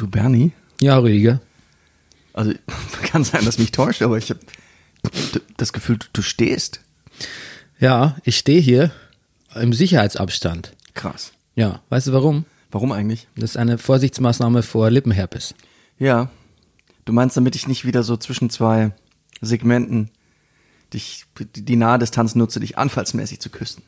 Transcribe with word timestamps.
Du 0.00 0.08
Bernie? 0.08 0.52
Ja, 0.80 0.96
Rüdiger. 0.96 1.42
Also 2.32 2.54
kann 3.02 3.22
sein, 3.22 3.44
dass 3.44 3.58
mich 3.58 3.70
täuscht, 3.70 4.00
aber 4.00 4.16
ich 4.16 4.30
habe 4.30 4.40
das 5.58 5.74
Gefühl, 5.74 5.98
du 6.14 6.22
stehst. 6.22 6.80
Ja, 7.78 8.16
ich 8.24 8.38
stehe 8.38 8.62
hier 8.62 8.92
im 9.54 9.74
Sicherheitsabstand. 9.74 10.74
Krass. 10.94 11.32
Ja, 11.54 11.82
weißt 11.90 12.06
du 12.06 12.12
warum? 12.14 12.46
Warum 12.70 12.92
eigentlich? 12.92 13.28
Das 13.34 13.50
ist 13.50 13.56
eine 13.58 13.76
Vorsichtsmaßnahme 13.76 14.62
vor 14.62 14.88
Lippenherpes. 14.88 15.54
Ja. 15.98 16.30
Du 17.04 17.12
meinst, 17.12 17.36
damit 17.36 17.54
ich 17.54 17.68
nicht 17.68 17.84
wieder 17.84 18.02
so 18.02 18.16
zwischen 18.16 18.48
zwei 18.48 18.92
Segmenten 19.42 20.10
dich, 20.94 21.26
die 21.38 21.76
nahe 21.76 21.98
Distanz 21.98 22.34
nutze, 22.34 22.60
dich 22.60 22.78
anfallsmäßig 22.78 23.40
zu 23.40 23.50
küssen. 23.50 23.82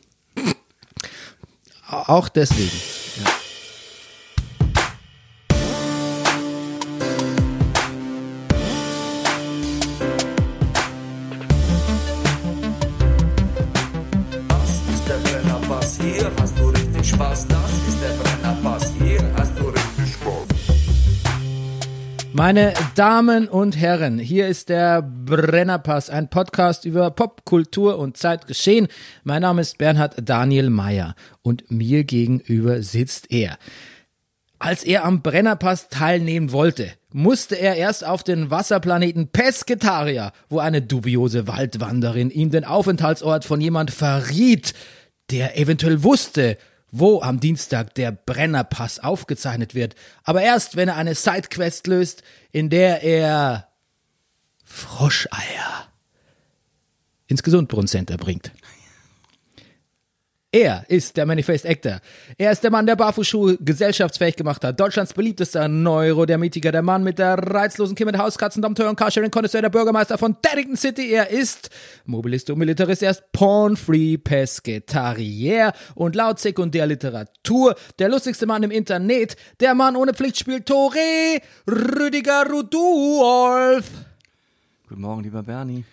Auch 1.88 2.28
deswegen. 2.28 2.76
Meine 22.44 22.74
Damen 22.96 23.46
und 23.46 23.76
Herren, 23.76 24.18
hier 24.18 24.48
ist 24.48 24.68
der 24.68 25.00
Brennerpass, 25.00 26.10
ein 26.10 26.28
Podcast 26.28 26.84
über 26.84 27.12
Popkultur 27.12 28.00
und 28.00 28.16
Zeitgeschehen. 28.16 28.88
Mein 29.22 29.42
Name 29.42 29.60
ist 29.60 29.78
Bernhard 29.78 30.16
Daniel 30.28 30.68
Mayer 30.68 31.14
und 31.42 31.70
mir 31.70 32.02
gegenüber 32.02 32.82
sitzt 32.82 33.30
er. 33.30 33.58
Als 34.58 34.82
er 34.82 35.04
am 35.04 35.22
Brennerpass 35.22 35.88
teilnehmen 35.88 36.50
wollte, 36.50 36.90
musste 37.12 37.54
er 37.54 37.76
erst 37.76 38.04
auf 38.04 38.24
den 38.24 38.50
Wasserplaneten 38.50 39.28
Pescetaria, 39.28 40.32
wo 40.48 40.58
eine 40.58 40.82
dubiose 40.82 41.46
Waldwanderin 41.46 42.28
ihm 42.30 42.50
den 42.50 42.64
Aufenthaltsort 42.64 43.44
von 43.44 43.60
jemand 43.60 43.92
verriet, 43.92 44.74
der 45.30 45.60
eventuell 45.60 46.02
wusste, 46.02 46.58
wo 46.92 47.22
am 47.22 47.40
Dienstag 47.40 47.94
der 47.94 48.12
Brennerpass 48.12 49.00
aufgezeichnet 49.00 49.74
wird, 49.74 49.96
aber 50.22 50.42
erst, 50.42 50.76
wenn 50.76 50.88
er 50.88 50.96
eine 50.96 51.14
Sidequest 51.14 51.86
löst, 51.86 52.22
in 52.52 52.70
der 52.70 53.02
er 53.02 53.68
Froscheier 54.64 55.88
ins 57.26 57.42
Gesundbrunnen-Center 57.42 58.18
bringt. 58.18 58.52
Er 60.54 60.84
ist 60.88 61.16
der 61.16 61.24
Manifest 61.24 61.66
Actor. 61.66 62.00
Er 62.36 62.52
ist 62.52 62.62
der 62.62 62.70
Mann, 62.70 62.84
der 62.84 62.94
Barfußschuhe 62.94 63.56
gesellschaftsfähig 63.56 64.36
gemacht 64.36 64.62
hat. 64.62 64.78
Deutschlands 64.78 65.14
beliebtester 65.14 65.66
Neurodermitiker, 65.66 66.70
der 66.70 66.82
Mann 66.82 67.02
mit 67.02 67.18
der 67.18 67.38
reizlosen 67.38 67.96
Kim 67.96 68.04
mit 68.04 68.18
Hauskatzen, 68.18 68.60
Dompteur 68.60 68.90
und 68.90 68.96
Carsharing 68.96 69.30
Connoisseur, 69.30 69.62
der 69.62 69.70
Bürgermeister 69.70 70.18
von 70.18 70.36
Paddington 70.42 70.76
City. 70.76 71.10
Er 71.10 71.30
ist 71.30 71.70
Mobilist 72.04 72.50
und 72.50 72.58
Militarist. 72.58 73.02
Er 73.02 73.12
ist 73.12 73.32
Porn-Free 73.32 74.18
Pesketarier 74.18 75.72
und 75.94 76.14
laut 76.14 76.38
Sekundärliteratur 76.38 77.74
der 77.98 78.10
lustigste 78.10 78.44
Mann 78.44 78.62
im 78.62 78.70
Internet. 78.70 79.36
Der 79.60 79.74
Mann 79.74 79.96
ohne 79.96 80.12
Pflichtspiel 80.12 80.60
Tore 80.60 81.40
Rüdiger 81.66 82.44
Rudolf. 82.50 83.86
Guten 84.86 85.00
Morgen, 85.00 85.22
lieber 85.22 85.42
Bernie. 85.42 85.84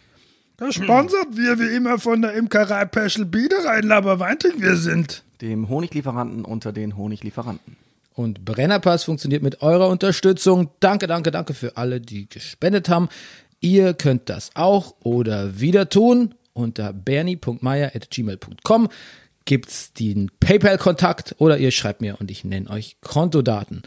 Gesponsert 0.59 1.37
wir 1.37 1.57
wie 1.57 1.73
immer 1.73 1.99
von 1.99 2.21
der 2.21 2.33
Imkerei 2.33 2.83
Peschel 2.83 3.23
Biederein 3.25 3.83
Laberweinting 3.83 4.61
wir 4.61 4.75
sind. 4.75 5.23
Dem 5.41 5.69
Honiglieferanten 5.69 6.43
unter 6.43 6.73
den 6.73 6.97
Honiglieferanten. 6.97 7.77
Und 8.13 8.43
Brennerpass 8.43 9.05
funktioniert 9.05 9.41
mit 9.41 9.61
eurer 9.61 9.87
Unterstützung. 9.87 10.71
Danke, 10.81 11.07
danke, 11.07 11.31
danke 11.31 11.53
für 11.53 11.77
alle, 11.77 12.01
die 12.01 12.27
gespendet 12.27 12.89
haben. 12.89 13.07
Ihr 13.61 13.93
könnt 13.93 14.27
das 14.27 14.51
auch 14.55 14.95
oder 15.01 15.61
wieder 15.61 15.87
tun. 15.87 16.35
Unter 16.51 16.91
bernie.meier.gmail.com 16.91 18.89
gibt's 19.45 19.93
den 19.93 20.29
PayPal-Kontakt 20.41 21.35
oder 21.37 21.57
ihr 21.57 21.71
schreibt 21.71 22.01
mir 22.01 22.19
und 22.19 22.29
ich 22.29 22.43
nenne 22.43 22.69
euch 22.69 22.97
Kontodaten. 22.99 23.83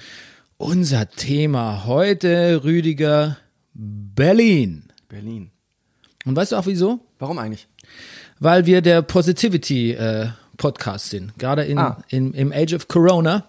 Unser 0.56 1.10
Thema 1.10 1.84
heute, 1.84 2.64
Rüdiger, 2.64 3.36
Berlin. 3.74 4.84
Berlin. 5.08 5.50
Und 6.24 6.36
weißt 6.36 6.52
du 6.52 6.56
auch 6.56 6.66
wieso? 6.66 7.00
Warum 7.18 7.38
eigentlich? 7.38 7.68
Weil 8.38 8.66
wir 8.66 8.80
der 8.80 9.02
Positivity 9.02 9.92
äh, 9.92 10.28
Podcast 10.56 11.10
sind, 11.10 11.36
gerade 11.38 11.64
in, 11.64 11.78
ah. 11.78 12.02
in, 12.08 12.34
im 12.34 12.52
Age 12.52 12.74
of 12.74 12.88
Corona. 12.88 13.48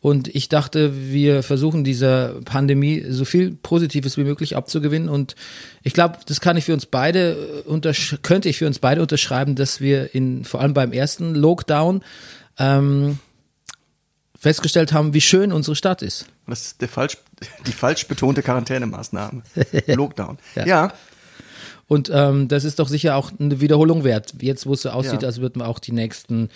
Und 0.00 0.28
ich 0.28 0.48
dachte, 0.48 1.10
wir 1.10 1.42
versuchen 1.42 1.82
dieser 1.82 2.40
Pandemie 2.44 3.04
so 3.08 3.24
viel 3.24 3.52
Positives 3.52 4.16
wie 4.16 4.24
möglich 4.24 4.54
abzugewinnen. 4.54 5.08
Und 5.08 5.34
ich 5.82 5.94
glaube, 5.94 6.18
das 6.26 6.40
kann 6.40 6.56
ich 6.56 6.64
für 6.64 6.74
uns 6.74 6.86
beide 6.86 7.64
äh, 7.66 7.92
könnte 8.22 8.48
ich 8.48 8.58
für 8.58 8.66
uns 8.66 8.78
beide 8.78 9.02
unterschreiben, 9.02 9.56
dass 9.56 9.80
wir 9.80 10.14
in 10.14 10.44
vor 10.44 10.60
allem 10.60 10.74
beim 10.74 10.92
ersten 10.92 11.34
Lockdown 11.34 12.04
ähm, 12.58 13.18
festgestellt 14.38 14.92
haben, 14.92 15.12
wie 15.14 15.20
schön 15.20 15.50
unsere 15.50 15.74
Stadt 15.74 16.02
ist. 16.02 16.26
Das 16.46 16.76
ist 16.78 16.90
falsch, 16.90 17.16
die 17.66 17.72
falsch 17.72 18.06
betonte 18.06 18.42
Quarantänemaßnahme. 18.42 19.42
Lockdown. 19.86 20.38
ja. 20.54 20.66
ja. 20.66 20.92
Und 21.88 22.10
ähm, 22.12 22.48
das 22.48 22.64
ist 22.64 22.78
doch 22.78 22.88
sicher 22.88 23.16
auch 23.16 23.30
eine 23.38 23.60
Wiederholung 23.60 24.02
wert. 24.04 24.34
Jetzt, 24.40 24.66
wo 24.66 24.72
es 24.72 24.82
so 24.82 24.90
aussieht, 24.90 25.22
ja. 25.22 25.28
als 25.28 25.40
würden 25.40 25.60
wir 25.60 25.68
auch 25.68 25.78
die 25.78 25.92
nächsten 25.92 26.50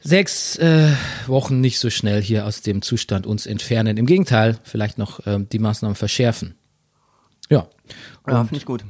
sechs 0.00 0.56
äh, 0.56 0.90
Wochen 1.26 1.60
nicht 1.60 1.78
so 1.78 1.90
schnell 1.90 2.22
hier 2.22 2.46
aus 2.46 2.62
dem 2.62 2.82
Zustand 2.82 3.26
uns 3.26 3.46
entfernen. 3.46 3.96
Im 3.96 4.06
Gegenteil, 4.06 4.58
vielleicht 4.64 4.98
noch 4.98 5.20
ähm, 5.26 5.48
die 5.50 5.58
Maßnahmen 5.58 5.94
verschärfen. 5.94 6.54
Ja. 7.50 7.68
Und, 8.24 8.32
ja, 8.32 8.44
finde 8.44 8.56
ich 8.56 8.66
gut. 8.66 8.84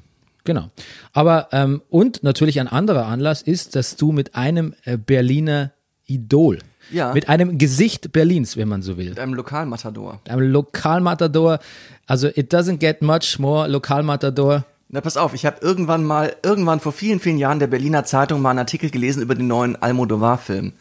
Genau. 0.44 0.70
Aber 1.12 1.48
ähm, 1.52 1.82
und 1.90 2.22
natürlich 2.22 2.60
ein 2.60 2.68
anderer 2.68 3.06
Anlass 3.06 3.42
ist, 3.42 3.76
dass 3.76 3.96
du 3.96 4.12
mit 4.12 4.34
einem 4.34 4.74
äh, 4.84 4.96
Berliner 4.96 5.72
Idol, 6.06 6.60
ja. 6.92 7.12
mit 7.12 7.28
einem 7.28 7.58
Gesicht 7.58 8.12
Berlins, 8.12 8.56
wenn 8.56 8.68
man 8.68 8.80
so 8.80 8.96
will, 8.96 9.08
mit 9.10 9.18
einem 9.18 9.34
Lokalmatador, 9.34 10.20
einem 10.28 10.52
Lokalmatador, 10.52 11.58
also 12.06 12.28
it 12.28 12.54
doesn't 12.54 12.76
get 12.76 13.02
much 13.02 13.40
more 13.40 13.66
Lokalmatador 13.68 14.64
na, 14.88 15.00
pass 15.00 15.16
auf, 15.16 15.34
ich 15.34 15.44
habe 15.44 15.58
irgendwann 15.60 16.04
mal, 16.04 16.36
irgendwann 16.42 16.80
vor 16.80 16.92
vielen, 16.92 17.18
vielen 17.18 17.38
Jahren 17.38 17.58
der 17.58 17.66
Berliner 17.66 18.04
Zeitung 18.04 18.40
mal 18.40 18.50
einen 18.50 18.60
Artikel 18.60 18.90
gelesen 18.90 19.22
über 19.22 19.34
den 19.34 19.48
neuen 19.48 19.74
Almodovar-Film. 19.74 20.66
Und 20.66 20.74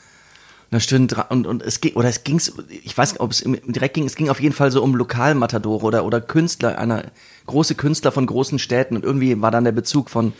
da 0.69 0.79
stimmt, 0.79 1.15
und, 1.29 1.47
und 1.47 1.63
es 1.63 1.81
ging, 1.81 1.93
oder 1.93 2.09
es 2.09 2.23
ging's, 2.23 2.53
ich 2.69 2.95
weiß 2.95 3.13
nicht, 3.13 3.21
ob 3.21 3.31
es 3.31 3.43
direkt 3.43 3.95
ging, 3.95 4.05
es 4.05 4.15
ging 4.15 4.29
auf 4.29 4.39
jeden 4.39 4.53
Fall 4.53 4.71
so 4.71 4.83
um 4.83 4.95
Lokalmatadore 4.95 5.85
oder, 5.85 6.05
oder 6.05 6.21
Künstler, 6.21 6.77
einer, 6.77 7.05
große 7.47 7.75
Künstler 7.75 8.11
von 8.11 8.25
großen 8.25 8.59
Städten 8.59 8.95
und 8.95 9.03
irgendwie 9.03 9.41
war 9.41 9.51
dann 9.51 9.63
der 9.63 9.71
Bezug 9.71 10.09
von, 10.09 10.33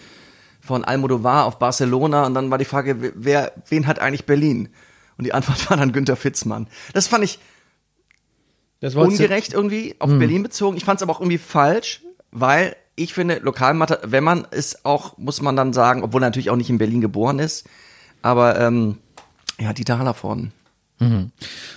von 0.62 0.84
Almodovar 0.84 1.46
auf 1.46 1.58
Barcelona 1.58 2.26
und 2.26 2.34
dann 2.36 2.52
war 2.52 2.58
die 2.58 2.66
Frage, 2.66 3.14
wer, 3.16 3.54
wen 3.70 3.88
hat 3.88 4.00
eigentlich 4.00 4.26
Berlin? 4.26 4.70
Und 5.18 5.26
die 5.26 5.34
Antwort 5.34 5.70
war 5.70 5.78
dann 5.78 5.92
Günter 5.92 6.16
Fitzmann. 6.16 6.68
Das 6.94 7.08
fand 7.08 7.24
ich 7.24 7.40
ungerecht 8.94 9.54
irgendwie 9.54 9.96
auf 10.00 10.10
mhm. 10.10 10.20
Berlin 10.20 10.44
bezogen. 10.44 10.78
Ich 10.78 10.86
fand 10.86 11.00
es 11.00 11.04
aber 11.04 11.14
auch 11.14 11.22
irgendwie 11.22 11.38
falsch, 11.38 12.04
weil 12.32 12.76
ich 12.96 13.14
finde, 13.14 13.40
Lokalmatter, 13.40 14.00
wenn 14.06 14.24
man 14.24 14.48
es 14.52 14.86
auch, 14.86 15.18
muss 15.18 15.42
man 15.42 15.56
dann 15.56 15.74
sagen, 15.74 16.04
obwohl 16.04 16.22
er 16.24 16.28
natürlich 16.28 16.50
auch 16.50 16.56
nicht 16.56 16.70
in 16.70 16.78
Berlin 16.78 17.02
geboren 17.02 17.40
ist, 17.40 17.68
aber 18.22 18.60
ähm, 18.60 18.98
ja, 19.60 19.74
Dieter 19.74 20.00
Hallervorden. 20.00 20.52
Mhm. 21.00 21.32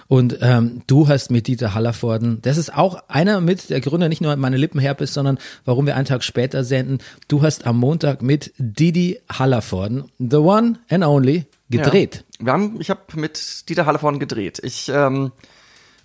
Und 0.07 0.39
ähm, 0.43 0.83
du 0.87 1.09
hast 1.09 1.31
mit 1.31 1.49
Dieter 1.49 1.75
Hallervorden, 1.75 2.41
das 2.43 2.57
ist 2.57 2.73
auch 2.73 3.03
einer 3.09 3.41
mit 3.41 3.69
der 3.69 3.81
Gründe, 3.81 4.09
nicht 4.09 4.21
nur 4.21 4.35
meine 4.37 4.57
Lippenherpes, 4.57 5.13
sondern 5.13 5.39
warum 5.65 5.87
wir 5.87 5.97
einen 5.97 6.05
Tag 6.05 6.23
später 6.23 6.63
senden. 6.63 6.99
Du 7.27 7.43
hast 7.43 7.67
am 7.67 7.79
Montag 7.79 8.23
mit 8.23 8.53
Didi 8.59 9.21
Hallervorden, 9.29 10.05
the 10.19 10.37
one 10.37 10.79
and 10.89 11.05
only, 11.05 11.47
gedreht. 11.69 12.25
Ja, 12.39 12.47
wir 12.47 12.53
haben, 12.53 12.81
ich 12.81 12.91
habe 12.91 13.01
mit 13.15 13.69
Dieter 13.69 13.87
Hallervorden 13.87 14.21
gedreht. 14.21 14.61
Ich, 14.63 14.89
ähm, 14.89 15.33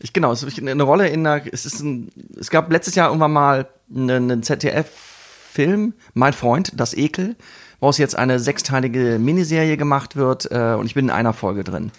ich 0.03 0.11
genau, 0.11 0.33
es 0.33 0.43
ist 0.43 0.59
eine 0.59 0.83
Rolle 0.83 1.07
in 1.07 1.25
einer, 1.25 1.43
es 1.51 1.65
ist 1.65 1.79
ein, 1.79 2.11
es 2.37 2.49
gab 2.49 2.69
letztes 2.71 2.95
Jahr 2.95 3.07
irgendwann 3.07 3.31
mal 3.31 3.67
einen 3.95 4.43
ZDF-Film, 4.43 5.93
Mein 6.13 6.33
Freund, 6.33 6.73
das 6.75 6.93
Ekel, 6.93 7.37
woraus 7.79 7.97
jetzt 7.97 8.17
eine 8.17 8.39
sechsteilige 8.39 9.17
Miniserie 9.17 9.77
gemacht 9.77 10.17
wird 10.17 10.51
äh, 10.51 10.75
und 10.77 10.87
ich 10.87 10.93
bin 10.93 11.05
in 11.05 11.11
einer 11.11 11.31
Folge 11.31 11.63
drin. 11.63 11.91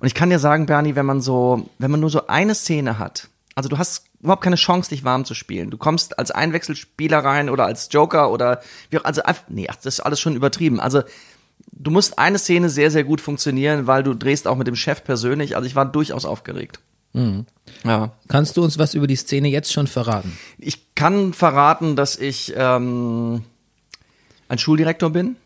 Und 0.00 0.06
ich 0.06 0.14
kann 0.14 0.28
dir 0.28 0.38
sagen, 0.38 0.66
Bernie, 0.66 0.96
wenn 0.96 1.06
man 1.06 1.22
so, 1.22 1.70
wenn 1.78 1.90
man 1.90 2.00
nur 2.00 2.10
so 2.10 2.26
eine 2.26 2.54
Szene 2.54 2.98
hat, 2.98 3.28
also 3.54 3.70
du 3.70 3.78
hast 3.78 4.04
überhaupt 4.20 4.44
keine 4.44 4.56
Chance, 4.56 4.90
dich 4.90 5.02
warm 5.02 5.24
zu 5.24 5.32
spielen. 5.32 5.70
Du 5.70 5.78
kommst 5.78 6.18
als 6.18 6.30
Einwechselspieler 6.30 7.20
rein 7.20 7.48
oder 7.48 7.64
als 7.64 7.88
Joker 7.90 8.30
oder 8.30 8.60
wie 8.90 8.98
auch, 8.98 9.04
also 9.04 9.22
nee, 9.48 9.66
das 9.66 9.86
ist 9.86 10.00
alles 10.00 10.20
schon 10.20 10.36
übertrieben. 10.36 10.78
Also 10.78 11.02
du 11.72 11.90
musst 11.90 12.18
eine 12.18 12.38
Szene 12.38 12.68
sehr, 12.68 12.90
sehr 12.90 13.04
gut 13.04 13.22
funktionieren, 13.22 13.86
weil 13.86 14.02
du 14.02 14.12
drehst 14.12 14.46
auch 14.46 14.56
mit 14.56 14.66
dem 14.66 14.76
Chef 14.76 15.02
persönlich. 15.04 15.56
Also 15.56 15.66
ich 15.66 15.74
war 15.74 15.86
durchaus 15.86 16.26
aufgeregt. 16.26 16.80
Mhm. 17.16 17.46
Ja. 17.84 18.12
Kannst 18.28 18.56
du 18.56 18.62
uns 18.62 18.78
was 18.78 18.94
über 18.94 19.06
die 19.06 19.16
Szene 19.16 19.48
jetzt 19.48 19.72
schon 19.72 19.86
verraten? 19.86 20.36
Ich 20.58 20.94
kann 20.94 21.32
verraten, 21.32 21.96
dass 21.96 22.16
ich 22.16 22.52
ähm, 22.56 23.42
ein 24.48 24.58
Schuldirektor 24.58 25.10
bin 25.10 25.36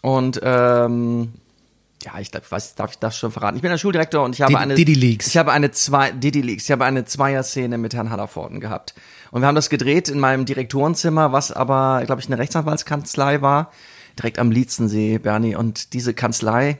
und 0.00 0.40
ähm, 0.42 1.32
ja, 2.04 2.12
ich 2.20 2.30
glaub, 2.30 2.50
weiß, 2.50 2.76
darf 2.76 2.92
ich 2.92 2.98
das 2.98 3.16
schon 3.16 3.32
verraten? 3.32 3.56
Ich 3.56 3.62
bin 3.62 3.70
der 3.72 3.78
Schuldirektor 3.78 4.24
und 4.24 4.34
ich 4.34 4.40
habe 4.42 4.52
Didi- 4.52 4.62
eine 4.62 4.74
Didi 4.76 4.94
Leaks. 4.94 5.26
Ich 5.26 5.36
habe 5.36 5.50
eine 5.50 5.72
zwei 5.72 6.12
Didi 6.12 6.40
Leaks. 6.40 6.64
Ich 6.64 6.70
habe 6.70 6.84
eine 6.84 7.04
Zweier-Szene 7.04 7.76
mit 7.76 7.92
Herrn 7.94 8.10
Hallervorden 8.10 8.60
gehabt. 8.60 8.94
Und 9.32 9.42
wir 9.42 9.48
haben 9.48 9.56
das 9.56 9.68
gedreht 9.68 10.08
in 10.08 10.20
meinem 10.20 10.44
Direktorenzimmer, 10.44 11.32
was 11.32 11.50
aber, 11.50 12.02
glaube 12.06 12.20
ich, 12.20 12.28
eine 12.28 12.38
Rechtsanwaltskanzlei 12.38 13.42
war, 13.42 13.72
direkt 14.16 14.38
am 14.38 14.52
Lietzensee, 14.52 15.18
Bernie. 15.18 15.56
Und 15.56 15.92
diese 15.92 16.14
Kanzlei, 16.14 16.78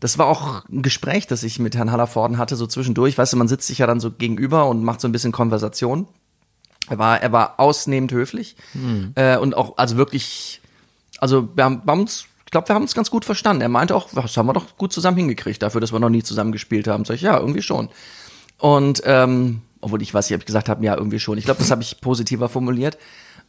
das 0.00 0.18
war 0.18 0.26
auch 0.26 0.64
ein 0.68 0.82
Gespräch, 0.82 1.26
das 1.26 1.42
ich 1.42 1.58
mit 1.58 1.76
Herrn 1.76 1.90
Hallervorden 1.90 2.38
hatte, 2.38 2.56
so 2.56 2.66
zwischendurch. 2.66 3.18
Weißt 3.18 3.32
du, 3.32 3.36
man 3.36 3.48
sitzt 3.48 3.66
sich 3.66 3.78
ja 3.78 3.86
dann 3.86 4.00
so 4.00 4.10
gegenüber 4.10 4.66
und 4.68 4.84
macht 4.84 5.00
so 5.00 5.08
ein 5.08 5.12
bisschen 5.12 5.32
Konversation. 5.32 6.06
Er 6.88 6.98
war, 6.98 7.20
er 7.20 7.32
war 7.32 7.60
ausnehmend 7.60 8.12
höflich 8.12 8.56
äh, 9.14 9.36
und 9.36 9.56
auch, 9.56 9.76
also 9.76 9.96
wirklich, 9.96 10.62
also 11.18 11.48
wir 11.54 11.64
haben, 11.64 11.82
wir 11.84 11.92
haben 11.92 12.00
uns, 12.00 12.26
ich 12.46 12.50
glaube, 12.50 12.68
wir 12.68 12.74
haben 12.74 12.82
uns 12.82 12.94
ganz 12.94 13.10
gut 13.10 13.24
verstanden. 13.24 13.60
Er 13.60 13.68
meinte 13.68 13.94
auch, 13.94 14.08
das 14.10 14.36
haben 14.36 14.46
wir 14.46 14.54
doch 14.54 14.76
gut 14.78 14.92
zusammen 14.92 15.18
hingekriegt, 15.18 15.62
dafür, 15.62 15.80
dass 15.80 15.92
wir 15.92 15.98
noch 15.98 16.08
nie 16.08 16.22
zusammen 16.22 16.52
gespielt 16.52 16.88
haben. 16.88 17.04
Sag 17.04 17.16
ich, 17.16 17.22
ja, 17.22 17.38
irgendwie 17.38 17.62
schon. 17.62 17.90
Und 18.56 19.02
ähm, 19.04 19.62
obwohl 19.80 20.00
ich 20.02 20.14
weiß 20.14 20.28
nicht, 20.30 20.36
ob 20.36 20.42
ich 20.42 20.46
gesagt 20.46 20.68
habe, 20.68 20.84
ja, 20.84 20.96
irgendwie 20.96 21.20
schon. 21.20 21.38
Ich 21.38 21.44
glaube, 21.44 21.60
das 21.60 21.70
habe 21.70 21.82
ich 21.82 22.00
positiver 22.00 22.48
formuliert. 22.48 22.96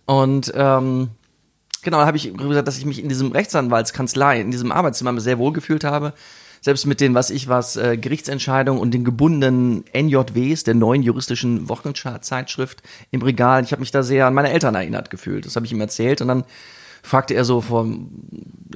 Und 0.05 0.51
ähm, 0.55 1.09
genau, 1.81 1.99
da 1.99 2.05
habe 2.05 2.17
ich 2.17 2.33
gesagt, 2.33 2.67
dass 2.67 2.77
ich 2.77 2.85
mich 2.85 3.01
in 3.01 3.09
diesem 3.09 3.31
Rechtsanwaltskanzlei, 3.31 4.41
in 4.41 4.51
diesem 4.51 4.71
Arbeitszimmer 4.71 5.19
sehr 5.19 5.37
wohl 5.37 5.53
gefühlt 5.53 5.83
habe. 5.83 6.13
Selbst 6.61 6.85
mit 6.85 6.99
den, 6.99 7.13
was 7.13 7.29
ich 7.29 7.47
was, 7.47 7.77
äh, 7.77 7.97
Gerichtsentscheidungen 7.97 8.81
und 8.81 8.93
den 8.93 9.05
gebundenen 9.05 9.85
NJWs, 9.93 10.65
der 10.65 10.73
neuen 10.73 11.03
juristischen 11.03 11.69
Wochenzeitschrift 11.69 12.83
im 13.11 13.21
Regal. 13.21 13.63
Ich 13.63 13.71
habe 13.71 13.79
mich 13.79 13.91
da 13.91 14.03
sehr 14.03 14.27
an 14.27 14.33
meine 14.33 14.51
Eltern 14.51 14.75
erinnert 14.75 15.09
gefühlt. 15.09 15.45
Das 15.45 15.55
habe 15.55 15.65
ich 15.65 15.71
ihm 15.71 15.79
erzählt 15.79 16.21
und 16.21 16.27
dann 16.27 16.43
fragte 17.01 17.33
er 17.33 17.45
so 17.45 17.61
vor, 17.61 17.87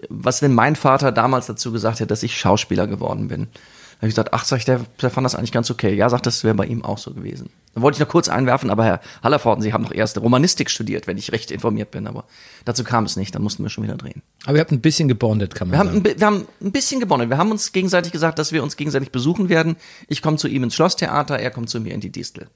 was 0.10 0.40
denn 0.40 0.54
mein 0.54 0.78
Vater 0.78 1.12
damals 1.12 1.48
dazu 1.48 1.74
gesagt 1.74 2.00
hätte, 2.00 2.08
dass 2.08 2.24
ich 2.24 2.38
Schauspieler 2.38 2.88
geworden 2.88 3.28
bin. 3.28 3.48
Da 3.94 3.98
habe 3.98 4.08
ich 4.08 4.14
gesagt, 4.16 4.30
ach, 4.34 4.44
sag 4.46 4.58
ich, 4.58 4.66
der, 4.66 4.82
der 5.02 5.10
fand 5.10 5.26
das 5.26 5.36
eigentlich 5.36 5.52
ganz 5.52 5.70
okay. 5.72 5.94
Ja, 5.96 6.10
sagt, 6.10 6.26
das 6.26 6.44
wäre 6.44 6.56
bei 6.56 6.66
ihm 6.66 6.84
auch 6.84 6.98
so 6.98 7.14
gewesen. 7.14 7.50
Da 7.76 7.82
wollte 7.82 7.96
ich 7.96 8.00
noch 8.02 8.08
kurz 8.08 8.30
einwerfen, 8.30 8.70
aber 8.70 8.86
Herr 8.86 9.00
Hallervorden, 9.24 9.64
Sie 9.64 9.74
haben 9.74 9.82
noch 9.84 9.94
erst 9.94 10.20
Romanistik 10.22 10.70
studiert, 10.70 11.08
wenn 11.08 11.18
ich 11.18 11.32
recht 11.32 11.50
informiert 11.50 11.90
bin, 11.90 12.06
aber 12.06 12.26
dazu 12.66 12.84
kam 12.84 13.06
es 13.06 13.16
nicht, 13.16 13.34
dann 13.34 13.42
mussten 13.42 13.64
wir 13.64 13.70
schon 13.72 13.84
wieder 13.84 13.96
drehen. 13.98 14.22
Aber 14.46 14.56
ihr 14.58 14.60
habt 14.62 14.72
ein 14.72 14.80
bisschen 14.82 15.08
gebondet, 15.08 15.56
kann 15.56 15.70
man 15.70 15.74
Wir 15.74 15.80
haben, 15.80 15.88
sagen. 15.88 15.98
ein, 16.00 16.04
bi- 16.04 16.20
wir 16.20 16.28
haben 16.28 16.48
ein 16.62 16.72
bisschen 16.72 17.00
gewonnen. 17.00 17.30
Wir 17.32 17.38
haben 17.40 17.50
uns 17.50 17.72
gegenseitig 17.72 18.12
gesagt, 18.12 18.38
dass 18.38 18.52
wir 18.52 18.62
uns 18.62 18.78
gegenseitig 18.78 19.12
besuchen 19.12 19.50
werden. 19.50 19.76
Ich 20.08 20.22
komme 20.22 20.38
zu 20.38 20.48
ihm 20.48 20.64
ins 20.64 20.76
Schlosstheater, 20.76 21.40
er 21.40 21.50
kommt 21.50 21.70
zu 21.72 21.80
mir 21.80 21.94
in 21.96 22.00
die 22.02 22.12
Distel. 22.12 22.48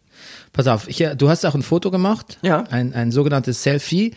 Pass 0.53 0.67
auf, 0.67 0.87
ich, 0.87 0.97
du 1.17 1.29
hast 1.29 1.45
auch 1.45 1.55
ein 1.55 1.63
Foto 1.63 1.89
gemacht, 1.89 2.37
Ja. 2.43 2.63
ein, 2.69 2.93
ein 2.93 3.11
sogenanntes 3.11 3.63
Selfie. 3.63 4.13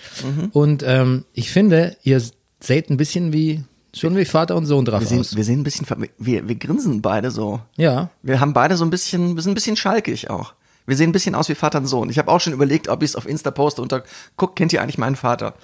Und 0.53 0.83
ähm, 0.87 1.25
ich 1.33 1.51
finde, 1.51 1.97
ihr 2.03 2.21
seht 2.61 2.91
ein 2.91 2.99
bisschen 2.99 3.33
wie 3.33 3.65
schon 3.95 4.17
wie 4.17 4.25
Vater 4.25 4.57
und 4.57 4.67
Sohn 4.67 4.85
drauf 4.85 5.01
Wir 5.01 5.07
sehen, 5.07 5.21
aus. 5.21 5.37
wir 5.37 5.45
sehen 5.45 5.61
ein 5.61 5.65
bisschen, 5.65 5.87
wir, 6.19 6.49
wir 6.49 6.55
grinsen 6.55 7.03
beide 7.03 7.31
so. 7.31 7.61
Ja, 7.77 8.11
Wir 8.23 8.41
haben 8.41 8.53
beide 8.53 8.77
so 8.77 8.85
ein 8.85 8.91
bisschen, 8.91 9.35
wir 9.37 9.43
sind 9.43 9.53
ein 9.53 9.55
bisschen 9.55 9.77
schalkig 9.77 10.31
auch. 10.31 10.55
Wir 10.87 10.97
sehen 10.97 11.11
ein 11.11 11.13
bisschen 11.13 11.35
aus 11.35 11.49
wie 11.49 11.55
Vater 11.55 11.79
und 11.79 11.87
Sohn. 11.87 12.11
Ich 12.11 12.19
habe 12.19 12.31
auch 12.31 12.41
schon 12.41 12.53
überlegt, 12.53 12.89
ob 12.89 13.03
ich 13.03 13.11
es 13.11 13.17
auf 13.17 13.27
Insta 13.27 13.51
poste 13.51 13.83
unter, 13.83 14.03
guck, 14.37 14.57
kennt 14.57 14.73
ihr 14.73 14.83
eigentlich 14.83 14.99
meinen 14.99 15.17
Vater? 15.17 15.55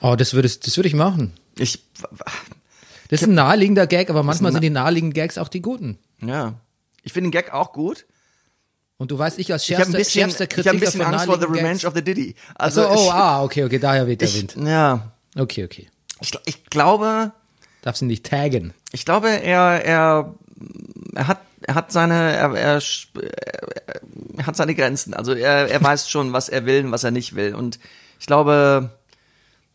oh, 0.00 0.14
das 0.16 0.34
würdest, 0.34 0.66
das 0.66 0.76
würde 0.76 0.88
ich 0.88 0.94
machen. 0.94 1.32
Ich, 1.56 1.82
Das 3.08 3.22
ist 3.22 3.26
ein 3.28 3.34
naheliegender 3.34 3.86
Gag, 3.86 4.10
aber 4.10 4.22
manchmal 4.22 4.52
sind 4.52 4.62
die 4.62 4.70
naheliegenden 4.70 5.14
Gags 5.14 5.38
auch 5.38 5.48
die 5.48 5.62
guten. 5.62 5.98
ja. 6.20 6.54
Ich 7.04 7.12
finde 7.14 7.28
den 7.28 7.32
Gag 7.32 7.54
auch 7.54 7.72
gut. 7.72 8.04
Und 8.98 9.10
du 9.10 9.18
weißt, 9.18 9.38
ich 9.38 9.50
als 9.52 9.62
Ich 9.62 9.70
habe 9.74 9.84
schärfster, 9.84 9.98
bisschen, 9.98 10.20
schärfster 10.20 10.44
ich 10.44 10.50
Kritiker 10.50 10.68
hab 10.70 10.76
ein 10.76 10.80
bisschen 10.80 11.00
Angst 11.02 11.24
vor 11.26 11.38
The 11.38 11.46
Revenge 11.46 11.68
Gags. 11.78 11.84
of 11.86 11.94
the 11.94 12.02
Diddy. 12.02 12.34
Also, 12.56 12.82
Also, 12.86 13.02
oh, 13.06 13.10
ah, 13.12 13.42
okay, 13.44 13.64
okay, 13.64 13.78
daher 13.78 14.06
weht 14.06 14.20
der 14.20 14.28
ich, 14.28 14.36
Wind. 14.36 14.56
ich, 14.56 14.62
ja, 14.62 15.12
Okay, 15.36 15.64
okay. 15.64 15.88
ich, 16.20 16.32
ich 16.44 16.64
glaube, 16.66 17.32
Darfst 17.82 18.02
ihn 18.02 18.08
nicht 18.08 18.26
taggen. 18.26 18.74
Ich 18.92 19.04
glaube, 19.04 19.28
er, 19.28 19.84
er, 19.84 20.34
er 21.14 21.28
hat, 21.28 21.40
er 21.62 21.74
hat 21.74 21.92
seine, 21.92 22.36
er, 22.36 22.54
er, 22.54 22.82
er 24.36 24.46
hat 24.46 24.56
seine 24.56 24.74
Grenzen. 24.74 25.14
Also 25.14 25.32
er, 25.32 25.70
er 25.70 25.82
weiß 25.82 26.10
schon, 26.10 26.32
was 26.32 26.48
er 26.48 26.66
will 26.66 26.86
und 26.86 26.92
was 26.92 27.04
er 27.04 27.10
nicht 27.10 27.34
will. 27.34 27.54
Und 27.54 27.78
ich 28.18 28.26
glaube, 28.26 28.90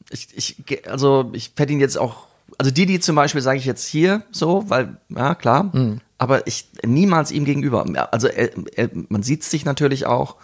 ich, 0.09 0.27
ich, 0.35 0.89
also 0.89 1.31
ich 1.33 1.53
hätte 1.57 1.73
ihn 1.73 1.79
jetzt 1.79 1.97
auch, 1.97 2.27
also 2.57 2.71
Didi 2.71 2.99
zum 2.99 3.15
Beispiel 3.15 3.41
sage 3.41 3.57
ich 3.57 3.65
jetzt 3.65 3.87
hier 3.87 4.23
so, 4.31 4.65
weil, 4.67 4.97
ja, 5.09 5.33
klar, 5.35 5.71
aber 6.17 6.45
ich 6.47 6.69
niemals 6.85 7.31
ihm 7.31 7.45
gegenüber. 7.45 7.85
Also 8.11 8.27
er, 8.27 8.51
er, 8.75 8.89
man 9.09 9.23
sieht 9.23 9.43
sich 9.43 9.65
natürlich 9.65 10.05
auch 10.05 10.35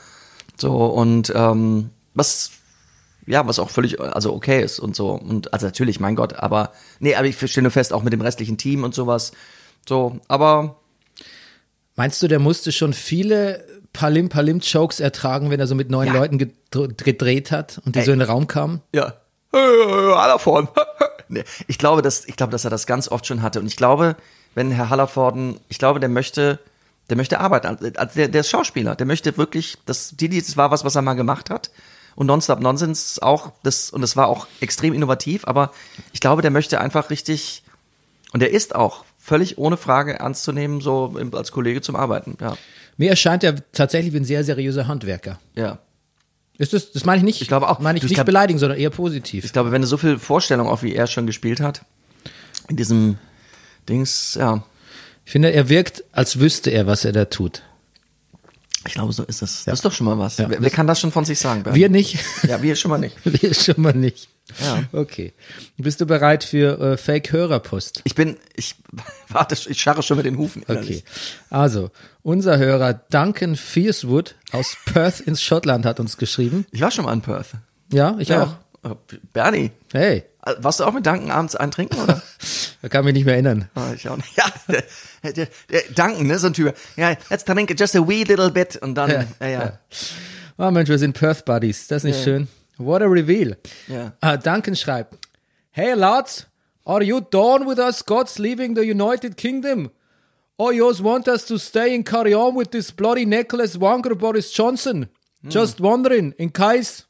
so 0.58 0.86
und 0.88 1.32
ähm, 1.36 1.90
was 2.14 2.52
ja, 3.30 3.48
was 3.48 3.60
auch 3.60 3.70
völlig, 3.70 4.00
also 4.02 4.34
okay 4.34 4.62
ist 4.64 4.80
und 4.80 4.96
so. 4.96 5.12
Und 5.12 5.54
also 5.54 5.66
natürlich, 5.68 6.00
mein 6.00 6.16
Gott, 6.16 6.34
aber 6.34 6.72
nee, 7.00 7.16
aber 7.16 7.28
ich 7.28 7.38
stelle 7.38 7.64
nur 7.64 7.72
fest, 7.72 7.94
auch 7.94 8.04
mit 8.04 8.12
dem 8.12 8.22
restlichen 8.22 8.58
Team 8.58 8.84
und 8.84 8.94
sowas. 8.96 9.32
So, 9.88 10.20
aber 10.28 10.76
Meinst 11.96 12.22
du, 12.24 12.28
der 12.30 12.40
musste 12.40 12.72
schon 12.72 12.94
viele 12.94 13.66
Palim-Palim-Jokes 13.92 15.00
ertragen, 15.02 15.50
wenn 15.52 15.60
er 15.60 15.68
so 15.68 15.76
mit 15.76 15.90
neun 15.90 16.08
Ja. 16.08 16.14
Leuten 16.14 16.38
gedr- 16.38 16.94
gedreht 17.04 17.52
hat 17.52 17.82
und 17.86 17.96
die 17.96 18.00
Ey. 18.00 18.06
so 18.06 18.12
in 18.14 18.20
den 18.20 18.28
Raum 18.30 18.48
kamen? 18.48 18.82
ja, 18.94 19.14
Hallervorden. 19.54 20.70
nee, 21.28 21.44
ich 21.68 21.78
glaube, 21.78 22.02
dass 22.02 22.26
ich 22.26 22.36
glaube, 22.36 22.52
dass 22.52 22.64
er 22.64 22.70
das 22.70 22.86
ganz 22.88 23.10
oft 23.10 23.26
schon 23.26 23.42
hatte 23.42 23.60
und 23.60 23.66
ich 23.68 23.76
glaube, 23.76 24.16
wenn 24.56 24.72
Herr 24.72 24.90
Hallervorden, 24.90 25.60
ich 25.70 25.78
glaube, 25.80 26.00
der 26.00 26.10
möchte 26.10 26.60
der 27.10 27.18
möchte 27.18 27.40
arbeiten, 27.40 27.68
also 27.68 28.14
der, 28.16 28.28
der 28.28 28.42
ist 28.42 28.50
Schauspieler, 28.50 28.96
der 28.96 29.08
möchte 29.08 29.36
wirklich, 29.38 29.78
das 29.88 30.12
Didi, 30.16 30.40
das 30.42 30.56
war 30.58 30.70
was, 30.72 30.86
was 30.86 30.96
er 30.96 31.02
mal 31.02 31.16
gemacht 31.16 31.50
hat 31.50 31.72
und 32.16 32.28
Nonstop 32.28 32.60
Nonsense 32.60 33.22
auch, 33.24 33.52
das 33.64 33.90
und 33.92 34.02
das 34.02 34.16
war 34.16 34.28
auch 34.28 34.48
extrem 34.60 34.94
innovativ, 34.94 35.46
aber 35.48 35.72
ich 36.14 36.20
glaube, 36.20 36.42
der 36.42 36.52
möchte 36.52 36.80
einfach 36.82 37.10
richtig 37.10 37.64
und 38.34 38.42
er 38.44 38.52
ist 38.52 38.76
auch 38.76 39.06
völlig 39.18 39.58
ohne 39.58 39.78
Frage 39.78 40.20
ernst 40.20 40.44
zu 40.44 40.52
nehmen, 40.52 40.82
so 40.82 41.16
als 41.34 41.52
Kollege 41.52 41.82
zum 41.82 41.96
Arbeiten, 41.96 42.38
ja, 42.42 42.58
Mir 42.98 43.10
erscheint 43.12 43.44
er 43.44 43.56
tatsächlich 43.72 44.14
wie 44.14 44.18
ein 44.18 44.26
sehr 44.26 44.44
seriöser 44.44 44.88
Handwerker. 44.88 45.40
ja. 45.56 45.80
Ist 46.58 46.74
das, 46.74 46.92
das 46.92 47.06
meine 47.06 47.20
ich 47.20 47.24
nicht. 47.24 47.42
Ich 47.42 47.48
glaube 47.48 47.70
auch. 47.70 47.80
Meine 47.80 47.98
ich 48.00 48.04
nicht 48.04 48.16
glaub- 48.16 48.26
beleidigen, 48.26 48.60
sondern 48.60 48.78
eher 48.78 48.90
positiv. 48.90 49.46
Ich 49.46 49.54
glaube, 49.54 49.72
wenn 49.72 49.82
du 49.82 49.88
so 49.88 49.96
viel 49.96 50.20
Vorstellung 50.20 50.68
auch 50.68 50.84
wie 50.84 50.94
er 50.94 51.08
schon 51.08 51.26
gespielt 51.26 51.62
hat, 51.62 51.86
in 52.68 52.76
diesem 52.76 53.18
Dings, 53.88 54.36
ja, 54.38 54.62
Ich 55.24 55.32
finde, 55.32 55.54
er 55.54 55.70
wirkt, 55.70 56.04
als 56.12 56.42
wüsste 56.42 56.70
er, 56.70 56.86
was 56.86 57.06
er 57.06 57.14
da 57.14 57.24
tut. 57.24 57.62
Ich 58.86 58.94
glaube, 58.94 59.12
so 59.14 59.24
ist 59.24 59.42
es. 59.42 59.66
Das 59.66 59.76
ist 59.76 59.86
doch 59.86 59.92
schon 59.92 60.06
mal 60.06 60.18
was. 60.18 60.38
Ja. 60.38 60.50
wer, 60.50 60.62
wer 60.62 60.70
kann 60.70 60.88
das 60.88 61.00
schon 61.00 61.12
von 61.12 61.26
sich 61.26 61.40
sagen? 61.40 61.64
Bernd? 61.64 61.76
Wir 61.76 61.90
nicht. 61.90 62.18
Ja, 62.48 62.62
wir 62.62 62.76
schon 62.76 62.90
mal 62.90 62.98
nicht. 62.98 63.16
Wir 63.24 63.54
schon 63.54 63.82
mal 63.82 63.94
nicht. 63.94 64.30
Ja. 64.62 64.84
Okay. 64.92 65.34
Bist 65.78 66.02
du 66.02 66.06
bereit 66.06 66.44
für 66.44 66.80
äh, 66.80 66.98
Fake-Hörerpost? 66.98 68.02
Ich 68.04 68.16
bin, 68.16 68.38
ich 68.56 68.76
warte, 69.28 69.56
ich 69.70 69.80
scharre 69.80 70.02
schon 70.02 70.18
mit 70.18 70.26
den 70.26 70.38
Hufen. 70.38 70.64
Okay. 70.64 70.74
innerlich. 70.74 71.04
Also, 71.50 71.92
unser 72.24 72.58
Hörer 72.58 72.94
Duncan 72.94 73.56
Fiercewood 73.56 74.36
aus 74.52 74.78
Perth 74.86 75.20
ins 75.20 75.44
Schottland 75.44 75.86
hat 75.86 76.00
uns 76.00 76.18
geschrieben. 76.18 76.66
Ich 76.72 76.82
war 76.82 76.92
schon 76.92 77.06
mal 77.06 77.14
in 77.14 77.22
Perth. 77.22 77.52
Ja, 77.92 78.16
ich 78.20 78.34
auch. 78.34 78.56
Bernie, 79.34 79.72
Hey, 79.92 80.24
warst 80.60 80.80
du 80.80 80.86
auch 80.86 80.94
mit 80.94 81.06
Duncan 81.06 81.32
abends 81.32 81.56
eintrinken, 81.56 82.00
oder? 82.00 82.22
da 82.82 82.90
kann 82.90 83.06
mich 83.06 83.14
nicht 83.14 83.26
mehr 83.26 83.34
erinnern. 83.36 83.70
Oh, 83.76 83.94
ich 83.94 84.08
auch 84.08 84.18
nicht. 84.18 84.30
Ja, 84.38 85.32
der, 85.32 85.34
der, 85.34 85.48
der 85.70 85.82
Duncan, 85.94 86.28
ne, 86.28 86.40
so 86.40 86.48
ein 86.48 86.54
Typ. 86.54 86.74
Ja, 86.96 87.16
let's 87.30 87.44
drink 87.44 87.78
just 87.78 87.96
a 87.96 88.08
wee 88.08 88.24
little 88.24 88.50
bit 88.50 88.78
und 88.78 88.96
dann, 88.96 89.10
ja, 89.10 89.26
ja. 89.42 89.50
ja. 89.50 89.80
Oh 90.58 90.72
Mensch, 90.72 90.90
wir 90.90 90.98
sind 90.98 91.14
Perth 91.14 91.44
Buddies. 91.44 91.88
Das 91.88 91.98
ist 91.98 92.04
nicht 92.06 92.24
schön. 92.24 92.48
What 92.78 93.02
a 93.02 93.06
reveal. 93.06 93.58
Ja. 93.88 94.14
Ah, 94.22 94.38
Duncan 94.38 94.76
schreibt, 94.76 95.18
Hey 95.72 95.94
lads, 95.94 96.48
are 96.86 97.04
you 97.04 97.20
done 97.20 97.66
with 97.70 97.80
us 97.80 98.00
Scots 98.00 98.40
leaving 98.40 98.76
the 98.76 98.84
United 98.84 99.36
Kingdom? 99.36 99.92
Or 100.58 100.74
you 100.74 100.92
want 101.04 101.28
us 101.28 101.46
to 101.46 101.58
stay 101.58 101.96
and 101.96 102.06
carry 102.06 102.34
on 102.34 102.56
with 102.56 102.72
this 102.72 102.92
bloody 102.92 103.26
Nicholas 103.26 103.78
Wanger 103.78 104.18
Boris 104.18 104.52
Johnson? 104.52 105.08
Just 105.48 105.80
wondering, 105.80 106.34
in 106.38 106.50
case... 106.50 107.06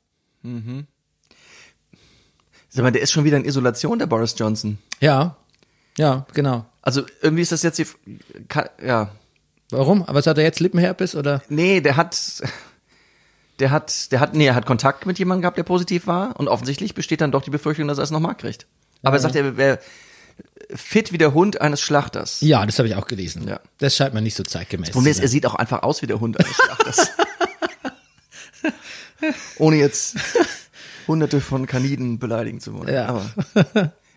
Sag 2.70 2.84
mal, 2.84 2.92
der 2.92 3.02
ist 3.02 3.12
schon 3.12 3.24
wieder 3.24 3.38
in 3.38 3.46
Isolation, 3.46 4.00
der 4.00 4.06
Boris 4.08 4.36
Johnson. 4.38 4.78
Ja, 5.00 5.36
ja, 5.98 6.26
genau. 6.34 6.66
Also 6.82 7.04
irgendwie 7.22 7.42
ist 7.42 7.52
das 7.52 7.64
jetzt 7.64 7.80
die, 7.80 7.86
ka- 8.48 8.70
ja, 8.86 9.12
Warum? 9.72 10.04
Aber 10.04 10.20
hat 10.20 10.38
er 10.38 10.44
jetzt 10.44 10.60
Lippenherpes 10.60 11.16
oder? 11.16 11.44
Nee, 11.50 11.80
der 11.82 11.96
hat, 11.96 12.18
der 13.60 13.70
hat, 13.70 14.12
der 14.12 14.20
hat, 14.20 14.34
nee, 14.34 14.48
er 14.48 14.56
hat 14.56 14.66
Kontakt 14.66 15.06
mit 15.06 15.20
jemandem 15.20 15.42
gehabt, 15.44 15.58
der 15.58 15.64
positiv 15.64 16.08
war. 16.08 16.40
Und 16.40 16.48
offensichtlich 16.48 16.96
besteht 16.96 17.22
dann 17.22 17.32
doch 17.32 17.44
die 17.44 17.52
Befürchtung, 17.52 17.88
dass 17.88 18.00
er 18.00 18.04
es 18.04 18.10
nochmal 18.12 18.36
kriegt. 18.36 18.66
Aber 19.04 19.18
er 19.18 19.20
sagt, 19.20 19.36
er 19.36 19.58
wäre 19.58 19.80
fit 20.74 21.12
wie 21.12 21.20
der 21.20 21.34
Hund 21.36 21.62
eines 21.62 21.82
Schlachters. 21.82 22.42
Ja, 22.42 22.66
das 22.66 22.80
habe 22.80 22.88
ich 22.88 22.96
auch 22.96 23.06
gelesen. 23.06 23.48
Ja. 23.48 23.60
Das 23.78 23.96
scheint 23.96 24.14
mir 24.16 24.22
nicht 24.22 24.36
so 24.36 24.44
zeitgemäß 24.44 24.90
Problem 24.92 25.12
ist, 25.12 25.20
er 25.20 25.28
sieht 25.28 25.46
auch 25.46 25.56
einfach 25.56 25.84
aus 25.84 26.02
wie 26.02 26.08
der 26.08 26.20
Hund 26.20 26.40
eines 26.40 26.56
Schlachters. 26.56 27.10
Ohne 29.58 29.78
jetzt 29.78 30.16
hunderte 31.10 31.42
von 31.42 31.66
Kaniden 31.68 32.18
beleidigen 32.20 32.62
zu 32.62 32.74
wollen. 32.74 32.94
Ja. 32.94 33.08
Aber, 33.08 33.25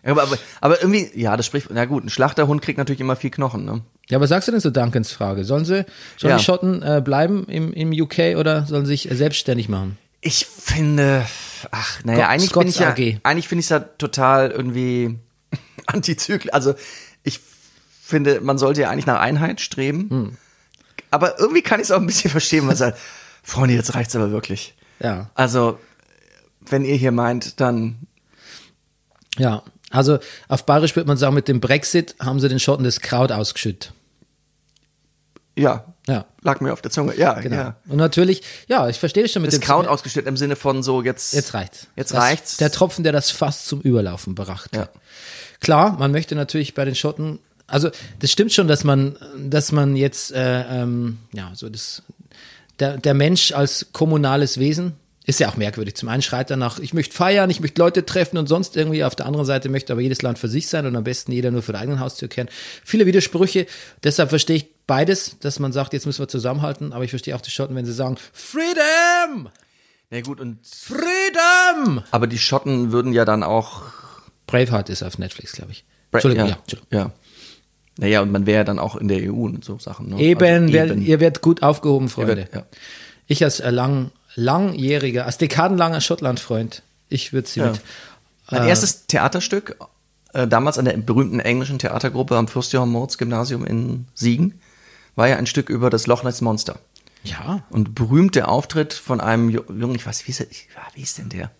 aber, 0.05 0.23
aber, 0.23 0.37
aber 0.61 0.81
irgendwie, 0.81 1.09
ja, 1.19 1.35
das 1.35 1.45
spricht, 1.45 1.67
na 1.71 1.83
gut, 1.85 2.05
ein 2.05 2.09
Schlachterhund 2.09 2.61
kriegt 2.61 2.77
natürlich 2.77 3.01
immer 3.01 3.17
viel 3.17 3.29
Knochen, 3.31 3.65
ne? 3.65 3.81
Ja, 4.09 4.19
was 4.21 4.29
sagst 4.29 4.47
du 4.47 4.51
denn 4.51 4.61
zu 4.61 4.71
Duncans 4.71 5.11
Frage? 5.11 5.43
Sollen 5.45 5.65
sie, 5.65 5.85
sollen 6.17 6.31
Ja. 6.31 6.37
die 6.37 6.43
Schotten 6.43 6.81
äh, 6.81 7.01
bleiben 7.03 7.45
im, 7.47 7.73
im 7.73 7.91
UK 7.91 8.37
oder 8.37 8.65
sollen 8.65 8.85
sie 8.85 8.91
sich 8.91 9.11
äh, 9.11 9.15
selbstständig 9.15 9.67
machen? 9.69 9.97
Ich 10.21 10.45
finde, 10.45 11.25
ach, 11.71 12.03
naja, 12.03 12.27
eigentlich 12.29 12.51
bin 12.51 12.67
ich 12.67 12.79
ja, 12.79 12.93
eigentlich 13.23 13.47
finde 13.47 13.59
ich 13.59 13.65
es 13.65 13.69
ja 13.69 13.79
total 13.79 14.51
irgendwie 14.51 15.17
antizyklisch. 15.85 16.53
Also 16.53 16.75
ich 17.23 17.39
finde, 18.01 18.41
man 18.41 18.57
sollte 18.57 18.81
ja 18.81 18.89
eigentlich 18.89 19.05
nach 19.05 19.19
Einheit 19.19 19.61
streben. 19.61 20.37
Aber 21.11 21.39
irgendwie 21.39 21.61
kann 21.61 21.79
ich 21.79 21.85
es 21.85 21.91
auch 21.91 21.99
ein 21.99 22.05
bisschen 22.07 22.31
verstehen, 22.31 22.67
was 22.67 22.81
er, 22.81 22.95
Freunde, 23.41 23.73
jetzt 23.75 23.95
reicht's 23.95 24.15
aber 24.15 24.31
wirklich. 24.31 24.75
Ja. 24.99 25.29
Also, 25.35 25.79
wenn 26.69 26.85
ihr 26.85 26.95
hier 26.95 27.11
meint, 27.11 27.59
dann, 27.59 27.97
Ja. 29.37 29.63
Also 29.89 30.17
auf 30.47 30.65
Bayerisch 30.65 30.95
würde 30.95 31.07
man 31.07 31.17
sagen, 31.17 31.35
mit 31.35 31.47
dem 31.47 31.59
Brexit 31.61 32.15
haben 32.19 32.39
sie 32.39 32.49
den 32.49 32.59
Schotten 32.59 32.83
das 32.83 32.99
Kraut 32.99 33.31
ausgeschüttet. 33.31 33.93
ja, 35.55 35.85
Ja. 36.07 36.25
lag 36.41 36.61
mir 36.61 36.73
auf 36.73 36.81
der 36.81 36.89
Zunge. 36.89 37.15
Ja, 37.15 37.39
Genau. 37.39 37.55
ja. 37.55 37.75
Und 37.87 37.97
natürlich, 37.97 38.41
ja, 38.67 38.89
ich 38.89 38.97
verstehe 38.99 39.27
schon 39.29 39.43
mit 39.43 39.51
Das 39.53 39.59
dem 39.59 39.63
Kraut 39.65 39.85
ausgestellt 39.87 40.25
im 40.25 40.35
Sinne 40.35 40.55
von 40.55 40.81
so 40.81 41.03
jetzt. 41.03 41.33
Jetzt 41.33 41.53
reicht's. 41.53 41.87
Jetzt 41.95 42.11
das, 42.11 42.19
reicht's. 42.19 42.57
Der 42.57 42.71
Tropfen, 42.71 43.03
der 43.03 43.13
das 43.13 43.29
Fass 43.29 43.65
zum 43.65 43.81
Überlaufen 43.81 44.33
brachte. 44.33 44.75
Ja. 44.77 44.89
Klar, 45.59 45.95
man 45.99 46.11
möchte 46.11 46.33
natürlich 46.35 46.73
bei 46.73 46.85
den 46.85 46.95
Schotten, 46.95 47.37
also 47.67 47.91
das 48.19 48.31
stimmt 48.31 48.51
schon, 48.51 48.67
dass 48.67 48.83
man, 48.83 49.15
dass 49.37 49.71
man 49.71 49.95
jetzt, 49.95 50.31
äh, 50.31 50.63
ähm, 50.81 51.19
ja, 51.33 51.51
so 51.53 51.69
das, 51.69 52.01
der, 52.79 52.97
der 52.97 53.13
Mensch 53.13 53.51
als 53.51 53.87
kommunales 53.93 54.57
Wesen 54.57 54.93
ist 55.25 55.39
ja 55.39 55.49
auch 55.49 55.55
merkwürdig. 55.57 55.95
Zum 55.95 56.09
einen 56.09 56.21
schreit 56.21 56.51
er 56.51 56.57
nach, 56.57 56.79
ich 56.79 56.93
möchte 56.93 57.15
feiern, 57.15 57.49
ich 57.49 57.59
möchte 57.61 57.79
Leute 57.81 58.05
treffen 58.05 58.37
und 58.37 58.47
sonst 58.47 58.75
irgendwie. 58.75 59.03
Auf 59.05 59.15
der 59.15 59.25
anderen 59.25 59.45
Seite 59.45 59.69
möchte 59.69 59.93
aber 59.93 60.01
jedes 60.01 60.21
Land 60.21 60.37
für 60.37 60.49
sich 60.49 60.67
sein 60.67 60.85
und 60.85 60.95
am 60.95 61.03
besten 61.03 61.31
jeder 61.31 61.49
nur 61.51 61.61
für 61.61 61.71
den 61.71 61.79
eigenen 61.81 61.99
Haustür 62.01 62.27
kehren. 62.27 62.49
Viele 62.83 63.05
Widersprüche. 63.05 63.65
Deshalb 64.03 64.29
verstehe 64.29 64.57
ich 64.57 64.67
beides, 64.85 65.37
dass 65.39 65.59
man 65.59 65.71
sagt, 65.71 65.93
jetzt 65.93 66.05
müssen 66.05 66.19
wir 66.19 66.27
zusammenhalten. 66.27 66.91
Aber 66.93 67.03
ich 67.05 67.09
verstehe 67.11 67.35
auch 67.35 67.41
die 67.41 67.51
Schotten, 67.51 67.75
wenn 67.75 67.85
sie 67.85 67.93
sagen, 67.93 68.17
Freedom! 68.33 69.49
Na 70.09 70.21
gut, 70.21 70.39
und, 70.41 70.57
Freedom! 70.65 72.03
aber 72.11 72.27
die 72.27 72.37
Schotten 72.37 72.91
würden 72.91 73.13
ja 73.13 73.25
dann 73.25 73.43
auch. 73.43 73.83
Braveheart 74.47 74.89
ist 74.89 75.03
auf 75.03 75.17
Netflix, 75.17 75.53
glaube 75.53 75.71
ich. 75.71 75.85
Bra- 76.11 76.17
Entschuldigung, 76.19 76.47
ja, 76.47 76.51
ja, 76.53 76.59
Entschuldigung. 76.61 76.99
ja. 76.99 77.11
Naja, 77.97 78.21
und 78.21 78.31
man 78.31 78.45
wäre 78.45 78.57
ja 78.59 78.63
dann 78.63 78.79
auch 78.79 78.95
in 78.95 79.07
der 79.07 79.19
EU 79.31 79.43
und 79.45 79.63
so 79.63 79.77
Sachen. 79.79 80.09
Ne? 80.09 80.19
Eben, 80.19 80.63
Also 80.63 80.73
wer- 80.73 80.95
ihr 80.97 81.19
werdet 81.19 81.41
gut 81.41 81.61
aufgehoben, 81.63 82.09
Freunde. 82.09 82.37
werdet- 82.37 82.53
ja. 82.53 82.65
Ich 83.27 83.43
als 83.43 83.59
lang, 83.59 84.11
langjähriger, 84.35 85.25
als 85.25 85.37
dekadenlanger 85.37 86.01
Schottland-Freund, 86.01 86.83
ich 87.09 87.33
würde 87.33 87.47
sie 87.47 87.59
Ja. 87.61 87.71
mit. 87.71 87.81
Mein 88.51 88.67
erstes 88.67 89.07
Theaterstück, 89.07 89.77
äh, 90.33 90.47
damals 90.47 90.77
an 90.77 90.85
der 90.85 90.97
berühmten 90.97 91.39
englischen 91.39 91.79
Theatergruppe 91.79 92.35
am 92.37 92.47
Fürst-Johann-Moritz-Gymnasium 92.47 93.65
in 93.65 94.05
Siegen, 94.13 94.59
war 95.15 95.27
ja 95.27 95.37
ein 95.37 95.45
Stück 95.47 95.69
über 95.69 95.89
das 95.89 96.07
Loch 96.07 96.23
Ness 96.23 96.41
Monster. 96.41 96.79
Ja, 97.23 97.63
Und 97.69 97.95
berühmter 97.95 98.49
Auftritt 98.49 98.93
von 98.93 99.21
einem 99.21 99.47
Ju- 99.49 99.71
Jungen, 99.73 99.95
ich 99.95 100.05
weiß, 100.05 100.27
wie 100.27 100.31
ist, 100.31 100.41
er, 100.41 100.51
ich- 100.51 100.67
ah, 100.75 100.87
wie 100.93 101.01
ist 101.01 101.17
denn 101.19 101.29
der? 101.29 101.51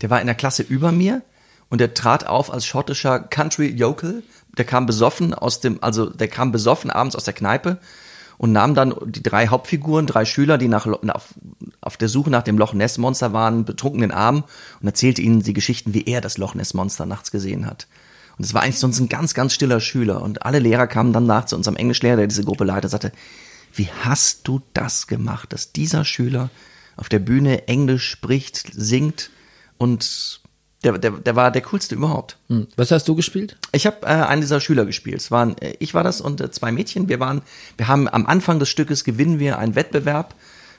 Der 0.00 0.10
war 0.10 0.20
in 0.20 0.26
der 0.26 0.34
Klasse 0.34 0.62
über 0.62 0.90
mir 0.90 1.22
und 1.70 1.80
der 1.80 1.94
trat 1.94 2.26
auf 2.26 2.52
als 2.52 2.66
schottischer 2.66 3.20
Country 3.20 3.68
Yokel. 3.68 4.22
Der 4.56 4.64
kam 4.64 4.86
besoffen 4.86 5.34
aus 5.34 5.60
dem, 5.60 5.80
also 5.82 6.06
der 6.10 6.26
kam 6.28 6.50
besoffen 6.50 6.90
abends 6.90 7.14
aus 7.14 7.24
der 7.24 7.34
Kneipe 7.34 7.78
und 8.38 8.52
nahm 8.52 8.74
dann 8.74 8.94
die 9.04 9.22
drei 9.22 9.48
Hauptfiguren, 9.48 10.06
drei 10.06 10.24
Schüler, 10.24 10.56
die 10.56 10.68
nach, 10.68 10.86
auf, 10.86 11.34
auf 11.80 11.96
der 11.96 12.08
Suche 12.08 12.30
nach 12.30 12.42
dem 12.42 12.56
Loch 12.56 12.72
Ness 12.72 12.96
Monster 12.96 13.32
waren, 13.32 13.64
betrunken 13.64 14.02
in 14.02 14.08
den 14.08 14.16
Arm 14.16 14.44
und 14.80 14.86
erzählte 14.86 15.20
ihnen 15.20 15.42
die 15.42 15.52
Geschichten, 15.52 15.92
wie 15.92 16.06
er 16.06 16.20
das 16.20 16.38
Loch 16.38 16.54
Ness 16.54 16.72
Monster 16.72 17.04
nachts 17.04 17.30
gesehen 17.30 17.66
hat. 17.66 17.88
Und 18.38 18.44
es 18.44 18.54
war 18.54 18.62
eigentlich 18.62 18.78
sonst 18.78 19.00
ein 19.00 19.08
ganz, 19.08 19.34
ganz 19.34 19.52
stiller 19.52 19.80
Schüler. 19.80 20.22
Und 20.22 20.44
alle 20.44 20.60
Lehrer 20.60 20.86
kamen 20.86 21.12
dann 21.12 21.26
nach 21.26 21.46
zu 21.46 21.56
unserem 21.56 21.76
Englischlehrer, 21.76 22.16
der 22.16 22.28
diese 22.28 22.44
Gruppe 22.44 22.64
leitet, 22.64 22.92
sagte, 22.92 23.12
wie 23.74 23.88
hast 24.04 24.46
du 24.46 24.62
das 24.74 25.08
gemacht, 25.08 25.52
dass 25.52 25.72
dieser 25.72 26.04
Schüler 26.04 26.48
auf 26.96 27.08
der 27.08 27.18
Bühne 27.18 27.66
Englisch 27.66 28.08
spricht, 28.08 28.64
singt 28.72 29.30
und 29.76 30.40
der, 30.84 30.96
der, 30.98 31.10
der 31.10 31.36
war 31.36 31.50
der 31.50 31.62
coolste 31.62 31.94
überhaupt. 31.94 32.38
Hm. 32.48 32.68
was 32.76 32.90
hast 32.90 33.08
du 33.08 33.14
gespielt? 33.14 33.56
Ich 33.72 33.86
habe 33.86 34.02
äh, 34.02 34.10
einen 34.10 34.40
dieser 34.40 34.60
Schüler 34.60 34.84
gespielt. 34.84 35.16
Es 35.16 35.30
waren, 35.30 35.58
äh, 35.58 35.74
ich 35.80 35.94
war 35.94 36.04
das 36.04 36.20
und 36.20 36.40
äh, 36.40 36.50
zwei 36.50 36.70
Mädchen. 36.70 37.08
Wir 37.08 37.18
waren, 37.18 37.42
wir 37.76 37.88
haben 37.88 38.08
am 38.08 38.26
Anfang 38.26 38.58
des 38.58 38.68
Stückes 38.68 39.04
gewinnen 39.04 39.38
wir 39.38 39.58
einen 39.58 39.74
Wettbewerb 39.74 40.34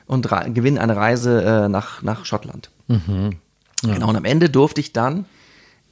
und 0.08 0.28
gewinnen 0.54 0.78
eine 0.78 0.96
Reise 0.96 1.44
äh, 1.44 1.70
nach 1.70 2.02
nach 2.02 2.26
Schottland. 2.26 2.70
Genau. 2.88 4.10
Und 4.10 4.16
am 4.16 4.26
Ende 4.26 4.50
durfte 4.50 4.82
ich 4.82 4.94
dann 4.94 5.26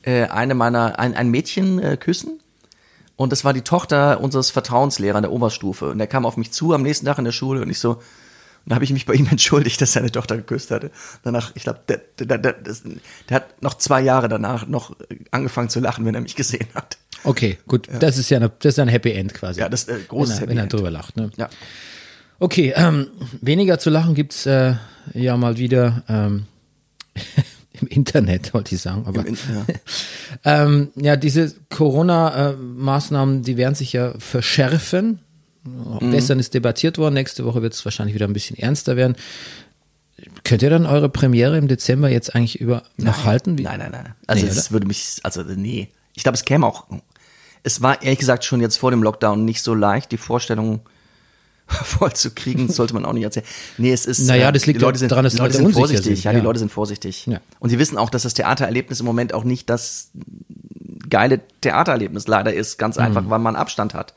äh, 0.04 0.24
eine 0.24 0.56
meiner 0.56 1.00
ein, 1.00 1.14
ein 1.14 1.30
Mädchen 1.30 2.00
küssen. 2.00 2.40
Und 3.16 3.32
das 3.32 3.44
war 3.44 3.54
die 3.54 3.62
Tochter 3.62 4.22
unseres 4.22 4.52
Vertrauenslehrers 4.52 5.22
der 5.22 5.32
Oberstufe. 5.32 5.90
Und 5.90 5.98
der 5.98 6.08
kam 6.08 6.26
auf 6.26 6.38
mich 6.38 6.52
zu 6.52 6.74
am 6.74 6.84
nächsten 6.84 7.06
Tag 7.06 7.18
in 7.18 7.26
der 7.26 7.32
Schule 7.32 7.62
und 7.62 7.70
ich 7.70 7.80
so, 7.80 8.00
und 8.68 8.72
da 8.72 8.76
habe 8.76 8.84
ich 8.84 8.92
mich 8.92 9.06
bei 9.06 9.14
ihm 9.14 9.28
entschuldigt, 9.32 9.80
dass 9.80 9.94
seine 9.94 10.12
Tochter 10.12 10.36
geküsst 10.36 10.72
hatte. 10.72 10.92
Danach, 11.24 11.54
ich 11.56 11.64
glaube, 11.64 11.80
der, 11.88 12.02
der, 12.20 12.38
der, 12.38 12.56
der 13.30 13.36
hat 13.36 13.64
noch 13.64 13.76
zwei 13.76 14.02
Jahre 14.02 14.28
danach 14.28 14.68
noch 14.68 14.94
angefangen 15.32 15.70
zu 15.70 15.80
lachen, 15.80 16.04
wenn 16.04 16.16
er 16.16 16.20
mich 16.20 16.36
gesehen 16.36 16.68
hat. 16.76 16.98
Okay, 17.24 17.58
gut, 17.66 17.88
das 18.02 18.18
ist 18.18 18.30
ja 18.30 18.36
eine, 18.40 18.52
das 18.60 18.74
ist 18.74 18.80
ein 18.80 18.90
Happy 18.90 19.14
End 19.14 19.34
quasi. 19.34 19.62
Ja, 19.62 19.70
das 19.70 19.84
ist 19.84 19.90
ein 19.90 20.06
großes 20.06 20.30
wenn 20.30 20.36
er, 20.36 20.42
Happy 20.42 20.50
wenn 20.50 20.58
er 20.58 20.64
End. 20.64 20.74
drüber 20.74 20.92
lacht. 20.92 21.16
Ne? 21.16 21.32
Ja. 21.38 21.48
Okay, 22.40 22.74
ähm, 22.76 23.08
weniger 23.40 23.80
zu 23.80 23.90
lachen 23.90 24.16
gibt's 24.16 24.46
äh, 24.46 24.74
ja 25.14 25.38
mal 25.38 25.58
wieder 25.58 26.04
ähm, 26.10 26.48
im 27.80 27.88
Internet, 27.88 28.54
wollte 28.54 28.76
ich 28.76 28.82
sagen. 28.82 29.06
Aber 29.08 29.24
ja. 29.26 29.66
ähm, 30.66 30.90
ja, 30.96 31.16
diese 31.16 31.56
Corona-Maßnahmen, 31.70 33.44
die 33.44 33.56
werden 33.56 33.76
sich 33.76 33.94
ja 33.94 34.14
verschärfen. 34.20 35.22
Mhm. 36.00 36.12
Gestern 36.12 36.40
ist 36.40 36.54
debattiert 36.54 36.98
worden, 36.98 37.14
nächste 37.16 37.46
Woche 37.46 37.62
wird 37.62 37.74
es 37.74 37.84
wahrscheinlich 37.86 38.16
wieder 38.16 38.28
ein 38.28 38.34
bisschen 38.34 38.58
ernster 38.58 38.96
werden. 38.96 39.16
Könnt 40.44 40.64
ihr 40.64 40.70
dann 40.70 40.86
eure 40.86 41.10
Premiere 41.10 41.58
im 41.58 41.68
Dezember 41.68 42.10
jetzt 42.10 42.34
eigentlich 42.34 42.60
über 42.60 42.84
noch 42.98 43.26
halten? 43.26 43.58
Wie- 43.58 43.64
Nein, 43.64 43.80
nein, 43.80 43.92
nein. 43.92 44.14
Also 44.26 44.46
Nee, 44.46 44.52
es 44.52 44.72
würde 44.72 44.88
mich, 44.88 45.20
also 45.24 45.44
nee. 45.44 45.90
Ich 46.16 46.24
glaube, 46.24 46.36
es 46.36 46.44
käme 46.46 46.66
auch. 46.66 46.86
Es 47.64 47.82
war 47.82 48.02
ehrlich 48.02 48.20
gesagt 48.20 48.44
schon 48.44 48.62
jetzt 48.62 48.78
vor 48.78 48.90
dem 48.92 49.04
Lockdown 49.04 49.46
nicht 49.46 49.62
so 49.62 49.76
leicht, 49.76 50.12
die 50.12 50.18
Vorstellung 50.18 50.80
voll 51.68 52.14
zu 52.14 52.32
kriegen, 52.32 52.68
sollte 52.72 52.94
man 52.96 53.06
auch 53.06 53.14
nicht 53.14 53.24
erzählen. 53.24 53.46
Nee, 53.78 53.92
es 53.92 54.06
ist. 54.08 54.20
Naja, 54.22 54.50
äh, 54.50 54.54
das 54.54 54.66
liegt 54.66 54.82
Leute 54.82 54.98
sind, 54.98 55.12
daran, 55.12 55.24
dass 55.26 55.34
die 55.34 55.40
Leute 55.40 55.58
Leute 55.58 55.66
sind 55.66 55.74
vorsichtig. 55.74 56.06
sind, 56.06 56.24
Ja, 56.24 56.32
ja. 56.32 56.40
die 56.40 56.44
Leute 56.44 56.60
sind 56.60 56.72
vorsichtig. 56.72 57.26
Ja. 57.28 57.40
Und 57.60 57.70
sie 57.70 57.78
wissen 57.78 57.98
auch, 58.00 58.10
dass 58.10 58.24
das 58.24 58.34
Theatererlebnis 58.34 59.00
im 59.02 59.06
Moment 59.06 59.34
auch 59.34 59.44
nicht 59.44 59.70
das 59.70 60.10
geile 61.10 61.42
Theatererlebnis 61.62 62.28
leider 62.28 62.54
ist, 62.54 62.78
ganz 62.80 62.98
einfach, 62.98 63.22
Mhm. 63.24 63.30
weil 63.30 63.40
man 63.40 63.56
Abstand 63.56 63.94
hat. 63.94 64.14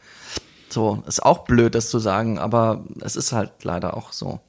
So, 0.73 1.03
ist 1.07 1.23
auch 1.25 1.39
blöd, 1.45 1.75
das 1.75 1.91
zu 1.91 1.99
sagen, 1.99 2.39
aber 2.39 2.85
es 3.01 3.17
ist 3.17 3.33
halt 3.33 3.51
leider 3.65 3.97
auch 3.97 4.13
so. 4.13 4.41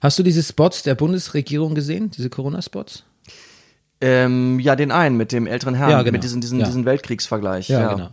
Hast 0.00 0.18
du 0.18 0.22
diese 0.22 0.42
Spots 0.42 0.82
der 0.82 0.94
Bundesregierung 0.96 1.74
gesehen, 1.74 2.10
diese 2.10 2.28
Corona-Spots? 2.28 3.04
Ähm, 4.00 4.58
ja, 4.60 4.74
den 4.76 4.90
einen 4.92 5.16
mit 5.16 5.32
dem 5.32 5.46
älteren 5.46 5.74
Herrn, 5.74 5.90
Ja, 5.90 6.02
genau. 6.02 6.12
mit 6.12 6.24
diesem, 6.24 6.40
diesen, 6.40 6.58
Ja. 6.60 6.66
diesen 6.66 6.84
Weltkriegsvergleich. 6.84 7.68
Ja, 7.68 7.94
genau. 7.94 8.10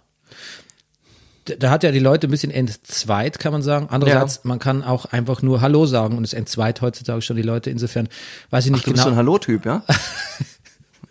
Da- 1.60 1.70
hat 1.70 1.84
ja 1.84 1.92
die 1.92 2.00
Leute 2.00 2.28
ein 2.28 2.32
bisschen 2.32 2.50
entzweit, 2.52 3.38
kann 3.38 3.52
man 3.52 3.62
sagen. 3.62 3.88
Andererseits, 3.92 4.44
man 4.46 4.58
kann 4.58 4.84
auch 4.84 5.06
einfach 5.06 5.44
nur 5.44 5.62
Hallo 5.62 5.86
sagen 5.86 6.18
und 6.18 6.24
es 6.24 6.34
entzweit 6.34 6.82
heutzutage 6.82 7.22
schon 7.22 7.36
die 7.38 7.44
Leute. 7.44 7.70
Insofern 7.70 8.08
weiß 8.50 8.66
ich 8.66 8.72
nicht 8.72 8.88
Du 8.88 8.92
bist 8.92 9.04
so 9.04 9.10
ein 9.10 9.14
genau. 9.14 9.18
Hallo-Typ, 9.20 9.64
ja? 9.66 9.84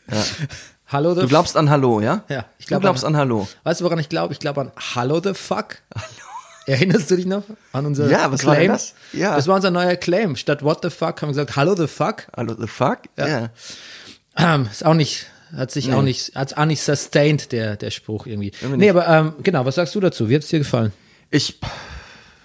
Hallo 0.94 1.14
the 1.14 1.22
Du 1.22 1.28
glaubst 1.28 1.56
an 1.56 1.68
Hallo, 1.70 2.00
ja? 2.00 2.22
Ja, 2.28 2.46
ich 2.58 2.66
Du 2.66 2.68
glaub 2.68 2.82
glaubst 2.82 3.04
an- 3.04 3.14
an 3.14 3.20
Hallo. 3.20 3.48
Weißt 3.64 3.80
du, 3.80 3.84
woran 3.84 3.98
ich 3.98 4.08
glaube? 4.08 4.32
Ich 4.32 4.38
glaube 4.38 4.60
an 4.62 4.72
Hallo 4.94 5.20
the 5.22 5.34
Fuck. 5.34 5.78
Erinnerst 6.66 7.10
du 7.10 7.16
dich 7.16 7.26
noch 7.26 7.42
an 7.72 7.84
unser 7.84 8.08
Ja, 8.08 8.30
was 8.32 8.40
Claim? 8.40 8.68
war 8.70 8.76
das? 8.76 8.94
Ja. 9.12 9.36
Das 9.36 9.46
war 9.48 9.56
unser 9.56 9.70
neuer 9.70 9.96
Claim. 9.96 10.36
Statt 10.36 10.62
What 10.62 10.78
the 10.82 10.90
fuck 10.90 11.20
haben 11.20 11.28
wir 11.28 11.34
gesagt 11.44 11.56
Hallo 11.56 11.74
the 11.76 11.86
fuck. 11.88 12.26
Hallo, 12.36 12.54
the 12.58 12.66
fuck? 12.66 13.00
Ja. 13.18 13.50
Ähm, 14.36 14.68
ist 14.70 14.84
auch 14.86 14.94
nicht, 14.94 15.26
hat 15.54 15.70
sich 15.70 15.92
auch 15.92 16.00
nicht, 16.02 16.34
hat 16.36 16.56
auch 16.56 16.64
nicht 16.64 16.80
sustained, 16.80 17.52
der, 17.52 17.76
der 17.76 17.90
Spruch 17.90 18.26
irgendwie. 18.26 18.52
Irgendwie 18.62 18.78
Nee, 18.78 18.90
aber 18.90 19.06
ähm, 19.08 19.34
genau, 19.42 19.66
was 19.66 19.74
sagst 19.74 19.94
du 19.94 20.00
dazu? 20.00 20.28
Wie 20.30 20.36
hat's 20.36 20.48
dir 20.48 20.58
gefallen? 20.60 20.92
Ich, 21.30 21.58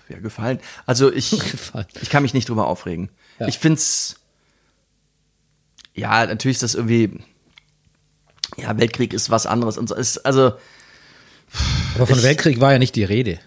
ja, 0.10 0.20
gefallen. 0.20 0.60
Also 0.86 1.14
ich, 1.14 1.30
Gefallen. 1.52 1.86
ich 2.02 2.10
kann 2.10 2.24
mich 2.24 2.34
nicht 2.34 2.50
drüber 2.50 2.68
aufregen. 2.68 3.10
Ich 3.48 3.58
find's, 3.60 4.16
ja, 5.94 6.26
natürlich 6.26 6.58
ist 6.58 6.64
das 6.64 6.76
irgendwie, 6.76 7.20
ja, 8.58 8.78
Weltkrieg 8.78 9.14
ist 9.14 9.30
was 9.30 9.46
anderes 9.46 9.78
und 9.78 9.90
so. 9.90 9.96
Ist, 9.96 10.18
also, 10.26 10.54
Aber 11.96 12.08
von 12.08 12.18
Ich- 12.18 12.24
Weltkrieg 12.24 12.60
war 12.62 12.74
ja 12.74 12.80
nicht 12.80 12.96
die 12.96 13.04
Rede. 13.04 13.40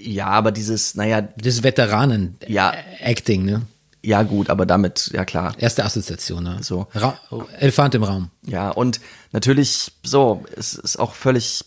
ja, 0.00 0.26
aber 0.26 0.50
dieses, 0.52 0.94
naja, 0.94 1.20
Das 1.22 1.58
Ja. 1.58 1.62
Veteranen-Acting, 1.64 3.44
ne? 3.44 3.62
ja 4.02 4.22
gut, 4.22 4.50
aber 4.50 4.66
damit, 4.66 5.10
ja 5.12 5.24
klar. 5.24 5.54
Erste 5.58 5.84
Assoziation, 5.84 6.42
ne? 6.44 6.58
So. 6.62 6.86
Ra 6.94 7.18
Elefant 7.58 7.94
im 7.94 8.02
Raum. 8.04 8.30
Ja, 8.44 8.70
und 8.70 9.00
natürlich 9.32 9.92
so, 10.04 10.44
es 10.56 10.74
ist 10.74 10.96
auch 10.98 11.14
völlig 11.14 11.64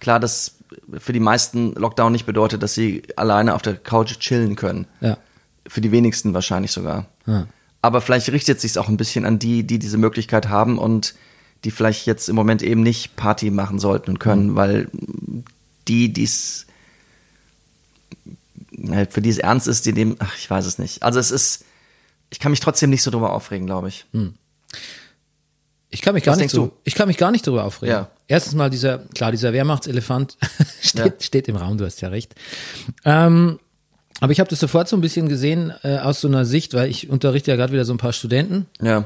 klar, 0.00 0.18
dass 0.20 0.54
für 0.98 1.12
die 1.12 1.20
meisten 1.20 1.72
Lockdown 1.74 2.12
nicht 2.12 2.26
bedeutet, 2.26 2.62
dass 2.62 2.74
sie 2.74 3.02
alleine 3.16 3.54
auf 3.54 3.62
der 3.62 3.74
Couch 3.76 4.18
chillen 4.18 4.54
können. 4.56 4.86
Ja. 5.00 5.16
Für 5.66 5.80
die 5.80 5.92
wenigsten 5.92 6.34
wahrscheinlich 6.34 6.72
sogar. 6.72 7.06
Ja. 7.26 7.46
Aber 7.82 8.00
vielleicht 8.00 8.30
richtet 8.32 8.60
sich 8.60 8.76
auch 8.78 8.88
ein 8.88 8.96
bisschen 8.96 9.24
an 9.24 9.38
die, 9.38 9.64
die 9.66 9.78
diese 9.78 9.98
Möglichkeit 9.98 10.48
haben 10.48 10.78
und 10.78 11.14
die 11.64 11.70
vielleicht 11.70 12.06
jetzt 12.06 12.28
im 12.28 12.36
Moment 12.36 12.62
eben 12.62 12.82
nicht 12.82 13.16
Party 13.16 13.50
machen 13.50 13.78
sollten 13.78 14.10
und 14.12 14.18
können, 14.20 14.54
weil 14.56 14.88
die, 15.88 16.12
die's 16.12 16.66
äh, 18.90 19.06
für 19.06 19.20
die 19.22 19.30
es 19.30 19.38
ernst 19.38 19.66
ist, 19.68 19.86
die 19.86 19.92
dem, 19.92 20.16
ach, 20.18 20.36
ich 20.38 20.48
weiß 20.48 20.66
es 20.66 20.78
nicht. 20.78 21.02
Also 21.02 21.18
es 21.18 21.30
ist, 21.30 21.64
ich 22.30 22.38
kann 22.38 22.50
mich 22.52 22.60
trotzdem 22.60 22.90
nicht 22.90 23.02
so 23.02 23.10
drüber 23.10 23.32
aufregen, 23.32 23.66
glaube 23.66 23.88
ich. 23.88 24.06
Ich 25.90 26.02
kann 26.02 26.14
mich 26.14 26.24
gar 26.24 26.32
Was 26.32 26.40
nicht 26.40 26.50
so, 26.50 26.76
ich 26.84 26.94
kann 26.94 27.08
mich 27.08 27.16
gar 27.16 27.30
nicht 27.30 27.46
darüber 27.46 27.64
aufregen. 27.64 27.94
Ja. 27.94 28.10
Erstens 28.26 28.54
mal 28.54 28.68
dieser, 28.70 28.98
klar, 29.14 29.30
dieser 29.32 29.52
Wehrmachtselefant 29.52 30.36
steht, 30.82 31.04
Ja. 31.04 31.12
steht 31.20 31.48
im 31.48 31.56
Raum, 31.56 31.78
du 31.78 31.86
hast 31.86 32.00
ja 32.02 32.08
recht. 32.10 32.34
Ähm, 33.04 33.58
aber 34.20 34.32
ich 34.32 34.40
habe 34.40 34.50
das 34.50 34.60
sofort 34.60 34.88
so 34.88 34.96
ein 34.96 35.00
bisschen 35.00 35.28
gesehen 35.28 35.72
äh, 35.82 35.98
aus 35.98 36.20
so 36.20 36.28
einer 36.28 36.44
Sicht, 36.44 36.74
weil 36.74 36.90
ich 36.90 37.08
unterrichte 37.08 37.50
ja 37.50 37.56
gerade 37.56 37.72
wieder 37.72 37.84
so 37.84 37.94
ein 37.94 37.98
paar 37.98 38.12
Studenten 38.12 38.66
Ja. 38.82 39.04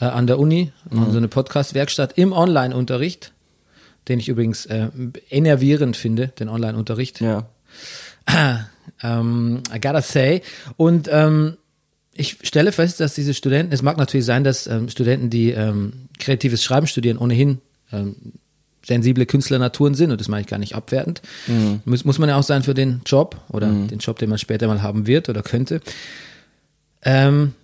Äh, 0.00 0.04
an 0.06 0.26
der 0.26 0.38
Uni, 0.38 0.72
Mhm. 0.90 1.10
so 1.10 1.16
eine 1.18 1.28
Podcast-Werkstatt 1.28 2.16
im 2.18 2.32
Online-Unterricht, 2.32 3.32
den 4.08 4.18
ich 4.18 4.28
übrigens 4.28 4.66
äh, 4.66 4.88
enervierend 5.30 5.96
finde, 5.96 6.28
den 6.28 6.48
Online-Unterricht. 6.48 7.20
Ja. 7.20 7.46
Ähm, 9.02 9.62
I 9.74 9.80
gotta 9.80 10.02
say. 10.02 10.42
Und 10.76 11.08
ähm, 11.10 11.56
ich 12.12 12.36
stelle 12.42 12.70
fest, 12.70 13.00
dass 13.00 13.14
diese 13.14 13.32
Studenten, 13.34 13.72
es 13.72 13.80
mag 13.82 13.96
natürlich 13.96 14.26
sein, 14.26 14.44
dass 14.44 14.66
ähm, 14.66 14.88
Studenten, 14.90 15.30
die 15.30 15.50
ähm, 15.52 16.08
kreatives 16.18 16.62
Schreiben 16.62 16.86
studieren, 16.86 17.16
ohnehin 17.18 17.60
ähm, 17.92 18.14
sensible 18.86 19.24
Künstlernaturen 19.24 19.94
sind, 19.94 20.10
und 20.12 20.20
das 20.20 20.28
meine 20.28 20.42
ich 20.42 20.46
gar 20.46 20.58
nicht 20.58 20.74
abwertend. 20.74 21.22
Muss, 21.86 22.04
muss 22.04 22.18
man 22.18 22.28
ja 22.28 22.36
auch 22.36 22.42
sein 22.42 22.62
für 22.62 22.74
den 22.74 23.00
Job 23.06 23.40
oder 23.48 23.68
den 23.68 23.98
Job, 23.98 24.18
den 24.18 24.28
man 24.28 24.38
später 24.38 24.68
mal 24.68 24.82
haben 24.82 25.06
wird 25.06 25.30
oder 25.30 25.42
könnte. 25.42 25.80
Ähm, 27.02 27.54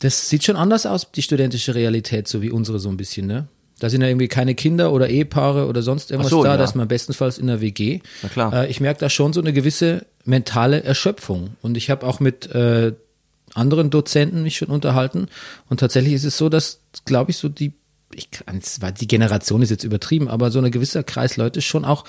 das 0.00 0.28
sieht 0.28 0.44
schon 0.44 0.56
anders 0.56 0.86
aus, 0.86 1.10
die 1.12 1.22
studentische 1.22 1.74
Realität, 1.74 2.28
so 2.28 2.42
wie 2.42 2.50
unsere 2.50 2.78
so 2.78 2.88
ein 2.88 2.96
bisschen, 2.96 3.26
ne? 3.26 3.48
Da 3.80 3.90
sind 3.90 4.02
ja 4.02 4.08
irgendwie 4.08 4.28
keine 4.28 4.54
Kinder 4.54 4.92
oder 4.92 5.08
Ehepaare 5.08 5.66
oder 5.66 5.82
sonst 5.82 6.10
irgendwas 6.10 6.30
so, 6.30 6.44
da, 6.44 6.52
ja. 6.52 6.56
da 6.56 6.64
ist 6.64 6.76
man 6.76 6.86
bestenfalls 6.86 7.38
in 7.38 7.48
der 7.48 7.60
WG. 7.60 8.00
Na 8.22 8.28
klar. 8.28 8.52
Äh, 8.52 8.70
ich 8.70 8.80
merke 8.80 9.00
da 9.00 9.10
schon 9.10 9.32
so 9.32 9.40
eine 9.40 9.52
gewisse 9.52 10.06
mentale 10.24 10.84
Erschöpfung. 10.84 11.56
Und 11.60 11.76
ich 11.76 11.90
habe 11.90 12.06
auch 12.06 12.20
mit 12.20 12.46
äh, 12.54 12.92
anderen 13.52 13.90
Dozenten 13.90 14.42
mich 14.44 14.56
schon 14.56 14.68
unterhalten. 14.68 15.26
Und 15.68 15.80
tatsächlich 15.80 16.14
ist 16.14 16.24
es 16.24 16.38
so, 16.38 16.48
dass, 16.48 16.80
glaube 17.04 17.32
ich, 17.32 17.36
so 17.36 17.48
die, 17.48 17.72
ich 18.14 18.30
kann 18.30 18.60
die 19.00 19.08
Generation 19.08 19.60
ist 19.60 19.70
jetzt 19.70 19.84
übertrieben, 19.84 20.28
aber 20.28 20.52
so 20.52 20.60
ein 20.60 20.70
gewisser 20.70 21.02
Kreis 21.02 21.36
Leute 21.36 21.60
schon 21.60 21.84
auch 21.84 22.04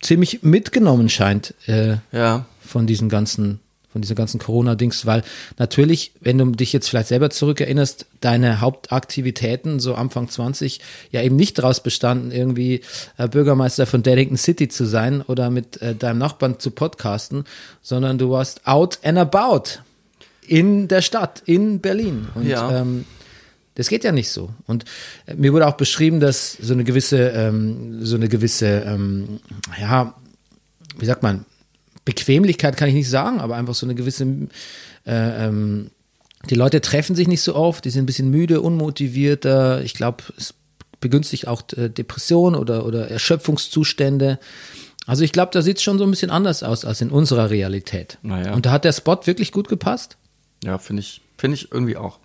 ziemlich 0.00 0.42
mitgenommen 0.42 1.08
scheint 1.10 1.54
äh, 1.66 1.96
Ja. 2.12 2.46
von 2.60 2.86
diesen 2.86 3.08
ganzen 3.10 3.60
von 3.94 4.02
dieser 4.02 4.16
ganzen 4.16 4.40
Corona-Dings, 4.40 5.06
weil 5.06 5.22
natürlich, 5.56 6.10
wenn 6.20 6.36
du 6.36 6.46
dich 6.50 6.72
jetzt 6.72 6.88
vielleicht 6.88 7.06
selber 7.06 7.30
zurückerinnerst, 7.30 8.06
deine 8.20 8.60
Hauptaktivitäten 8.60 9.78
so 9.78 9.94
Anfang 9.94 10.28
20 10.28 10.80
ja 11.12 11.22
eben 11.22 11.36
nicht 11.36 11.58
daraus 11.58 11.80
bestanden, 11.80 12.32
irgendwie 12.32 12.80
äh, 13.18 13.28
Bürgermeister 13.28 13.86
von 13.86 14.02
Daddington 14.02 14.36
City 14.36 14.66
zu 14.66 14.84
sein 14.84 15.22
oder 15.22 15.48
mit 15.48 15.80
äh, 15.80 15.94
deinem 15.94 16.18
Nachbarn 16.18 16.58
zu 16.58 16.72
podcasten, 16.72 17.44
sondern 17.82 18.18
du 18.18 18.30
warst 18.30 18.66
out 18.66 18.98
and 19.04 19.16
about 19.16 19.78
in 20.44 20.88
der 20.88 21.00
Stadt, 21.00 21.44
in 21.46 21.78
Berlin. 21.78 22.26
Und 22.34 22.48
Ja. 22.48 22.80
ähm, 22.80 23.04
das 23.76 23.88
geht 23.88 24.02
ja 24.02 24.10
nicht 24.10 24.30
so. 24.30 24.50
Und 24.66 24.86
äh, 25.26 25.34
mir 25.34 25.52
wurde 25.52 25.68
auch 25.68 25.76
beschrieben, 25.76 26.18
dass 26.18 26.58
so 26.60 26.72
eine 26.74 26.82
gewisse, 26.82 27.28
ähm, 27.28 28.04
so 28.04 28.16
eine 28.16 28.28
gewisse, 28.28 28.66
ähm, 28.88 29.38
ja, 29.80 30.14
wie 30.98 31.06
sagt 31.06 31.22
man, 31.22 31.44
Bequemlichkeit 32.04 32.76
kann 32.76 32.88
ich 32.88 32.94
nicht 32.94 33.08
sagen, 33.08 33.40
aber 33.40 33.56
einfach 33.56 33.74
so 33.74 33.86
eine 33.86 33.94
gewisse, 33.94 34.24
äh, 35.06 35.46
ähm, 35.46 35.90
die 36.50 36.54
Leute 36.54 36.80
treffen 36.80 37.16
sich 37.16 37.28
nicht 37.28 37.40
so 37.40 37.54
oft, 37.54 37.84
die 37.84 37.90
sind 37.90 38.04
ein 38.04 38.06
bisschen 38.06 38.30
müde, 38.30 38.60
unmotivierter. 38.60 39.82
Ich 39.82 39.94
glaube, 39.94 40.24
es 40.36 40.54
begünstigt 41.00 41.48
auch 41.48 41.62
äh, 41.76 41.88
Depression 41.88 42.54
oder, 42.54 42.86
oder 42.86 43.10
Erschöpfungszustände. 43.10 44.38
Also 45.06 45.22
ich 45.22 45.32
glaube, 45.32 45.50
da 45.52 45.62
sieht 45.62 45.78
es 45.78 45.82
schon 45.82 45.98
so 45.98 46.04
ein 46.04 46.10
bisschen 46.10 46.30
anders 46.30 46.62
aus 46.62 46.84
als 46.84 47.00
in 47.00 47.10
unserer 47.10 47.50
Realität. 47.50 48.18
Naja. 48.22 48.54
Und 48.54 48.66
da 48.66 48.72
hat 48.72 48.84
der 48.84 48.92
Spot 48.92 49.18
wirklich 49.24 49.52
gut 49.52 49.68
gepasst. 49.68 50.16
Ja, 50.62 50.78
finde 50.78 51.00
ich, 51.00 51.20
finde 51.36 51.56
ich 51.56 51.72
irgendwie 51.72 51.96
auch. 51.96 52.18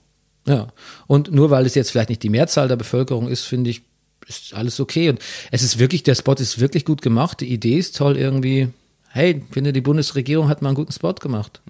Ja. 0.48 0.68
Und 1.08 1.32
nur 1.32 1.50
weil 1.50 1.66
es 1.66 1.76
jetzt 1.76 1.92
vielleicht 1.92 2.10
nicht 2.10 2.24
die 2.24 2.30
Mehrzahl 2.30 2.68
der 2.68 2.78
Bevölkerung 2.78 3.28
ist, 3.28 3.44
finde 3.44 3.70
ich, 3.70 3.82
ist 4.28 4.54
alles 4.54 4.80
okay. 4.80 5.10
Und 5.10 5.20
es 5.52 5.64
ist 5.64 5.80
wirklich, 5.80 6.04
der 6.04 6.16
Spot 6.16 6.34
ist 6.34 6.60
wirklich 6.60 6.86
gut 6.86 7.02
gemacht. 7.02 7.42
Die 7.42 7.52
Idee 7.52 7.78
ist 7.78 7.98
toll 7.98 8.18
irgendwie. 8.18 8.70
Hey, 9.10 9.44
finde, 9.52 9.74
die 9.74 9.82
Bundesregierung 9.82 10.48
hat 10.50 10.62
mal 10.62 10.70
einen 10.70 10.76
guten 10.76 10.92
Spot 10.92 11.14
gemacht. 11.14 11.62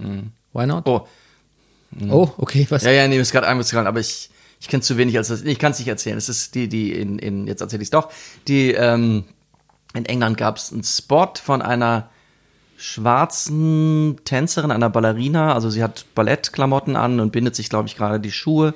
Why 0.54 0.66
not? 0.66 0.88
Oh, 0.88 1.08
Oh, 2.10 2.30
okay, 2.38 2.68
was? 2.70 2.84
ja, 2.84 2.92
ja, 2.92 3.08
nee, 3.08 3.16
mir 3.16 3.22
ist 3.22 3.32
gerade 3.32 3.48
eingefallen, 3.48 3.88
aber 3.88 4.00
ich, 4.00 4.30
ich 4.60 4.68
kenne 4.68 4.84
zu 4.84 4.96
wenig, 4.98 5.18
als 5.18 5.30
das, 5.30 5.44
nee, 5.44 5.52
ich 5.54 5.60
kann 5.60 5.72
es 5.72 5.80
nicht 5.80 5.88
erzählen. 5.88 6.18
Es 6.18 6.30
ist 6.30 6.54
die, 6.54 6.68
die 6.70 6.94
in, 6.94 7.18
in 7.18 7.48
jetzt 7.48 7.62
erzähle 7.62 7.82
ich 7.82 7.88
es 7.88 7.92
doch, 7.92 8.12
die, 8.48 8.72
ähm, 8.74 9.24
in 9.96 10.06
England 10.06 10.38
gab 10.38 10.58
es 10.58 10.72
einen 10.72 10.84
Spot 10.84 11.34
von 11.42 11.64
einer 11.64 12.10
schwarzen 12.78 14.18
Tänzerin, 14.24 14.72
einer 14.72 14.90
Ballerina, 14.90 15.54
also 15.54 15.70
sie 15.70 15.82
hat 15.84 16.06
Ballettklamotten 16.16 16.96
an 16.96 17.20
und 17.20 17.32
bindet 17.32 17.56
sich, 17.56 17.70
glaube 17.70 17.88
ich, 17.88 17.96
gerade 17.96 18.20
die 18.20 18.32
Schuhe. 18.32 18.74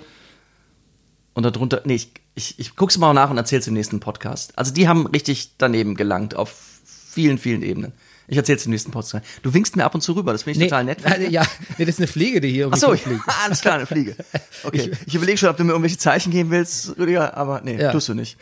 Und 1.35 1.43
darunter, 1.43 1.81
nee, 1.85 1.95
ich, 1.95 2.11
ich, 2.35 2.59
ich 2.59 2.75
guck's 2.75 2.97
mal 2.97 3.13
nach 3.13 3.29
und 3.29 3.37
erzähl's 3.37 3.67
im 3.67 3.73
nächsten 3.75 3.99
Podcast. 3.99 4.57
Also 4.57 4.73
die 4.73 4.87
haben 4.87 5.05
richtig 5.07 5.51
daneben 5.57 5.95
gelangt 5.95 6.35
auf 6.35 6.79
vielen, 6.85 7.37
vielen 7.37 7.61
Ebenen. 7.61 7.93
Ich 8.27 8.37
erzähl's 8.37 8.65
im 8.65 8.71
nächsten 8.71 8.91
Podcast. 8.91 9.25
Du 9.41 9.53
winkst 9.53 9.75
mir 9.75 9.83
ab 9.83 9.93
und 9.95 10.01
zu 10.01 10.13
rüber, 10.13 10.31
das 10.31 10.43
finde 10.43 10.53
ich 10.53 10.59
Nee, 10.59 10.69
total 10.69 10.83
nett. 10.85 11.05
äh, 11.05 11.27
ja, 11.29 11.43
nee, 11.77 11.85
das 11.85 11.95
ist 11.95 11.99
eine 11.99 12.07
Fliege, 12.07 12.39
die 12.41 12.49
hier 12.51 12.67
um 12.67 12.73
Ach 12.73 12.77
so, 12.77 12.91
mich 12.91 13.01
alles 13.45 13.61
klar, 13.61 13.75
eine 13.75 13.85
Fliege. 13.85 14.15
Okay, 14.63 14.91
ich, 15.05 15.13
überlege 15.15 15.37
schon, 15.37 15.49
ob 15.49 15.57
du 15.57 15.63
mir 15.65 15.71
irgendwelche 15.71 15.97
Zeichen 15.97 16.31
geben 16.31 16.49
willst, 16.49 16.97
Rüdiger, 16.97 17.35
aber 17.35 17.59
nee, 17.61 17.79
Ja. 17.81 17.91
tust 17.91 18.07
du 18.07 18.13
nicht. 18.13 18.37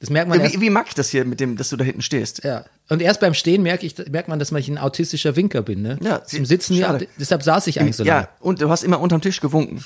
Das 0.00 0.08
merkt 0.10 0.28
man 0.28 0.40
erst. 0.40 0.54
Wie, 0.56 0.60
wie 0.60 0.70
mag 0.70 0.86
ich 0.88 0.94
das 0.94 1.08
hier 1.10 1.24
mit 1.24 1.38
dem, 1.40 1.56
dass 1.56 1.68
du 1.70 1.76
da 1.76 1.84
hinten 1.84 2.02
stehst? 2.02 2.44
Ja. 2.44 2.64
Und 2.88 3.00
erst 3.02 3.20
beim 3.20 3.34
Stehen 3.34 3.62
merke 3.62 3.84
ich, 3.86 3.96
merkt 4.10 4.28
man, 4.28 4.38
dass 4.38 4.52
ich 4.52 4.68
ein 4.68 4.78
autistischer 4.78 5.36
Winker 5.36 5.62
bin, 5.62 5.82
ne? 5.82 5.98
Ja, 6.02 6.22
Zum 6.24 6.44
Sitzen, 6.46 6.74
ja, 6.74 6.98
deshalb 7.18 7.42
saß 7.42 7.66
ich 7.66 7.80
eigentlich 7.80 7.96
so 7.96 8.04
lange. 8.04 8.22
ja, 8.22 8.28
und 8.40 8.60
du 8.60 8.68
hast 8.70 8.84
immer 8.84 9.00
unterm 9.00 9.20
Tisch 9.22 9.40
gewunken. 9.40 9.82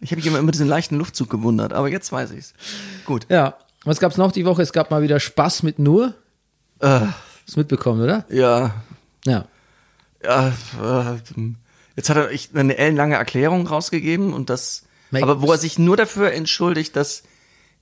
ich 0.00 0.10
habe 0.10 0.16
mich 0.16 0.26
immer 0.26 0.42
mit 0.42 0.54
diesem 0.54 0.68
leichten 0.68 0.96
Luftzug 0.96 1.30
gewundert, 1.30 1.72
aber 1.72 1.88
jetzt 1.88 2.10
weiß 2.12 2.30
ich's. 2.32 2.52
Gut. 3.06 3.26
Ja. 3.28 3.56
Was 3.84 4.00
gab's 4.00 4.16
noch 4.16 4.32
die 4.32 4.44
Woche? 4.44 4.62
Es 4.62 4.72
gab 4.72 4.90
mal 4.90 5.02
wieder 5.02 5.18
Spaß 5.20 5.62
mit 5.62 5.78
nur. 5.78 6.14
Äh, 6.80 7.00
Hast 7.48 7.56
mitbekommen, 7.56 8.02
oder? 8.02 8.24
ja, 8.30 8.74
Ja. 9.24 9.46
ja, 10.22 10.48
äh, 10.48 11.18
jetzt 11.96 12.10
hat 12.10 12.16
er 12.18 12.30
ich 12.30 12.50
eine 12.54 12.76
ellenlange 12.76 13.16
Erklärung 13.16 13.66
rausgegeben 13.66 14.32
und 14.34 14.50
das, 14.50 14.84
Make- 15.10 15.22
aber 15.24 15.40
wo 15.42 15.50
er 15.50 15.58
sich 15.58 15.78
nur 15.78 15.96
dafür 15.96 16.32
entschuldigt, 16.32 16.94
dass, 16.94 17.22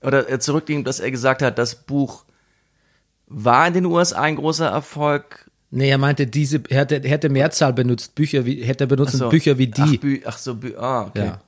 oder 0.03 0.29
er 0.29 0.39
zurücknimmt, 0.41 0.87
dass 0.87 1.01
er 1.01 1.11
gesagt 1.11 1.43
hat, 1.43 1.59
das 1.59 1.75
Buch 1.75 2.25
war 3.27 3.67
in 3.67 3.75
den 3.75 3.87
USA 3.87 4.23
ein 4.23 4.37
großer 4.37 4.69
Erfolg. 4.69 5.51
Nee, 5.71 5.91
er 5.91 5.99
meinte, 5.99 6.29
diese, 6.29 6.63
er 6.69 6.81
hätte, 6.83 6.95
er 7.03 7.11
hätte 7.11 7.29
Mehrzahl 7.29 7.73
benutzt, 7.73 8.15
Bücher 8.15 8.47
wie, 8.47 8.63
hätte 8.63 8.85
er 8.85 8.87
benutzt 8.87 9.15
So. 9.17 9.29
Bücher 9.29 9.59
wie 9.59 9.67
die. 9.67 9.83
Ach, 9.83 9.97
Bü 10.01 10.21
ach 10.25 10.39
so, 10.39 10.55
Bü 10.55 10.77
ah, 10.79 11.07
okay. 11.07 11.25
Ja. 11.27 11.41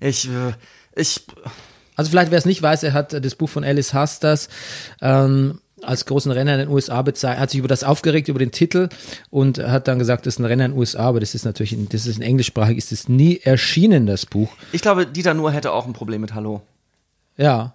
Ich, 0.00 0.28
äh, 0.28 0.52
ich, 0.96 1.24
Also 1.94 2.10
vielleicht, 2.10 2.32
wer 2.32 2.38
es 2.38 2.46
nicht 2.46 2.60
weiß, 2.60 2.82
er 2.82 2.92
hat 2.94 3.12
äh, 3.12 3.20
das 3.20 3.36
Buch 3.36 3.48
von 3.48 3.62
Alice 3.62 3.94
Hasters 3.94 4.48
ähm, 5.00 5.60
als 5.86 6.06
großen 6.06 6.30
Renner 6.30 6.54
in 6.54 6.60
den 6.60 6.68
USA 6.68 7.02
bezeichnet, 7.02 7.40
hat 7.40 7.50
sich 7.50 7.58
über 7.58 7.68
das 7.68 7.84
aufgeregt, 7.84 8.28
über 8.28 8.38
den 8.38 8.52
Titel 8.52 8.88
und 9.30 9.58
hat 9.58 9.88
dann 9.88 9.98
gesagt, 9.98 10.26
das 10.26 10.34
ist 10.34 10.38
ein 10.40 10.44
Renner 10.44 10.66
in 10.66 10.72
den 10.72 10.78
USA, 10.78 11.04
aber 11.04 11.20
das 11.20 11.34
ist 11.34 11.44
natürlich, 11.44 11.72
in, 11.72 11.88
das 11.88 12.06
ist 12.06 12.16
in 12.16 12.22
englischsprachig, 12.22 12.76
ist 12.76 12.92
es 12.92 13.08
nie 13.08 13.40
erschienen, 13.42 14.06
das 14.06 14.26
Buch. 14.26 14.50
ich 14.72 14.82
glaube, 14.82 15.06
Dieter 15.06 15.34
Nuhr 15.34 15.52
hätte 15.52 15.72
auch 15.72 15.86
ein 15.86 15.92
Problem 15.92 16.20
mit 16.20 16.34
Hallo. 16.34 16.62
Ja. 17.36 17.74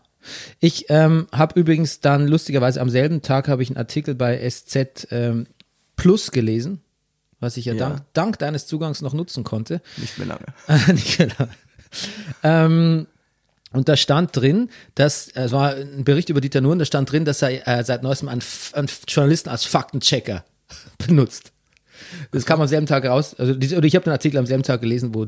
Ich 0.60 0.86
ähm, 0.90 1.28
habe 1.32 1.60
übrigens 1.60 2.02
dann 2.02 2.28
lustigerweise 2.28 2.82
am 2.82 2.90
selben 2.90 3.22
Tag 3.22 3.48
habe 3.48 3.64
ich 3.64 3.70
einen 3.70 3.78
Artikel 3.78 4.16
bei 4.16 4.38
SZ 4.50 5.08
ähm, 5.12 5.48
Plus 5.96 6.32
gelesen, 6.32 6.82
was 7.40 7.58
ich 7.58 7.66
ja, 7.66 7.74
Ja. 7.74 7.80
Dank, 7.90 8.02
dank 8.14 8.40
deines 8.40 8.68
Zugangs 8.68 9.02
noch 9.02 9.14
nutzen 9.14 9.44
konnte. 9.44 9.82
Nicht 9.98 10.18
mehr 10.18 10.28
lange. 10.28 10.46
Nicht 10.94 11.18
genau. 11.18 11.50
ähm, 12.44 13.08
und 13.72 13.88
da 13.88 13.96
stand 13.96 14.36
drin, 14.36 14.70
dass, 14.96 15.28
äh, 15.30 15.44
es 15.44 15.52
war 15.52 15.76
ein 15.76 16.04
Bericht 16.04 16.30
über 16.30 16.42
Dieter 16.42 16.62
Nuhren, 16.62 16.80
da 16.80 16.86
stand 16.86 17.12
drin, 17.12 17.26
dass 17.26 17.42
er 17.42 17.68
äh, 17.68 17.84
seit 17.84 18.04
neuestem 18.04 18.28
einen, 18.30 18.42
einen 18.74 18.90
Journalisten 19.08 19.50
als 19.50 19.66
Faktenchecker 19.66 20.44
benutzt. 20.98 21.52
Das 22.32 22.46
kam 22.46 22.62
am 22.62 22.68
selben 22.68 22.88
Tag 22.88 23.06
raus, 23.06 23.36
also 23.38 23.54
oder 23.54 23.86
ich 23.86 23.96
habe 23.96 24.04
den 24.06 24.14
Artikel 24.14 24.38
am 24.38 24.46
selben 24.46 24.64
Tag 24.64 24.82
gelesen, 24.82 25.14
wo 25.14 25.26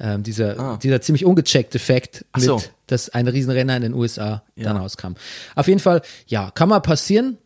ähm, 0.00 0.22
dieser, 0.22 0.78
dieser 0.78 1.00
ziemlich 1.00 1.24
ungecheckte 1.24 1.78
Fact 1.78 2.24
mit, 2.34 2.44
so. 2.44 2.60
dass 2.88 3.10
ein 3.10 3.28
Riesenrenner 3.28 3.76
in 3.76 3.82
den 3.82 3.94
USA 3.94 4.42
dann 4.56 4.64
Ja. 4.76 4.76
rauskam. 4.76 5.12
Auf 5.54 5.68
jeden 5.68 5.80
Fall, 5.80 6.02
ja, 6.26 6.50
kann 6.50 6.68
mal 6.68 6.80
passieren. 6.80 7.38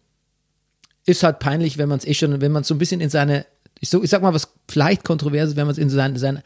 Ist 1.05 1.23
halt 1.23 1.41
peinlich, 1.41 1.77
wenn 1.79 1.89
man 1.89 1.99
es 1.99 2.07
eh 2.07 2.15
schon, 2.15 2.41
wenn 2.41 2.53
man 2.53 2.65
so 2.65 2.75
ein 2.75 2.79
bisschen 2.79 3.01
in 3.01 3.11
seine, 3.11 3.45
ich, 3.81 3.91
so, 3.91 4.03
ich 4.03 4.09
sag 4.11 4.23
mal 4.23 4.33
was 4.35 4.49
vielleicht 4.69 5.05
kontroverses, 5.05 5.57
wenn 5.57 5.67
man 5.67 5.73
es 5.73 5.79
in 5.79 5.91
seine, 5.91 6.19
seine, 6.19 6.43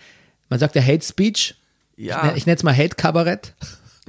man 0.49 0.59
sagt 0.59 0.75
ja 0.75 0.83
Hate 0.83 1.05
Speech, 1.05 1.55
Ja. 2.03 2.31
ich, 2.31 2.39
ich 2.39 2.47
nenne 2.47 2.57
es 2.57 2.63
mal 2.63 2.77
Hate 2.77 2.97
Kabarett, 2.97 3.55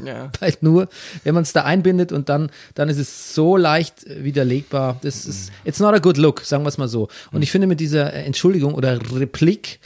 Ja. 0.04 0.32
vielleicht 0.38 0.64
nur, 0.64 0.90
wenn 1.24 1.36
man 1.36 1.44
es 1.44 1.54
da 1.54 1.64
einbindet 1.64 2.12
und 2.12 2.28
dann, 2.30 2.52
dann 2.74 2.90
ist 2.90 2.98
es 2.98 3.36
so 3.36 3.56
leicht 3.58 4.06
widerlegbar. 4.08 5.00
Das 5.04 5.26
ist, 5.26 5.52
it's 5.64 5.80
not 5.80 5.94
a 5.94 6.00
good 6.00 6.18
look, 6.18 6.42
sagen 6.42 6.64
wir 6.64 6.70
es 6.70 6.78
mal 6.78 6.88
so. 6.88 7.08
Und 7.32 7.42
ich 7.44 7.52
finde 7.52 7.68
mit 7.68 7.80
dieser 7.80 8.14
äh, 8.14 8.24
Entschuldigung 8.24 8.74
oder 8.74 9.00
Replik, 9.14 9.80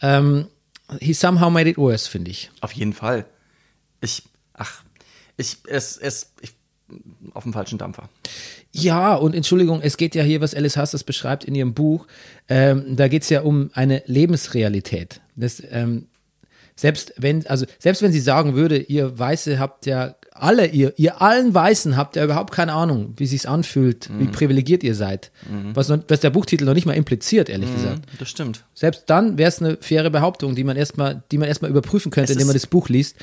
ähm, 0.00 0.46
he 1.00 1.12
somehow 1.12 1.50
made 1.50 1.68
it 1.68 1.76
worse, 1.76 2.08
finde 2.10 2.30
ich. 2.30 2.50
Auf 2.60 2.72
jeden 2.72 2.92
Fall. 2.92 3.26
Ich, 4.00 4.22
ach, 4.54 4.82
ich, 5.36 5.58
es, 5.68 5.96
es, 5.98 6.32
ich, 6.40 6.54
auf 7.34 7.42
dem 7.44 7.52
falschen 7.52 7.78
Dampfer. 7.78 8.08
Ja, 8.72 9.14
und 9.14 9.34
Entschuldigung, 9.34 9.80
es 9.82 9.96
geht 9.98 10.14
ja 10.14 10.22
hier, 10.22 10.40
was 10.40 10.54
Alice 10.54 10.76
Hasters 10.76 11.04
beschreibt 11.04 11.44
in 11.44 11.54
ihrem 11.54 11.74
Buch, 11.74 12.06
ähm, 12.48 12.96
da 12.96 13.08
geht 13.08 13.22
es 13.22 13.28
ja 13.28 13.42
um 13.42 13.70
eine 13.74 14.02
Lebensrealität. 14.06 15.20
Das, 15.36 15.62
ähm, 15.70 16.06
selbst 16.76 17.12
wenn, 17.16 17.46
also 17.46 17.66
selbst 17.78 18.02
wenn 18.02 18.12
sie 18.12 18.20
sagen 18.20 18.54
würde, 18.54 18.78
ihr 18.78 19.18
Weiße 19.18 19.58
habt 19.58 19.86
ja 19.86 20.14
alle 20.34 20.66
ihr, 20.66 20.94
ihr 20.96 21.20
allen 21.20 21.52
Weißen 21.52 21.96
habt 21.96 22.16
ja 22.16 22.24
überhaupt 22.24 22.54
keine 22.54 22.72
Ahnung, 22.72 23.12
wie 23.18 23.26
sich's 23.26 23.44
anfühlt, 23.44 24.08
wie 24.18 24.24
Mhm. 24.24 24.30
privilegiert 24.32 24.82
ihr 24.82 24.94
seid. 24.94 25.30
Was, 25.74 25.88
noch, 25.88 25.98
was 26.08 26.20
der 26.20 26.30
Buchtitel 26.30 26.64
noch 26.64 26.72
nicht 26.72 26.86
mal 26.86 26.94
impliziert, 26.96 27.50
ehrlich 27.50 27.68
Mhm. 27.70 27.74
gesagt. 27.74 28.00
Das 28.18 28.30
stimmt. 28.30 28.64
Selbst 28.74 29.02
dann 29.08 29.36
wäre 29.36 29.48
es 29.50 29.60
eine 29.60 29.76
faire 29.80 30.08
Behauptung, 30.08 30.54
die 30.54 30.64
man 30.64 30.76
erstmal, 30.78 31.22
die 31.30 31.36
man 31.38 31.48
erstmal 31.48 31.70
überprüfen 31.70 32.10
könnte, 32.10 32.32
Es 32.32 32.36
indem 32.36 32.46
man 32.46 32.54
das 32.54 32.66
Buch 32.66 32.88
liest. 32.88 33.16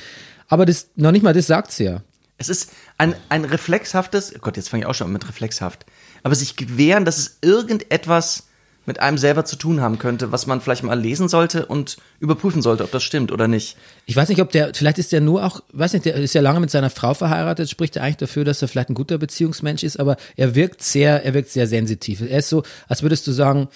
Aber 0.46 0.66
das, 0.66 0.88
noch 0.94 1.10
nicht 1.10 1.22
mal 1.22 1.34
das 1.34 1.48
sagt 1.48 1.72
sie 1.72 1.84
ja. 1.84 2.02
Es 2.38 2.48
ist 2.48 2.70
ein, 2.96 3.14
ein 3.28 3.44
reflexhaftes, 3.44 4.32
oh 4.34 4.38
Gott, 4.40 4.56
jetzt 4.56 4.68
fange 4.68 4.84
ich 4.84 4.86
auch 4.86 4.94
schon 4.94 5.08
an 5.08 5.12
mit 5.12 5.28
reflexhaft, 5.28 5.84
aber 6.22 6.34
sich 6.36 6.54
gewähren, 6.56 7.04
dass 7.04 7.18
es 7.18 7.38
irgendetwas 7.42 8.44
mit 8.86 9.00
einem 9.00 9.18
selber 9.18 9.44
zu 9.44 9.56
tun 9.56 9.80
haben 9.80 9.98
könnte, 9.98 10.32
was 10.32 10.46
man 10.46 10.60
vielleicht 10.60 10.82
mal 10.82 10.98
lesen 10.98 11.28
sollte 11.28 11.66
und 11.66 11.98
überprüfen 12.18 12.62
sollte, 12.62 12.84
ob 12.84 12.90
das 12.90 13.02
stimmt 13.02 13.30
oder 13.30 13.46
nicht. 13.46 13.76
Ich 14.06 14.16
weiß 14.16 14.28
nicht, 14.28 14.40
ob 14.40 14.50
der, 14.50 14.72
vielleicht 14.74 14.98
ist 14.98 15.12
der 15.12 15.20
nur 15.20 15.44
auch, 15.44 15.62
weiß 15.72 15.92
nicht, 15.92 16.06
der 16.06 16.14
ist 16.14 16.34
ja 16.34 16.40
lange 16.40 16.60
mit 16.60 16.70
seiner 16.70 16.90
Frau 16.90 17.14
verheiratet, 17.14 17.68
spricht 17.68 17.96
er 17.96 18.02
eigentlich 18.02 18.16
dafür, 18.16 18.44
dass 18.44 18.62
er 18.62 18.68
vielleicht 18.68 18.88
ein 18.88 18.94
guter 18.94 19.18
Beziehungsmensch 19.18 19.82
ist, 19.82 20.00
aber 20.00 20.16
er 20.36 20.54
wirkt 20.54 20.82
sehr, 20.82 21.24
er 21.24 21.34
wirkt 21.34 21.50
sehr 21.50 21.66
sensitiv. 21.66 22.22
Er 22.22 22.38
ist 22.38 22.48
so, 22.48 22.62
als 22.88 23.02
würdest 23.02 23.26
du 23.26 23.32
sagen, 23.32 23.68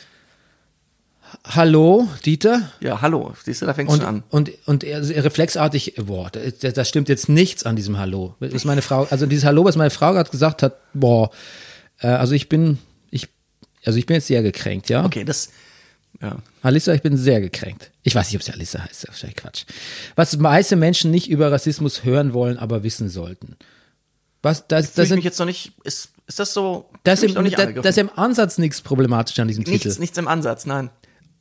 Hallo, 1.44 2.08
Dieter? 2.24 2.70
Ja, 2.80 3.00
hallo, 3.02 3.34
siehst 3.44 3.62
du, 3.62 3.66
da 3.66 3.74
fängst 3.74 3.92
Und, 3.92 4.02
du 4.02 4.06
an. 4.06 4.22
und, 4.30 4.52
und 4.66 4.84
er, 4.84 5.02
reflexartig, 5.24 5.94
boah, 5.96 6.30
da, 6.30 6.70
da 6.70 6.84
stimmt 6.84 7.08
jetzt 7.08 7.28
nichts 7.28 7.64
an 7.66 7.76
diesem 7.76 7.98
Hallo. 7.98 8.36
Ist 8.40 8.64
meine 8.64 8.82
Frau, 8.82 9.06
also 9.10 9.26
dieses 9.26 9.44
Hallo, 9.44 9.64
was 9.64 9.76
meine 9.76 9.90
Frau 9.90 10.12
gerade 10.12 10.30
gesagt 10.30 10.62
hat, 10.62 10.76
boah, 10.92 11.30
äh, 12.00 12.06
also 12.06 12.34
ich 12.34 12.48
bin, 12.48 12.78
also 13.84 13.98
ich 13.98 14.06
bin 14.06 14.14
jetzt 14.14 14.26
sehr 14.26 14.42
gekränkt, 14.42 14.88
ja. 14.88 15.04
Okay, 15.04 15.24
das, 15.24 15.50
ja. 16.20 16.36
Alissa, 16.62 16.92
ich 16.94 17.02
bin 17.02 17.16
sehr 17.16 17.40
gekränkt. 17.40 17.90
Ich 18.02 18.14
weiß 18.14 18.28
nicht, 18.28 18.36
ob 18.36 18.42
sie 18.42 18.52
Alissa 18.52 18.78
heißt, 18.80 18.90
das 18.90 18.98
ist 19.04 19.08
wahrscheinlich 19.08 19.36
Quatsch. 19.36 19.64
Was 20.16 20.42
weiße 20.42 20.76
Menschen 20.76 21.10
nicht 21.10 21.28
über 21.28 21.50
Rassismus 21.52 22.04
hören 22.04 22.32
wollen, 22.32 22.58
aber 22.58 22.82
wissen 22.82 23.08
sollten. 23.08 23.56
Was, 24.42 24.66
das, 24.68 24.86
Das 24.86 24.94
das, 24.94 24.94
ich 24.94 24.98
mich 24.98 25.08
sind, 25.08 25.24
jetzt 25.24 25.38
noch 25.38 25.46
nicht, 25.46 25.72
ist, 25.84 26.10
ist 26.26 26.38
das 26.38 26.52
so? 26.54 26.90
das, 27.02 27.20
fühl 27.20 27.30
im, 27.36 27.50
da, 27.50 27.66
das 27.66 27.86
ist 27.96 27.98
im 27.98 28.10
Ansatz 28.16 28.58
nichts 28.58 28.80
problematisch 28.82 29.38
an 29.38 29.48
diesem 29.48 29.64
nichts, 29.64 29.82
Titel. 29.84 30.00
nichts 30.00 30.18
im 30.18 30.28
Ansatz, 30.28 30.66
nein. 30.66 30.90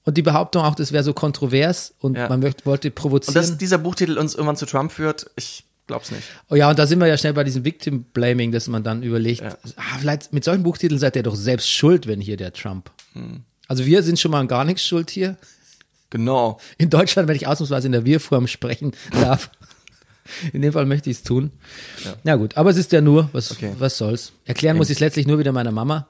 Und 0.06 0.18
die 0.18 0.22
Behauptung 0.22 0.64
auch, 0.64 0.76
das 0.76 0.92
wäre 0.92 1.04
so 1.04 1.14
kontrovers 1.14 1.94
und 2.00 2.18
Ja. 2.18 2.28
man 2.30 2.40
möchte, 2.42 2.66
wollte 2.66 2.90
Und 2.90 2.96
provozieren. 2.96 3.36
dass 3.36 3.58
dieser 3.58 3.78
Buchtitel 3.78 4.18
uns 4.18 4.34
irgendwann 4.36 4.58
zu 4.58 4.66
Trump 4.66 4.92
führt, 4.92 5.30
ich 5.36 5.66
glaub's 5.88 6.12
nicht. 6.12 6.24
Oh 6.50 6.56
ja, 6.56 6.70
und 6.70 6.80
da 6.80 6.88
sind 6.88 7.00
wir 7.00 7.08
ja 7.08 7.18
schnell 7.18 7.34
bei 7.34 7.44
diesem 7.44 7.66
Victim 7.66 8.04
Blaming, 8.14 8.52
dass 8.52 8.68
man 8.68 8.84
dann 8.84 9.04
überlegt, 9.04 9.42
Ja. 9.42 9.58
ah, 9.76 9.98
vielleicht 10.00 10.34
mit 10.34 10.44
solchen 10.44 10.64
Buchtiteln 10.64 11.00
seid 11.00 11.16
ihr 11.16 11.24
doch 11.24 11.36
selbst 11.36 11.70
schuld, 11.70 12.08
wenn 12.08 12.22
hier 12.22 12.38
der 12.38 12.54
Trump. 12.54 12.92
Hm. 13.14 13.42
Also 13.68 13.86
wir 13.86 14.04
sind 14.04 14.20
schon 14.20 14.32
mal 14.32 14.46
gar 14.48 14.66
nichts 14.66 14.86
schuld 14.86 15.10
hier. 15.10 15.38
Genau. 16.10 16.60
In 16.78 16.90
Deutschland, 16.90 17.28
wenn 17.28 17.36
ich 17.36 17.48
ausnahmsweise 17.48 17.88
in 17.88 17.92
der 17.92 18.06
Wir-Form 18.06 18.48
sprechen 18.48 18.92
darf. 19.12 19.50
In 20.54 20.62
dem 20.62 20.72
Fall 20.72 20.86
möchte 20.86 21.10
ich 21.10 21.18
es 21.18 21.24
tun. 21.24 21.52
Ja. 22.24 22.36
gut, 22.38 22.56
aber 22.56 22.70
es 22.70 22.78
ist 22.78 22.92
ja 22.94 23.02
nur, 23.02 23.30
was, 23.34 23.52
Okay. 23.52 23.74
was 23.78 23.98
soll's. 23.98 24.32
Erklären 24.46 24.78
muss 24.78 24.90
ich 24.90 24.96
es 24.98 25.00
letztlich 25.02 25.28
nur 25.28 25.38
wieder 25.40 25.52
meiner 25.52 25.72
Mama, 25.72 26.08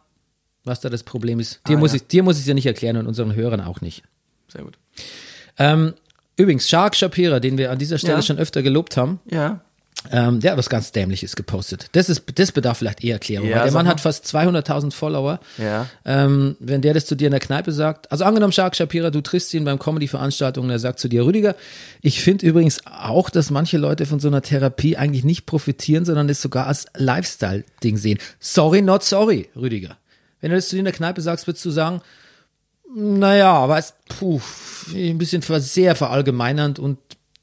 was 0.66 0.82
da 0.82 0.90
das 0.90 1.02
Problem 1.04 1.40
ist. 1.40 1.62
Dir 1.68 1.78
Ah, 1.78 1.80
muss 1.80 1.92
ja. 1.94 1.96
ich, 1.98 2.08
dir 2.08 2.22
muss 2.22 2.36
ich 2.36 2.42
es 2.42 2.48
ja 2.48 2.54
nicht 2.54 2.66
erklären 2.68 2.98
und 2.98 3.08
unseren 3.08 3.34
Hörern 3.34 3.62
auch 3.62 3.82
nicht. 3.82 4.04
Sehr 4.52 4.64
gut. 4.64 4.78
Ähm, 5.58 5.94
übrigens, 6.38 6.68
Shark 6.70 6.96
Shapira, 6.96 7.40
den 7.40 7.58
wir 7.58 7.72
an 7.72 7.80
dieser 7.80 7.98
Stelle 7.98 8.16
Ja. 8.18 8.22
schon 8.22 8.38
öfter 8.38 8.62
gelobt 8.62 8.98
haben, 8.98 9.20
Ja. 9.30 9.62
ähm, 10.12 10.40
der 10.42 10.52
hat 10.52 10.58
was 10.58 10.70
ganz 10.70 10.92
Dämliches 10.92 11.36
gepostet. 11.36 11.88
Das, 11.94 12.10
ist, 12.10 12.24
das 12.36 12.52
bedarf 12.52 12.80
vielleicht 12.80 13.04
eher 13.04 13.14
Erklärung. 13.14 13.48
Ja, 13.48 13.58
weil 13.58 13.64
der 13.64 13.72
Mann 13.74 13.88
hat 13.88 14.02
fast 14.02 14.26
200.000 14.26 14.92
Follower. 14.94 15.40
Ja. 15.58 15.88
Ähm, 16.06 16.58
wenn 16.60 16.82
der 16.82 16.94
das 16.94 17.06
zu 17.06 17.16
dir 17.16 17.28
in 17.28 17.32
der 17.32 17.40
Kneipe 17.40 17.72
sagt, 17.72 18.12
also 18.12 18.26
angenommen, 18.26 18.52
Shark 18.52 18.76
Shapira, 18.76 19.12
du 19.12 19.22
triffst 19.22 19.54
ihn 19.54 19.64
beim 19.64 19.80
Comedy-Veranstaltungen, 19.80 20.70
er 20.70 20.80
sagt 20.80 21.00
zu 21.00 21.08
dir, 21.08 21.26
Rüdiger, 21.26 21.56
ich 22.02 22.22
finde 22.22 22.46
übrigens 22.46 22.82
auch, 22.86 23.30
dass 23.30 23.50
manche 23.52 23.78
Leute 23.78 24.06
von 24.06 24.20
so 24.20 24.28
einer 24.28 24.42
Therapie 24.42 24.98
eigentlich 24.98 25.24
nicht 25.24 25.46
profitieren, 25.46 26.04
sondern 26.06 26.28
das 26.28 26.42
sogar 26.42 26.68
als 26.68 26.86
Lifestyle-Ding 26.96 27.98
sehen. 27.98 28.18
Sorry, 28.40 28.82
not 28.82 29.04
sorry, 29.04 29.50
Rüdiger. 29.56 29.98
Wenn 30.42 30.50
du 30.50 30.58
das 30.58 30.68
zu 30.68 30.76
dir 30.76 30.80
in 30.80 30.86
der 30.86 30.94
Kneipe 30.94 31.22
sagst, 31.22 31.48
würdest 31.48 31.64
du 31.64 31.70
sagen, 31.72 32.02
naja, 32.96 33.52
aber 33.54 33.78
es, 33.78 33.94
puh, 34.10 34.40
ein 34.94 35.18
bisschen 35.18 35.42
sehr 35.42 35.96
verallgemeinernd 35.96 36.80
und 36.80 36.98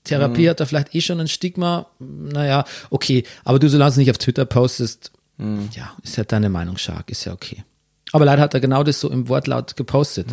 Therapie 0.04 0.48
hat 0.48 0.60
da 0.60 0.66
vielleicht 0.66 0.94
eh 0.94 1.00
schon 1.00 1.20
ein 1.20 1.28
Stigma. 1.28 1.86
Naja, 1.98 2.64
okay, 2.90 3.24
aber 3.44 3.58
du, 3.58 3.68
solange 3.68 3.90
es 3.90 3.96
nicht 3.96 4.10
auf 4.10 4.18
Twitter 4.18 4.44
postest, 4.44 5.12
ja, 5.38 5.92
ist 6.02 6.16
ja 6.16 6.24
deine 6.24 6.48
Meinung, 6.50 6.76
Shark, 6.78 7.10
ist 7.10 7.24
ja 7.24 7.32
okay. 7.32 7.64
Aber 8.12 8.24
leider 8.24 8.42
hat 8.42 8.54
er 8.54 8.60
genau 8.60 8.82
das 8.82 9.00
so 9.00 9.10
im 9.10 9.28
Wortlaut 9.28 9.76
gepostet. 9.76 10.28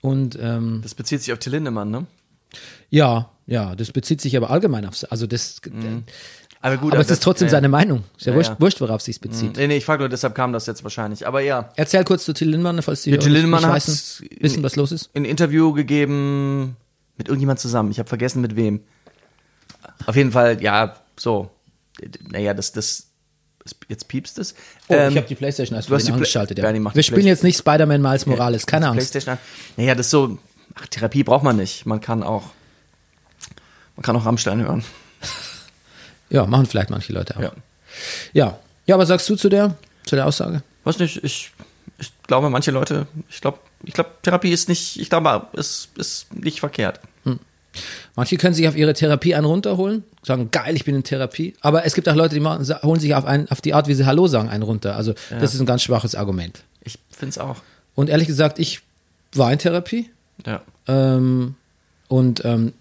Und 0.00 0.38
ähm, 0.40 0.80
Das 0.82 0.94
bezieht 0.94 1.22
sich 1.22 1.32
auf 1.32 1.38
Till 1.38 1.52
Lindemann, 1.52 1.90
ne? 1.90 2.06
ja, 2.90 3.30
ja, 3.46 3.76
das 3.76 3.92
bezieht 3.92 4.20
sich 4.20 4.36
aber 4.36 4.50
allgemein 4.50 4.86
auf, 4.86 5.04
also 5.10 5.26
das, 5.26 5.60
Aber 6.66 6.76
gut, 6.78 6.92
aber 6.92 7.00
es 7.02 7.06
das- 7.08 7.18
ist 7.18 7.22
trotzdem 7.22 7.46
ja, 7.46 7.50
seine 7.52 7.68
Meinung. 7.68 8.02
Ist 8.18 8.26
ja, 8.26 8.32
Ja, 8.32 8.36
wurscht, 8.38 8.50
ja. 8.50 8.56
wurscht, 8.60 8.80
worauf 8.80 9.00
sich 9.00 9.20
bezieht. 9.20 9.56
Nee, 9.56 9.66
nee, 9.68 9.76
ich 9.76 9.84
frage 9.84 10.00
nur, 10.00 10.08
deshalb 10.08 10.34
kam 10.34 10.52
das 10.52 10.66
jetzt 10.66 10.82
wahrscheinlich. 10.82 11.26
Aber 11.26 11.40
ja, 11.40 11.70
Erzähl 11.76 12.02
kurz 12.04 12.24
zu 12.24 12.32
Till 12.32 12.48
Lindemann, 12.48 12.82
falls 12.82 13.02
die 13.02 13.10
Ja, 13.10 13.18
Till 13.18 13.32
Lindemann 13.32 13.62
nicht 13.62 13.86
wissen, 13.86 14.26
wissen, 14.40 14.62
was 14.62 14.74
los 14.76 14.90
ist. 14.92 15.10
ein 15.14 15.24
Interview 15.24 15.72
gegeben 15.72 16.76
mit 17.16 17.28
irgendjemand 17.28 17.60
zusammen. 17.60 17.90
Ich 17.90 17.98
habe 17.98 18.08
vergessen, 18.08 18.40
mit 18.42 18.56
wem. 18.56 18.80
Auf 20.06 20.16
jeden 20.16 20.32
Fall, 20.32 20.60
ja, 20.62 20.96
so. 21.16 21.50
Naja, 22.30 22.52
das, 22.52 22.72
das, 22.72 23.06
jetzt 23.88 24.08
piepst 24.08 24.38
es. 24.38 24.54
Oh, 24.88 24.94
Ähm, 24.94 25.12
ich 25.12 25.16
habe 25.16 25.26
die 25.28 25.34
Playstation 25.34 25.76
als 25.76 25.86
du 25.86 25.94
hast 25.94 26.02
die 26.02 26.06
Play- 26.10 26.14
angeschaltet. 26.16 26.58
Ja. 26.58 26.94
Wir 26.94 27.02
spielen 27.02 27.26
jetzt 27.26 27.42
nicht 27.44 27.56
Spider-Man 27.58 28.02
Miles 28.02 28.26
Morales, 28.26 28.66
keine 28.66 28.86
Angst. 28.88 28.96
Playstation 28.96 29.32
an. 29.34 29.38
Naja, 29.76 29.94
das 29.94 30.06
ist 30.06 30.10
so, 30.10 30.38
ach, 30.74 30.86
Therapie 30.88 31.22
braucht 31.22 31.44
man 31.44 31.56
nicht. 31.56 31.86
Man 31.86 32.00
kann 32.00 32.22
auch, 32.22 32.50
man 33.96 34.02
kann 34.02 34.16
auch 34.16 34.26
Rammstein 34.26 34.60
hören. 34.62 34.84
Ja, 36.30 36.46
machen 36.46 36.66
vielleicht 36.66 36.90
manche 36.90 37.12
Leute 37.12 37.36
auch. 37.36 37.42
Ja. 37.42 37.52
Ja. 38.32 38.58
Ja, 38.86 38.98
was 38.98 39.08
sagst 39.08 39.28
du 39.28 39.36
zu 39.36 39.48
der, 39.48 39.76
zu 40.04 40.16
der 40.16 40.26
Aussage? 40.26 40.62
Weiß 40.84 40.98
nicht, 40.98 41.22
ich, 41.24 41.50
ich 41.98 42.12
glaube, 42.26 42.50
manche 42.50 42.70
Leute, 42.70 43.06
ich 43.28 43.40
glaube, 43.40 43.58
ich 43.82 43.94
glaube, 43.94 44.10
Therapie 44.22 44.50
ist 44.52 44.68
nicht, 44.68 44.98
ich 45.00 45.08
glaube, 45.10 45.46
es 45.54 45.88
ist 45.96 46.32
nicht 46.34 46.60
verkehrt. 46.60 47.00
Manche 48.14 48.38
können 48.38 48.54
sich 48.54 48.66
auf 48.68 48.76
ihre 48.76 48.94
Therapie 48.94 49.34
einen 49.34 49.44
runterholen, 49.44 50.02
sagen, 50.22 50.50
geil, 50.50 50.74
ich 50.76 50.84
bin 50.86 50.94
in 50.94 51.04
Therapie. 51.04 51.54
Aber 51.60 51.84
es 51.84 51.94
gibt 51.94 52.08
auch 52.08 52.14
Leute, 52.14 52.34
die 52.34 52.40
machen, 52.40 52.66
holen 52.82 53.00
sich 53.00 53.14
auf, 53.14 53.26
ein, 53.26 53.50
auf 53.50 53.60
die 53.60 53.74
Art, 53.74 53.86
wie 53.86 53.94
sie 53.94 54.06
Hallo 54.06 54.26
sagen, 54.28 54.48
einen 54.48 54.62
runter. 54.62 54.96
Also 54.96 55.12
das 55.28 55.52
ist 55.52 55.60
ein 55.60 55.66
ganz 55.66 55.82
schwaches 55.82 56.14
Argument. 56.14 56.62
Ich 56.80 56.98
finde 57.10 57.30
es 57.30 57.38
auch. 57.38 57.56
Und 57.94 58.08
ehrlich 58.08 58.26
gesagt, 58.28 58.58
ich 58.58 58.80
war 59.34 59.52
in 59.52 59.58
Therapie 59.58 60.08
Ja. 60.46 60.62
ähm, 60.88 61.56
und 62.08 62.42
ähm, 62.46 62.72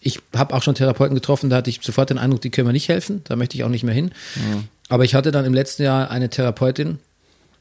ich 0.00 0.20
habe 0.36 0.54
auch 0.54 0.62
schon 0.62 0.74
Therapeuten 0.74 1.14
getroffen, 1.14 1.50
da 1.50 1.56
hatte 1.56 1.70
ich 1.70 1.80
sofort 1.82 2.10
den 2.10 2.18
Eindruck, 2.18 2.40
die 2.40 2.50
können 2.50 2.66
mir 2.66 2.72
nicht 2.72 2.88
helfen, 2.88 3.22
da 3.24 3.36
möchte 3.36 3.56
ich 3.56 3.64
auch 3.64 3.68
nicht 3.68 3.82
mehr 3.84 3.94
hin. 3.94 4.12
Aber 4.88 5.04
ich 5.04 5.14
hatte 5.14 5.30
dann 5.32 5.44
im 5.44 5.54
letzten 5.54 5.82
Jahr 5.82 6.10
eine 6.10 6.30
Therapeutin, 6.30 6.98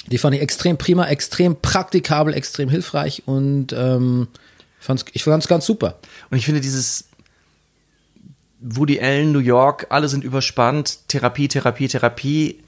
die 0.08 0.18
fand 0.18 0.36
ich 0.36 0.42
extrem 0.42 0.78
prima, 0.78 1.08
extrem 1.08 1.56
praktikabel, 1.60 2.34
extrem 2.34 2.70
hilfreich 2.70 3.24
und 3.26 3.74
ähm, 3.74 4.28
fand's, 4.80 5.04
ich 5.14 5.24
fand 5.24 5.44
es 5.44 5.50
ganz 5.50 5.66
super. 5.66 6.00
Und 6.30 6.38
ich 6.38 6.46
finde 6.46 6.62
dieses 6.62 7.06
Woody 8.60 9.00
Allen, 9.00 9.32
New 9.32 9.40
York, 9.40 9.88
alle 9.90 10.08
sind 10.08 10.24
überspannt, 10.24 11.00
Therapie, 11.08 11.48
Therapie, 11.48 11.88
Therapie, 11.88 12.60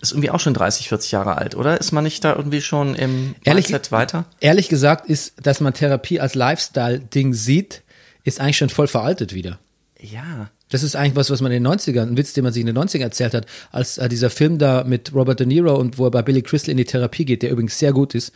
ist 0.00 0.12
irgendwie 0.12 0.30
auch 0.30 0.40
schon 0.40 0.54
30, 0.54 0.88
40 0.88 1.12
Jahre 1.12 1.36
alt, 1.36 1.54
oder? 1.54 1.78
Ist 1.78 1.92
man 1.92 2.04
nicht 2.04 2.24
da 2.24 2.34
irgendwie 2.34 2.62
schon 2.62 2.94
im 2.94 3.34
Ehrlich- 3.44 3.68
Mindset 3.68 3.92
weiter? 3.92 4.24
Ehrlich 4.40 4.68
gesagt 4.68 5.06
ist, 5.10 5.34
dass 5.42 5.60
man 5.60 5.74
Therapie 5.74 6.20
als 6.20 6.34
Lifestyle-Ding 6.34 7.34
sieht, 7.34 7.82
ist 8.24 8.40
eigentlich 8.40 8.56
schon 8.56 8.70
voll 8.70 8.88
veraltet 8.88 9.34
wieder. 9.34 9.58
Ja. 10.00 10.50
Das 10.70 10.82
ist 10.82 10.96
eigentlich 10.96 11.14
was, 11.16 11.30
was 11.30 11.40
man 11.40 11.52
in 11.52 11.62
den 11.62 11.72
90ern, 11.72 12.02
ein 12.02 12.16
Witz, 12.16 12.32
den 12.32 12.42
man 12.44 12.52
sich 12.52 12.60
in 12.62 12.66
den 12.66 12.76
90ern 12.76 13.02
erzählt 13.02 13.34
hat, 13.34 13.46
als 13.70 13.98
äh, 13.98 14.08
dieser 14.08 14.30
Film 14.30 14.58
da 14.58 14.82
mit 14.84 15.14
Robert 15.14 15.38
De 15.40 15.46
Niro 15.46 15.76
und 15.76 15.98
wo 15.98 16.06
er 16.06 16.10
bei 16.10 16.22
Billy 16.22 16.42
Crystal 16.42 16.70
in 16.72 16.78
die 16.78 16.84
Therapie 16.84 17.24
geht, 17.24 17.42
der 17.42 17.50
übrigens 17.50 17.78
sehr 17.78 17.92
gut 17.92 18.14
ist. 18.14 18.32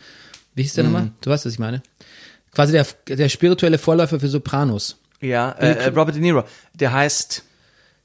Wie 0.55 0.61
hieß 0.63 0.73
der 0.73 0.85
nochmal? 0.85 1.11
Du 1.21 1.29
weißt, 1.29 1.45
was 1.45 1.53
ich 1.53 1.59
meine? 1.59 1.81
Quasi 2.51 2.71
der, 2.71 2.87
der 3.07 3.29
spirituelle 3.29 3.77
Vorläufer 3.77 4.19
für 4.19 4.27
Sopranos. 4.29 4.97
Ja, 5.21 5.51
äh, 5.51 5.87
Robert 5.89 6.15
De 6.15 6.21
Niro, 6.21 6.43
der 6.73 6.93
heißt, 6.93 7.43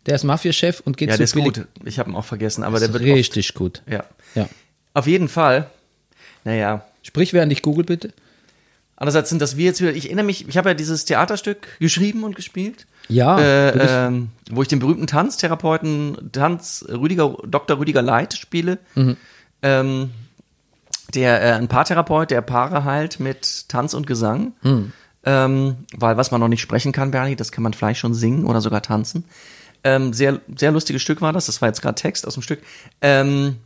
Der 0.06 0.16
ist 0.16 0.24
Mafiachef 0.24 0.80
und 0.84 0.96
geht 0.96 1.08
ja, 1.08 1.14
zu 1.14 1.18
der 1.18 1.24
ist 1.24 1.34
Billy. 1.34 1.44
gut. 1.46 1.66
Ich 1.84 1.98
habe 1.98 2.10
ihn 2.10 2.16
auch 2.16 2.24
vergessen, 2.24 2.64
aber 2.64 2.80
Der 2.80 2.92
wird 2.92 3.04
richtig 3.04 3.54
gut. 3.54 3.82
oft, 3.86 3.92
ja. 3.92 4.04
Ja. 4.34 4.48
Auf 4.94 5.06
jeden 5.06 5.28
Fall. 5.28 5.70
Naja, 6.44 6.84
Sprich, 7.02 7.32
während 7.34 7.52
ich 7.52 7.60
google, 7.62 7.84
bitte. 7.84 8.12
Andererseits 8.96 9.28
sind 9.28 9.42
das 9.42 9.56
wir 9.56 9.64
jetzt 9.64 9.80
wieder, 9.80 9.92
ich 9.92 10.06
erinnere 10.06 10.24
mich, 10.24 10.48
ich 10.48 10.56
habe 10.56 10.70
ja 10.70 10.74
dieses 10.74 11.04
Theaterstück 11.04 11.66
geschrieben 11.80 12.24
und 12.24 12.36
gespielt. 12.36 12.86
Ja, 13.08 13.38
äh, 13.38 14.06
ähm, 14.06 14.28
wo 14.50 14.62
ich 14.62 14.68
den 14.68 14.78
berühmten 14.78 15.06
Tanztherapeuten, 15.06 16.30
Tanz, 16.32 16.84
Rüdiger, 16.88 17.36
Dr. 17.46 17.78
Rüdiger 17.78 18.02
Leit 18.02 18.34
spiele. 18.34 18.78
Mhm. 18.94 19.16
Ähm, 19.62 20.10
der 21.14 21.42
äh, 21.42 21.52
ein 21.52 21.68
Paartherapeut, 21.68 22.30
der 22.30 22.40
Paare 22.40 22.84
heilt 22.84 23.20
mit 23.20 23.68
Tanz 23.68 23.94
und 23.94 24.06
Gesang. 24.06 24.52
Mhm. 24.62 24.92
Ähm, 25.26 25.76
weil 25.96 26.16
was 26.16 26.30
man 26.30 26.40
noch 26.40 26.48
nicht 26.48 26.60
sprechen 26.60 26.92
kann, 26.92 27.10
Bernie, 27.10 27.36
das 27.36 27.52
kann 27.52 27.62
man 27.62 27.72
vielleicht 27.72 28.00
schon 28.00 28.14
singen 28.14 28.44
oder 28.44 28.60
sogar 28.60 28.82
tanzen. 28.82 29.24
Ähm, 29.82 30.12
sehr, 30.12 30.40
sehr 30.56 30.72
lustiges 30.72 31.02
Stück 31.02 31.20
war 31.20 31.32
das. 31.32 31.46
Das 31.46 31.60
war 31.60 31.68
jetzt 31.68 31.82
gerade 31.82 31.94
Text 31.94 32.26
aus 32.26 32.34
dem 32.34 32.42
Stück. 32.42 32.60
Ähm, 33.00 33.56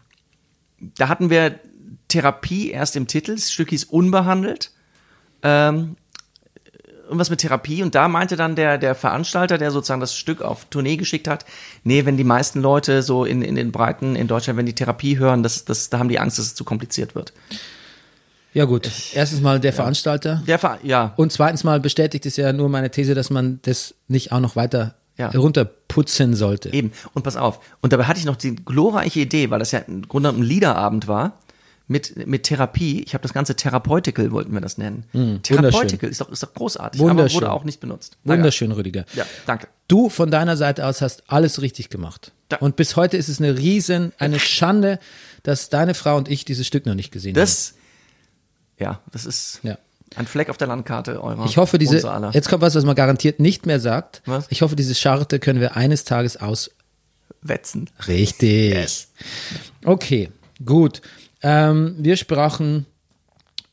da 0.81 1.09
hatten 1.09 1.31
wir 1.31 1.59
Therapie 2.09 2.71
erst 2.71 2.97
im 2.97 3.07
Titel. 3.07 3.35
Das 3.35 3.53
Stück 3.53 3.71
hieß 3.71 3.85
Unbehandelt. 3.85 4.73
Ähm, 5.43 5.97
irgendwas 7.05 7.31
mit 7.31 7.41
Therapie 7.41 7.83
und 7.83 7.95
da 7.95 8.07
meinte 8.07 8.37
dann 8.37 8.55
der, 8.55 8.77
der 8.77 8.95
Veranstalter, 8.95 9.57
der 9.57 9.71
sozusagen 9.71 10.01
das 10.03 10.15
Stück 10.15 10.43
auf 10.43 10.67
Tournee 10.67 10.97
geschickt 10.99 11.27
hat, 11.27 11.47
nee, 11.83 12.05
wenn 12.05 12.19
die 12.19 12.25
meisten 12.25 12.61
Leute 12.61 13.03
so 13.03 13.25
in, 13.25 13.41
in 13.41 13.55
den 13.55 13.73
Breiten 13.73 14.15
in 14.15 14.29
Deutschland, 14.29 14.59
wenn 14.59 14.67
die 14.67 14.75
Therapie 14.75 15.19
hören, 15.19 15.43
das, 15.43 15.65
das, 15.65 15.89
da 15.89 15.99
haben 15.99 16.11
die 16.11 16.19
Angst, 16.21 16.39
dass 16.39 16.45
es 16.47 16.55
zu 16.55 16.65
kompliziert 16.65 17.15
wird. 17.15 17.33
Ja 18.53 18.65
gut, 18.67 18.91
erstens 19.15 19.41
mal 19.41 19.61
der 19.61 19.73
Veranstalter 19.73 20.43
Der 20.47 20.59
Ver 20.59 20.79
ja, 20.83 21.13
und 21.17 21.33
zweitens 21.33 21.65
mal 21.65 21.81
bestätigt 21.81 22.27
es 22.27 22.37
ja 22.37 22.53
nur 22.53 22.69
meine 22.69 22.91
These, 22.91 23.15
dass 23.15 23.31
man 23.31 23.61
das 23.63 23.95
nicht 24.09 24.33
auch 24.33 24.41
noch 24.41 24.55
weiter 24.57 24.95
Ja. 25.17 25.29
runterputzen 25.31 26.35
sollte. 26.35 26.73
Eben. 26.73 26.93
Und 27.15 27.23
pass 27.23 27.37
auf. 27.37 27.61
Und 27.81 27.93
dabei 27.93 28.05
hatte 28.05 28.19
ich 28.21 28.27
noch 28.27 28.37
die 28.37 28.55
glorreiche 28.57 29.21
Idee, 29.21 29.51
weil 29.51 29.59
das 29.61 29.73
ja 29.73 29.81
im 29.81 30.07
Grunde 30.09 30.29
genommen 30.29 30.45
ein 30.45 30.49
Liederabend 30.49 31.09
war. 31.09 31.39
Mit, 31.91 32.27
mit 32.27 32.43
Therapie. 32.43 33.03
Ich 33.03 33.15
habe 33.15 33.23
das 33.23 33.33
ganze 33.33 33.57
Therapeutical, 33.57 34.31
wollten 34.31 34.53
wir 34.53 34.61
das 34.61 34.77
nennen. 34.77 35.05
Therapeutical 35.43 36.11
ist 36.11 36.21
doch, 36.21 36.29
ist 36.31 36.43
doch 36.43 36.53
großartig, 36.53 37.01
aber 37.01 37.33
wurde 37.33 37.51
auch 37.51 37.65
nicht 37.65 37.81
benutzt. 37.81 38.19
Naja. 38.25 38.39
Wunderschön, 38.39 38.73
Rüdiger. 38.73 39.07
Ja, 39.15 39.25
danke. 39.47 39.69
Du 39.89 40.11
von 40.11 40.31
deiner 40.31 40.59
Seite 40.59 40.87
aus 40.87 41.01
hast 41.01 41.23
alles 41.29 41.63
richtig 41.63 41.89
gemacht. 41.89 42.33
Da- 42.51 42.57
Und 42.59 42.77
bis 42.77 42.95
heute 42.97 43.17
ist 43.17 43.29
es 43.29 43.39
eine 43.41 43.57
riesen, 43.57 44.13
eine 44.19 44.39
Schande, 44.39 44.99
dass 45.45 45.71
deine 45.71 45.95
Frau 45.95 46.19
und 46.19 46.29
ich 46.29 46.45
dieses 46.45 46.67
Stück 46.67 46.85
noch 46.85 46.95
nicht 46.95 47.11
gesehen 47.11 47.33
Das, 47.33 47.73
ja, 48.79 49.01
das 49.13 49.25
ist 49.25 49.61
haben. 49.65 49.69
Ja. 49.69 49.79
ein 50.17 50.27
Fleck 50.27 50.51
auf 50.51 50.59
der 50.59 50.67
Landkarte 50.69 51.23
eurer. 51.23 51.47
Ich 51.47 51.57
hoffe, 51.57 51.79
diese, 51.79 51.97
jetzt 52.33 52.51
kommt 52.51 52.61
was, 52.61 52.75
was 52.75 52.85
man 52.85 52.97
garantiert 52.97 53.41
nicht 53.41 53.65
mehr 53.65 53.81
sagt. 53.81 54.21
Was? 54.27 54.45
Ich 54.51 54.61
hoffe, 54.61 54.77
diese 54.77 54.95
Scharte 54.95 55.39
können 55.39 55.61
wir 55.61 55.75
eines 55.77 56.05
Tages 56.05 56.37
aus. 56.37 56.71
Wetzen. 57.41 57.89
Richtig. 58.09 58.75
Yes. 58.75 59.09
Okay, 59.85 60.31
gut. 60.65 61.01
Ähm, 61.43 61.97
wir 61.99 62.17
sprachen 62.17 62.87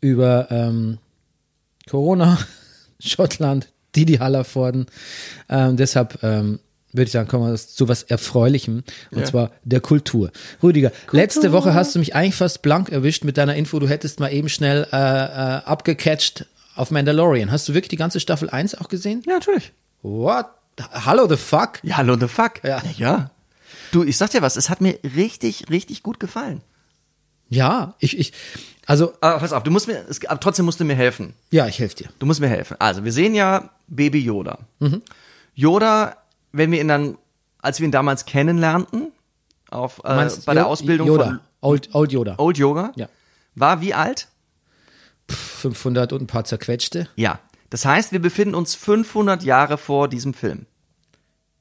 über 0.01 0.47
ähm, 0.51 0.97
Corona, 1.89 2.37
Schottland, 2.99 3.69
Didi 3.95 4.17
Hallervorden. 4.17 4.85
Ähm, 5.49 5.77
deshalb 5.77 6.21
ähm, 6.23 6.59
würde 6.91 7.07
ich 7.07 7.11
sagen, 7.11 7.27
kommen 7.27 7.49
wir 7.49 7.55
zu 7.57 7.87
was 7.89 8.03
Erfreulichem, 8.03 8.83
und 9.11 9.19
Ja. 9.19 9.25
zwar 9.25 9.51
der 9.63 9.81
Kultur. 9.81 10.31
Rüdiger, 10.63 10.91
letzte 11.11 11.51
Woche 11.51 11.73
hast 11.73 11.93
du 11.95 11.99
mich 11.99 12.15
eigentlich 12.15 12.35
fast 12.35 12.61
blank 12.61 12.89
erwischt 12.89 13.23
mit 13.23 13.37
deiner 13.37 13.55
Info, 13.55 13.79
du 13.79 13.87
hättest 13.89 14.19
mal 14.19 14.31
eben 14.31 14.47
schnell 14.49 14.87
äh, 14.91 14.95
äh, 14.95 15.61
abgecatcht 15.65 16.45
auf 16.75 16.91
Mandalorian. 16.91 17.51
Hast 17.51 17.67
du 17.67 17.73
wirklich 17.73 17.89
die 17.89 17.95
ganze 17.97 18.19
Staffel 18.19 18.49
1 18.49 18.75
auch 18.75 18.87
gesehen? 18.89 19.23
Ja, 19.25 19.33
natürlich. 19.33 19.73
What? 20.03 20.45
Hallo 20.91 21.27
the 21.27 21.37
fuck? 21.37 21.79
Ja, 21.83 21.97
hallo 21.97 22.17
the 22.19 22.27
fuck. 22.27 22.63
Ja. 22.63 22.81
ja. 22.97 23.31
Du, 23.91 24.03
ich 24.03 24.17
sag 24.17 24.29
dir 24.31 24.41
was, 24.41 24.55
es 24.57 24.69
hat 24.69 24.81
mir 24.81 24.97
richtig, 25.15 25.69
richtig 25.69 26.03
gut 26.03 26.19
gefallen. 26.19 26.61
Ja, 27.49 27.95
ich, 27.99 28.17
ich, 28.17 28.33
also, 28.87 29.13
Aber 29.21 29.39
pass 29.39 29.53
auf, 29.53 29.63
du 29.63 29.71
musst 29.71 29.87
mir, 29.87 30.03
es, 30.09 30.25
aber 30.25 30.39
trotzdem 30.39 30.65
musst 30.65 30.79
du 30.79 30.83
mir 30.85 30.95
helfen. 30.95 31.33
ja, 31.51 31.67
ich 31.67 31.79
helfe 31.79 31.95
dir. 31.95 32.09
Du 32.19 32.25
musst 32.25 32.39
mir 32.39 32.47
helfen. 32.47 32.75
Also, 32.79 33.03
wir 33.03 33.11
sehen 33.11 33.35
ja 33.35 33.69
Baby 33.87 34.19
Yoda. 34.19 34.59
Mhm. 34.79 35.01
Yoda, 35.53 36.17
wenn 36.51 36.71
wir 36.71 36.81
ihn 36.81 36.87
dann, 36.87 37.17
als 37.61 37.79
wir 37.79 37.85
ihn 37.85 37.91
damals 37.91 38.25
kennenlernten, 38.25 39.11
auf, 39.69 40.01
äh, 40.05 40.15
Meinst 40.15 40.45
bei 40.45 40.53
der 40.53 40.67
Ausbildung 40.67 41.07
Yoda. 41.07 41.25
von 41.25 41.39
Old, 41.61 41.89
Old 41.95 42.11
Yoda. 42.11 42.35
Old 42.37 42.57
Yoga, 42.57 42.91
Ja. 42.95 43.07
war 43.55 43.81
wie 43.81 43.93
alt? 43.93 44.27
500 45.29 46.13
und 46.13 46.21
ein 46.23 46.27
paar 46.27 46.43
zerquetschte? 46.45 47.07
Ja. 47.15 47.39
Das 47.71 47.85
heißt, 47.85 48.11
wir 48.11 48.19
befinden 48.21 48.53
uns 48.55 48.75
500 48.75 49.43
Jahre 49.43 49.77
vor 49.77 50.07
diesem 50.07 50.33
Film. 50.33 50.65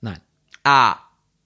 Nein. 0.01 0.21
Ah, 0.63 0.97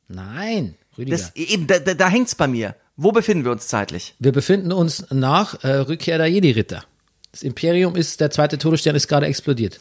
Nein, 0.08 0.74
Rüdiger. 0.96 1.16
das, 1.16 1.36
eben, 1.36 1.66
da, 1.66 1.78
da, 1.78 1.94
da 1.94 2.08
hängt's 2.08 2.34
bei 2.34 2.48
mir. 2.48 2.74
Wo 3.00 3.12
befinden 3.12 3.44
wir 3.44 3.52
uns 3.52 3.68
zeitlich? 3.68 4.16
Wir 4.18 4.32
befinden 4.32 4.72
uns 4.72 5.06
nach 5.10 5.62
äh, 5.62 5.68
Rückkehr 5.68 6.18
der 6.18 6.26
Jedi-Ritter. 6.26 6.82
Das 7.30 7.44
Imperium 7.44 7.94
ist, 7.94 8.20
der 8.20 8.32
zweite 8.32 8.58
Todesstern 8.58 8.96
ist 8.96 9.06
gerade 9.06 9.26
explodiert. 9.26 9.78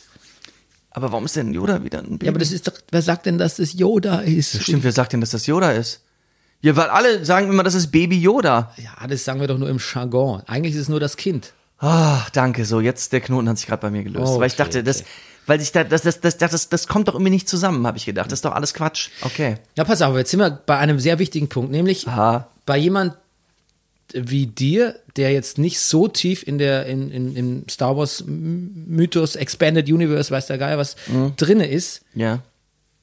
Aber 0.92 1.12
warum 1.12 1.26
ist 1.26 1.36
denn 1.36 1.52
Yoda 1.52 1.84
wieder 1.84 1.98
ein 1.98 2.12
Baby? 2.12 2.28
Ja, 2.28 2.32
aber 2.32 2.38
das 2.38 2.52
ist 2.52 2.68
doch, 2.68 2.74
wer 2.92 3.02
sagt 3.02 3.26
denn, 3.26 3.40
dass 3.40 3.58
es 3.58 3.74
Yoda 3.74 4.20
ist? 4.20 4.62
Stimmt, 4.62 4.84
wer 4.84 4.92
sagt 4.92 5.14
denn, 5.14 5.22
dass 5.22 5.32
das 5.32 5.48
Yoda 5.48 5.72
ist? 5.72 6.02
Ja, 6.62 6.76
weil 6.76 6.90
alle 6.90 7.26
sagen 7.26 7.50
immer, 7.50 7.64
das 7.64 7.74
ist 7.74 7.88
Baby 7.88 8.20
Yoda. 8.20 8.72
Ja, 8.78 9.08
das 9.08 9.26
sagen 9.26 9.40
wir 9.40 9.48
doch 9.48 9.58
nur 9.58 9.70
im 9.70 9.80
Jargon. 9.80 10.44
Eigentlich 10.46 10.76
ist 10.76 10.82
es 10.82 10.90
nur 10.90 11.00
das 11.00 11.18
Kind. 11.18 11.54
Ah, 11.80 12.22
danke. 12.34 12.66
So, 12.66 12.82
jetzt 12.82 13.14
der 13.14 13.22
Knoten 13.22 13.50
hat 13.50 13.58
sich 13.58 13.66
gerade 13.66 13.82
bei 13.82 13.90
mir 13.90 14.04
gelöst. 14.04 14.28
Okay, 14.28 14.40
weil 14.42 14.48
ich 14.48 14.56
dachte, 14.56 14.84
das, 14.84 15.02
okay. 15.02 15.10
weil 15.48 15.60
ich 15.60 15.72
da, 15.72 15.84
das, 15.84 16.04
das, 16.04 16.22
das, 16.22 16.38
das, 16.38 16.52
das, 16.52 16.70
das 16.70 16.88
kommt 16.88 17.08
doch 17.08 17.16
irgendwie 17.16 17.32
nicht 17.32 17.50
zusammen, 17.50 17.88
habe 17.88 17.98
ich 17.98 18.06
gedacht. 18.06 18.32
Das 18.32 18.38
ist 18.38 18.46
doch 18.46 18.54
alles 18.54 18.76
Quatsch. 18.76 19.10
Okay. 19.22 19.56
Ja, 19.76 19.86
pass 19.86 20.04
auf, 20.04 20.16
jetzt 20.16 20.30
sind 20.30 20.40
wir 20.40 20.52
bei 20.52 20.78
einem 20.78 21.00
sehr 21.00 21.18
wichtigen 21.18 21.50
Punkt, 21.50 21.72
nämlich 21.72 22.08
Aha. 22.08 22.48
Bei 22.68 22.78
jemand 22.78 23.16
wie 24.14 24.46
dir, 24.48 24.96
der 25.18 25.34
jetzt 25.34 25.58
nicht 25.58 25.80
so 25.80 26.08
tief 26.08 26.46
in 26.48 26.58
der 26.60 26.86
in, 26.86 27.10
in, 27.12 27.36
im 27.36 27.70
Star 27.70 27.98
Wars 27.98 28.24
Mythos 28.26 29.36
Expanded 29.36 29.90
Universe, 29.90 30.32
weiß 30.32 30.46
der 30.48 30.58
Geier 30.60 30.78
was 30.78 30.96
drinne 31.36 31.68
ist, 31.68 32.02
Ja. 32.14 32.40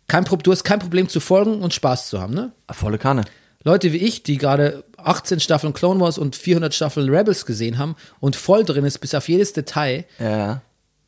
kein 0.07 0.25
Pro 0.25 0.37
du 0.37 0.51
hast 0.53 0.65
kein 0.65 0.79
Problem 0.79 1.09
zu 1.09 1.21
folgen 1.21 1.61
und 1.61 1.75
Spaß 1.75 2.09
zu 2.09 2.21
haben, 2.21 2.33
ne? 2.35 2.53
Volle 2.71 2.97
Kanne. 2.99 3.25
Leute 3.65 3.93
wie 3.93 3.99
ich, 3.99 4.23
die 4.23 4.39
gerade 4.39 4.85
18 4.99 5.41
Staffeln 5.41 5.73
Clone 5.75 6.01
Wars 6.01 6.17
und 6.19 6.37
400 6.37 6.75
Staffeln 6.75 7.09
Rebels 7.11 7.45
gesehen 7.47 7.77
haben 7.79 7.97
und 8.21 8.37
voll 8.37 8.65
drin 8.65 8.85
ist 8.85 8.99
bis 8.99 9.15
auf 9.15 9.29
jedes 9.29 9.53
Detail, 9.53 10.05
Ja. 10.19 10.63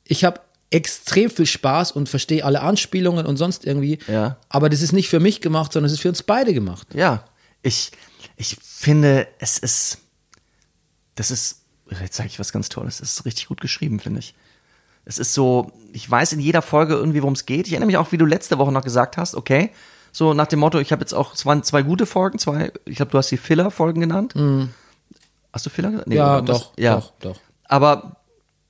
ich 0.04 0.24
habe 0.24 0.40
extrem 0.70 1.30
viel 1.30 1.46
Spaß 1.46 1.92
und 1.92 2.08
verstehe 2.08 2.44
alle 2.44 2.60
Anspielungen 2.60 3.24
und 3.24 3.36
sonst 3.38 3.64
irgendwie. 3.64 3.98
Ja. 4.08 4.36
Aber 4.48 4.68
das 4.68 4.82
ist 4.82 4.92
nicht 4.92 5.08
für 5.08 5.20
mich 5.20 5.40
gemacht, 5.40 5.72
sondern 5.72 5.86
es 5.86 5.92
ist 5.92 6.00
für 6.00 6.08
uns 6.10 6.22
beide 6.22 6.52
gemacht. 6.52 6.88
Ja. 6.92 7.24
Ich, 7.62 7.92
ich 8.37 8.57
finde, 8.62 9.27
es 9.38 9.59
ist, 9.59 9.99
das 11.14 11.31
ist, 11.31 11.62
jetzt 12.03 12.16
sage 12.16 12.29
ich 12.29 12.38
was 12.38 12.53
ganz 12.53 12.68
Tolles. 12.68 13.01
Es 13.01 13.12
ist 13.18 13.25
richtig 13.25 13.49
gut 13.49 13.61
geschrieben, 13.61 14.01
finde 14.01 14.20
ich. 14.20 14.35
Es 15.05 15.18
ist 15.18 15.35
so, 15.35 15.72
ich 15.92 16.11
weiß 16.11 16.33
in 16.33 16.40
jeder 16.40 16.62
Folge 16.62 16.94
irgendwie, 16.94 17.22
worum 17.22 17.35
es 17.35 17.46
geht. 17.46 17.66
Ich 17.66 17.72
erinnere 17.72 17.87
mich 17.87 17.96
auch, 17.96 18.12
wie 18.12 18.18
du 18.18 18.27
letzte 18.27 18.59
Woche 18.59 18.72
noch 18.72 18.83
gesagt 18.83 19.16
hast, 19.16 19.35
okay, 19.35 19.70
so 20.12 20.35
nach 20.35 20.46
dem 20.46 20.59
Motto, 20.59 20.79
ich 20.79 20.92
habe 20.92 21.01
jetzt 21.03 21.12
auch, 21.12 21.35
es 21.35 21.46
waren 21.46 21.62
zwei 21.62 21.83
gute 21.83 22.07
Folgen, 22.07 22.38
zwei, 22.38 22.72
ich 22.87 22.96
glaube, 22.96 23.12
du 23.12 23.18
hast 23.18 23.31
die 23.31 23.37
Filler-Folgen 23.37 24.01
genannt. 24.01 24.35
Hast 25.53 25.64
du 25.66 25.70
Filler? 25.70 25.90
Nee, 25.90 26.03
Mhm. 26.07 26.12
Ja, 26.14 26.40
doch, 26.40 26.72
ja. 26.77 26.96
doch, 26.96 27.12
doch. 27.20 27.40
Aber 27.64 28.16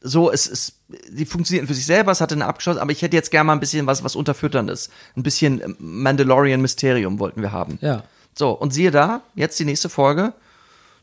so, 0.01 0.31
es 0.31 0.47
ist, 0.47 0.75
die 1.11 1.25
funktionieren 1.27 1.67
für 1.67 1.75
sich 1.75 1.87
selber, 1.87 2.13
es 2.13 2.21
hatte 2.21 2.35
eine 2.35 2.47
abgeschlossen, 2.47 2.79
aber 2.81 2.93
ich 2.93 3.03
hätte 3.03 3.17
jetzt 3.17 3.31
gerne 3.31 3.45
mal 3.47 3.53
ein 3.55 3.61
bisschen 3.61 3.87
was, 3.87 4.05
was 4.05 4.15
unterfütterndes. 4.15 4.91
Ein 5.17 5.23
bisschen 5.23 5.75
Mandalorian-Mysterium 5.79 7.19
wollten 7.19 7.43
wir 7.43 7.53
haben. 7.53 7.79
Ja. 7.81 8.05
So, 8.39 8.51
und 8.51 8.73
siehe 8.73 8.91
da, 8.91 9.23
jetzt 9.35 9.59
die 9.59 9.65
nächste 9.65 9.89
Folge. 9.89 10.33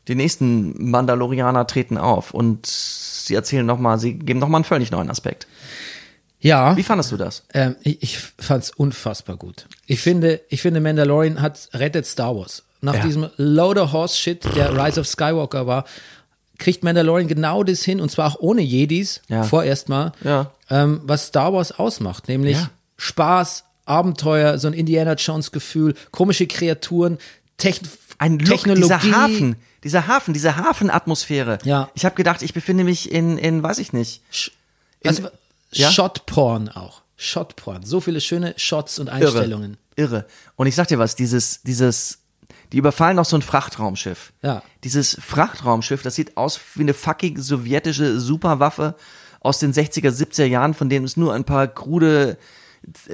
Die 0.06 0.14
nächsten 0.14 0.90
Mandalorianer 0.90 1.66
treten 1.66 1.96
auf 1.98 2.32
und 2.32 2.66
sie 2.66 3.34
erzählen 3.34 3.64
nochmal, 3.64 3.98
sie 3.98 4.14
geben 4.14 4.38
nochmal 4.38 4.58
einen 4.58 4.64
völlig 4.64 4.90
neuen 4.90 5.10
Aspekt. 5.10 5.46
Ja. 6.40 6.76
Wie 6.76 6.82
fandest 6.82 7.10
du 7.10 7.16
das? 7.16 7.42
Ähm, 7.54 7.74
ich, 7.82 8.02
ich 8.02 8.18
fand's 8.38 8.70
unfassbar 8.70 9.36
gut. 9.36 9.66
Ich 9.86 10.00
finde, 10.00 10.42
ich 10.50 10.60
finde, 10.60 10.80
Mandalorian 10.82 11.40
hat 11.40 11.70
rettet 11.72 12.04
Star 12.06 12.36
Wars. 12.36 12.64
Nach 12.82 12.96
Ja. 12.96 13.02
diesem 13.02 13.30
Loader 13.38 13.92
Horse 13.92 14.14
Shit, 14.18 14.44
der 14.54 14.76
Rise 14.76 15.00
of 15.00 15.06
Skywalker 15.06 15.66
war, 15.66 15.86
kriegt 16.58 16.84
Mandalorian 16.84 17.28
genau 17.28 17.64
das 17.64 17.82
hin 17.82 17.98
und 17.98 18.10
zwar 18.10 18.30
auch 18.30 18.38
ohne 18.40 18.60
Jedis, 18.60 19.22
Ja. 19.28 19.42
vorerst 19.44 19.88
mal, 19.88 20.12
Ja. 20.22 20.50
ähm, 20.68 21.00
was 21.04 21.28
Star 21.28 21.54
Wars 21.54 21.72
ausmacht, 21.72 22.28
nämlich. 22.28 22.58
Spaß, 22.98 23.64
Abenteuer, 23.84 24.58
so 24.58 24.68
ein 24.68 24.74
Indiana 24.74 25.14
Jones 25.14 25.52
Gefühl, 25.52 25.94
komische 26.10 26.46
Kreaturen, 26.46 27.18
Techn 27.58 27.86
Ein 28.18 28.38
Look, 28.38 28.48
Technologie. 28.48 28.82
dieser 29.02 29.16
Hafen, 29.16 29.56
dieser 29.82 30.06
Hafen, 30.06 30.34
diese 30.34 30.56
Hafenatmosphäre. 30.56 31.58
Ja. 31.64 31.90
Ich 31.94 32.04
habe 32.04 32.14
gedacht, 32.14 32.42
ich 32.42 32.54
befinde 32.54 32.84
mich 32.84 33.12
in, 33.12 33.38
in, 33.38 33.62
weiß 33.62 33.78
ich 33.78 33.92
nicht. 33.92 34.22
Also, 35.04 35.28
Ja? 35.72 35.90
Shot-Porn 35.90 36.68
auch. 36.68 37.02
Shot-Porn. 37.16 37.84
So 37.84 38.00
viele 38.00 38.20
schöne 38.20 38.54
Shots 38.56 38.98
und 38.98 39.08
Einstellungen. 39.08 39.76
Irre. 39.96 40.14
Irre. 40.14 40.26
Und 40.56 40.66
ich 40.66 40.74
sag 40.74 40.88
dir 40.88 40.98
was, 40.98 41.14
dieses, 41.16 41.62
dieses, 41.62 42.18
die 42.72 42.78
überfallen 42.78 43.16
noch 43.16 43.24
so 43.24 43.36
ein 43.36 43.42
Frachtraumschiff. 43.42 44.32
Ja. 44.42 44.62
Dieses 44.82 45.16
Frachtraumschiff, 45.20 46.02
das 46.02 46.14
sieht 46.16 46.36
aus 46.36 46.58
wie 46.74 46.82
eine 46.82 46.94
fucking 46.94 47.40
sowjetische 47.40 48.18
Superwaffe 48.18 48.96
aus 49.40 49.58
den 49.58 49.72
60er, 49.72 50.10
70er 50.10 50.46
Jahren, 50.46 50.74
von 50.74 50.88
denen 50.88 51.04
es 51.04 51.16
nur 51.16 51.34
ein 51.34 51.44
paar 51.44 51.68
krude 51.68 52.38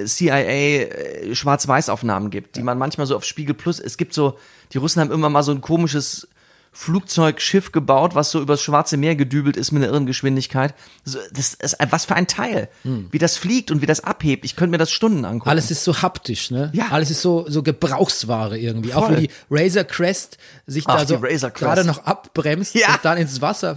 CIA 0.04 0.38
äh, 0.40 1.34
Schwarz-Weiß-Aufnahmen 1.34 2.30
gibt, 2.30 2.56
die 2.56 2.62
man 2.62 2.78
manchmal 2.78 3.06
so 3.06 3.16
auf 3.16 3.24
Spiegel 3.24 3.54
Plus, 3.54 3.78
es 3.80 3.96
gibt 3.96 4.14
so, 4.14 4.38
die 4.72 4.78
Russen 4.78 5.00
haben 5.00 5.10
immer 5.12 5.30
mal 5.30 5.42
so 5.42 5.52
ein 5.52 5.60
komisches 5.60 6.28
Flugzeugschiff 6.72 7.72
gebaut, 7.72 8.14
was 8.14 8.30
so 8.30 8.40
übers 8.40 8.62
Schwarze 8.62 8.96
Meer 8.96 9.16
gedübelt 9.16 9.56
ist 9.56 9.72
mit 9.72 9.82
einer 9.82 9.92
irren 9.92 10.06
Geschwindigkeit. 10.06 10.72
Das 11.04 11.54
ist 11.54 11.76
was 11.90 12.04
für 12.04 12.14
ein 12.14 12.28
Teil. 12.28 12.68
Wie 12.84 13.18
das 13.18 13.36
fliegt 13.36 13.72
und 13.72 13.82
wie 13.82 13.86
das 13.86 14.04
abhebt. 14.04 14.44
Ich 14.44 14.54
könnte 14.54 14.70
mir 14.70 14.78
das 14.78 14.92
Stunden 14.92 15.24
angucken. 15.24 15.46
Hm. 15.46 15.50
Alles 15.50 15.70
ist 15.72 15.82
so 15.82 16.00
haptisch, 16.00 16.52
ne? 16.52 16.70
Ja. 16.72 16.88
Alles 16.90 17.10
ist 17.10 17.22
so, 17.22 17.44
so 17.48 17.64
Gebrauchsware 17.64 18.56
irgendwie. 18.56 18.94
Auch 18.94 19.06
Voll. 19.06 19.16
wie 19.18 19.26
die 19.26 19.30
Razor 19.50 19.82
Crest 19.84 20.38
sich 20.66 20.84
Ach, 20.86 21.04
da 21.04 21.06
so 21.06 21.18
gerade 21.50 21.84
noch 21.84 22.04
abbremst 22.04 22.74
Ja. 22.76 22.94
und 22.94 23.04
dann 23.04 23.18
ins 23.18 23.40
Wasser 23.40 23.76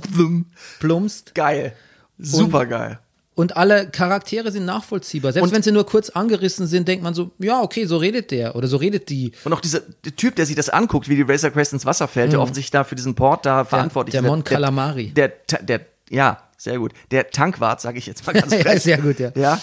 plumpst. 0.80 1.34
geil. 1.34 1.74
Super 2.20 2.68
geil. 2.68 3.00
Und 3.36 3.58
alle 3.58 3.90
Charaktere 3.90 4.52
sind 4.52 4.66
nachvollziehbar. 4.66 5.34
Selbst 5.34 5.48
Und- 5.50 5.56
wenn 5.56 5.64
sie 5.64 5.72
nur 5.72 5.86
kurz 5.88 6.10
angerissen 6.12 6.68
sind, 6.68 6.88
denkt 6.88 7.04
man 7.04 7.16
so, 7.16 7.32
ja, 7.40 7.62
okay, 7.62 7.86
so 7.86 7.98
redet 7.98 8.30
der 8.30 8.56
oder 8.56 8.68
so 8.68 8.78
redet 8.78 9.10
die. 9.10 9.32
Und 9.44 9.54
auch 9.54 9.60
dieser 9.60 9.80
der 10.06 10.16
Typ, 10.16 10.36
der 10.36 10.46
sich 10.46 10.56
das 10.56 10.70
anguckt, 10.70 11.10
wie 11.10 11.16
die 11.16 11.24
Razor 11.24 11.50
Crest 11.50 11.74
ins 11.74 11.86
Wasser 11.86 12.08
fällt, 12.08 12.32
der 12.34 12.42
offensichtlich 12.42 12.70
da 12.72 12.84
für 12.84 12.94
diesen 12.96 13.16
Port 13.16 13.46
da 13.46 13.66
verantwortlich 13.66 14.14
Mhm. 14.14 14.18
der 14.18 14.26
ist. 14.26 14.30
Mon 14.36 14.44
Calamari. 14.44 15.08
Der, 15.16 15.30
der, 15.50 15.64
der, 15.64 15.82
ja, 16.10 16.44
sehr 16.58 16.78
gut. 16.78 16.94
Der 17.10 17.32
Tankwart, 17.32 17.82
sage 17.82 17.98
ich 17.98 18.06
jetzt 18.06 18.26
mal 18.28 18.34
ganz 18.34 18.52
Ja, 18.54 18.60
frech. 18.60 18.84
sehr 18.84 19.00
gut, 19.00 19.20
ja. 19.20 19.32
Ja. 19.36 19.60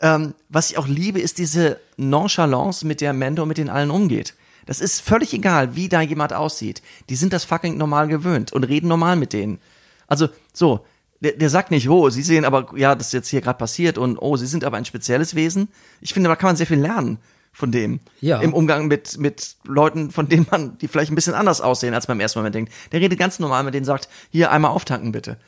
Ähm, 0.00 0.34
was 0.50 0.70
ich 0.70 0.76
auch 0.78 0.86
liebe, 0.86 1.18
ist 1.18 1.38
diese 1.38 1.80
Nonchalance, 1.96 2.86
mit 2.86 3.00
der 3.00 3.12
Mendo 3.14 3.46
mit 3.46 3.58
den 3.58 3.68
allen 3.70 3.90
umgeht. 3.90 4.34
Das 4.66 4.80
ist 4.80 5.00
völlig 5.00 5.32
egal, 5.32 5.76
wie 5.76 5.88
da 5.88 6.02
jemand 6.02 6.34
aussieht. 6.34 6.82
Die 7.08 7.16
sind 7.16 7.32
das 7.32 7.44
fucking 7.44 7.78
normal 7.78 8.06
gewöhnt 8.06 8.52
und 8.52 8.64
reden 8.64 8.86
normal 8.88 9.16
mit 9.16 9.32
denen. 9.32 9.60
Also, 10.06 10.28
so, 10.52 10.84
der, 11.20 11.32
der 11.32 11.50
sagt 11.50 11.70
nicht, 11.70 11.88
oh, 11.88 12.10
sie 12.10 12.22
sehen 12.22 12.44
aber, 12.44 12.68
ja, 12.76 12.94
das 12.94 13.08
ist 13.08 13.12
jetzt 13.12 13.28
hier 13.28 13.40
gerade 13.40 13.58
passiert 13.58 13.98
und 13.98 14.18
oh, 14.18 14.36
sie 14.36 14.46
sind 14.46 14.64
aber 14.64 14.76
ein 14.76 14.84
spezielles 14.84 15.34
Wesen. 15.34 15.68
Ich 16.00 16.14
finde, 16.14 16.28
da 16.28 16.36
kann 16.36 16.48
man 16.48 16.56
sehr 16.56 16.66
viel 16.66 16.78
lernen 16.80 17.18
von 17.52 17.72
dem. 17.72 17.98
Ja. 18.20 18.40
Im 18.40 18.54
Umgang 18.54 18.86
mit, 18.86 19.18
mit 19.18 19.56
Leuten, 19.64 20.12
von 20.12 20.28
denen 20.28 20.46
man, 20.48 20.78
die 20.78 20.86
vielleicht 20.86 21.10
ein 21.10 21.16
bisschen 21.16 21.34
anders 21.34 21.60
aussehen, 21.60 21.92
als 21.92 22.06
man 22.06 22.16
im 22.18 22.20
ersten 22.20 22.38
Moment 22.38 22.54
denkt. 22.54 22.72
Der 22.92 23.00
redet 23.00 23.18
ganz 23.18 23.40
normal 23.40 23.64
mit 23.64 23.74
denen, 23.74 23.84
sagt, 23.84 24.08
hier 24.30 24.52
einmal 24.52 24.70
auftanken 24.70 25.10
bitte. 25.12 25.38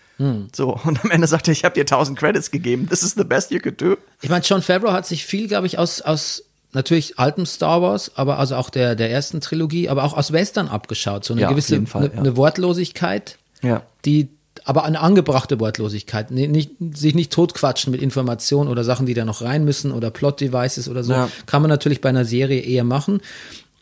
So, 0.54 0.76
und 0.84 1.02
am 1.02 1.10
Ende 1.10 1.26
sagt 1.26 1.48
er, 1.48 1.52
ich 1.52 1.64
habe 1.64 1.74
dir 1.74 1.82
1000 1.82 2.18
Credits 2.18 2.50
gegeben. 2.50 2.88
This 2.90 3.02
is 3.02 3.14
the 3.14 3.24
best 3.24 3.50
you 3.52 3.58
could 3.58 3.80
do. 3.80 3.96
Ich 4.20 4.28
meine, 4.28 4.44
John 4.44 4.60
Favreau 4.60 4.92
hat 4.92 5.06
sich 5.06 5.24
viel, 5.24 5.48
glaube 5.48 5.66
ich, 5.66 5.78
aus, 5.78 6.02
aus 6.02 6.44
natürlich 6.72 7.18
altem 7.18 7.46
Star 7.46 7.80
Wars, 7.80 8.12
aber 8.16 8.38
also 8.38 8.56
auch 8.56 8.68
der, 8.68 8.96
der 8.96 9.10
ersten 9.10 9.40
Trilogie, 9.40 9.88
aber 9.88 10.04
auch 10.04 10.14
aus 10.14 10.30
Western 10.32 10.68
abgeschaut. 10.68 11.24
So 11.24 11.32
eine 11.32 11.40
Ja, 11.42 11.48
gewisse 11.48 11.80
Fall, 11.86 12.04
eine, 12.06 12.12
ja. 12.14 12.20
eine 12.20 12.36
Wortlosigkeit, 12.36 13.38
Ja. 13.62 13.82
die 14.04 14.28
aber 14.70 14.84
eine 14.84 15.00
angebrachte 15.00 15.58
Wortlosigkeit, 15.58 16.30
nicht, 16.30 16.70
sich 16.94 17.16
nicht 17.16 17.32
totquatschen 17.32 17.90
mit 17.90 18.00
Informationen 18.00 18.70
oder 18.70 18.84
Sachen, 18.84 19.04
die 19.04 19.14
da 19.14 19.24
noch 19.24 19.42
rein 19.42 19.64
müssen 19.64 19.90
oder 19.90 20.10
Plot-Devices 20.12 20.88
oder 20.88 21.02
so, 21.02 21.12
Ja. 21.12 21.28
kann 21.46 21.60
man 21.60 21.68
natürlich 21.68 22.00
bei 22.00 22.08
einer 22.08 22.24
Serie 22.24 22.60
eher 22.60 22.84
machen. 22.84 23.20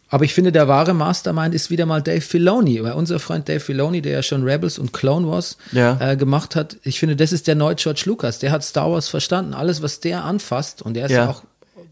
Aber 0.09 0.25
ich 0.25 0.33
finde, 0.33 0.51
der 0.51 0.67
wahre 0.67 0.95
Mastermind 0.95 1.55
ist 1.55 1.69
wieder 1.69 1.85
mal 1.85 2.01
Dave 2.01 2.23
Filoni, 2.23 2.83
weil 2.83 2.93
unser 2.93 3.19
Freund 3.19 3.47
Dave 3.51 3.61
Filoni, 3.61 4.01
der 4.01 4.13
ja 4.13 4.23
schon 4.23 4.43
Rebels 4.45 4.79
und 4.79 4.95
Clone 4.95 5.29
Wars 5.29 5.59
Ja. 5.73 5.99
äh, 6.01 6.17
gemacht 6.17 6.57
hat, 6.57 6.79
ich 6.85 6.99
finde, 6.99 7.15
das 7.17 7.33
ist 7.33 7.47
der 7.47 7.55
neue 7.55 7.75
George 7.75 8.05
Lucas. 8.07 8.39
Der 8.39 8.51
hat 8.51 8.65
Star 8.65 8.91
Wars 8.91 9.09
verstanden. 9.09 9.53
Alles, 9.53 9.83
was 9.83 10.01
der 10.01 10.25
anfasst, 10.25 10.81
und 10.81 10.95
der 10.95 11.05
ist 11.05 11.13
ja, 11.13 11.25
Ja. 11.25 11.31
auch 11.31 11.43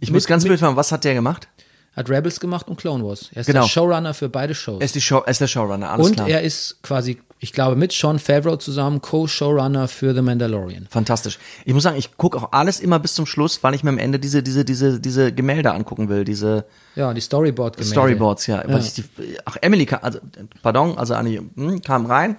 Ich 0.00 0.08
mit- 0.08 0.14
muss 0.14 0.26
ganz 0.26 0.44
blöd 0.44 0.58
fragen, 0.58 0.76
was 0.76 0.90
hat 0.92 1.04
der 1.04 1.12
gemacht? 1.12 1.48
hat 1.94 2.10
Rebels 2.10 2.40
gemacht 2.40 2.68
und 2.68 2.76
Clone 2.78 3.02
Wars. 3.04 3.30
Er 3.34 3.40
ist 3.40 3.46
Genau. 3.46 3.62
der 3.62 3.68
Showrunner 3.68 4.12
für 4.12 4.28
beide 4.28 4.54
Shows. 4.54 4.80
Er 4.80 4.84
ist, 4.84 4.94
die 4.94 5.00
Show, 5.00 5.22
er 5.24 5.28
ist 5.30 5.40
der 5.40 5.46
Showrunner, 5.46 5.90
alles 5.90 6.08
und 6.08 6.14
klar. 6.16 6.28
er 6.28 6.42
ist 6.42 6.76
quasi, 6.82 7.18
ich 7.38 7.52
glaube, 7.52 7.76
mit 7.76 7.92
Sean 7.92 8.18
Favreau 8.18 8.56
zusammen 8.56 9.02
Co-Showrunner 9.02 9.88
für 9.88 10.14
The 10.14 10.22
Mandalorian. 10.22 10.86
Fantastisch. 10.90 11.38
Ich 11.66 11.74
muss 11.74 11.82
sagen, 11.82 11.98
ich 11.98 12.16
gucke 12.16 12.38
auch 12.38 12.52
alles 12.52 12.80
immer 12.80 12.98
bis 12.98 13.14
zum 13.14 13.26
Schluss, 13.26 13.62
weil 13.62 13.74
ich 13.74 13.84
mir 13.84 13.90
am 13.90 13.98
Ende 13.98 14.18
diese, 14.18 14.42
diese, 14.42 14.64
diese, 14.64 15.00
diese 15.00 15.32
Gemälde 15.32 15.72
angucken 15.72 16.08
will, 16.08 16.24
diese 16.24 16.64
Ja, 16.94 17.12
die 17.12 17.20
Storyboard-Gemälde. 17.20 17.92
Storyboards, 17.92 18.46
ja. 18.46 18.64
Ich 18.78 18.94
die, 18.94 19.04
ach, 19.44 19.56
Emily 19.60 19.84
kam, 19.84 19.98
also, 20.02 20.18
pardon, 20.62 20.96
also 20.96 21.14
Annie 21.14 21.42
hm, 21.56 21.82
kam 21.82 22.06
rein 22.06 22.36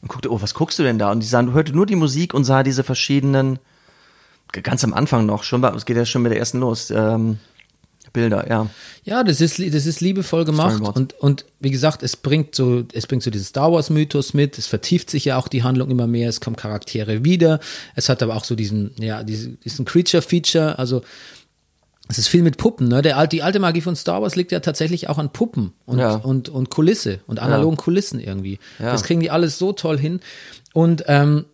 und 0.00 0.08
guckte, 0.08 0.32
oh, 0.32 0.40
was 0.40 0.54
guckst 0.54 0.78
du 0.78 0.82
denn 0.82 0.98
da? 0.98 1.10
Und 1.12 1.20
die 1.20 1.26
sah, 1.26 1.42
hörte 1.42 1.72
nur 1.72 1.84
die 1.84 1.96
Musik 1.96 2.32
und 2.32 2.44
sah 2.44 2.62
diese 2.62 2.84
verschiedenen, 2.84 3.58
ganz 4.52 4.82
am 4.82 4.94
Anfang 4.94 5.26
noch, 5.26 5.42
schon, 5.42 5.62
es 5.62 5.84
geht 5.84 5.98
ja 5.98 6.06
schon 6.06 6.22
mit 6.22 6.32
der 6.32 6.38
ersten 6.38 6.60
los, 6.60 6.90
ähm, 6.90 7.38
Bilder, 8.12 8.48
ja. 8.48 8.68
Ja, 9.04 9.22
das 9.24 9.40
ist, 9.40 9.58
das 9.58 9.86
ist 9.86 10.00
liebevoll 10.00 10.44
gemacht 10.44 10.80
und, 10.80 11.14
und 11.14 11.44
wie 11.60 11.70
gesagt, 11.70 12.02
es 12.02 12.16
bringt 12.16 12.54
so, 12.54 12.84
es 12.92 13.06
bringt 13.06 13.22
so 13.22 13.30
diesen 13.30 13.46
Star 13.46 13.72
Wars 13.72 13.90
Mythos 13.90 14.34
mit, 14.34 14.58
es 14.58 14.66
vertieft 14.66 15.10
sich 15.10 15.24
ja 15.26 15.36
auch 15.38 15.48
die 15.48 15.62
Handlung 15.62 15.90
immer 15.90 16.06
mehr, 16.06 16.28
es 16.28 16.40
kommen 16.40 16.56
Charaktere 16.56 17.24
wieder, 17.24 17.60
es 17.94 18.08
hat 18.08 18.22
aber 18.22 18.36
auch 18.36 18.44
so 18.44 18.54
diesen, 18.54 18.92
ja, 18.98 19.22
diesen, 19.22 19.58
diesen 19.60 19.84
Creature 19.84 20.22
Feature, 20.22 20.78
also 20.78 21.02
es 22.10 22.16
ist 22.18 22.28
viel 22.28 22.42
mit 22.42 22.56
Puppen, 22.56 22.88
ne? 22.88 23.02
Der, 23.02 23.26
die 23.26 23.42
alte 23.42 23.58
Magie 23.58 23.82
von 23.82 23.94
Star 23.94 24.22
Wars 24.22 24.34
liegt 24.34 24.50
ja 24.50 24.60
tatsächlich 24.60 25.10
auch 25.10 25.18
an 25.18 25.30
Puppen 25.30 25.74
und, 25.84 25.98
Ja. 25.98 26.14
und, 26.14 26.48
und 26.48 26.70
Kulisse 26.70 27.20
und 27.26 27.38
analogen 27.38 27.76
Kulissen 27.76 28.18
irgendwie. 28.18 28.58
Ja. 28.78 28.92
Das 28.92 29.02
kriegen 29.02 29.20
die 29.20 29.30
alles 29.30 29.58
so 29.58 29.74
toll 29.74 29.98
hin. 29.98 30.20
Und 30.72 31.04
ähm, 31.06 31.44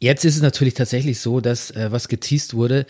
jetzt 0.00 0.24
ist 0.24 0.34
es 0.34 0.42
natürlich 0.42 0.74
tatsächlich 0.74 1.20
so, 1.20 1.40
dass 1.40 1.70
äh, 1.70 1.92
was 1.92 2.08
geteased 2.08 2.54
wurde, 2.54 2.86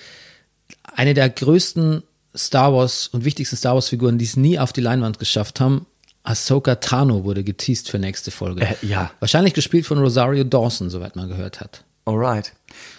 eine 0.83 1.13
der 1.13 1.29
größten 1.29 2.03
Star 2.37 2.73
Wars 2.75 3.09
und 3.09 3.25
wichtigsten 3.25 3.57
Star 3.57 3.75
Wars 3.75 3.89
Figuren, 3.89 4.19
die 4.19 4.25
es 4.25 4.37
nie 4.37 4.59
auf 4.59 4.73
die 4.73 4.81
Leinwand 4.81 5.19
geschafft 5.19 5.61
haben, 5.61 5.87
Ahsoka 6.23 6.75
Tano 6.77 7.25
wurde 7.25 7.45
geteased 7.45 7.89
für 7.89 7.99
nächste 7.99 8.31
Folge. 8.31 8.63
Äh, 8.63 8.75
ja. 8.83 9.11
Wahrscheinlich 9.21 9.55
gespielt 9.55 9.87
von 9.87 9.99
Rosario 9.99 10.43
Dawson, 10.45 10.91
soweit 10.91 11.15
man 11.17 11.29
gehört 11.29 11.61
hat. 11.61 11.85
Alright. 12.05 12.53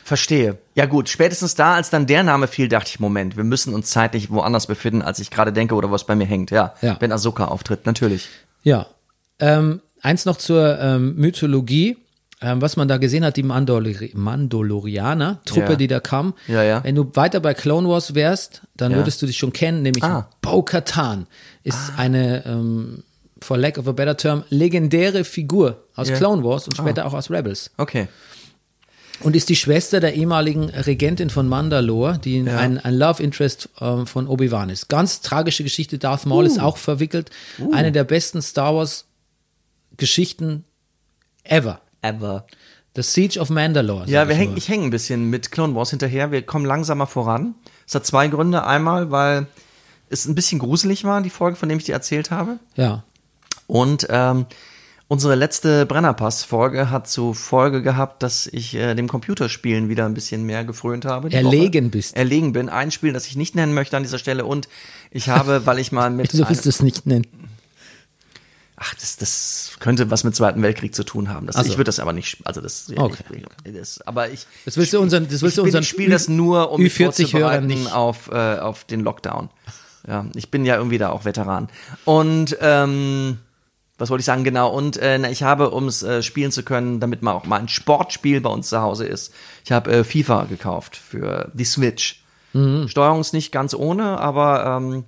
Verstehe. 0.03 0.57
Ja 0.75 0.85
gut, 0.85 1.09
spätestens 1.09 1.55
da, 1.55 1.75
als 1.75 1.89
dann 1.89 2.07
der 2.07 2.23
Name 2.23 2.47
fiel, 2.47 2.67
dachte 2.69 2.89
ich, 2.89 2.99
Moment, 2.99 3.35
wir 3.37 3.43
müssen 3.43 3.73
uns 3.73 3.89
zeitlich 3.89 4.29
woanders 4.29 4.67
befinden, 4.67 5.01
als 5.01 5.19
ich 5.19 5.29
gerade 5.29 5.51
denke 5.53 5.75
oder 5.75 5.91
was 5.91 6.05
bei 6.05 6.15
mir 6.15 6.25
hängt. 6.25 6.51
Ja, 6.51 6.73
Ja. 6.81 6.95
wenn 6.99 7.11
Ahsoka 7.11 7.45
auftritt, 7.45 7.85
natürlich. 7.85 8.27
Ja. 8.63 8.87
Ähm, 9.39 9.81
eins 10.01 10.25
noch 10.25 10.37
zur 10.37 10.79
ähm, 10.79 11.15
Mythologie. 11.15 11.97
Ähm, 12.39 12.61
was 12.61 12.77
man 12.77 12.87
da 12.87 12.97
gesehen 12.97 13.25
hat, 13.25 13.35
die 13.35 13.41
Mandalori 13.43 14.11
Mandalorianer-Truppe, 14.13 15.71
Ja. 15.71 15.75
die 15.75 15.87
da 15.87 15.99
kam. 15.99 16.33
Ja, 16.47 16.61
ja. 16.63 16.83
Wenn 16.83 16.93
du 16.95 17.09
weiter 17.15 17.39
bei 17.39 17.53
Clone 17.55 17.89
Wars 17.89 18.13
wärst, 18.13 18.61
dann 18.75 18.93
würdest 18.93 19.21
du 19.21 19.25
dich 19.25 19.37
schon 19.37 19.53
kennen, 19.53 19.81
nämlich 19.81 20.03
Ah. 20.03 20.29
Bo-Katan 20.41 21.25
ist 21.63 21.93
eine, 21.97 22.45
ähm, 22.45 23.03
for 23.41 23.57
lack 23.57 23.77
of 23.79 23.87
a 23.87 23.91
better 23.91 24.15
term, 24.17 24.43
legendäre 24.49 25.23
Figur 25.23 25.83
aus. 25.95 26.11
Ah. 26.11 26.15
Clone 26.15 26.43
Wars 26.43 26.65
und 26.65 26.77
später 26.77 27.05
auch 27.07 27.13
aus 27.13 27.31
Rebels. 27.31 27.71
Okay. 27.77 28.07
Und 29.21 29.35
ist 29.35 29.49
die 29.49 29.55
Schwester 29.55 29.99
der 29.99 30.13
ehemaligen 30.13 30.65
Regentin 30.69 31.31
von 31.31 31.47
Mandalore, 31.49 32.19
die 32.23 32.37
Ja. 32.41 32.57
ein, 32.59 32.77
ein 32.77 32.93
Love 32.93 33.23
Interest 33.23 33.67
ähm, 33.81 34.05
von 34.05 34.27
Obi-Wan 34.27 34.69
ist. 34.69 34.89
Ganz 34.89 35.21
tragische 35.21 35.63
Geschichte. 35.63 35.97
Darth 35.97 36.27
Maul 36.27 36.43
Uh. 36.43 36.47
ist 36.47 36.59
auch 36.59 36.77
verwickelt. 36.77 37.31
Eine 37.71 37.91
der 37.91 38.03
besten 38.03 38.43
Star 38.43 38.75
Wars 38.75 39.05
Geschichten 39.97 40.65
ever. 41.43 41.81
Ever. 42.01 42.45
The 42.95 43.03
Siege 43.03 43.39
of 43.39 43.49
Mandalore. 43.49 44.07
Ja, 44.07 44.27
wir 44.27 44.35
nur. 44.35 44.57
ich 44.57 44.69
hänge 44.69 44.85
ein 44.85 44.89
bisschen 44.89 45.29
mit 45.29 45.51
Clone 45.51 45.75
Wars 45.75 45.91
hinterher. 45.91 46.31
Wir 46.31 46.41
kommen 46.41 46.65
langsamer 46.65 47.05
voran. 47.05 47.53
Es 47.85 47.93
hat 47.93 48.05
zwei 48.05 48.27
Gründe. 48.27 48.65
Einmal, 48.65 49.11
weil 49.11 49.47
es 50.09 50.25
ein 50.25 50.33
bisschen 50.33 50.59
gruselig 50.59 51.03
war, 51.03 51.21
die 51.21 51.29
Folge, 51.29 51.57
von 51.57 51.69
dem 51.69 51.77
ich 51.77 51.83
dir 51.83 51.93
erzählt 51.93 52.31
habe. 52.31 52.57
Ja. 52.75 53.03
Und 53.67 54.07
ähm, 54.09 54.47
unsere 55.07 55.35
letzte 55.35 55.85
Brennerpass-Folge 55.85 56.89
hat 56.89 57.07
zur 57.07 57.35
Folge 57.35 57.83
gehabt, 57.83 58.23
dass 58.23 58.47
ich 58.47 58.73
äh, 58.73 58.95
dem 58.95 59.07
Computerspielen 59.07 59.89
wieder 59.89 60.05
ein 60.05 60.13
bisschen 60.15 60.43
mehr 60.43 60.63
gefrönt 60.65 61.05
habe. 61.05 61.31
Erlegen 61.31 61.85
Woche. 61.85 61.91
bist. 61.91 62.15
Erlegen 62.17 62.53
bin. 62.53 62.67
Ein 62.67 62.89
Spiel, 62.89 63.13
das 63.13 63.27
ich 63.27 63.35
nicht 63.35 63.55
nennen 63.55 63.75
möchte 63.75 63.95
an 63.95 64.03
dieser 64.03 64.17
Stelle. 64.17 64.45
Und 64.45 64.67
ich 65.11 65.29
habe, 65.29 65.65
weil 65.65 65.77
ich 65.77 65.91
mal 65.91 66.09
mit. 66.09 66.33
Wieso 66.33 66.49
willst 66.49 66.65
du 66.65 66.69
es 66.69 66.81
nicht 66.81 67.05
nennen? 67.05 67.27
Ach, 68.79 68.93
das, 68.93 69.17
das 69.17 69.71
könnte 69.79 70.11
was 70.11 70.23
mit 70.23 70.35
Zweiten 70.35 70.61
Weltkrieg 70.61 70.93
zu 70.93 71.03
tun 71.03 71.29
haben. 71.29 71.47
Das, 71.47 71.55
Ach 71.55 71.63
so. 71.63 71.71
Ich 71.71 71.77
würde 71.77 71.85
das 71.85 71.99
aber 71.99 72.13
nicht, 72.13 72.37
also 72.43 72.61
das, 72.61 72.91
Okay. 72.95 73.23
ich, 73.63 73.73
das 73.73 74.01
aber 74.01 74.29
ich. 74.29 74.45
Das 74.65 74.77
willst 74.77 74.93
du 74.93 74.99
unseren- 74.99 75.27
das 75.27 75.41
willst 75.41 75.57
du 75.57 75.63
unseren 75.63 75.81
Ich 75.81 75.89
spiele 75.89 76.11
das 76.11 76.27
nur, 76.27 76.71
um 76.71 76.81
mich 76.81 76.93
Ü40 76.93 77.33
Hörern 77.33 77.63
vorzubereiten 77.69 77.87
auf, 77.87 78.29
äh, 78.31 78.59
auf 78.59 78.83
den 78.83 78.99
Lockdown. 79.01 79.49
Ja, 80.07 80.25
ich 80.35 80.51
bin 80.51 80.63
ja 80.63 80.75
irgendwie 80.77 80.99
da 80.99 81.09
auch 81.09 81.25
Veteran. 81.25 81.69
Und, 82.05 82.55
ähm, 82.61 83.39
was 83.97 84.11
wollte 84.11 84.19
ich 84.19 84.25
sagen, 84.25 84.43
genau. 84.43 84.69
Und 84.69 84.97
äh, 84.97 85.27
ich 85.31 85.41
habe, 85.41 85.71
um 85.71 85.87
es 85.87 86.03
äh, 86.03 86.21
spielen 86.21 86.51
zu 86.51 86.61
können, 86.61 86.99
damit 86.99 87.23
mal 87.23 87.31
auch 87.33 87.45
mal 87.47 87.59
ein 87.59 87.67
Sportspiel 87.67 88.41
bei 88.41 88.49
uns 88.51 88.69
zu 88.69 88.79
Hause 88.79 89.05
ist, 89.07 89.33
ich 89.65 89.71
habe 89.71 89.91
äh, 89.91 90.03
FIFA 90.03 90.43
gekauft 90.45 90.95
für 90.95 91.49
die 91.55 91.65
Switch. 91.65 92.23
Mhm. 92.53 92.87
Steuerung 92.87 93.21
ist 93.21 93.33
nicht 93.33 93.51
ganz 93.51 93.73
ohne, 93.73 94.19
aber 94.19 94.77
ähm, 94.79 95.03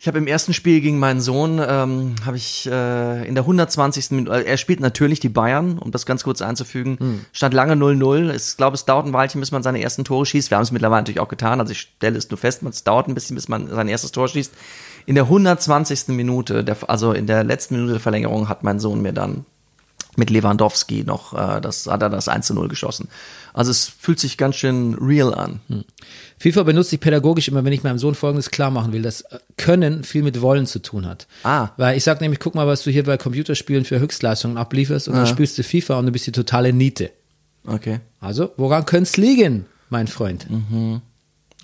ich 0.00 0.06
habe 0.06 0.18
im 0.18 0.28
ersten 0.28 0.54
Spiel 0.54 0.80
gegen 0.80 1.00
meinen 1.00 1.20
Sohn, 1.20 1.60
ähm, 1.60 2.14
habe 2.24 2.36
ich 2.36 2.66
äh, 2.70 3.26
in 3.26 3.34
der 3.34 3.42
120. 3.42 4.12
Minute, 4.12 4.32
äh, 4.32 4.44
er 4.44 4.56
spielt 4.56 4.78
natürlich 4.78 5.18
die 5.18 5.28
Bayern, 5.28 5.76
um 5.78 5.90
das 5.90 6.06
ganz 6.06 6.22
kurz 6.22 6.40
einzufügen, 6.40 7.26
stand 7.32 7.52
lange 7.52 7.74
0-0. 7.74 8.32
Ich 8.32 8.56
glaube, 8.56 8.74
es 8.74 8.84
dauert 8.84 9.06
ein 9.06 9.12
Weilchen, 9.12 9.40
bis 9.40 9.50
man 9.50 9.64
seine 9.64 9.82
ersten 9.82 10.04
Tore 10.04 10.24
schießt. 10.24 10.50
Wir 10.50 10.56
haben 10.56 10.62
es 10.62 10.70
mittlerweile 10.70 11.02
natürlich 11.02 11.20
auch 11.20 11.28
getan, 11.28 11.60
also 11.60 11.72
ich 11.72 11.80
stelle 11.80 12.16
es 12.16 12.30
nur 12.30 12.38
fest, 12.38 12.62
es 12.62 12.84
dauert 12.84 13.08
ein 13.08 13.14
bisschen, 13.14 13.34
bis 13.34 13.48
man 13.48 13.66
sein 13.68 13.88
erstes 13.88 14.12
Tor 14.12 14.28
schießt. 14.28 14.52
In 15.06 15.16
der 15.16 15.24
120. 15.24 16.08
Minute, 16.08 16.62
der, 16.62 16.76
also 16.86 17.12
in 17.12 17.26
der 17.26 17.42
letzten 17.42 17.74
Minute 17.74 17.94
der 17.94 18.00
Verlängerung, 18.00 18.48
hat 18.48 18.62
mein 18.62 18.78
Sohn 18.78 19.02
mir 19.02 19.12
dann 19.12 19.46
mit 20.18 20.30
Lewandowski 20.30 21.04
noch, 21.04 21.32
äh, 21.32 21.60
das 21.60 21.86
hat 21.86 22.02
er 22.02 22.10
das 22.10 22.28
1 22.28 22.46
zu 22.46 22.54
0 22.54 22.68
geschossen. 22.68 23.08
Also 23.58 23.72
es 23.72 23.88
fühlt 23.88 24.20
sich 24.20 24.36
ganz 24.38 24.54
schön 24.54 24.94
real 25.00 25.34
an. 25.34 25.58
FIFA 26.38 26.62
benutze 26.62 26.94
ich 26.94 27.00
pädagogisch 27.00 27.48
immer, 27.48 27.64
wenn 27.64 27.72
ich 27.72 27.82
meinem 27.82 27.98
Sohn 27.98 28.14
Folgendes 28.14 28.50
klar 28.52 28.70
machen 28.70 28.92
will, 28.92 29.02
dass 29.02 29.22
äh, 29.22 29.40
Können 29.56 30.04
viel 30.04 30.22
mit 30.22 30.40
Wollen 30.40 30.64
zu 30.64 30.78
tun 30.78 31.06
hat. 31.06 31.26
Ah. 31.42 31.70
Weil 31.76 31.96
ich 31.96 32.04
sag 32.04 32.20
nämlich, 32.20 32.38
guck 32.38 32.54
mal, 32.54 32.68
was 32.68 32.84
du 32.84 32.92
hier 32.92 33.02
bei 33.02 33.16
Computerspielen 33.16 33.84
für 33.84 33.98
Höchstleistungen 33.98 34.56
ablieferst 34.58 35.08
und 35.08 35.16
dann 35.16 35.26
spielst 35.26 35.58
du 35.58 35.64
FIFA 35.64 35.98
und 35.98 36.06
du 36.06 36.12
bist 36.12 36.28
die 36.28 36.32
totale 36.32 36.72
Niete. 36.72 37.10
Okay. 37.66 37.98
Also, 38.20 38.52
woran 38.56 38.86
könnte 38.86 39.08
es 39.10 39.16
liegen, 39.16 39.66
mein 39.90 40.06
Freund? 40.06 40.46
Ja, 40.48 40.56
Mhm. 40.56 41.00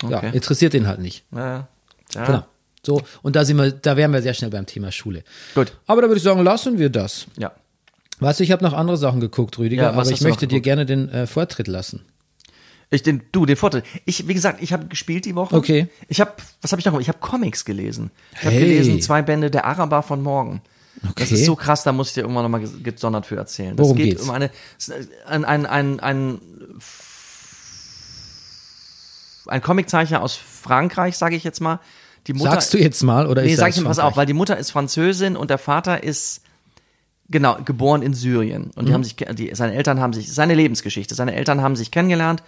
Okay. 0.03 0.31
interessiert 0.33 0.73
ihn 0.73 0.87
halt 0.87 0.99
nicht. 0.99 1.23
Ja. 1.33 1.69
ja. 2.13 2.25
Genau. 2.25 2.45
So, 2.85 3.01
und 3.21 3.37
da 3.37 3.45
sind 3.45 3.55
wir, 3.55 3.71
da 3.71 3.95
wären 3.95 4.11
wir 4.11 4.21
sehr 4.21 4.33
schnell 4.33 4.49
beim 4.51 4.65
Thema 4.65 4.91
Schule. 4.91 5.23
Gut. 5.55 5.71
Aber 5.87 6.01
da 6.01 6.09
würde 6.09 6.17
ich 6.17 6.23
sagen, 6.23 6.43
lassen 6.43 6.77
wir 6.77 6.89
das. 6.89 7.25
Ja. 7.37 7.53
Weißt 8.19 8.39
du, 8.39 8.43
ich 8.43 8.51
habe 8.51 8.63
noch 8.63 8.73
andere 8.73 8.97
Sachen 8.97 9.19
geguckt, 9.19 9.57
Rüdiger, 9.57 9.83
Ja, 9.83 9.89
aber 9.89 10.09
ich 10.09 10.21
möchte 10.21 10.47
dir 10.47 10.61
gerne 10.61 10.85
den 10.85 11.09
äh, 11.09 11.27
Vortritt 11.27 11.67
lassen. 11.67 12.05
Ich 12.91 13.03
den 13.03 13.23
du 13.31 13.45
den 13.45 13.55
Vorteil. 13.57 13.83
Ich 14.05 14.27
wie 14.27 14.33
gesagt, 14.33 14.61
ich 14.61 14.71
habe 14.71 14.85
gespielt 14.87 15.25
die 15.25 15.35
Woche. 15.35 15.55
Okay. 15.55 15.87
Ich 16.07 16.21
habe 16.21 16.31
was 16.61 16.71
habe 16.71 16.79
ich 16.79 16.85
noch? 16.85 16.99
Ich 16.99 17.07
habe 17.09 17.17
Comics 17.19 17.65
gelesen. 17.65 18.11
Ich 18.33 18.45
habe 18.45 18.55
Hey. 18.55 18.63
gelesen 18.65 19.01
zwei 19.01 19.21
Bände 19.21 19.49
der 19.51 19.65
Araber 19.65 20.01
von 20.03 20.21
morgen. 20.21 20.61
Das 21.01 21.11
Okay. 21.11 21.33
ist 21.33 21.45
so 21.45 21.55
krass, 21.55 21.83
da 21.83 21.91
muss 21.91 22.09
ich 22.09 22.13
dir 22.13 22.21
irgendwann 22.21 22.43
nochmal 22.43 22.61
ges- 22.61 22.81
gesondert 22.83 23.25
für 23.25 23.35
erzählen. 23.35 23.75
Das 23.75 23.83
Worum 23.83 23.97
geht 23.97 24.11
geht's? 24.11 24.23
um 24.23 24.29
eine, 24.31 24.49
ein, 25.27 25.43
ein, 25.45 25.65
ein, 25.65 25.99
ein, 25.99 26.39
ein 29.47 29.61
Comiczeichner 29.61 30.21
aus 30.21 30.35
Frankreich, 30.35 31.17
sage 31.17 31.35
ich 31.35 31.43
jetzt 31.43 31.59
mal. 31.61 31.79
Die 32.27 32.33
Mutter, 32.33 32.51
Sagst 32.51 32.73
du 32.73 32.77
jetzt 32.79 33.03
mal 33.03 33.27
oder 33.27 33.43
Nee, 33.43 33.51
ist 33.51 33.57
sag 33.59 33.67
das 33.67 33.77
ich 33.77 33.83
mal, 33.83 33.89
pass 33.89 33.99
auf, 33.99 34.17
weil 34.17 34.25
die 34.25 34.33
Mutter 34.33 34.57
ist 34.57 34.71
Französin 34.71 35.35
und 35.35 35.49
der 35.51 35.59
Vater 35.59 36.03
ist 36.03 36.41
genau 37.29 37.57
geboren 37.63 38.01
in 38.01 38.13
Syrien 38.13 38.71
und 38.75 38.85
die 38.85 38.89
Mhm. 38.91 38.93
haben 38.93 39.03
sich 39.03 39.15
die, 39.15 39.51
seine 39.53 39.73
Eltern 39.73 39.99
haben 39.99 40.13
sich 40.13 40.33
seine 40.33 40.53
Lebensgeschichte, 40.55 41.15
seine 41.15 41.35
Eltern 41.35 41.61
haben 41.61 41.75
sich 41.75 41.91
kennengelernt 41.91 42.43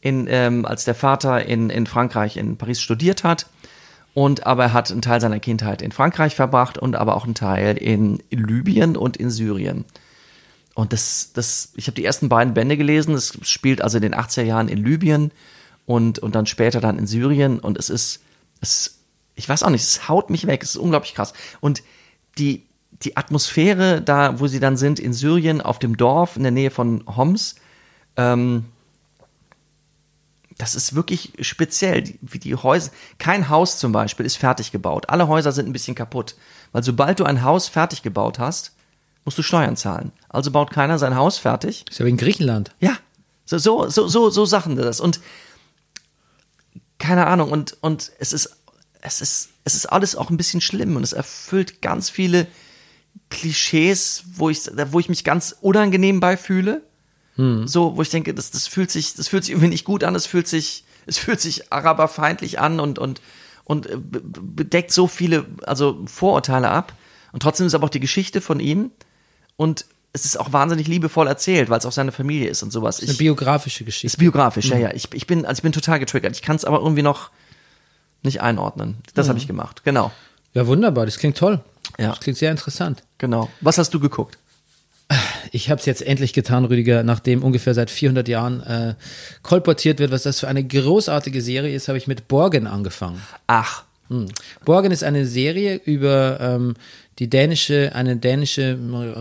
in 0.00 0.26
ähm, 0.28 0.64
als 0.64 0.84
der 0.84 0.94
Vater 0.94 1.44
in 1.46 1.70
in 1.70 1.86
Frankreich 1.86 2.36
in 2.36 2.56
Paris 2.56 2.80
studiert 2.80 3.24
hat 3.24 3.46
und 4.14 4.46
aber 4.46 4.64
er 4.64 4.72
hat 4.72 4.90
einen 4.90 5.02
Teil 5.02 5.20
seiner 5.20 5.40
Kindheit 5.40 5.82
in 5.82 5.92
Frankreich 5.92 6.34
verbracht 6.34 6.78
und 6.78 6.96
aber 6.96 7.16
auch 7.16 7.24
einen 7.24 7.34
Teil 7.34 7.76
in 7.76 8.22
Libyen 8.30 8.96
und 8.96 9.16
in 9.16 9.30
Syrien. 9.30 9.84
Und 10.74 10.92
das, 10.92 11.32
das, 11.34 11.72
ich 11.76 11.86
habe 11.86 11.94
die 11.94 12.04
ersten 12.04 12.28
beiden 12.28 12.54
Bände 12.54 12.76
gelesen. 12.76 13.14
Es 13.14 13.38
spielt 13.42 13.82
also 13.82 13.98
in 13.98 14.02
den 14.02 14.14
80er 14.14 14.42
Jahren 14.42 14.68
in 14.68 14.82
Libyen 14.84 15.30
und, 15.86 16.18
und 16.18 16.34
dann 16.34 16.46
später 16.46 16.80
dann 16.80 16.98
in 16.98 17.06
Syrien. 17.06 17.58
Und 17.60 17.78
es 17.78 17.90
ist, 17.90 18.22
es, 18.60 18.98
ich 19.34 19.48
weiß 19.48 19.62
auch 19.62 19.70
nicht, 19.70 19.82
es 19.82 20.08
haut 20.08 20.30
mich 20.30 20.46
weg. 20.46 20.62
Es 20.62 20.70
ist 20.70 20.76
unglaublich 20.76 21.14
krass. 21.14 21.32
Und 21.60 21.82
die, 22.38 22.64
die 23.02 23.16
Atmosphäre 23.16 24.02
da, 24.02 24.38
wo 24.40 24.46
sie 24.46 24.60
dann 24.60 24.76
sind, 24.76 24.98
in 24.98 25.12
Syrien, 25.12 25.60
auf 25.60 25.78
dem 25.78 25.96
Dorf, 25.96 26.36
in 26.36 26.42
der 26.42 26.52
Nähe 26.52 26.70
von 26.70 27.04
Homs, 27.16 27.56
ähm, 28.16 28.66
das 30.58 30.74
ist 30.74 30.94
wirklich 30.94 31.32
speziell, 31.40 32.04
wie 32.20 32.38
die 32.38 32.54
Häuser. 32.54 32.90
Kein 33.18 33.48
Haus 33.48 33.78
zum 33.78 33.92
Beispiel 33.92 34.26
ist 34.26 34.36
fertig 34.36 34.72
gebaut. 34.72 35.08
Alle 35.08 35.26
Häuser 35.26 35.52
sind 35.52 35.66
ein 35.66 35.72
bisschen 35.72 35.94
kaputt. 35.94 36.34
Weil 36.72 36.84
sobald 36.84 37.18
du 37.18 37.24
ein 37.24 37.42
Haus 37.42 37.68
fertig 37.68 38.02
gebaut 38.02 38.38
hast, 38.38 38.72
musst 39.24 39.38
du 39.38 39.42
Steuern 39.42 39.76
zahlen. 39.76 40.12
Also 40.28 40.50
baut 40.50 40.70
keiner 40.70 40.98
sein 40.98 41.16
Haus 41.16 41.38
fertig. 41.38 41.86
Ist 41.88 41.98
ja 41.98 42.04
wie 42.04 42.10
in 42.10 42.18
Griechenland. 42.18 42.72
Ja, 42.78 42.92
so, 43.46 43.56
so, 43.56 43.88
so, 43.88 44.06
so, 44.06 44.28
so 44.28 44.44
Sachen 44.44 44.76
das. 44.76 45.00
Und 45.00 45.20
keine 46.98 47.26
Ahnung, 47.26 47.50
und, 47.50 47.78
und 47.80 48.12
es 48.18 48.34
ist, 48.34 48.54
es 49.00 49.22
ist, 49.22 49.48
es 49.64 49.74
ist 49.74 49.86
alles 49.86 50.14
auch 50.14 50.28
ein 50.28 50.36
bisschen 50.36 50.60
schlimm 50.60 50.94
und 50.94 51.02
es 51.02 51.14
erfüllt 51.14 51.80
ganz 51.80 52.10
viele 52.10 52.46
Klischees, 53.30 54.24
wo 54.34 54.50
ich, 54.50 54.60
wo 54.90 54.98
ich 55.00 55.08
mich 55.08 55.24
ganz 55.24 55.54
unangenehm 55.60 56.20
bei 56.20 56.36
fühle. 56.36 56.82
So, 57.64 57.96
wo 57.96 58.02
ich 58.02 58.10
denke, 58.10 58.34
das, 58.34 58.50
das 58.50 58.66
fühlt 58.66 58.90
sich, 58.90 59.14
das 59.14 59.28
fühlt 59.28 59.44
sich 59.44 59.52
irgendwie 59.52 59.68
nicht 59.70 59.86
gut 59.86 60.04
an, 60.04 60.14
es 60.14 60.26
fühlt 60.26 60.46
sich, 60.46 60.84
es 61.06 61.16
fühlt 61.16 61.40
sich 61.40 61.72
araberfeindlich 61.72 62.58
an 62.60 62.80
und, 62.80 62.98
und, 62.98 63.22
und 63.64 63.86
äh, 63.86 63.96
be- 63.96 64.20
be- 64.20 64.40
bedeckt 64.42 64.92
so 64.92 65.06
viele, 65.06 65.46
also 65.62 66.02
Vorurteile 66.04 66.68
ab. 66.68 66.92
Und 67.32 67.42
trotzdem 67.42 67.66
ist 67.66 67.74
aber 67.74 67.86
auch 67.86 67.90
die 67.90 68.00
Geschichte 68.00 68.42
von 68.42 68.60
ihm 68.60 68.90
und 69.56 69.86
es 70.12 70.26
ist 70.26 70.38
auch 70.38 70.52
wahnsinnig 70.52 70.86
liebevoll 70.86 71.28
erzählt, 71.28 71.70
weil 71.70 71.78
es 71.78 71.86
auch 71.86 71.92
seine 71.92 72.12
Familie 72.12 72.50
ist 72.50 72.62
und 72.62 72.72
sowas. 72.72 72.98
Ist 72.98 73.04
eine 73.04 73.12
Ich, 73.12 73.18
biografische 73.18 73.84
ist 73.84 73.86
Geschichte. 73.86 74.18
biografisch, 74.18 74.66
ja, 74.66 74.76
ja. 74.76 74.92
Ich, 74.92 75.08
ich 75.14 75.26
bin, 75.26 75.46
also 75.46 75.60
ich 75.60 75.62
bin 75.62 75.72
total 75.72 75.98
getriggert. 75.98 76.34
Ich 76.36 76.42
kann 76.42 76.56
es 76.56 76.66
aber 76.66 76.80
irgendwie 76.80 77.02
noch 77.02 77.30
nicht 78.22 78.42
einordnen. 78.42 78.98
Das 79.14 79.30
habe 79.30 79.38
ich 79.38 79.46
gemacht. 79.46 79.82
Genau. 79.84 80.10
Ja, 80.52 80.66
wunderbar, 80.66 81.06
das 81.06 81.16
klingt 81.16 81.38
toll. 81.38 81.60
Ja. 81.98 82.10
Das 82.10 82.20
klingt 82.20 82.38
sehr 82.38 82.50
interessant. 82.50 83.02
Genau. 83.18 83.48
Was 83.60 83.78
hast 83.78 83.92
du 83.94 84.00
geguckt? 84.00 84.38
Ich 85.50 85.70
habe 85.70 85.80
es 85.80 85.86
jetzt 85.86 86.02
endlich 86.02 86.32
getan, 86.32 86.64
Rüdiger, 86.64 87.02
nachdem 87.02 87.42
ungefähr 87.42 87.74
seit 87.74 87.90
400 87.90 88.28
Jahren 88.28 88.62
äh, 88.62 88.94
kolportiert 89.42 89.98
wird, 89.98 90.12
was 90.12 90.22
das 90.22 90.38
für 90.38 90.46
eine 90.46 90.62
großartige 90.62 91.42
Serie 91.42 91.74
ist, 91.74 91.88
habe 91.88 91.98
ich 91.98 92.06
mit 92.06 92.28
Borgen 92.28 92.68
angefangen. 92.68 93.20
Ach, 93.48 93.82
Borgen 94.64 94.90
ist 94.90 95.04
eine 95.04 95.26
Serie 95.26 95.80
über 95.84 96.38
ähm, 96.40 96.74
die 97.18 97.30
dänische, 97.30 97.92
eine 97.94 98.16
dänische 98.16 98.76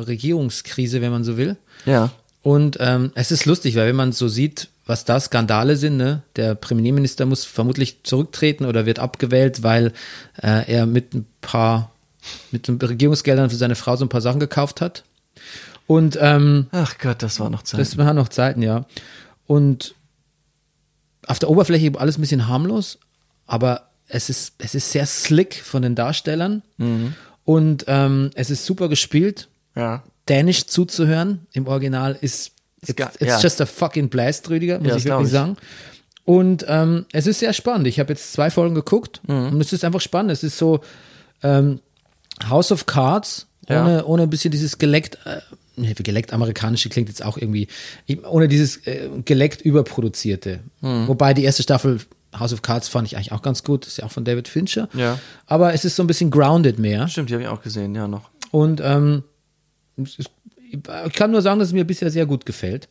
Regierungskrise, 0.07 1.01
wenn 1.01 1.11
man 1.11 1.23
so 1.23 1.37
will. 1.37 1.57
ja. 1.85 2.11
Und 2.41 2.77
ähm, 2.79 3.11
es 3.15 3.31
ist 3.31 3.45
lustig, 3.45 3.75
weil 3.75 3.89
wenn 3.89 3.97
man 3.97 4.13
so 4.13 4.29
sieht, 4.29 4.69
was 4.85 5.03
da 5.03 5.19
Skandale 5.19 5.75
sind, 5.75 5.97
ne? 5.97 6.21
der 6.37 6.55
Premierminister 6.55 7.25
muss 7.25 7.43
vermutlich 7.43 8.03
zurücktreten 8.03 8.63
oder 8.63 8.85
wird 8.85 8.97
abgewählt, 8.97 9.61
weil 9.61 9.91
äh, 10.41 10.71
er 10.71 10.85
mit 10.85 11.13
ein 11.13 11.25
paar, 11.41 11.91
mit 12.51 12.67
den 12.67 12.77
Regierungsgeldern 12.77 13.49
für 13.49 13.55
seine 13.55 13.75
Frau 13.75 13.95
so 13.95 14.05
ein 14.05 14.09
paar 14.09 14.21
Sachen 14.21 14.39
gekauft 14.39 14.81
hat. 14.81 15.03
Und 15.87 16.17
ähm, 16.21 16.67
Ach 16.71 16.97
Gott, 16.99 17.23
das 17.23 17.39
war 17.39 17.49
noch 17.49 17.63
Zeit. 17.63 17.79
das 17.79 17.97
waren 17.97 18.15
noch 18.15 18.29
Zeiten, 18.29 18.61
ja. 18.61 18.85
Und 19.47 19.95
auf 21.25 21.39
der 21.39 21.49
Oberfläche 21.49 21.91
alles 21.97 22.17
ein 22.17 22.21
bisschen 22.21 22.47
harmlos, 22.47 22.99
aber 23.47 23.89
es 24.07 24.29
ist, 24.29 24.53
es 24.59 24.75
ist 24.75 24.91
sehr 24.91 25.05
slick 25.05 25.55
von 25.55 25.81
den 25.81 25.95
Darstellern. 25.95 26.61
Und 27.45 27.85
ähm, 27.87 28.31
es 28.35 28.49
ist 28.49 28.65
super 28.65 28.89
gespielt. 28.89 29.47
ja. 29.75 30.03
Dänisch 30.27 30.67
zuzuhören 30.67 31.47
im 31.53 31.65
Original 31.65 32.15
ist 32.21 32.51
Ist 32.81 32.89
it's, 32.99 33.15
it's 33.15 33.19
ja. 33.31 33.39
just 33.39 33.59
a 33.61 33.65
fucking 33.65 34.09
blast, 34.09 34.47
Rüdiger, 34.51 34.77
muss 34.77 34.87
Ja, 34.89 34.95
ich 34.97 35.05
wirklich 35.05 35.25
ich. 35.25 35.31
sagen. 35.31 35.57
Und 36.23 36.63
ähm, 36.67 37.07
es 37.11 37.25
ist 37.25 37.39
sehr 37.39 37.51
spannend. 37.53 37.87
Ich 37.87 37.99
habe 37.99 38.13
jetzt 38.13 38.31
zwei 38.33 38.51
Folgen 38.51 38.75
geguckt 38.75 39.21
Mhm. 39.27 39.47
und 39.53 39.61
es 39.61 39.73
ist 39.73 39.83
einfach 39.83 40.01
spannend. 40.01 40.31
Es 40.31 40.43
ist 40.43 40.55
so 40.59 40.81
ähm, 41.41 41.79
House 42.47 42.71
of 42.71 42.85
Cards, 42.85 43.47
Ja. 43.67 43.83
ohne, 43.83 44.05
ohne 44.05 44.23
ein 44.23 44.29
bisschen 44.29 44.51
dieses 44.51 44.77
geleckt, 44.77 45.17
äh, 45.25 45.37
nee, 45.75 45.93
geleckt 45.93 46.33
amerikanische 46.33 46.89
klingt 46.89 47.09
jetzt 47.09 47.23
auch 47.23 47.37
irgendwie, 47.37 47.67
ohne 48.29 48.47
dieses 48.47 48.85
äh, 48.87 49.09
geleckt 49.25 49.61
überproduzierte. 49.61 50.59
Mhm. 50.81 51.07
Wobei 51.07 51.33
die 51.33 51.43
erste 51.43 51.63
Staffel 51.63 51.99
House 52.37 52.53
of 52.53 52.61
Cards 52.61 52.87
fand 52.87 53.07
ich 53.07 53.15
eigentlich 53.15 53.31
auch 53.31 53.41
ganz 53.41 53.63
gut. 53.63 53.87
ist 53.87 53.97
ja 53.97 54.05
auch 54.05 54.11
von 54.11 54.23
David 54.23 54.47
Fincher. 54.47 54.87
Ja. 54.93 55.17
Aber 55.47 55.73
es 55.73 55.83
ist 55.83 55.95
so 55.95 56.03
ein 56.03 56.07
bisschen 56.07 56.29
grounded 56.29 56.77
mehr. 56.77 57.07
Stimmt, 57.07 57.29
die 57.29 57.33
habe 57.33 57.43
ich 57.43 57.49
auch 57.49 57.61
gesehen, 57.63 57.95
ja 57.95 58.07
noch. 58.07 58.29
Und 58.51 58.81
ähm, 58.83 59.23
ich 59.97 61.13
kann 61.13 61.31
nur 61.31 61.41
sagen, 61.41 61.59
dass 61.59 61.69
es 61.69 61.73
mir 61.73 61.85
bisher 61.85 62.11
sehr 62.11 62.25
gut 62.25 62.45
gefällt. 62.45 62.87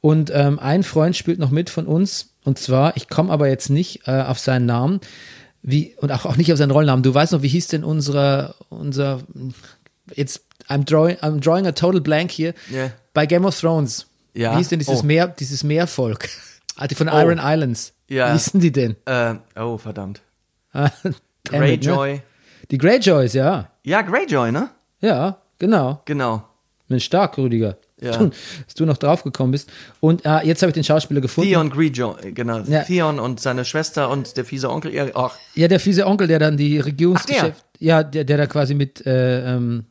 Und 0.00 0.30
ähm, 0.32 0.58
ein 0.58 0.82
Freund 0.82 1.16
spielt 1.16 1.38
noch 1.38 1.50
mit 1.50 1.70
von 1.70 1.86
uns. 1.86 2.34
Und 2.44 2.58
zwar, 2.58 2.96
ich 2.96 3.08
komme 3.08 3.32
aber 3.32 3.48
jetzt 3.48 3.70
nicht 3.70 4.02
äh, 4.06 4.22
auf 4.22 4.38
seinen 4.38 4.66
Namen. 4.66 5.00
Wie, 5.68 5.94
und 5.96 6.12
auch, 6.12 6.24
auch 6.24 6.36
nicht 6.36 6.52
auf 6.52 6.58
seinen 6.58 6.70
Rollnamen. 6.70 7.02
Du 7.02 7.12
weißt 7.12 7.32
noch, 7.32 7.42
wie 7.42 7.48
hieß 7.48 7.66
denn 7.68 7.82
unser, 7.82 8.54
unser, 8.68 9.20
jetzt, 10.14 10.42
I'm 10.68 10.84
drawing, 10.84 11.16
I'm 11.16 11.40
drawing 11.40 11.66
a 11.66 11.72
total 11.72 12.00
blank 12.00 12.30
hier. 12.30 12.54
Ja. 12.70 12.92
Bei 13.12 13.26
Game 13.26 13.44
of 13.44 13.58
Thrones. 13.60 14.06
Ja. 14.32 14.52
Wie 14.52 14.58
hieß 14.58 14.68
denn 14.68 14.78
dieses 14.78 15.00
Oh. 15.00 15.02
Meer, 15.04 15.26
dieses 15.28 15.62
Meervolk? 15.64 16.28
Ah, 16.78 16.86
die 16.86 16.94
von 16.94 17.08
Iron 17.08 17.40
Islands. 17.42 17.94
Ja. 18.06 18.28
Wie 18.28 18.32
hießen 18.34 18.60
die 18.60 18.70
denn? 18.70 18.96
Äh, 19.06 19.36
oh, 19.58 19.78
verdammt. 19.78 20.20
Ne? 20.74 20.92
Greyjoy. 21.44 22.20
Die 22.70 22.76
Greyjoys, 22.76 23.32
ja. 23.32 23.70
Ja, 23.82 24.02
Greyjoy, 24.02 24.52
ne? 24.52 24.68
Ja, 25.00 25.38
genau. 25.58 26.02
Genau. 26.04 26.42
Mensch, 26.88 27.04
stark, 27.06 27.38
Rüdiger. 27.38 27.78
Ja. 28.00 28.12
Dass 28.18 28.74
du 28.76 28.84
noch 28.84 28.98
drauf 28.98 29.22
gekommen 29.22 29.52
bist. 29.52 29.70
Und 30.00 30.26
äh, 30.26 30.40
jetzt 30.44 30.60
habe 30.60 30.68
ich 30.70 30.74
den 30.74 30.84
Schauspieler 30.84 31.22
gefunden. 31.22 31.48
Theon 31.50 31.70
Greyjoy, 31.70 32.32
genau. 32.32 32.58
Ja. 32.60 32.82
Theon 32.82 33.18
und 33.18 33.40
seine 33.40 33.64
Schwester 33.64 34.10
und 34.10 34.36
der 34.36 34.44
fiese 34.44 34.68
Onkel. 34.70 34.92
Ja, 34.94 35.06
ach, 35.14 35.34
Ja, 35.54 35.66
der 35.66 35.80
fiese 35.80 36.06
Onkel, 36.06 36.26
der 36.28 36.38
dann 36.38 36.56
die 36.58 36.78
Regierungsgeschäfte. 36.78 37.62
Ja, 37.78 38.02
der, 38.02 38.24
der 38.24 38.36
da 38.36 38.46
quasi 38.46 38.74
mit. 38.74 39.04
Äh, 39.06 39.54
ähm, 39.54 39.84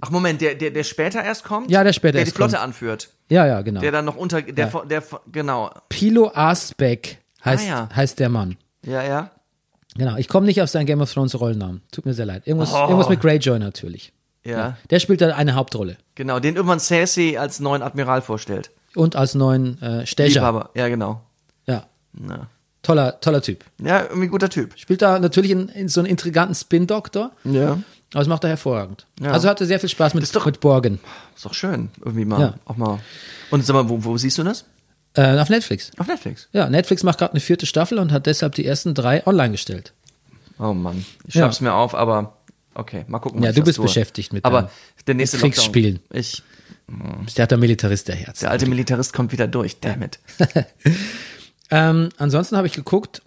ach 0.00 0.10
Moment, 0.10 0.40
der, 0.40 0.54
der, 0.54 0.70
der 0.70 0.84
später 0.84 1.22
erst 1.22 1.44
kommt? 1.44 1.70
Ja, 1.70 1.84
der 1.84 1.92
später 1.92 2.12
Der 2.12 2.20
erst 2.22 2.32
die 2.32 2.36
Flotte 2.36 2.52
kommt. 2.56 2.64
anführt. 2.64 3.08
ja, 3.30 3.46
ja, 3.46 3.62
genau. 3.62 3.80
Der 3.80 3.92
dann 3.92 4.04
noch 4.04 4.16
unter, 4.16 4.42
der, 4.42 4.52
der, 4.66 4.84
der 4.84 5.02
genau. 5.30 5.70
Pilo 5.88 6.30
Asbeck 6.34 7.18
heißt, 7.44 7.64
Ah, 7.64 7.68
ja. 7.68 7.88
heißt 7.94 8.18
der 8.18 8.28
Mann. 8.28 8.56
Ja, 8.84 9.02
ja. 9.02 9.30
Genau. 9.96 10.16
Ich 10.16 10.28
komme 10.28 10.46
nicht 10.46 10.60
auf 10.60 10.68
seinen 10.70 10.86
Game 10.86 11.00
of 11.00 11.12
Thrones 11.12 11.38
Rollennamen. 11.38 11.82
Tut 11.92 12.04
mir 12.06 12.14
sehr 12.14 12.26
leid. 12.26 12.46
Irgendwas, 12.46 12.72
Oh. 12.72 12.82
irgendwas 12.88 13.08
mit 13.08 13.20
Greyjoy 13.20 13.58
natürlich. 13.58 14.12
Ja, 14.44 14.76
Der 14.90 14.98
spielt 14.98 15.20
da 15.20 15.34
eine 15.36 15.54
Hauptrolle. 15.54 15.96
genau. 16.16 16.40
Den 16.40 16.56
irgendwann 16.56 16.80
Cersei 16.80 17.38
als 17.38 17.60
neuen 17.60 17.82
Admiral 17.82 18.22
vorstellt. 18.22 18.70
Und 18.96 19.14
als 19.16 19.34
neuen 19.34 19.80
äh, 19.80 20.06
Stecher. 20.06 20.28
Liebhaber. 20.40 20.70
Ja, 20.74 20.88
genau. 20.88 21.22
Ja. 21.66 21.86
Ja. 22.28 22.46
Toller, 22.82 23.20
toller 23.20 23.40
Typ. 23.42 23.64
ja, 23.78 24.02
irgendwie 24.02 24.26
guter 24.26 24.48
Typ. 24.50 24.76
Spielt 24.76 25.00
da 25.02 25.18
natürlich 25.20 25.52
in, 25.52 25.68
in 25.68 25.88
so 25.88 26.00
einen 26.00 26.08
intriganten 26.08 26.54
Spin-Doktor. 26.56 27.30
Ja. 27.44 27.70
Aber 27.72 27.80
das 28.20 28.26
macht 28.26 28.42
er 28.44 28.50
hervorragend. 28.50 29.06
Ja. 29.20 29.30
Also 29.30 29.48
hatte 29.48 29.64
sehr 29.64 29.78
viel 29.80 29.88
Spaß 29.88 30.14
mit, 30.14 30.22
ist 30.24 30.34
doch- 30.34 30.44
mit 30.46 30.58
Borgen. 30.60 30.98
Ist 31.36 31.44
doch 31.44 31.54
schön. 31.54 31.90
Irgendwie 32.04 32.24
mal. 32.24 32.40
Ja. 32.40 32.54
Auch 32.64 32.76
mal. 32.76 32.98
Und 33.50 33.64
sag 33.64 33.74
mal, 33.74 33.88
wo, 33.88 34.02
wo 34.04 34.18
siehst 34.18 34.36
du 34.38 34.42
das? 34.42 34.64
Äh, 35.14 35.38
auf 35.38 35.48
Netflix. 35.48 35.92
Auf 35.98 36.08
Netflix. 36.08 36.48
Ja, 36.52 36.68
Netflix 36.68 37.02
macht 37.04 37.18
gerade 37.18 37.32
eine 37.34 37.40
vierte 37.40 37.66
Staffel 37.66 37.98
und 37.98 38.10
hat 38.12 38.26
deshalb 38.26 38.56
die 38.56 38.66
ersten 38.66 38.94
drei 38.94 39.24
online 39.26 39.52
gestellt. 39.52 39.92
Oh 40.58 40.72
Mann. 40.74 41.04
Ich 41.26 41.34
Ja. 41.34 41.42
schreib's 41.44 41.60
mir 41.60 41.72
auf, 41.74 41.94
aber 41.94 42.36
okay, 42.74 43.04
mal 43.08 43.18
gucken. 43.18 43.40
wann 43.40 43.46
Ja, 43.46 43.52
du 43.52 43.62
bist 43.62 43.76
tue. 43.76 43.84
beschäftigt 43.86 44.32
mit 44.32 44.44
Aber 44.44 44.70
der 45.06 45.14
nächste 45.14 45.38
Kriegsspielen. 45.38 45.96
Lockdown. 46.10 46.20
Ich, 46.20 46.42
Bist 47.24 47.38
der 47.38 47.44
hat 47.44 47.50
der 47.50 47.58
Militarist 47.58 48.08
der 48.08 48.16
Herz. 48.16 48.40
der 48.40 48.50
alte 48.50 48.66
Militarist 48.66 49.12
kommt 49.12 49.32
wieder 49.32 49.46
durch. 49.46 49.80
Damn 49.80 50.02
it. 50.02 50.18
Ähm, 51.70 52.10
ansonsten 52.18 52.56
habe 52.58 52.66
ich 52.66 52.74
geguckt, 52.74 53.22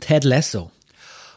Ted 0.00 0.24
Lasso. 0.24 0.70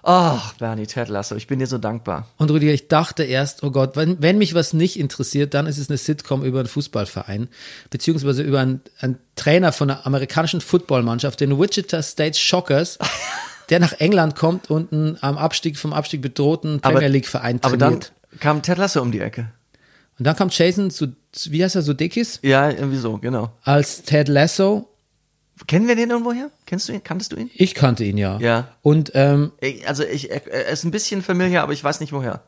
Ach, 0.03 0.53
Bernie, 0.55 0.85
Ted 0.85 1.07
Lasso, 1.09 1.35
ich 1.35 1.47
bin 1.47 1.59
dir 1.59 1.67
so 1.67 1.77
dankbar. 1.77 2.27
Und 2.37 2.51
Rüdiger, 2.51 2.73
ich 2.73 2.89
dachte 2.89 3.23
erst, 3.23 3.63
oh 3.63 3.71
Gott, 3.71 3.95
wenn, 3.95 4.21
wenn 4.21 4.37
mich 4.37 4.53
was 4.53 4.73
nicht 4.73 4.99
interessiert, 4.99 5.53
dann 5.53 5.67
ist 5.67 5.77
es 5.77 5.89
eine 5.89 5.97
Sitcom 5.97 6.43
über 6.43 6.59
einen 6.59 6.67
Fußballverein, 6.67 7.47
beziehungsweise 7.89 8.41
über 8.43 8.59
einen, 8.59 8.81
einen 8.99 9.17
Trainer 9.35 9.71
von 9.71 9.89
einer 9.89 10.05
amerikanischen 10.05 10.59
Footballmannschaft, 10.59 11.39
den 11.39 11.57
Wichita 11.57 12.01
State 12.01 12.37
Shockers, 12.37 12.99
der 13.69 13.79
nach 13.79 13.93
England 13.93 14.35
kommt 14.35 14.69
und 14.69 14.91
einen 14.93 15.17
am 15.21 15.37
Abstieg 15.37 15.77
vom 15.77 15.93
Abstieg 15.93 16.21
bedrohten 16.21 16.79
Premier 16.79 17.07
League 17.07 17.27
Verein 17.27 17.59
Aber 17.61 17.77
trainiert. 17.77 18.13
dann, 18.31 18.39
Kam 18.39 18.61
Ted 18.61 18.77
Lasso 18.77 19.01
um 19.01 19.11
die 19.11 19.19
Ecke. 19.19 19.51
Und 20.19 20.25
dann 20.25 20.35
kam 20.35 20.49
Jason, 20.51 20.89
Sud 20.89 21.13
wie 21.49 21.63
heißt 21.63 21.75
er, 21.75 21.81
Sudeikis, 21.83 22.39
Ja, 22.41 22.69
irgendwie 22.69 22.97
so, 22.97 23.17
genau. 23.17 23.51
als 23.63 24.01
Ted 24.03 24.27
Lasso. 24.27 24.89
Kennen 25.67 25.87
wir 25.87 25.95
den 25.95 26.09
irgendwoher? 26.09 26.49
Kennst 26.65 26.87
du 26.87 26.93
ihn? 26.93 27.03
Kanntest 27.03 27.31
du 27.31 27.35
ihn? 27.35 27.49
Ich 27.53 27.73
kannte 27.75 28.03
ihn 28.03 28.17
ja. 28.17 28.37
Ja. 28.39 28.67
Und 28.81 29.11
ähm, 29.15 29.51
also 29.87 30.03
ich, 30.03 30.29
er 30.31 30.67
ist 30.67 30.83
ein 30.83 30.91
bisschen 30.91 31.21
familiar, 31.23 31.63
aber 31.63 31.73
ich 31.73 31.83
weiß 31.83 31.99
nicht 31.99 32.13
woher. 32.13 32.41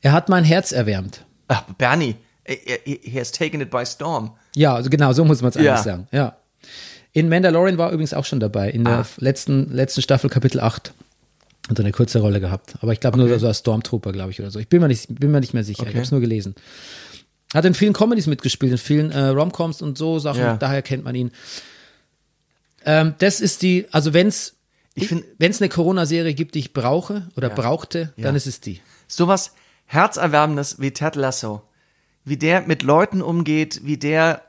er 0.00 0.12
hat 0.12 0.28
mein 0.28 0.44
Herz 0.44 0.70
erwärmt. 0.72 1.24
Ach, 1.48 1.62
Bernie, 1.78 2.14
er- 2.44 2.66
er- 2.68 2.78
he 2.84 3.18
has 3.18 3.32
taken 3.32 3.60
it 3.60 3.70
by 3.70 3.84
storm. 3.84 4.32
Ja, 4.54 4.74
also 4.74 4.90
genau, 4.90 5.12
so 5.12 5.24
muss 5.24 5.42
man 5.42 5.50
es 5.50 5.56
eigentlich 5.56 5.66
Ja. 5.66 5.82
sagen. 5.82 6.08
Ja. 6.12 6.36
In 7.12 7.28
Mandalorian 7.28 7.76
war 7.78 7.88
er 7.88 7.92
übrigens 7.92 8.14
auch 8.14 8.24
schon 8.24 8.40
dabei, 8.40 8.70
in 8.70 8.84
der 8.84 8.98
Ah. 9.00 9.06
letzten, 9.18 9.72
letzten 9.72 10.00
Staffel, 10.02 10.30
Kapitel 10.30 10.60
8. 10.60 10.92
Hat 11.68 11.78
er 11.78 11.84
eine 11.84 11.92
kurze 11.92 12.20
Rolle 12.20 12.40
gehabt. 12.40 12.74
Aber 12.80 12.92
ich 12.92 13.00
glaube 13.00 13.18
nur 13.18 13.38
so 13.38 13.46
als 13.46 13.58
Stormtrooper, 13.58 14.12
glaube 14.12 14.30
ich, 14.30 14.40
oder 14.40 14.50
so. 14.50 14.58
Ich 14.58 14.68
bin 14.68 14.80
mir 14.80 14.88
nicht, 14.88 15.06
bin 15.18 15.30
mir 15.30 15.40
nicht 15.40 15.54
mehr 15.54 15.64
sicher. 15.64 15.82
Ich 15.82 15.88
Okay. 15.88 15.96
habe 15.96 16.04
es 16.04 16.10
nur 16.10 16.20
gelesen. 16.20 16.54
Hat 17.52 17.64
in 17.64 17.74
vielen 17.74 17.92
Comedies 17.92 18.26
mitgespielt, 18.28 18.72
in 18.72 18.78
vielen 18.78 19.10
äh, 19.10 19.26
Romcoms 19.28 19.82
und 19.82 19.98
so 19.98 20.18
Sachen. 20.20 20.40
Ja. 20.40 20.56
Daher 20.56 20.82
kennt 20.82 21.04
man 21.04 21.14
ihn. 21.16 21.32
Ähm, 22.84 23.14
das 23.18 23.40
ist 23.40 23.62
die, 23.62 23.86
also 23.90 24.12
Ich 24.94 25.08
find- 25.08 25.24
wenn 25.38 25.50
es 25.50 25.60
eine 25.60 25.68
Corona-Serie 25.68 26.34
gibt, 26.34 26.54
die 26.54 26.60
ich 26.60 26.72
brauche 26.72 27.28
oder 27.36 27.50
brauchte, 27.50 28.12
dann 28.16 28.34
Ja. 28.34 28.36
ist 28.36 28.46
es 28.46 28.60
die. 28.60 28.80
Sowas 29.08 29.52
Herzerwärmendes 29.86 30.80
wie 30.80 30.92
Ted 30.92 31.16
Lasso. 31.16 31.62
Wie 32.24 32.36
der 32.36 32.62
mit 32.62 32.82
Leuten 32.82 33.22
umgeht, 33.22 33.80
wie 33.84 33.96
der. 33.96 34.42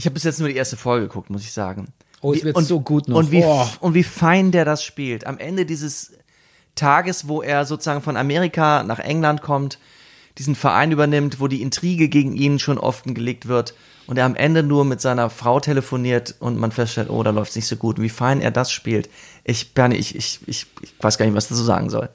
Ich 0.00 0.06
habe 0.06 0.14
bis 0.14 0.24
jetzt 0.24 0.40
nur 0.40 0.48
die 0.48 0.56
erste 0.56 0.78
Folge 0.78 1.08
geguckt, 1.08 1.28
muss 1.28 1.42
ich 1.42 1.52
sagen. 1.52 1.88
Oh, 2.22 2.32
es 2.32 2.42
wird 2.42 2.56
und, 2.56 2.64
so 2.64 2.80
gut 2.80 3.06
noch. 3.06 3.18
Und 3.18 3.30
wie, 3.30 3.42
Oh. 3.44 3.66
und 3.80 3.92
wie 3.92 4.02
fein 4.02 4.50
der 4.50 4.64
das 4.64 4.82
spielt. 4.82 5.26
Am 5.26 5.36
Ende 5.36 5.66
dieses 5.66 6.12
Tages, 6.74 7.28
wo 7.28 7.42
er 7.42 7.66
sozusagen 7.66 8.00
von 8.00 8.16
Amerika 8.16 8.82
nach 8.82 8.98
England 8.98 9.42
kommt, 9.42 9.78
diesen 10.38 10.54
Verein 10.54 10.90
übernimmt, 10.90 11.38
wo 11.38 11.48
die 11.48 11.60
Intrige 11.60 12.08
gegen 12.08 12.34
ihn 12.34 12.58
schon 12.58 12.78
offen 12.78 13.12
gelegt 13.12 13.46
wird 13.46 13.74
und 14.06 14.16
er 14.16 14.24
am 14.24 14.36
Ende 14.36 14.62
nur 14.62 14.86
mit 14.86 15.02
seiner 15.02 15.28
Frau 15.28 15.60
telefoniert 15.60 16.34
und 16.40 16.56
man 16.56 16.72
feststellt, 16.72 17.10
oh, 17.10 17.22
da 17.22 17.28
läuft 17.28 17.50
es 17.50 17.56
nicht 17.56 17.66
so 17.66 17.76
gut. 17.76 17.98
Und 17.98 18.04
wie 18.04 18.08
fein 18.08 18.40
er 18.40 18.52
das 18.52 18.72
spielt. 18.72 19.10
Ich, 19.44 19.74
Bernie, 19.74 19.96
ich, 19.96 20.16
ich, 20.16 20.40
ich, 20.46 20.66
ich 20.80 20.94
weiß 20.98 21.18
gar 21.18 21.26
nicht, 21.26 21.34
was 21.34 21.48
dazu 21.48 21.62
sagen 21.62 21.90
soll. 21.90 22.08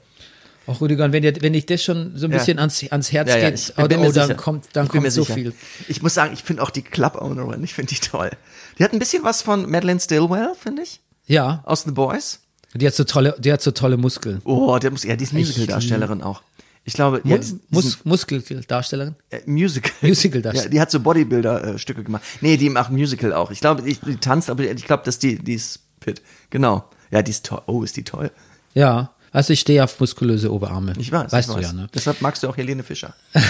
Auch 0.66 0.80
Rüdiger, 0.80 1.12
wenn, 1.12 1.22
dir, 1.22 1.32
wenn 1.40 1.52
dich 1.52 1.66
das 1.66 1.82
schon 1.84 2.16
so 2.16 2.26
ein 2.26 2.32
Ja. 2.32 2.38
bisschen 2.38 2.58
ans, 2.58 2.82
ans 2.90 3.12
Herz 3.12 3.28
Ja, 3.30 3.36
ja, 3.38 3.50
geht, 3.50 3.58
ich 3.60 3.72
oh, 3.78 3.82
oh, 3.82 4.12
dann 4.12 4.36
kommt, 4.36 4.66
dann 4.72 4.86
Ich 4.86 4.92
kommt 4.92 5.10
so 5.12 5.22
sicher. 5.22 5.34
viel. 5.34 5.52
Ich 5.88 6.02
muss 6.02 6.14
sagen, 6.14 6.32
ich 6.34 6.42
finde 6.42 6.62
auch 6.62 6.70
die 6.70 6.82
Club-Ownerin, 6.82 7.62
ich 7.62 7.74
finde 7.74 7.94
die 7.94 8.00
toll. 8.00 8.30
Die 8.78 8.84
hat 8.84 8.92
ein 8.92 8.98
bisschen 8.98 9.22
was 9.24 9.42
von 9.42 9.70
Madeleine 9.70 10.00
Stillwell, 10.00 10.52
finde 10.60 10.82
ich, 10.82 11.00
Ja, 11.26 11.62
aus 11.66 11.84
The 11.84 11.92
Boys. 11.92 12.40
die 12.74 12.86
hat 12.86 12.94
so 12.94 13.04
tolle, 13.04 13.34
die 13.38 13.52
hat 13.52 13.62
so 13.62 13.70
tolle 13.70 13.96
Muskeln. 13.96 14.40
Oh, 14.44 14.78
der 14.78 14.90
muss, 14.90 15.04
ja, 15.04 15.14
die 15.16 15.24
ist 15.24 15.32
Musical-Darstellerin 15.32 16.22
auch. 16.22 16.42
Ich 16.88 16.92
glaube, 16.94 17.20
ja, 17.24 17.38
Mus, 17.70 17.98
Muskeldarstellerin? 18.04 19.16
äh, 19.30 19.40
Musical. 19.46 19.90
Musical-Darstellerin. 20.02 20.70
Ja, 20.72 20.76
die 20.76 20.80
hat 20.80 20.90
so 20.90 21.00
Bodybuilder-Stücke 21.00 22.04
gemacht. 22.04 22.22
Nee, 22.40 22.56
die 22.56 22.70
macht 22.70 22.90
Musical 22.92 23.32
auch. 23.32 23.50
Ich 23.50 23.60
glaube, 23.60 23.82
die, 23.82 24.16
tanzt, 24.16 24.50
aber 24.50 24.62
ich 24.64 24.84
glaube, 24.84 25.02
dass 25.04 25.18
die, 25.18 25.36
die 25.36 25.54
ist 25.54 25.80
fit. 26.00 26.22
Genau. 26.50 26.84
Ja, 27.10 27.22
die 27.22 27.30
ist 27.30 27.44
toll. 27.46 27.62
Oh, 27.66 27.82
ist 27.82 27.96
die 27.96 28.04
toll. 28.04 28.30
Ja, 28.74 29.12
also 29.32 29.52
ich 29.52 29.60
stehe 29.60 29.82
auf 29.84 29.98
muskulöse 30.00 30.52
Oberarme. 30.52 30.92
Ich 30.98 31.10
weiß. 31.12 31.32
Weißt 31.32 31.48
ich 31.48 31.54
du 31.54 31.60
weiß. 31.60 31.66
ja, 31.68 31.72
ne? 31.72 31.88
Deshalb 31.94 32.20
magst 32.22 32.42
du 32.42 32.48
auch 32.48 32.56
Helene 32.56 32.82
Fischer. 32.82 33.14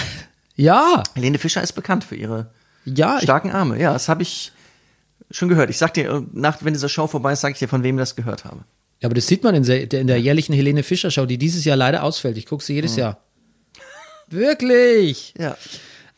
Ja, 0.59 1.03
Helene 1.13 1.37
Fischer 1.37 1.61
ist 1.61 1.73
bekannt 1.73 2.03
für 2.03 2.15
ihre 2.15 2.47
ja, 2.83 3.19
starken 3.21 3.51
Arme. 3.51 3.79
Ja, 3.79 3.93
das 3.93 4.09
habe 4.09 4.23
ich 4.23 4.51
schon 5.29 5.49
gehört. 5.49 5.69
Ich 5.69 5.77
sag 5.77 5.93
dir, 5.93 6.25
nach, 6.33 6.63
wenn 6.63 6.73
diese 6.73 6.89
Show 6.89 7.05
vorbei 7.05 7.33
ist, 7.33 7.41
sage 7.41 7.51
ich 7.51 7.59
dir, 7.59 7.67
von 7.67 7.83
wem 7.83 7.95
ich 7.95 8.01
das 8.01 8.15
gehört 8.15 8.43
habe. 8.43 8.61
aber 9.03 9.13
das 9.13 9.27
sieht 9.27 9.43
man 9.43 9.53
in 9.53 9.61
der, 9.61 9.93
in 9.93 10.07
der 10.07 10.19
jährlichen 10.19 10.53
Helene 10.53 10.81
Fischer 10.81 11.11
Show, 11.11 11.27
die 11.27 11.37
dieses 11.37 11.63
Jahr 11.63 11.77
leider 11.77 12.01
ausfällt. 12.01 12.37
Ich 12.39 12.47
gucke 12.47 12.63
sie 12.63 12.73
Mhm. 12.73 12.77
jedes 12.77 12.95
Jahr. 12.95 13.19
Wirklich? 14.29 15.33
Ja. 15.37 15.55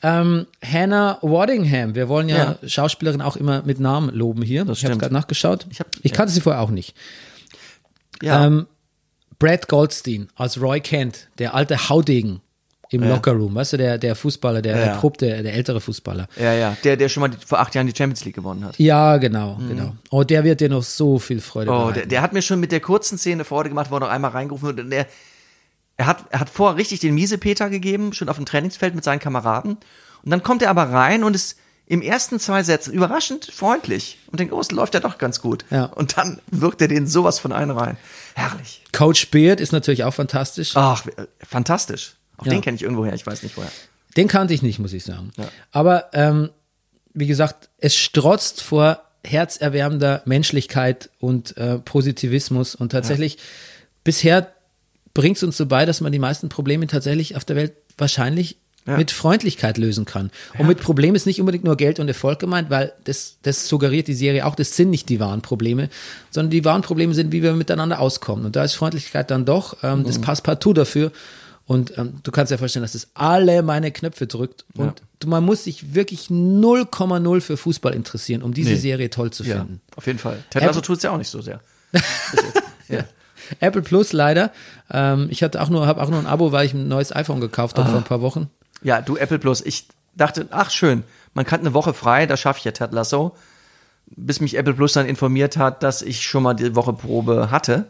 Ähm, 0.01 0.47
Hannah 0.63 1.17
Waddingham. 1.21 1.93
Wir 1.95 2.07
wollen 2.07 2.29
ja, 2.29 2.57
Ja. 2.61 2.69
Schauspielerin 2.69 3.21
auch 3.21 3.35
immer 3.35 3.63
mit 3.63 3.81
Namen 3.81 4.09
loben 4.15 4.41
hier. 4.41 4.63
Das 4.63 4.77
ich 4.77 4.85
habe 4.85 4.97
gerade 4.97 5.13
nachgeschaut. 5.13 5.67
Ich 5.69 5.81
hab- 5.81 5.93
ich 6.01 6.11
ja. 6.11 6.15
kannte 6.15 6.31
sie 6.31 6.39
vorher 6.41 6.61
auch 6.61 6.69
nicht. 6.71 6.95
Ja. 8.21 8.45
Ähm, 8.45 8.67
Brad 9.39 9.67
Goldstein 9.67 10.27
als 10.35 10.61
Roy 10.61 10.79
Kent, 10.81 11.27
der 11.39 11.55
alte 11.55 11.89
Haudegen 11.89 12.41
im 12.91 13.03
Lockerroom, 13.07 13.53
weißt 13.53 13.73
du, 13.73 13.77
der, 13.77 13.97
der 13.99 14.15
Fußballer, 14.15 14.61
der 14.63 14.75
Ja. 14.75 14.83
erprobte, 14.93 15.27
der 15.43 15.53
ältere 15.53 15.79
Fußballer. 15.79 16.27
ja, 16.37 16.53
ja. 16.53 16.75
Der, 16.83 16.97
der 16.97 17.07
schon 17.07 17.21
mal 17.21 17.27
die, 17.27 17.37
vor 17.45 17.59
acht 17.59 17.75
Jahren 17.75 17.85
die 17.87 17.93
Champions 17.95 18.25
League 18.25 18.35
gewonnen 18.35 18.65
hat. 18.65 18.79
Ja, 18.79 19.17
genau, 19.17 19.57
genau. 19.67 19.95
Oh, 20.09 20.23
der 20.23 20.43
wird 20.43 20.59
dir 20.59 20.69
noch 20.69 20.81
so 20.83 21.19
viel 21.19 21.39
Freude 21.39 21.71
Mhm. 21.71 21.77
Oh, 21.77 21.91
der, 21.91 22.05
der 22.07 22.21
hat 22.23 22.33
mir 22.33 22.41
schon 22.41 22.59
mit 22.59 22.71
der 22.71 22.79
kurzen 22.79 23.17
Szene 23.19 23.45
Freude 23.45 23.69
gemacht, 23.69 23.91
wo 23.91 23.97
er 23.97 23.99
noch 24.01 24.09
einmal 24.09 24.31
reingerufen 24.31 24.67
wird. 24.69 24.79
Und 24.79 24.89
der, 24.89 25.05
er 25.97 26.07
hat, 26.07 26.25
er 26.31 26.39
hat 26.39 26.49
vorher 26.49 26.77
richtig 26.77 26.99
den 26.99 27.13
Miesepeter 27.13 27.69
gegeben, 27.69 28.11
schon 28.13 28.27
auf 28.27 28.37
dem 28.37 28.45
Trainingsfeld 28.47 28.95
mit 28.95 29.03
seinen 29.03 29.19
Kameraden. 29.19 29.77
Und 30.23 30.31
dann 30.31 30.41
kommt 30.41 30.63
er 30.63 30.71
aber 30.71 30.83
rein 30.89 31.23
und 31.23 31.35
ist 31.35 31.57
im 31.89 32.01
ersten 32.03 32.39
zwei 32.39 32.61
Sätzen 32.63 32.93
überraschend 32.93 33.45
freundlich 33.51 34.19
und 34.27 34.39
denkt, 34.39 34.53
oh, 34.53 34.61
es 34.61 34.69
läuft 34.71 34.93
ja 34.93 34.99
doch 34.99 35.17
ganz 35.17 35.41
gut. 35.41 35.65
Ja. 35.71 35.85
Und 35.85 36.17
dann 36.17 36.39
wirkt 36.51 36.81
er 36.81 36.87
den 36.87 37.07
sowas 37.07 37.39
von 37.39 37.51
einen 37.51 37.71
rein. 37.71 37.97
Herrlich. 38.35 38.83
Coach 38.93 39.29
Beard 39.31 39.59
ist 39.59 39.71
natürlich 39.73 40.03
auch 40.03 40.13
fantastisch. 40.13 40.73
Ach, 40.75 41.03
fantastisch. 41.39 42.13
Auch 42.37 42.45
Ja. 42.45 42.51
den 42.51 42.61
kenne 42.61 42.75
ich 42.75 42.83
irgendwoher, 42.83 43.13
ich 43.13 43.25
weiß 43.25 43.41
nicht 43.43 43.57
woher. 43.57 43.71
Den 44.15 44.27
kannte 44.27 44.53
ich 44.53 44.61
nicht, 44.61 44.77
muss 44.79 44.93
ich 44.93 45.03
sagen. 45.03 45.31
Aber 45.71 46.09
ähm, 46.13 46.51
wie 47.13 47.27
gesagt, 47.27 47.69
es 47.79 47.95
strotzt 47.95 48.61
vor 48.61 49.01
herzerwärmender 49.25 50.21
Menschlichkeit 50.25 51.09
und 51.19 51.57
äh, 51.57 51.79
Positivismus. 51.79 52.75
Und 52.75 52.91
tatsächlich, 52.91 53.39
bisher 54.03 54.53
bringt 55.15 55.37
es 55.37 55.43
uns 55.43 55.57
so 55.57 55.65
bei, 55.65 55.85
dass 55.85 56.01
man 56.01 56.11
die 56.11 56.19
meisten 56.19 56.49
Probleme 56.49 56.85
tatsächlich 56.87 57.35
auf 57.35 57.45
der 57.45 57.55
Welt 57.55 57.73
wahrscheinlich 57.97 58.57
Ja. 58.87 58.97
mit 58.97 59.11
Freundlichkeit 59.11 59.77
lösen 59.77 60.05
kann. 60.05 60.31
Und 60.57 60.65
mit 60.65 60.79
Problem 60.81 61.13
ist 61.13 61.25
nicht 61.27 61.39
unbedingt 61.39 61.63
nur 61.63 61.75
Geld 61.75 61.99
und 61.99 62.07
Erfolg 62.07 62.39
gemeint, 62.39 62.69
weil 62.69 62.91
das, 63.03 63.37
das 63.43 63.67
suggeriert 63.67 64.07
die 64.07 64.13
Serie 64.15 64.45
auch, 64.45 64.55
das 64.55 64.75
sind 64.75 64.89
nicht 64.89 65.09
die 65.09 65.19
wahren 65.19 65.41
Probleme, 65.41 65.89
sondern 66.31 66.49
die 66.49 66.65
wahren 66.65 66.81
Probleme 66.81 67.13
sind, 67.13 67.31
wie 67.31 67.43
wir 67.43 67.53
miteinander 67.53 67.99
auskommen. 67.99 68.45
Und 68.45 68.55
da 68.55 68.63
ist 68.63 68.73
Freundlichkeit 68.75 69.29
dann 69.31 69.45
doch 69.45 69.77
ähm, 69.83 69.99
Mhm. 69.99 70.03
das 70.05 70.19
Passepartout 70.19 70.73
dafür. 70.73 71.11
Und 71.67 71.95
ähm, 71.99 72.13
du 72.23 72.31
kannst 72.31 72.51
dir 72.51 72.57
vorstellen, 72.57 72.81
dass 72.81 72.95
es 72.95 73.09
alle 73.13 73.61
meine 73.61 73.91
Knöpfe 73.91 74.25
drückt. 74.25 74.65
Und 74.73 75.03
du, 75.19 75.27
man 75.27 75.43
muss 75.45 75.65
sich 75.65 75.93
wirklich 75.93 76.29
0,0 76.29 77.41
für 77.41 77.57
Fußball 77.57 77.93
interessieren, 77.93 78.41
um 78.41 78.55
diese 78.55 78.71
Nee. 78.71 78.75
Serie 78.77 79.09
toll 79.11 79.29
zu 79.29 79.43
Ja, 79.43 79.57
finden. 79.57 79.81
auf 79.95 80.07
jeden 80.07 80.17
Fall. 80.19 80.37
Ted 80.49 80.63
Lasso 80.63 80.81
tut 80.81 80.97
es 80.97 81.03
ja 81.03 81.11
auch 81.11 81.17
nicht 81.17 81.29
so 81.29 81.41
sehr. 81.41 81.59
Ja. 82.87 83.03
Apple 83.59 83.81
Plus 83.83 84.13
leider. 84.13 84.51
Ähm, 84.91 85.27
ich 85.29 85.43
hatte 85.43 85.61
auch 85.61 85.69
nur, 85.69 85.85
habe 85.85 86.01
auch 86.01 86.09
nur 86.09 86.19
ein 86.19 86.25
Abo, 86.25 86.51
weil 86.51 86.65
ich 86.65 86.73
ein 86.73 86.87
neues 86.87 87.15
iPhone 87.15 87.39
gekauft 87.39 87.77
habe 87.77 87.89
vor 87.89 87.97
ein 87.99 88.03
paar 88.03 88.21
Wochen. 88.21 88.49
Ja, 88.81 89.01
du 89.01 89.17
Apple 89.17 89.39
Plus. 89.39 89.61
Ich 89.61 89.87
dachte, 90.15 90.47
ach 90.51 90.69
schön, 90.71 91.03
man 91.33 91.45
kann 91.45 91.61
eine 91.61 91.73
Woche 91.73 91.93
frei, 91.93 92.25
da 92.25 92.37
schaffe 92.37 92.59
ich 92.59 92.65
ja 92.65 92.71
Ted 92.71 92.91
Lasso. 92.91 93.35
Bis 94.07 94.39
mich 94.41 94.57
Apple 94.57 94.73
Plus 94.73 94.93
dann 94.93 95.05
informiert 95.05 95.55
hat, 95.57 95.83
dass 95.83 96.01
ich 96.01 96.23
schon 96.23 96.43
mal 96.43 96.53
die 96.55 96.75
Woche 96.75 96.93
Probe 96.93 97.51
hatte. 97.51 97.87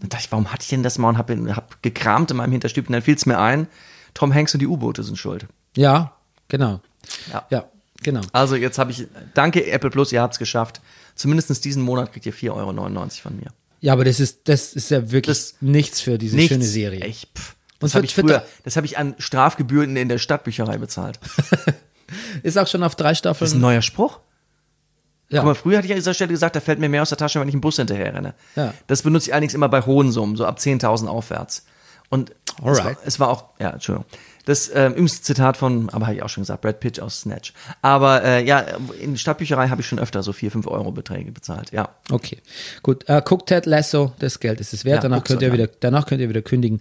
Dann 0.00 0.08
dachte 0.10 0.24
ich, 0.26 0.32
warum 0.32 0.52
hatte 0.52 0.62
ich 0.62 0.68
denn 0.68 0.82
das 0.82 0.98
mal 0.98 1.08
und 1.08 1.18
habe 1.18 1.56
hab 1.56 1.82
gekramt 1.82 2.30
in 2.30 2.36
meinem 2.36 2.52
Hinterstübchen. 2.52 2.92
Dann 2.92 3.02
fiel 3.02 3.16
es 3.16 3.26
mir 3.26 3.38
ein, 3.38 3.66
Tom 4.14 4.32
Hanks 4.32 4.54
und 4.54 4.60
die 4.60 4.66
U-Boote 4.66 5.02
sind 5.02 5.16
schuld. 5.18 5.46
Ja, 5.76 6.12
genau. 6.48 6.80
Ja. 7.32 7.46
Ja, 7.50 7.64
genau. 8.02 8.20
Also 8.32 8.54
jetzt 8.56 8.78
habe 8.78 8.92
ich, 8.92 9.06
danke 9.34 9.66
Apple 9.66 9.90
Plus, 9.90 10.12
ihr 10.12 10.20
habt 10.22 10.34
es 10.34 10.38
geschafft. 10.38 10.80
Zumindest 11.16 11.64
diesen 11.64 11.82
Monat 11.82 12.12
kriegt 12.12 12.26
ihr 12.26 12.34
4,99 12.34 12.52
Euro 12.52 13.08
von 13.22 13.36
mir. 13.36 13.50
Ja, 13.80 13.92
aber 13.94 14.04
das 14.04 14.20
ist, 14.20 14.48
das 14.48 14.72
ist 14.74 14.90
ja 14.90 15.10
wirklich 15.10 15.36
Das- 15.36 15.54
nichts 15.60 16.00
für 16.00 16.16
diese 16.18 16.36
Nichts. 16.36 16.52
schöne 16.52 16.64
Serie. 16.64 17.00
Echt, 17.00 17.28
pff. 17.36 17.55
Das 17.80 17.94
habe 17.94 18.06
ich 18.06 18.14
früher, 18.14 18.44
das 18.64 18.76
habe 18.76 18.86
ich 18.86 18.98
an 18.98 19.14
Strafgebühren 19.18 19.96
in 19.96 20.08
der 20.08 20.18
Stadtbücherei 20.18 20.78
bezahlt. 20.78 21.18
Ist 22.42 22.56
auch 22.58 22.66
schon 22.66 22.82
auf 22.82 22.94
drei 22.94 23.08
Das 23.10 23.18
ist 23.18 23.26
ein 23.26 23.34
Staffeln. 23.34 23.60
neuer 23.60 23.82
Spruch. 23.82 24.20
Ja. 25.28 25.40
Guck 25.40 25.46
mal, 25.46 25.54
früher 25.54 25.78
hatte 25.78 25.86
ich 25.86 25.92
an 25.92 25.98
dieser 25.98 26.14
Stelle 26.14 26.30
gesagt, 26.30 26.54
da 26.54 26.60
fällt 26.60 26.78
mir 26.78 26.88
mehr 26.88 27.02
aus 27.02 27.08
der 27.08 27.18
Tasche, 27.18 27.40
wenn 27.40 27.48
ich 27.48 27.54
einen 27.54 27.60
Bus 27.60 27.76
hinterher 27.76 28.14
renne. 28.14 28.34
Ja. 28.54 28.74
Das 28.86 29.02
benutze 29.02 29.28
ich 29.28 29.34
allerdings 29.34 29.54
immer 29.54 29.68
bei 29.68 29.82
hohen 29.82 30.12
Summen, 30.12 30.36
so 30.36 30.46
ab 30.46 30.58
10.000 30.58 31.08
aufwärts. 31.08 31.66
Und 32.08 32.30
es 32.58 32.64
war, 32.84 32.96
es 33.04 33.20
war 33.20 33.28
auch, 33.28 33.44
ja, 33.58 33.70
Entschuldigung. 33.70 34.06
Das 34.44 34.70
ähm, 34.72 34.92
übrigens 34.92 35.22
Zitat 35.22 35.56
von, 35.56 35.90
aber 35.90 36.06
habe 36.06 36.14
ich 36.14 36.22
auch 36.22 36.28
schon 36.28 36.42
gesagt, 36.42 36.60
Brad 36.60 36.78
Pitt 36.78 37.00
aus 37.00 37.22
Snatch. 37.22 37.52
Aber 37.82 38.22
äh, 38.22 38.44
ja, 38.44 38.60
in 39.00 39.12
der 39.14 39.18
Stadtbücherei 39.18 39.68
habe 39.68 39.80
ich 39.80 39.88
schon 39.88 39.98
öfter 39.98 40.22
so 40.22 40.32
4, 40.32 40.52
5 40.52 40.68
Euro 40.68 40.92
Beträge 40.92 41.32
bezahlt, 41.32 41.72
ja. 41.72 41.88
Okay, 42.12 42.38
gut. 42.84 43.08
Äh, 43.08 43.20
guckt 43.24 43.48
Ted 43.48 43.66
Lasso, 43.66 44.12
das 44.20 44.38
Geld 44.38 44.60
ist 44.60 44.72
es 44.72 44.84
wert. 44.84 45.02
Ja, 45.02 45.08
danach, 45.08 45.24
könnt 45.24 45.42
ihr 45.42 45.52
wieder, 45.52 45.66
danach 45.80 46.06
könnt 46.06 46.20
ihr 46.20 46.28
wieder 46.28 46.42
kündigen. 46.42 46.80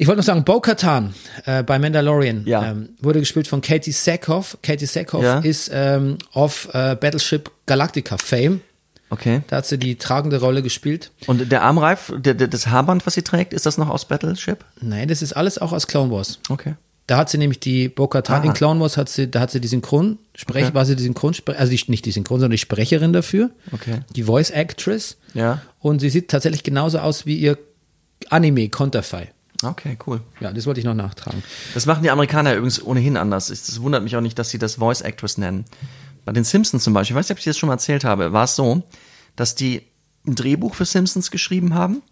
Ich 0.00 0.06
wollte 0.06 0.20
noch 0.20 0.24
sagen, 0.24 0.44
Bo-Katan 0.44 1.12
äh, 1.44 1.62
bei 1.62 1.78
Mandalorian 1.78 2.44
Ja. 2.46 2.70
ähm, 2.70 2.88
wurde 3.02 3.18
gespielt 3.20 3.46
von 3.46 3.60
Katie 3.60 3.92
Sackhoff. 3.92 4.56
Katie 4.62 4.86
Sackhoff 4.86 5.22
Ja. 5.22 5.40
ist 5.40 5.70
ähm, 5.74 6.16
auf 6.32 6.68
äh, 6.72 6.96
Battleship 6.96 7.50
Galactica 7.66 8.16
Fame. 8.16 8.62
Okay. 9.10 9.42
Da 9.48 9.56
hat 9.56 9.66
sie 9.66 9.76
die 9.76 9.96
tragende 9.96 10.40
Rolle 10.40 10.62
gespielt. 10.62 11.10
Und 11.26 11.52
der 11.52 11.62
Armreif, 11.62 12.12
der, 12.16 12.32
der, 12.32 12.48
das 12.48 12.68
Haarband, 12.68 13.04
was 13.06 13.12
sie 13.12 13.20
trägt, 13.22 13.52
ist 13.52 13.66
das 13.66 13.76
noch 13.76 13.90
aus 13.90 14.06
Battleship? 14.06 14.64
Nein, 14.80 15.08
das 15.08 15.20
ist 15.20 15.34
alles 15.34 15.58
auch 15.58 15.72
aus 15.72 15.86
Clone 15.86 16.10
Wars. 16.10 16.38
Okay. 16.48 16.76
Da 17.06 17.18
hat 17.18 17.28
sie 17.28 17.36
nämlich 17.36 17.60
die 17.60 17.90
Bo-Katan 17.90 18.40
Ah. 18.40 18.44
in 18.46 18.54
Clone 18.54 18.80
Wars, 18.80 18.96
hat 18.96 19.10
sie, 19.10 19.30
da 19.30 19.40
hat 19.40 19.50
sie 19.50 19.60
die 19.60 19.68
Synchronsprecher, 19.68 20.68
Okay. 20.68 20.74
war 20.74 20.86
sie 20.86 20.96
die 20.96 21.02
Synchronsprecherin, 21.02 21.60
also 21.60 21.76
die, 21.76 21.90
nicht 21.90 22.06
die 22.06 22.12
Synchron, 22.12 22.40
sondern 22.40 22.52
die 22.52 22.58
Sprecherin 22.58 23.12
dafür. 23.12 23.50
Okay. 23.72 24.00
Die 24.16 24.22
Voice 24.22 24.48
Actress. 24.50 25.18
Ja. 25.34 25.60
Und 25.80 25.98
sie 25.98 26.08
sieht 26.08 26.28
tatsächlich 26.30 26.62
genauso 26.62 27.00
aus 27.00 27.26
wie 27.26 27.36
ihr 27.36 27.58
Anime 28.30 28.70
Konterfei. 28.70 29.32
Okay, 29.62 29.98
cool. 30.06 30.20
Ja, 30.40 30.52
das 30.52 30.66
wollte 30.66 30.80
ich 30.80 30.86
noch 30.86 30.94
nachtragen. 30.94 31.42
Das 31.74 31.86
machen 31.86 32.02
die 32.02 32.10
Amerikaner 32.10 32.54
übrigens 32.54 32.82
ohnehin 32.82 33.16
anders. 33.16 33.50
Es 33.50 33.80
wundert 33.82 34.02
mich 34.02 34.16
auch 34.16 34.22
nicht, 34.22 34.38
dass 34.38 34.50
sie 34.50 34.58
das 34.58 34.76
Voice 34.76 35.02
Actress 35.02 35.38
nennen. 35.38 35.64
Bei 36.24 36.32
den 36.32 36.44
Simpsons 36.44 36.82
zum 36.82 36.94
Beispiel, 36.94 37.14
ich 37.14 37.18
weiß 37.18 37.28
nicht, 37.28 37.36
ob 37.36 37.38
ich 37.38 37.44
das 37.44 37.58
schon 37.58 37.66
mal 37.66 37.74
erzählt 37.74 38.04
habe, 38.04 38.32
war 38.32 38.44
es 38.44 38.56
so, 38.56 38.82
dass 39.36 39.54
die 39.54 39.82
ein 40.26 40.34
Drehbuch 40.34 40.74
für 40.74 40.84
Simpsons 40.84 41.30
geschrieben 41.30 41.74
haben 41.74 42.02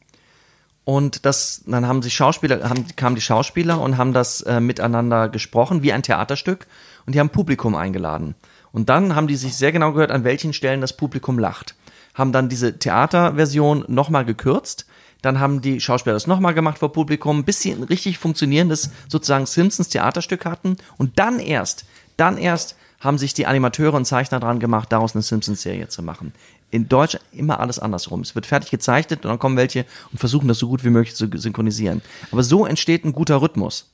und 0.88 1.26
das, 1.26 1.64
dann 1.66 1.86
haben 1.86 2.00
sich 2.00 2.14
Schauspieler, 2.14 2.66
haben, 2.66 2.86
kamen 2.96 3.14
die 3.14 3.20
Schauspieler 3.20 3.78
und 3.78 3.98
haben 3.98 4.14
das 4.14 4.40
äh, 4.40 4.58
miteinander 4.58 5.28
gesprochen, 5.28 5.82
wie 5.82 5.92
ein 5.92 6.02
Theaterstück, 6.02 6.66
und 7.04 7.14
die 7.14 7.20
haben 7.20 7.28
Publikum 7.28 7.74
eingeladen. 7.74 8.36
Und 8.72 8.88
dann 8.88 9.14
haben 9.14 9.26
die 9.26 9.36
sich 9.36 9.54
sehr 9.54 9.70
genau 9.70 9.92
gehört, 9.92 10.10
an 10.10 10.24
welchen 10.24 10.54
Stellen 10.54 10.80
das 10.80 10.96
Publikum 10.96 11.38
lacht. 11.38 11.74
Haben 12.14 12.32
dann 12.32 12.48
diese 12.48 12.78
Theaterversion 12.78 13.84
nochmal 13.86 14.24
gekürzt. 14.24 14.86
Dann 15.22 15.40
haben 15.40 15.60
die 15.60 15.80
Schauspieler 15.80 16.14
das 16.14 16.26
nochmal 16.26 16.54
gemacht 16.54 16.78
vor 16.78 16.92
Publikum, 16.92 17.44
bis 17.44 17.60
sie 17.60 17.72
ein 17.72 17.82
richtig 17.82 18.18
funktionierendes 18.18 18.90
sozusagen 19.08 19.46
Simpsons 19.46 19.88
Theaterstück 19.88 20.44
hatten. 20.44 20.76
Und 20.96 21.18
dann 21.18 21.40
erst, 21.40 21.84
dann 22.16 22.38
erst 22.38 22.76
haben 23.00 23.18
sich 23.18 23.32
die 23.32 23.46
Animateure 23.46 23.94
und 23.94 24.06
Zeichner 24.06 24.40
dran 24.40 24.58
gemacht, 24.58 24.90
daraus 24.90 25.14
eine 25.14 25.22
Simpsons-Serie 25.22 25.88
zu 25.88 26.02
machen. 26.02 26.32
In 26.70 26.88
Deutsch 26.88 27.16
immer 27.32 27.60
alles 27.60 27.78
andersrum. 27.78 28.20
Es 28.20 28.34
wird 28.34 28.44
fertig 28.44 28.70
gezeichnet 28.70 29.24
und 29.24 29.30
dann 29.30 29.38
kommen 29.38 29.56
welche 29.56 29.86
und 30.12 30.18
versuchen 30.18 30.48
das 30.48 30.58
so 30.58 30.68
gut 30.68 30.84
wie 30.84 30.90
möglich 30.90 31.14
zu 31.14 31.26
synchronisieren. 31.32 32.02
Aber 32.30 32.42
so 32.42 32.66
entsteht 32.66 33.04
ein 33.04 33.12
guter 33.12 33.40
Rhythmus. 33.40 33.88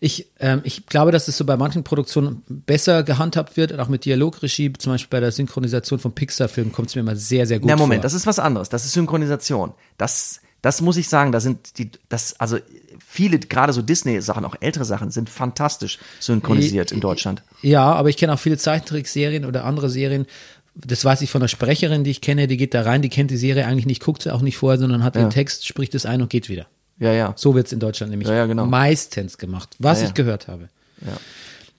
Ich, 0.00 0.26
ähm, 0.38 0.60
ich 0.64 0.84
glaube, 0.86 1.12
dass 1.12 1.28
es 1.28 1.38
so 1.38 1.46
bei 1.46 1.56
manchen 1.56 1.82
Produktionen 1.82 2.42
besser 2.48 3.04
gehandhabt 3.04 3.56
wird, 3.56 3.78
auch 3.78 3.88
mit 3.88 4.04
Dialogregie, 4.04 4.72
zum 4.74 4.92
Beispiel 4.92 5.08
bei 5.10 5.20
der 5.20 5.32
Synchronisation 5.32 5.98
von 5.98 6.12
Pixar-Filmen 6.12 6.72
kommt 6.72 6.88
es 6.88 6.94
mir 6.94 7.00
immer 7.00 7.16
sehr, 7.16 7.46
sehr 7.46 7.60
gut 7.60 7.70
Na 7.70 7.76
Moment, 7.76 8.00
vor. 8.00 8.02
das 8.02 8.12
ist 8.12 8.26
was 8.26 8.38
anderes. 8.38 8.68
Das 8.68 8.84
ist 8.84 8.92
Synchronisation. 8.92 9.72
Das, 9.96 10.40
das 10.64 10.80
muss 10.80 10.96
ich 10.96 11.08
sagen. 11.08 11.30
Da 11.30 11.40
sind 11.40 11.76
die, 11.78 11.90
das, 12.08 12.40
also 12.40 12.56
viele, 13.06 13.38
gerade 13.38 13.72
so 13.74 13.82
Disney-Sachen, 13.82 14.44
auch 14.46 14.56
ältere 14.60 14.86
Sachen, 14.86 15.10
sind 15.10 15.28
fantastisch 15.28 15.98
synchronisiert 16.20 16.90
in 16.90 17.00
Deutschland. 17.00 17.42
Ja, 17.60 17.92
aber 17.92 18.08
ich 18.08 18.16
kenne 18.16 18.32
auch 18.32 18.38
viele 18.38 18.56
Zeichentrickserien 18.56 19.44
oder 19.44 19.64
andere 19.64 19.90
Serien. 19.90 20.26
Das 20.74 21.04
weiß 21.04 21.20
ich 21.20 21.30
von 21.30 21.42
einer 21.42 21.48
Sprecherin, 21.48 22.02
die 22.02 22.10
ich 22.10 22.20
kenne, 22.22 22.46
die 22.48 22.56
geht 22.56 22.72
da 22.72 22.82
rein, 22.82 23.02
die 23.02 23.10
kennt 23.10 23.30
die 23.30 23.36
Serie 23.36 23.66
eigentlich 23.66 23.86
nicht, 23.86 24.02
guckt 24.02 24.22
sie 24.22 24.32
auch 24.32 24.40
nicht 24.40 24.56
vorher, 24.56 24.78
sondern 24.78 25.04
hat 25.04 25.14
den 25.16 25.28
Text, 25.30 25.66
spricht 25.66 25.94
es 25.94 26.06
ein 26.06 26.22
und 26.22 26.30
geht 26.30 26.48
wieder. 26.48 26.66
Ja, 26.98 27.12
ja. 27.12 27.32
So 27.36 27.54
wird 27.54 27.66
es 27.66 27.72
in 27.72 27.80
Deutschland 27.80 28.10
nämlich 28.10 28.28
Ja, 28.28 28.34
ja, 28.34 28.46
genau. 28.46 28.64
meistens 28.66 29.36
gemacht, 29.36 29.76
was 29.78 29.98
Ja, 29.98 30.04
ja. 30.04 30.08
ich 30.08 30.14
gehört 30.14 30.48
habe. 30.48 30.68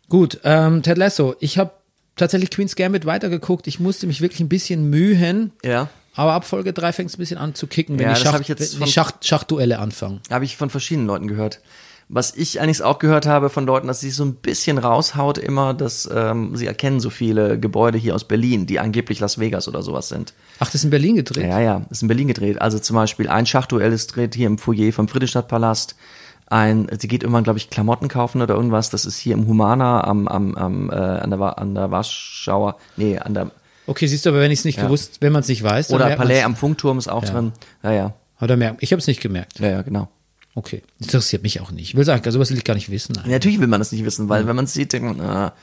Gut, 0.09 0.39
ähm, 0.43 0.83
Ted 0.83 0.97
Lasso, 0.97 1.35
ich 1.39 1.57
habe 1.57 1.71
tatsächlich 2.15 2.51
Queen's 2.51 2.75
Gambit 2.75 3.05
weitergeguckt. 3.05 3.65
Ich 3.67 3.79
musste 3.79 4.05
mich 4.07 4.21
wirklich 4.21 4.39
ein 4.41 4.49
bisschen 4.49 4.89
mühen, 4.89 5.51
Ja. 5.63 5.89
Aber 6.15 6.33
ab 6.33 6.45
Folge 6.45 6.73
3 6.73 6.93
fängt 6.93 7.09
es 7.09 7.17
ein 7.17 7.19
bisschen 7.19 7.37
an 7.37 7.55
zu 7.55 7.67
kicken, 7.67 7.99
wenn 7.99 8.07
Ja, 8.07 8.13
die, 8.13 8.19
das 8.19 8.23
Schach, 8.23 8.33
hab 8.33 8.41
ich 8.41 8.47
jetzt 8.47 8.79
wenn 8.79 8.85
die 8.85 8.91
Schach, 8.91 9.11
Schachduelle 9.21 9.79
anfangen. 9.79 10.21
Habe 10.29 10.45
ich 10.45 10.57
von 10.57 10.69
verschiedenen 10.69 11.07
Leuten 11.07 11.27
gehört. 11.27 11.59
Was 12.07 12.35
ich 12.35 12.61
eigentlich 12.61 12.83
auch 12.83 12.99
gehört 12.99 13.25
habe 13.25 13.49
von 13.49 13.65
Leuten, 13.65 13.87
dass 13.87 13.99
sie 13.99 14.11
so 14.11 14.23
ein 14.23 14.35
bisschen 14.35 14.77
raushaut 14.77 15.39
immer, 15.39 15.73
dass 15.73 16.07
ähm, 16.13 16.55
sie 16.55 16.67
erkennen 16.67 16.99
so 16.99 17.09
viele 17.09 17.59
Gebäude 17.59 17.97
hier 17.97 18.13
aus 18.13 18.25
Berlin, 18.25 18.67
die 18.67 18.79
angeblich 18.79 19.19
Las 19.19 19.39
Vegas 19.39 19.67
oder 19.67 19.81
sowas 19.81 20.09
sind. 20.09 20.33
Ach, 20.59 20.67
das 20.67 20.75
ist 20.75 20.83
in 20.83 20.91
Berlin 20.91 21.15
gedreht? 21.15 21.49
Ja, 21.49 21.59
ja, 21.59 21.81
ist 21.89 22.03
in 22.03 22.07
Berlin 22.07 22.27
gedreht. 22.27 22.61
Also 22.61 22.77
zum 22.77 22.95
Beispiel 22.95 23.27
ein 23.27 23.47
Schachduell 23.47 23.91
ist 23.91 24.13
gedreht 24.13 24.35
hier 24.35 24.45
im 24.45 24.59
Foyer 24.59 24.93
vom 24.93 25.07
Friedrichstadtpalast. 25.07 25.95
Ein, 26.47 26.87
sie 26.99 27.07
geht 27.07 27.23
irgendwann, 27.23 27.43
glaube 27.43 27.57
ich, 27.57 27.71
Klamotten 27.71 28.07
kaufen 28.07 28.39
oder 28.43 28.53
irgendwas. 28.53 28.91
Das 28.91 29.05
ist 29.05 29.17
hier 29.17 29.33
im 29.33 29.47
Humana 29.47 30.03
am, 30.03 30.27
am, 30.27 30.53
am 30.53 30.91
äh, 30.91 30.93
an 30.93 31.31
der 31.31 31.57
an 31.57 31.73
der 31.73 31.89
Warschauer, 31.89 32.77
nee, 32.97 33.17
an 33.17 33.33
der 33.33 33.51
Okay, 33.87 34.07
siehst 34.07 34.25
du, 34.25 34.29
aber 34.29 34.39
wenn 34.39 34.51
ich 34.51 34.59
es 34.59 34.65
nicht 34.65 34.77
Ja. 34.77 34.83
gewusst, 34.85 35.17
wenn 35.21 35.31
man 35.31 35.41
es 35.41 35.47
nicht 35.47 35.61
weiß, 35.63 35.87
dann 35.89 35.95
oder 36.01 36.15
Palais 36.15 36.35
man's. 36.35 36.45
am 36.45 36.55
Funkturm 36.55 36.97
ist 36.97 37.07
auch 37.07 37.23
Ja. 37.23 37.31
drin. 37.31 37.51
Ja, 37.83 37.91
ja, 37.91 38.13
Oder 38.41 38.57
merkt, 38.57 38.81
ich 38.83 38.91
habe 38.91 38.99
es 38.99 39.07
nicht 39.07 39.21
gemerkt. 39.21 39.59
ja, 39.59 39.69
ja, 39.69 39.81
genau. 39.81 40.09
Okay, 40.55 40.81
interessiert 40.99 41.43
mich 41.43 41.59
auch 41.61 41.71
nicht. 41.71 41.89
Ich 41.89 41.95
will 41.95 42.05
sagen, 42.05 42.31
sowas 42.31 42.49
will 42.49 42.57
ich 42.57 42.63
gar 42.63 42.75
nicht 42.75 42.89
wissen. 42.89 43.13
Ja, 43.25 43.31
natürlich 43.31 43.59
will 43.59 43.67
man 43.67 43.79
das 43.81 43.91
nicht 43.91 44.05
wissen, 44.05 44.29
weil 44.29 44.47
wenn 44.47 44.55
man 44.55 44.65
es 44.65 44.73
sieht, 44.73 44.93
denkt 44.93 45.17
man, 45.17 45.25
ah, 45.27 45.53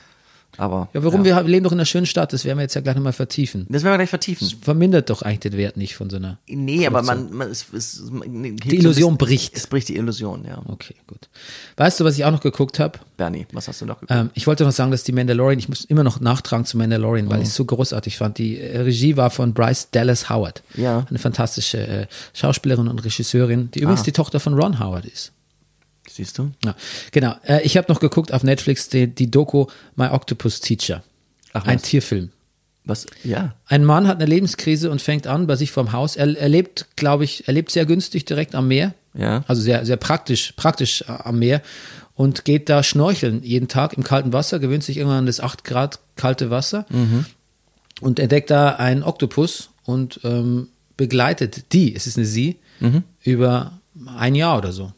aber 0.58 0.88
Ja, 0.92 1.02
warum? 1.04 1.24
Wir 1.24 1.42
leben 1.42 1.64
doch 1.64 1.72
in 1.72 1.78
einer 1.78 1.86
schönen 1.86 2.06
Stadt, 2.06 2.32
das 2.32 2.44
werden 2.44 2.58
wir 2.58 2.62
jetzt 2.62 2.74
ja 2.74 2.80
gleich 2.80 2.94
nochmal 2.96 3.12
vertiefen. 3.12 3.66
das 3.68 3.82
werden 3.82 3.94
wir 3.94 3.98
gleich 3.98 4.10
vertiefen. 4.10 4.48
Vermindert 4.60 5.10
doch 5.10 5.22
eigentlich 5.22 5.40
den 5.40 5.52
Wert 5.56 5.76
nicht 5.76 5.94
von 5.96 6.10
so 6.10 6.16
einer. 6.16 6.38
Nee, 6.48 6.86
aber 6.86 7.02
man, 7.02 7.32
man 7.32 7.50
es, 7.50 7.66
es, 7.72 8.02
Die 8.12 8.76
Illusion 8.76 9.16
bricht. 9.16 9.56
Es 9.56 9.66
bricht 9.66 9.88
die 9.88 9.96
Illusion, 9.96 10.44
ja. 10.46 10.60
Okay, 10.68 10.94
gut. 11.06 11.28
Weißt 11.76 11.98
du, 12.00 12.04
was 12.04 12.16
ich 12.18 12.24
auch 12.24 12.30
noch 12.30 12.40
geguckt 12.42 12.78
habe? 12.78 12.98
Bernie, 13.16 13.46
was 13.52 13.68
hast 13.68 13.80
du 13.80 13.86
noch 13.86 14.00
geguckt? 14.00 14.18
Ähm, 14.20 14.30
ich 14.34 14.46
wollte 14.46 14.64
noch 14.64 14.72
sagen, 14.72 14.90
dass 14.90 15.04
die 15.04 15.12
Mandalorian, 15.12 15.58
ich 15.58 15.68
muss 15.68 15.84
immer 15.84 16.04
noch 16.04 16.20
nachtragen 16.20 16.64
zu 16.66 16.76
Mandalorian, 16.76 17.28
Oh. 17.28 17.30
weil 17.30 17.42
ich 17.42 17.48
es 17.48 17.54
so 17.54 17.64
großartig 17.64 18.16
fand. 18.18 18.38
Die 18.38 18.58
äh, 18.60 18.80
Regie 18.80 19.16
war 19.16 19.30
von 19.30 19.54
Bryce 19.54 19.88
Dallas 19.90 20.28
Howard. 20.28 20.62
Ja. 20.74 21.06
Eine 21.08 21.18
fantastische 21.18 21.78
äh, 21.86 22.06
Schauspielerin 22.34 22.88
und 22.88 22.98
Regisseurin, 23.04 23.70
die 23.72 23.80
übrigens 23.80 24.00
Ah. 24.00 24.04
die 24.04 24.12
Tochter 24.12 24.40
von 24.40 24.54
Ron 24.54 24.78
Howard 24.80 25.06
ist. 25.06 25.32
Siehst 26.14 26.38
du? 26.38 26.50
Ja, 26.64 26.74
genau. 27.10 27.34
Äh, 27.44 27.62
ich 27.62 27.76
habe 27.76 27.90
noch 27.90 28.00
geguckt 28.00 28.32
auf 28.32 28.42
Netflix 28.42 28.88
die, 28.88 29.06
die 29.06 29.30
Doku 29.30 29.66
My 29.96 30.08
Octopus 30.08 30.60
Teacher. 30.60 31.02
Ach, 31.52 31.64
Ein 31.64 31.76
was? 31.76 31.82
Tierfilm. 31.82 32.30
Was? 32.84 33.06
Ja. 33.22 33.54
Ein 33.66 33.84
Mann 33.84 34.08
hat 34.08 34.16
eine 34.16 34.26
Lebenskrise 34.26 34.90
und 34.90 35.00
fängt 35.00 35.26
an 35.26 35.46
bei 35.46 35.56
sich 35.56 35.70
vorm 35.70 35.92
Haus. 35.92 36.16
Er, 36.16 36.36
er 36.36 36.48
lebt, 36.48 36.88
glaube 36.96 37.24
ich, 37.24 37.46
er 37.46 37.54
lebt 37.54 37.70
sehr 37.70 37.86
günstig 37.86 38.24
direkt 38.24 38.54
am 38.54 38.68
Meer. 38.68 38.94
Ja. 39.14 39.44
Also 39.46 39.62
sehr, 39.62 39.86
sehr 39.86 39.96
praktisch, 39.96 40.52
praktisch 40.56 41.02
äh, 41.02 41.12
am 41.12 41.38
Meer 41.38 41.62
und 42.14 42.44
geht 42.44 42.68
da 42.68 42.82
schnorcheln 42.82 43.42
jeden 43.42 43.68
Tag 43.68 43.94
im 43.94 44.02
kalten 44.02 44.32
Wasser, 44.32 44.58
gewöhnt 44.58 44.84
sich 44.84 44.98
irgendwann 44.98 45.20
an 45.20 45.26
das 45.26 45.40
8 45.40 45.64
Grad 45.64 46.00
kalte 46.16 46.50
Wasser 46.50 46.84
und 48.02 48.20
entdeckt 48.20 48.50
da 48.50 48.70
einen 48.70 49.02
Oktopus 49.02 49.70
und 49.84 50.20
ähm, 50.22 50.68
begleitet 50.98 51.72
die, 51.72 51.94
es 51.96 52.06
ist 52.06 52.18
eine 52.18 52.26
sie, 52.26 52.58
über 53.24 53.80
ein 54.14 54.34
Jahr 54.34 54.58
oder 54.58 54.72
so. 54.72 54.92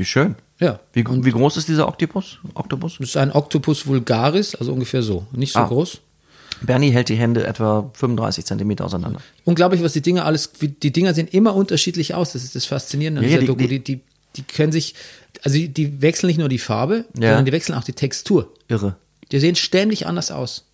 Wie 0.00 0.04
schön. 0.06 0.34
Ja. 0.58 0.80
Wie, 0.94 1.04
wie 1.06 1.30
groß 1.30 1.58
ist 1.58 1.68
dieser 1.68 1.86
Oktopus? 1.86 2.38
Oktopus? 2.54 2.96
Das 2.98 3.10
ist 3.10 3.16
ein 3.18 3.30
Octopus 3.32 3.86
vulgaris, 3.86 4.54
also 4.54 4.72
ungefähr 4.72 5.02
so. 5.02 5.26
Nicht 5.32 5.52
so 5.52 5.58
Ah. 5.58 5.66
groß. 5.68 6.00
Bernie 6.62 6.90
hält 6.90 7.10
die 7.10 7.16
Hände 7.16 7.46
etwa 7.46 7.90
35 7.92 8.46
Zentimeter 8.46 8.86
auseinander. 8.86 9.20
Unglaublich, 9.44 9.82
was 9.82 9.92
die 9.92 10.00
Dinger 10.00 10.24
alles, 10.24 10.52
die 10.60 10.90
Dinger 10.90 11.12
sehen 11.12 11.28
immer 11.28 11.54
unterschiedlich 11.54 12.14
aus. 12.14 12.32
Das 12.32 12.42
ist 12.44 12.54
das 12.56 12.64
Faszinierende 12.64 13.18
an 13.20 13.24
Ja, 13.24 13.28
dieser 13.28 13.40
die- 13.40 13.46
Doku. 13.46 13.66
die- 13.66 13.78
Die, 13.84 14.00
die, 14.36 14.42
können 14.42 14.72
sich, 14.72 14.94
also 15.42 15.58
die, 15.58 16.00
wechseln 16.00 16.28
nicht 16.28 16.38
nur 16.38 16.48
die 16.48 16.58
Farbe, 16.58 17.04
Ja. 17.14 17.28
sondern 17.30 17.44
die 17.44 17.52
wechseln 17.52 17.74
auch 17.74 17.84
die 17.84 17.92
Textur. 17.92 18.50
Irre. 18.68 18.96
Die 19.32 19.38
sehen 19.38 19.54
ständig 19.56 20.06
anders 20.06 20.30
aus. 20.30 20.64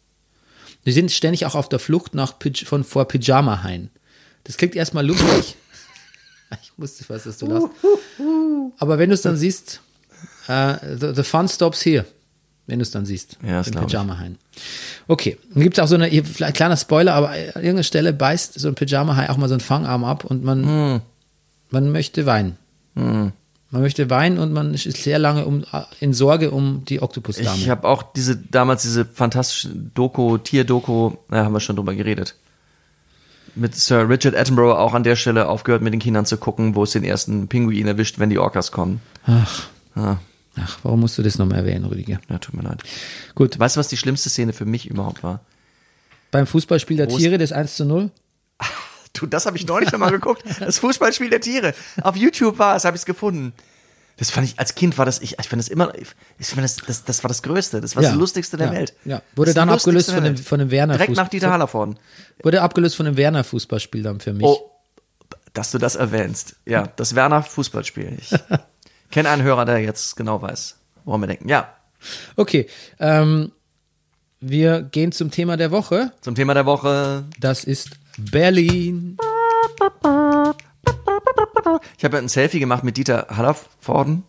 Die 0.87 0.93
sind 0.93 1.11
ständig 1.11 1.47
auch 1.47 1.57
auf 1.57 1.69
der 1.69 1.81
Flucht 1.81 2.15
nach, 2.15 2.35
von, 2.65 2.85
vor 2.85 3.07
Pyjama-Haien. 3.09 3.91
Das 4.45 4.57
klingt 4.57 4.77
erstmal 4.77 5.05
lustig. 5.05 5.57
Ich 6.63 6.73
wusste 6.77 7.05
fast, 7.05 7.27
dass 7.27 7.39
du 7.39 7.47
lachst. 7.47 7.69
Aber 8.79 8.99
wenn 8.99 9.11
du 9.11 9.15
es 9.15 9.23
dann 9.23 9.37
siehst, 9.37 9.81
äh, 10.49 10.75
the, 10.99 11.13
the 11.15 11.23
fun 11.23 11.49
stops 11.49 11.85
here. 11.85 12.05
Wenn 12.69 12.79
du 12.81 12.83
es 12.83 12.91
dann 12.91 13.07
siehst. 13.07 13.39
Ja, 13.45 13.59
das 13.59 13.69
ich. 13.69 13.75
Pyjama-Haien. 13.77 14.39
Okay. 15.07 15.39
Dann 15.55 15.63
gibt 15.63 15.79
es 15.79 15.85
auch 15.85 15.89
so 15.89 15.95
eine, 15.95 16.07
hier, 16.07 16.25
vielleicht 16.25 16.43
ein 16.43 16.57
kleiner 16.57 16.77
Spoiler, 16.77 17.15
aber 17.15 17.31
an 17.31 17.37
irgendeiner 17.55 17.83
Stelle 17.85 18.13
beißt 18.13 18.59
so 18.59 18.67
ein 18.69 18.75
Pyjama-Hai 18.75 19.31
auch 19.31 19.37
mal 19.37 19.49
so 19.49 19.55
einen 19.55 19.61
Fangarm 19.61 20.05
ab 20.05 20.25
und 20.25 20.43
man, 20.43 20.65
Hm. 20.65 21.01
man 21.71 21.93
möchte 21.93 22.27
weinen. 22.27 22.57
Man 22.95 23.33
möchte 23.71 24.09
weinen 24.11 24.39
und 24.39 24.53
man 24.53 24.73
ist 24.75 24.85
sehr 24.85 25.19
lange 25.19 25.45
um, 25.45 25.65
in 26.01 26.15
Sorge 26.15 26.51
um 26.51 26.85
die 26.87 27.03
Oktopusdame. 27.03 27.59
Ich 27.59 27.69
habe 27.69 27.87
auch 27.87 28.03
diese 28.15 28.37
damals 28.37 28.83
diese 28.83 29.05
fantastische 29.05 29.69
Doku, 29.69 30.39
Tier-Doku, 30.39 31.13
da 31.29 31.45
haben 31.45 31.53
wir 31.53 31.61
schon 31.61 31.77
drüber 31.77 31.95
geredet. 31.95 32.37
Mit 33.57 33.75
Sir 33.75 34.09
Richard 34.09 34.37
Attenborough 34.37 34.77
auch 34.79 34.95
an 34.95 35.03
der 35.03 35.17
Stelle 35.17 35.49
aufgehört, 35.49 35.83
mit 35.83 35.93
den 35.93 36.01
Kindern 36.01 36.27
zu 36.27 36.37
gucken, 36.37 36.75
wo 36.75 36.83
es 36.85 36.93
den 36.93 37.05
ersten 37.05 37.49
Pinguin 37.49 37.87
erwischt, 37.87 38.19
wenn 38.19 38.31
die 38.31 38.39
Orcas 38.39 38.71
kommen. 38.71 39.01
Ach, 39.27 39.69
Ah, 39.95 40.19
ach, 40.61 40.79
warum 40.83 41.01
musst 41.01 41.17
du 41.17 41.23
das 41.23 41.39
nochmal 41.39 41.59
erwähnen, 41.61 41.87
Rüdiger? 41.87 42.21
ja, 42.29 42.37
tut 42.39 42.55
mir 42.55 42.63
leid. 42.63 42.83
Gut, 43.35 43.59
Weißt 43.59 43.77
du, 43.77 43.81
was 43.81 43.89
die 43.89 43.97
schlimmste 43.97 44.29
Szene 44.29 44.53
für 44.53 44.67
mich 44.67 44.87
überhaupt 44.89 45.23
war? 45.23 45.41
beim 46.33 46.47
Fußballspiel 46.47 46.99
der 46.99 47.09
ist- 47.09 47.17
Tiere, 47.17 47.39
das 47.39 47.53
1 47.53 47.77
zu 47.77 47.85
0. 47.87 48.11
Du, 49.15 49.25
das 49.25 49.47
habe 49.47 49.57
ich 49.57 49.67
neulich 49.67 49.91
noch 49.93 49.99
mal 49.99 50.11
geguckt. 50.11 50.43
Das 50.61 50.79
Fußballspiel 50.81 51.31
der 51.31 51.41
Tiere. 51.41 51.73
Auf 52.03 52.17
YouTube 52.17 52.59
war 52.59 52.77
es, 52.77 52.85
habe 52.85 52.97
ich 52.97 53.01
es 53.01 53.07
gefunden. 53.07 53.55
Das 54.19 54.31
fand 54.31 54.47
ich, 54.49 54.59
als 54.59 54.75
Kind 54.75 54.97
war 54.97 55.05
das, 55.05 55.21
ich, 55.21 55.39
ich 55.39 55.47
fand 55.49 55.61
das 55.61 55.69
immer, 55.69 55.93
ich 56.39 56.49
fand 56.49 56.65
das, 56.65 56.77
das, 56.77 57.05
das 57.05 57.23
war 57.23 57.29
das 57.29 57.43
Größte, 57.43 57.81
das 57.83 57.97
war 57.97 58.03
Ja. 58.03 58.09
das 58.11 58.19
Lustigste 58.19 58.57
der 58.57 58.69
Ja. 58.69 58.73
Welt. 58.73 58.95
Ja. 59.05 59.21
Wurde 59.35 59.51
Das 59.51 59.55
dann 59.57 59.69
abgelöst 59.69 60.11
von 60.11 60.25
dem- 60.25 60.37
von 60.39 60.59
dem 60.59 60.71
Werner 60.71 60.95
Direkt 60.95 61.13
Fuß- 61.13 61.17
nach 61.17 61.29
Dieter 61.29 61.51
Hallervorden. 61.51 61.99
Wurde 62.43 62.63
abgelöst 62.63 62.97
von 62.97 63.05
dem 63.07 63.17
Werner 63.19 63.45
Fußballspiel 63.45 64.03
dann 64.03 64.21
für 64.21 64.33
mich. 64.33 64.47
Oh, 64.47 64.71
dass 65.53 65.71
du 65.71 65.79
das 65.79 65.97
erwähnst. 65.97 66.57
Ja, 66.65 66.87
das 66.97 67.15
Werner 67.15 67.43
Fußballspiel. 67.43 68.17
Ich 68.19 68.31
kenne 69.11 69.29
einen 69.29 69.43
Hörer, 69.43 69.65
der 69.67 69.79
jetzt 69.81 70.17
genau 70.17 70.41
weiß, 70.41 70.77
woran 71.05 71.21
wir 71.21 71.27
denken. 71.29 71.49
Ja, 71.49 71.73
Okay, 72.37 72.69
ähm, 73.01 73.53
wir 74.41 74.83
gehen 74.83 75.13
zum 75.13 75.31
Thema 75.31 75.57
der 75.57 75.71
Woche. 75.71 76.13
zum 76.21 76.35
Thema 76.35 76.55
der 76.55 76.65
Woche. 76.67 77.25
Das 77.41 77.65
ist 77.65 77.91
Berlin. 78.17 79.17
Ich 81.99 82.05
habe 82.05 82.17
ja 82.17 82.23
ein 82.23 82.29
Selfie 82.29 82.61
gemacht 82.61 82.85
mit 82.85 82.97
Dieter 82.97 83.27
Hallervorden 83.31 84.25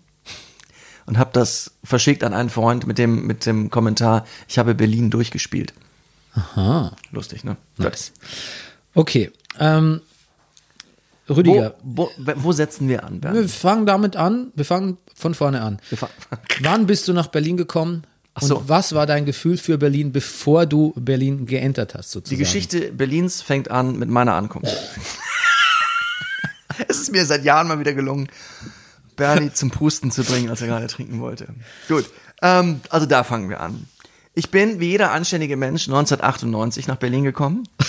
und 1.06 1.18
habe 1.18 1.30
das 1.34 1.72
verschickt 1.84 2.24
an 2.24 2.34
einen 2.34 2.50
Freund 2.50 2.86
mit 2.88 2.98
dem, 2.98 3.26
mit 3.28 3.46
dem 3.46 3.70
Kommentar, 3.70 4.26
ich 4.48 4.58
habe 4.58 4.76
Berlin 4.76 5.10
durchgespielt. 5.10 5.74
Aha. 6.34 6.96
Lustig, 7.12 7.44
ne? 7.44 7.58
Nice. 7.78 8.12
Okay. 8.94 9.32
Ähm, 9.60 10.02
Rüdiger, 11.30 11.76
Wo, 11.84 12.10
wo, 12.18 12.32
wo 12.36 12.52
setzen 12.52 12.88
wir 12.88 13.04
an, 13.04 13.20
Bernd? 13.20 13.36
wir 13.36 13.50
fangen 13.50 13.86
damit 13.86 14.16
an, 14.16 14.52
wir 14.56 14.66
fangen 14.66 14.98
von 15.14 15.34
vorne 15.34 15.62
an. 15.62 15.80
Wann 16.62 16.86
bist 16.86 17.08
du 17.08 17.14
nach 17.14 17.28
Berlin 17.28 17.58
gekommen? 17.58 18.04
Und 18.40 18.48
so. 18.48 18.64
was 18.68 18.94
war 18.94 19.08
dein 19.08 19.26
Gefühl 19.26 19.58
für 19.58 19.80
Berlin, 19.80 20.12
bevor 20.12 20.68
du 20.68 20.94
Berlin 20.96 21.48
geentert 21.48 21.96
hast, 21.96 22.12
sozusagen? 22.12 22.38
Die 22.38 22.44
Geschichte 22.44 22.92
Berlins 22.94 23.42
fängt 23.42 23.72
an 23.72 23.98
mit 23.98 24.10
meiner 24.10 24.36
Ankunft. 24.36 24.72
es 26.88 27.00
ist 27.00 27.12
mir 27.12 27.26
seit 27.26 27.44
Jahren 27.44 27.68
mal 27.68 27.80
wieder 27.80 27.94
gelungen, 27.94 28.30
Bernie 29.16 29.52
zum 29.52 29.72
Pusten 29.72 30.12
zu 30.12 30.24
bringen, 30.24 30.50
als 30.50 30.62
er 30.62 30.68
gerade 30.68 30.88
trinken 30.88 31.20
wollte. 31.20 31.48
Gut, 31.88 32.10
ähm, 32.42 32.82
also 32.90 33.06
da 33.06 33.24
fangen 33.24 33.50
wir 33.50 33.62
an. 33.62 33.88
Ich 34.34 34.52
bin 34.52 34.80
wie 34.80 34.90
jeder 34.90 35.12
anständige 35.12 35.58
Mensch 35.58 35.88
1998 35.88 36.88
nach 36.88 36.98
Berlin 36.98 37.24
gekommen. 37.24 37.68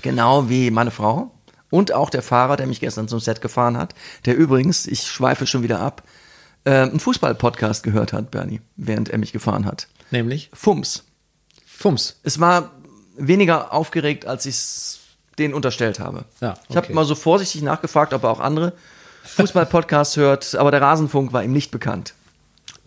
Genau 0.00 0.48
wie 0.48 0.70
meine 0.70 0.92
Frau 0.92 1.34
und 1.70 1.92
auch 1.92 2.08
der 2.08 2.22
Fahrer, 2.22 2.56
der 2.56 2.68
mich 2.68 2.78
gestern 2.78 3.08
zum 3.08 3.20
Set 3.20 3.40
gefahren 3.40 3.76
hat, 3.76 3.96
der 4.26 4.36
übrigens, 4.36 4.86
ich 4.86 5.02
schweife 5.02 5.44
schon 5.44 5.64
wieder 5.64 5.80
ab, 5.80 6.04
äh, 6.64 6.70
einen 6.70 7.00
Fußball-Podcast 7.00 7.82
gehört 7.82 8.12
hat, 8.12 8.30
Bernie, 8.30 8.60
während 8.76 9.08
er 9.08 9.18
mich 9.18 9.32
gefahren 9.32 9.66
hat. 9.66 9.88
Nämlich 10.10 10.50
Fums. 10.52 11.04
Fums. 11.66 12.20
Es 12.22 12.40
war 12.40 12.72
weniger 13.16 13.72
aufgeregt, 13.72 14.26
als 14.26 14.46
ich 14.46 14.54
es 14.54 14.97
denen 15.38 15.54
unterstellt 15.54 16.00
habe. 16.00 16.24
Ja, 16.40 16.56
Ich 16.68 16.76
habe 16.76 16.86
okay. 16.86 16.94
mal 16.94 17.04
so 17.04 17.14
vorsichtig 17.14 17.62
nachgefragt, 17.62 18.12
ob 18.12 18.24
er 18.24 18.30
auch 18.30 18.40
andere 18.40 18.72
Fußball-Podcasts 19.24 20.16
hört, 20.16 20.54
aber 20.54 20.70
der 20.70 20.80
Rasenfunk 20.80 21.32
war 21.32 21.42
ihm 21.42 21.52
nicht 21.52 21.70
bekannt. 21.70 22.14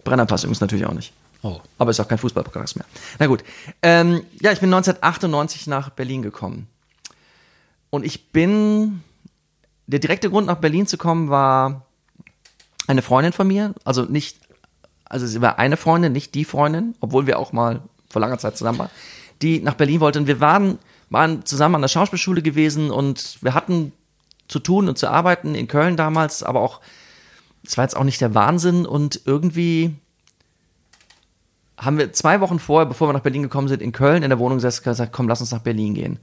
Brennerpass 0.04 0.43
übrigens 0.43 0.62
natürlich 0.62 0.86
auch 0.86 0.93
nicht. 0.93 1.14
Oh. 1.43 1.60
Aber 1.78 1.91
ist 1.91 1.99
auch 1.99 2.08
kein 2.08 2.18
Fußball-Podcast 2.18 2.76
mehr. 2.76 2.86
Na 3.20 3.28
gut. 3.28 3.43
Ähm, 3.82 4.24
ja, 4.41 4.52
ich 4.52 4.60
bin 4.60 4.74
1998 4.74 5.68
nach 5.68 5.89
Berlin 5.89 6.22
gekommen. 6.22 6.68
Und 7.89 8.06
ich 8.06 8.32
bin, 8.32 9.04
der 9.88 9.99
direkte 9.99 10.30
Grund 10.30 10.47
nach 10.47 10.58
Berlin 10.58 10.88
zu 10.88 10.97
kommen 10.97 11.30
war 11.30 11.86
eine 12.88 13.02
Freundin 13.02 13.34
von 13.34 13.47
mir, 13.47 13.74
also 13.84 14.04
nicht, 14.04 14.39
also 15.06 15.26
sie 15.28 15.41
war 15.41 15.60
eine 15.60 15.78
Freundin, 15.78 16.14
nicht 16.14 16.36
die 16.36 16.45
Freundin, 16.45 16.95
obwohl 16.99 17.28
wir 17.28 17.39
auch 17.39 17.54
mal 17.54 17.82
vor 18.10 18.22
langer 18.22 18.38
Zeit 18.38 18.58
zusammen 18.58 18.80
waren, 18.80 18.89
die 19.41 19.60
nach 19.60 19.76
Berlin 19.76 19.99
wollte. 19.99 20.20
Und 20.20 20.28
wir 20.28 20.39
waren, 20.39 20.78
waren 21.12 21.45
zusammen 21.45 21.76
an 21.76 21.82
der 21.82 21.88
Schauspielschule 21.89 22.41
gewesen 22.41 22.89
und 22.89 23.38
wir 23.41 23.53
hatten 23.53 23.91
zu 24.47 24.59
tun 24.59 24.89
und 24.89 24.97
zu 24.97 25.07
arbeiten 25.09 25.53
in 25.53 25.68
Köln 25.68 25.95
damals, 25.97 26.41
aber 26.41 26.62
auch, 26.62 26.82
es 27.66 27.78
war 27.78 27.84
jetzt 27.86 27.95
auch 27.95 28.03
nicht 28.03 28.20
der 28.22 28.34
Wahnsinn 28.34 28.86
und 28.86 29.22
irgendwie 29.26 29.93
haben 31.78 31.97
wir 31.97 32.14
zwei 32.14 32.41
Wochen 32.41 32.59
vorher, 32.59 32.86
bevor 32.86 33.09
wir 33.09 33.14
nach 33.14 33.22
Berlin 33.22 33.43
gekommen 33.43 33.68
sind, 33.68 33.82
in 33.82 33.91
Köln 33.91 34.24
in 34.24 34.30
der 34.30 34.39
Wohnung 34.39 34.57
gesessen 34.57 34.80
und 34.82 34.91
gesagt, 34.91 35.14
komm, 35.14 35.28
lass 35.28 35.41
uns 35.41 35.51
nach 35.51 35.62
Berlin 35.62 35.93
gehen. 35.93 36.14
Und 36.14 36.20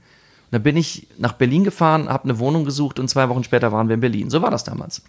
dann 0.51 0.63
bin 0.63 0.77
ich 0.77 1.07
nach 1.17 1.33
Berlin 1.33 1.63
gefahren, 1.63 2.09
habe 2.09 2.23
eine 2.25 2.39
Wohnung 2.39 2.65
gesucht 2.65 2.97
und 2.99 3.07
zwei 3.09 3.29
Wochen 3.29 3.43
später 3.43 3.71
waren 3.71 3.87
wir 3.89 3.93
in 3.95 3.99
Berlin. 3.99 4.29
So 4.29 4.41
war 4.41 4.51
das 4.51 4.63
damals. 4.63 5.01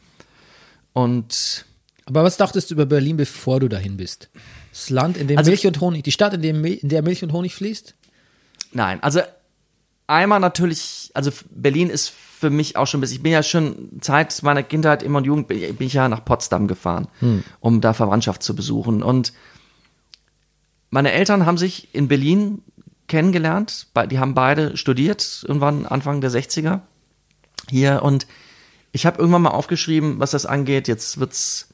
Und 0.93 1.65
Aber 2.07 2.25
was 2.25 2.37
dachtest 2.37 2.71
du 2.71 2.75
über 2.75 2.87
Berlin, 2.87 3.17
bevor 3.17 3.61
du 3.61 3.69
dahin 3.69 3.97
bist? 3.97 4.29
Das 4.73 4.91
Land, 4.91 5.17
in 5.17 5.29
dem 5.29 5.39
Also- 5.39 5.51
Milch 5.51 5.67
und 5.67 5.81
Honig, 5.81 6.03
die 6.05 6.13
Stadt, 6.13 6.35
in, 6.35 6.43
dem, 6.43 6.65
in 6.65 6.89
der 6.89 7.03
Milch 7.03 7.23
und 7.23 7.33
Honig 7.33 7.55
fließt? 7.55 7.95
nein, 8.73 9.03
also 9.03 9.21
einmal 10.11 10.41
natürlich, 10.41 11.11
also 11.15 11.31
Berlin 11.51 11.89
ist 11.89 12.11
für 12.11 12.51
mich 12.51 12.77
auch 12.77 12.87
schon 12.87 12.99
ein 12.99 13.01
bisschen, 13.03 13.17
ich 13.17 13.23
bin 13.23 13.33
ja 13.33 13.43
schon 13.43 14.01
Zeit 14.01 14.43
meiner 14.43 14.63
Kindheit, 14.63 15.03
immer 15.03 15.19
und 15.19 15.25
Jugend, 15.25 15.49
bin 15.49 15.77
bin 15.77 15.87
ich 15.87 15.95
ja 15.95 16.09
nach 16.09 16.25
Potsdam 16.25 16.69
gefahren, 16.69 17.09
um 17.61 17.81
da 17.81 17.93
Verwandtschaft 17.93 18.43
zu 18.43 18.55
besuchen. 18.57 19.03
Und 19.03 19.33
meine 20.91 21.13
Eltern 21.13 21.47
haben 21.47 21.59
sich 21.59 21.95
in 21.95 22.09
Berlin 22.09 22.63
kennengelernt, 23.09 23.89
die 24.11 24.19
haben 24.19 24.35
beide 24.35 24.77
studiert, 24.77 25.45
irgendwann 25.47 25.87
Anfang 25.87 26.21
der 26.21 26.31
60er 26.31 26.81
hier. 27.69 28.03
Und 28.03 28.27
ich 28.93 29.07
habe 29.07 29.19
irgendwann 29.19 29.43
mal 29.43 29.51
aufgeschrieben, 29.51 30.19
was 30.19 30.31
das 30.31 30.47
angeht, 30.47 30.89
jetzt 30.89 31.21
wird's, 31.21 31.69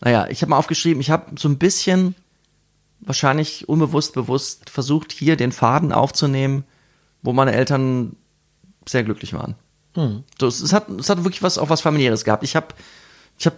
naja, 0.00 0.26
ich 0.28 0.42
habe 0.42 0.50
mal 0.50 0.58
aufgeschrieben, 0.58 1.00
ich 1.00 1.10
habe 1.10 1.38
so 1.38 1.48
ein 1.48 1.58
bisschen 1.58 2.14
wahrscheinlich 3.00 3.68
unbewusst, 3.68 4.14
bewusst 4.14 4.70
versucht, 4.70 5.12
hier 5.12 5.36
den 5.36 5.52
Faden 5.52 5.92
aufzunehmen, 5.92 6.64
wo 7.22 7.32
meine 7.32 7.52
Eltern 7.52 8.16
sehr 8.86 9.04
glücklich 9.04 9.32
waren. 9.32 9.54
So, 10.40 10.46
es, 10.46 10.60
es, 10.60 10.72
hat, 10.72 10.88
es 10.88 11.08
hat 11.08 11.24
wirklich 11.24 11.42
was, 11.42 11.58
auch 11.58 11.68
was 11.68 11.80
familiäres 11.80 12.24
gehabt. 12.24 12.44
Ich 12.44 12.56
habe, 12.56 12.68
ich 13.38 13.46
habe, 13.46 13.56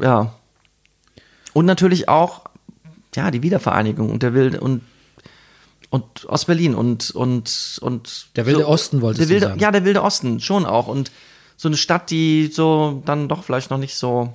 ja, 0.00 0.34
und 1.52 1.66
natürlich 1.66 2.08
auch, 2.08 2.44
ja, 3.14 3.30
die 3.30 3.42
Wiedervereinigung 3.42 4.10
und 4.10 4.22
der 4.22 4.34
wilde 4.34 4.60
und 4.60 4.82
und 5.90 6.26
aus 6.30 6.46
Berlin 6.46 6.74
und 6.74 7.10
und 7.10 7.78
und 7.82 8.28
Der 8.36 8.46
wilde 8.46 8.66
Osten 8.66 9.02
wolltest 9.02 9.28
der 9.28 9.40
du 9.40 9.46
sagen. 9.46 9.60
Ja, 9.60 9.70
der 9.70 9.84
wilde 9.84 10.02
Osten 10.02 10.40
schon 10.40 10.64
auch 10.64 10.86
und 10.86 11.12
so 11.58 11.68
eine 11.68 11.76
Stadt, 11.76 12.10
die 12.10 12.50
so 12.50 13.02
dann 13.04 13.28
doch 13.28 13.44
vielleicht 13.44 13.70
noch 13.70 13.76
nicht 13.76 13.94
so, 13.94 14.32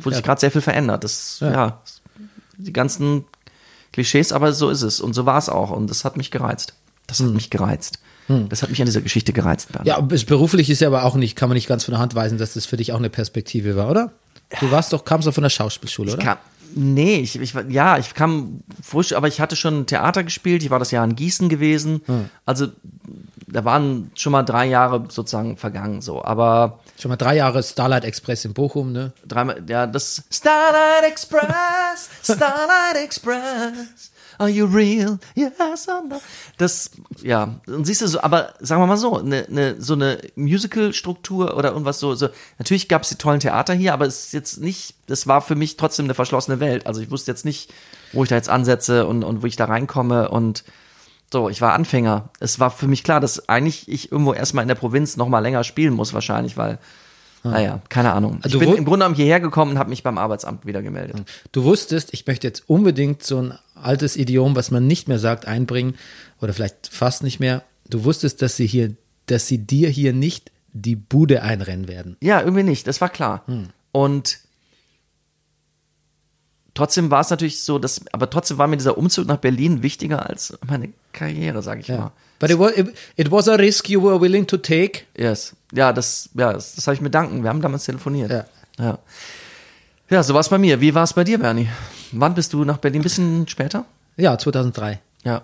wo 0.00 0.10
sich 0.10 0.22
gerade 0.22 0.40
sehr 0.40 0.52
viel 0.52 0.60
verändert. 0.60 1.02
Das 1.02 1.40
Ja. 1.40 1.50
ja. 1.50 1.82
die 2.56 2.72
ganzen 2.72 3.24
Klischees, 3.92 4.32
aber 4.32 4.52
so 4.52 4.70
ist 4.70 4.82
es 4.82 5.00
und 5.00 5.12
so 5.12 5.26
war 5.26 5.38
es 5.38 5.48
auch 5.48 5.70
und 5.70 5.90
das 5.90 6.04
hat 6.04 6.16
mich 6.16 6.30
gereizt. 6.30 6.74
Das 7.06 7.20
hat 7.20 7.26
mich 7.28 7.50
gereizt. 7.50 7.98
Das 8.48 8.62
hat 8.62 8.70
mich 8.70 8.80
an 8.80 8.86
dieser 8.86 9.02
Geschichte 9.02 9.32
gereizt. 9.32 9.72
Bernd. 9.72 9.86
Ja, 9.86 10.00
beruflich 10.00 10.70
ist 10.70 10.80
ja 10.80 10.88
aber 10.88 11.04
auch 11.04 11.16
nicht, 11.16 11.36
kann 11.36 11.48
man 11.50 11.54
nicht 11.56 11.66
ganz 11.68 11.84
von 11.84 11.92
der 11.92 12.00
Hand 12.00 12.14
weisen, 12.14 12.38
dass 12.38 12.54
das 12.54 12.64
für 12.64 12.76
dich 12.78 12.92
auch 12.92 12.98
eine 12.98 13.10
Perspektive 13.10 13.76
war, 13.76 13.90
oder? 13.90 14.12
Du 14.60 14.70
warst 14.70 14.92
doch, 14.92 15.04
kamst 15.04 15.26
doch 15.26 15.34
von 15.34 15.42
der 15.42 15.50
Schauspielschule, 15.50 16.14
oder? 16.14 16.22
Kam, 16.22 16.38
nee, 16.74 17.16
ich, 17.16 17.38
ich, 17.38 17.54
war- 17.54 17.66
ja, 17.68 17.98
ich 17.98 18.14
kam 18.14 18.62
frisch, 18.82 19.12
aber 19.12 19.28
ich 19.28 19.40
hatte 19.40 19.56
schon 19.56 19.86
Theater 19.86 20.22
gespielt. 20.24 20.62
Ich 20.62 20.70
war 20.70 20.78
das 20.78 20.90
Jahr 20.92 21.04
in 21.04 21.16
Gießen 21.16 21.48
gewesen. 21.50 22.00
Also 22.46 22.68
da 23.48 23.64
waren 23.66 24.10
schon 24.14 24.32
mal 24.32 24.44
drei 24.44 24.66
Jahre 24.66 25.04
sozusagen 25.10 25.58
vergangen, 25.58 26.00
so. 26.00 26.24
Aber 26.24 26.78
Schon 26.98 27.10
mal 27.10 27.16
drei 27.16 27.36
Jahre 27.36 27.62
Starlight 27.62 28.04
Express 28.04 28.44
in 28.46 28.54
Bochum, 28.54 28.92
ne? 28.92 29.12
dreimal, 29.26 29.62
ja, 29.68 29.86
das 29.86 30.22
Starlight 30.30 31.04
Express, 31.10 32.08
Starlight 32.22 32.96
Express. 33.04 34.11
Are 34.38 34.48
you 34.48 34.66
real? 34.66 35.18
Yes 35.34 35.88
or 35.88 36.02
no? 36.08 36.20
Das, 36.58 36.90
ja, 37.22 37.60
und 37.66 37.86
siehst 37.86 38.02
du 38.02 38.06
so, 38.06 38.20
aber 38.20 38.54
sagen 38.60 38.82
wir 38.82 38.86
mal 38.86 38.96
so, 38.96 39.18
eine, 39.18 39.46
eine, 39.48 39.80
so 39.80 39.94
eine 39.94 40.18
Musical-Struktur 40.36 41.56
oder 41.56 41.70
irgendwas 41.70 42.00
so, 42.00 42.14
so, 42.14 42.28
natürlich 42.58 42.88
gab 42.88 43.02
es 43.02 43.08
die 43.08 43.16
tollen 43.16 43.40
Theater 43.40 43.74
hier, 43.74 43.92
aber 43.92 44.06
es 44.06 44.26
ist 44.26 44.32
jetzt 44.32 44.60
nicht, 44.60 44.94
das 45.06 45.26
war 45.26 45.40
für 45.40 45.54
mich 45.54 45.76
trotzdem 45.76 46.06
eine 46.06 46.14
verschlossene 46.14 46.60
Welt. 46.60 46.86
Also 46.86 47.00
ich 47.00 47.10
wusste 47.10 47.30
jetzt 47.30 47.44
nicht, 47.44 47.72
wo 48.12 48.22
ich 48.22 48.28
da 48.28 48.36
jetzt 48.36 48.48
ansetze 48.48 49.06
und, 49.06 49.24
und 49.24 49.42
wo 49.42 49.46
ich 49.46 49.56
da 49.56 49.66
reinkomme 49.66 50.28
und 50.28 50.64
so, 51.32 51.48
ich 51.48 51.62
war 51.62 51.72
Anfänger. 51.72 52.28
Es 52.40 52.60
war 52.60 52.70
für 52.70 52.86
mich 52.86 53.04
klar, 53.04 53.18
dass 53.18 53.48
eigentlich 53.48 53.88
ich 53.88 54.12
irgendwo 54.12 54.34
erstmal 54.34 54.62
in 54.62 54.68
der 54.68 54.74
Provinz 54.74 55.16
noch 55.16 55.28
mal 55.28 55.38
länger 55.38 55.64
spielen 55.64 55.94
muss, 55.94 56.12
wahrscheinlich, 56.12 56.58
weil, 56.58 56.78
naja, 57.44 57.80
keine 57.88 58.12
Ahnung. 58.12 58.36
Ich 58.38 58.44
Also 58.46 58.58
bin 58.58 58.68
im 58.70 58.84
Grunde 58.84 59.04
genommen 59.04 59.14
hierher 59.14 59.40
gekommen 59.40 59.72
und 59.72 59.78
habe 59.78 59.90
mich 59.90 60.02
beim 60.02 60.18
Arbeitsamt 60.18 60.64
wieder 60.66 60.82
gemeldet. 60.82 61.16
Du 61.50 61.64
wusstest, 61.64 62.14
ich 62.14 62.26
möchte 62.26 62.46
jetzt 62.46 62.68
unbedingt 62.68 63.22
so 63.22 63.38
ein 63.42 63.58
altes 63.74 64.16
Idiom, 64.16 64.54
was 64.54 64.70
man 64.70 64.86
nicht 64.86 65.08
mehr 65.08 65.18
sagt, 65.18 65.46
einbringen 65.46 65.94
oder 66.40 66.52
vielleicht 66.52 66.88
fast 66.92 67.22
nicht 67.22 67.40
mehr. 67.40 67.64
Du 67.88 68.04
wusstest, 68.04 68.42
dass 68.42 68.56
sie 68.56 68.66
hier, 68.66 68.94
dass 69.26 69.48
sie 69.48 69.58
dir 69.58 69.88
hier 69.88 70.12
nicht 70.12 70.52
die 70.72 70.96
Bude 70.96 71.42
einrennen 71.42 71.88
werden. 71.88 72.16
Ja, 72.20 72.40
irgendwie 72.40 72.62
nicht, 72.62 72.86
das 72.86 73.00
war 73.00 73.08
klar. 73.08 73.44
Und 73.90 74.38
trotzdem 76.74 77.10
war 77.10 77.20
es 77.20 77.30
natürlich 77.30 77.60
so, 77.60 77.78
dass, 77.78 78.02
aber 78.12 78.30
trotzdem 78.30 78.58
war 78.58 78.66
mir 78.66 78.76
dieser 78.76 78.96
Umzug 78.96 79.26
nach 79.26 79.36
Berlin 79.36 79.82
wichtiger 79.82 80.28
als 80.28 80.58
meine 80.66 80.90
Karriere, 81.12 81.62
sag 81.62 81.80
ich 81.80 81.88
mal. 81.88 82.12
But 82.42 82.50
it 82.50 82.58
was, 82.58 82.76
it, 82.76 82.88
it 83.16 83.30
was 83.30 83.46
a 83.46 83.54
risk 83.54 83.88
you 83.88 84.02
were 84.02 84.20
willing 84.20 84.48
to 84.48 84.56
take. 84.56 85.04
Yes. 85.16 85.54
Ja, 85.72 85.92
das, 85.92 86.28
ja, 86.34 86.52
das, 86.52 86.74
das 86.74 86.88
habe 86.88 86.96
ich 86.96 87.00
mir 87.00 87.08
danken. 87.08 87.44
Wir 87.44 87.50
haben 87.50 87.62
damals 87.62 87.84
telefoniert. 87.84 88.32
Ja. 88.32 88.44
Ja, 88.80 88.98
ja 90.10 90.22
so 90.24 90.34
war 90.34 90.40
es 90.40 90.48
bei 90.48 90.58
mir. 90.58 90.80
Wie 90.80 90.92
war 90.92 91.04
es 91.04 91.12
bei 91.12 91.22
dir, 91.22 91.38
Bernie? 91.38 91.68
Wann 92.10 92.34
bist 92.34 92.52
du 92.52 92.64
nach 92.64 92.78
Berlin? 92.78 93.00
Ein 93.00 93.04
bisschen 93.04 93.46
später? 93.46 93.84
Ja, 94.16 94.36
2003. 94.36 94.98
Ja. 95.22 95.42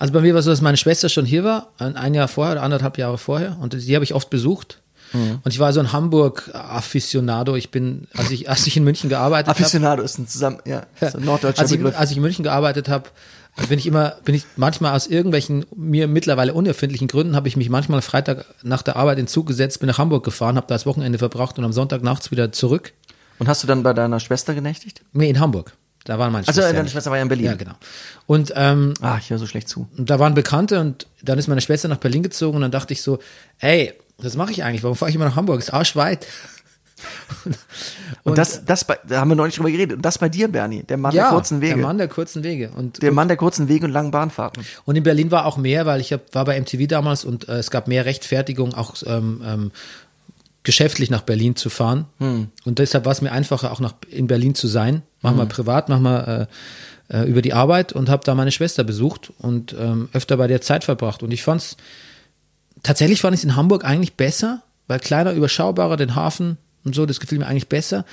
Also 0.00 0.12
bei 0.12 0.20
mir 0.22 0.34
war 0.34 0.40
es 0.40 0.44
so, 0.44 0.50
dass 0.50 0.60
meine 0.60 0.76
Schwester 0.76 1.08
schon 1.08 1.24
hier 1.24 1.44
war, 1.44 1.68
ein, 1.78 2.14
Jahr 2.14 2.26
vorher 2.26 2.54
oder 2.54 2.64
anderthalb 2.64 2.98
Jahre 2.98 3.16
vorher. 3.16 3.56
Und 3.60 3.74
die 3.74 3.94
habe 3.94 4.04
ich 4.04 4.12
oft 4.12 4.28
besucht. 4.28 4.80
Und 5.12 5.46
ich 5.46 5.60
war 5.60 5.72
so 5.72 5.78
ein 5.78 5.92
Hamburg-Afficionado. 5.92 7.54
Ich 7.54 7.70
bin, 7.70 8.08
als 8.14 8.32
ich, 8.32 8.50
als 8.50 8.66
ich 8.66 8.76
in 8.76 8.82
München 8.82 9.08
gearbeitet 9.08 9.48
habe, 9.48 9.60
Aficionado 9.60 10.02
ist 10.02 10.18
ein 10.18 10.26
zusammen, 10.26 10.58
ja, 10.64 10.86
so 11.00 11.18
ein 11.18 11.24
norddeutscher 11.24 11.62
als 11.62 11.70
ich, 11.72 11.78
Begriff. 11.78 11.98
als 11.98 12.10
ich 12.10 12.16
in 12.16 12.22
München 12.22 12.42
gearbeitet 12.42 12.88
habe, 12.88 13.08
bin 13.68 13.78
ich 13.78 13.86
immer, 13.86 14.14
bin 14.24 14.34
ich 14.34 14.44
manchmal 14.56 14.94
aus 14.96 15.06
irgendwelchen 15.06 15.66
mir 15.76 16.08
mittlerweile 16.08 16.54
unerfindlichen 16.54 17.08
Gründen 17.08 17.36
habe 17.36 17.48
ich 17.48 17.56
mich 17.56 17.68
manchmal 17.68 18.00
Freitag 18.02 18.46
nach 18.62 18.82
der 18.82 18.96
Arbeit 18.96 19.18
in 19.18 19.26
Zug 19.26 19.46
gesetzt, 19.46 19.80
bin 19.80 19.86
nach 19.88 19.98
Hamburg 19.98 20.24
gefahren, 20.24 20.56
habe 20.56 20.66
da 20.66 20.74
das 20.74 20.86
Wochenende 20.86 21.18
verbracht 21.18 21.58
und 21.58 21.64
am 21.64 21.72
Sonntag 21.72 22.02
nachts 22.02 22.30
wieder 22.30 22.52
zurück. 22.52 22.92
Und 23.38 23.48
hast 23.48 23.62
du 23.62 23.66
dann 23.66 23.82
bei 23.82 23.92
deiner 23.92 24.20
Schwester 24.20 24.54
genächtigt? 24.54 25.02
Nee, 25.12 25.30
in 25.30 25.40
Hamburg. 25.40 25.72
Da 26.04 26.18
waren 26.18 26.32
meine 26.32 26.46
Also 26.48 26.60
Schwester. 26.60 26.76
deine 26.76 26.88
Schwester 26.88 27.10
war 27.10 27.18
ja 27.18 27.22
in 27.22 27.28
Berlin. 27.28 27.46
Ja, 27.46 27.54
genau. 27.54 27.74
Und 28.26 28.52
ähm, 28.56 28.94
Ah, 29.02 29.18
ich 29.20 29.28
höre 29.30 29.38
so 29.38 29.46
schlecht 29.46 29.68
zu. 29.68 29.86
und 29.98 30.08
da 30.08 30.18
waren 30.18 30.34
Bekannte 30.34 30.80
und 30.80 31.06
dann 31.22 31.38
ist 31.38 31.46
meine 31.48 31.60
Schwester 31.60 31.88
nach 31.88 31.98
Berlin 31.98 32.22
gezogen 32.22 32.56
und 32.56 32.62
dann 32.62 32.70
dachte 32.70 32.92
ich 32.94 33.02
so, 33.02 33.18
ey, 33.58 33.92
was 34.18 34.36
mache 34.36 34.52
ich 34.52 34.64
eigentlich? 34.64 34.82
Warum 34.82 34.96
fahre 34.96 35.10
ich 35.10 35.14
immer 35.16 35.26
nach 35.26 35.36
Hamburg? 35.36 35.58
Ist 35.60 35.72
arschweit. 35.74 36.26
Und, 38.22 38.38
das, 38.38 38.64
das 38.64 38.84
bei, 38.84 38.98
da 39.06 39.20
haben 39.20 39.28
wir 39.28 39.34
neulich 39.34 39.56
drüber 39.56 39.70
geredet. 39.70 39.96
Und 39.96 40.02
das 40.02 40.18
bei 40.18 40.28
dir, 40.28 40.48
Bernie, 40.48 40.82
der 40.82 40.96
Mann 40.96 41.14
der 41.14 41.24
kurzen 41.26 41.60
Wege. 41.60 41.74
der 41.74 41.82
Mann 41.82 41.98
der 41.98 42.08
kurzen 42.08 42.44
Wege. 42.44 42.70
Und, 42.76 43.02
der 43.02 43.12
Mann 43.12 43.28
der 43.28 43.36
kurzen 43.36 43.68
Wege 43.68 43.86
und 43.86 43.92
langen 43.92 44.10
Bahnfahrten. 44.10 44.64
Und 44.84 44.96
in 44.96 45.02
Berlin 45.02 45.30
war 45.30 45.46
auch 45.46 45.56
mehr, 45.56 45.86
weil 45.86 46.00
ich 46.00 46.12
hab, 46.12 46.34
war 46.34 46.44
bei 46.44 46.60
MTV 46.60 46.86
damals 46.86 47.24
und 47.24 47.48
äh, 47.48 47.54
es 47.54 47.70
gab 47.70 47.88
mehr 47.88 48.04
Rechtfertigung, 48.04 48.74
auch 48.74 48.94
ähm, 49.06 49.42
ähm, 49.44 49.72
geschäftlich 50.62 51.10
nach 51.10 51.22
Berlin 51.22 51.56
zu 51.56 51.70
fahren. 51.70 52.06
Hm. 52.18 52.48
Und 52.64 52.78
deshalb 52.78 53.04
war 53.04 53.12
es 53.12 53.22
mir 53.22 53.32
einfacher, 53.32 53.72
auch 53.72 53.80
nach, 53.80 53.94
in 54.10 54.26
Berlin 54.26 54.54
zu 54.54 54.68
sein. 54.68 55.02
Mach 55.22 55.34
mal 55.34 55.42
hm. 55.42 55.48
privat, 55.48 55.88
mach 55.88 56.00
mal 56.00 56.48
äh, 57.10 57.16
äh, 57.16 57.28
über 57.28 57.42
die 57.42 57.52
Arbeit 57.52 57.92
und 57.92 58.08
habe 58.08 58.22
da 58.24 58.34
meine 58.34 58.52
Schwester 58.52 58.84
besucht 58.84 59.32
und 59.38 59.74
ähm, 59.78 60.08
öfter 60.12 60.36
bei 60.36 60.46
der 60.46 60.60
Zeit 60.60 60.84
verbracht. 60.84 61.22
Und 61.22 61.32
ich 61.32 61.42
fand's, 61.42 61.76
tatsächlich 62.82 63.20
fand 63.20 63.34
ich 63.34 63.40
es 63.40 63.44
in 63.44 63.56
Hamburg 63.56 63.84
eigentlich 63.84 64.14
besser, 64.14 64.62
weil 64.86 65.00
kleiner, 65.00 65.32
überschaubarer, 65.32 65.96
den 65.96 66.14
Hafen 66.14 66.58
und 66.84 66.94
so, 66.94 67.06
das 67.06 67.20
gefiel 67.20 67.38
mir 67.38 67.46
eigentlich 67.46 67.68
besser. 67.68 68.04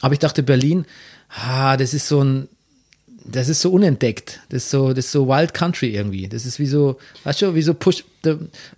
Aber 0.00 0.12
ich 0.12 0.18
dachte, 0.18 0.42
Berlin, 0.42 0.86
ah, 1.28 1.76
das 1.76 1.94
ist 1.94 2.08
so 2.08 2.22
ein, 2.22 2.48
das 3.24 3.48
ist 3.48 3.60
so 3.60 3.70
unentdeckt. 3.72 4.40
Das 4.48 4.64
ist 4.64 4.70
so, 4.70 4.92
das 4.92 5.06
ist 5.06 5.12
so 5.12 5.28
Wild 5.28 5.54
Country 5.54 5.94
irgendwie. 5.94 6.28
Das 6.28 6.46
ist 6.46 6.58
wie 6.58 6.66
so, 6.66 6.98
weißt 7.24 7.42
du, 7.42 7.54
wie 7.54 7.62
so 7.62 7.74
Push, 7.74 8.04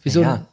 wie 0.02 0.10
so 0.10 0.22
ja. 0.22 0.46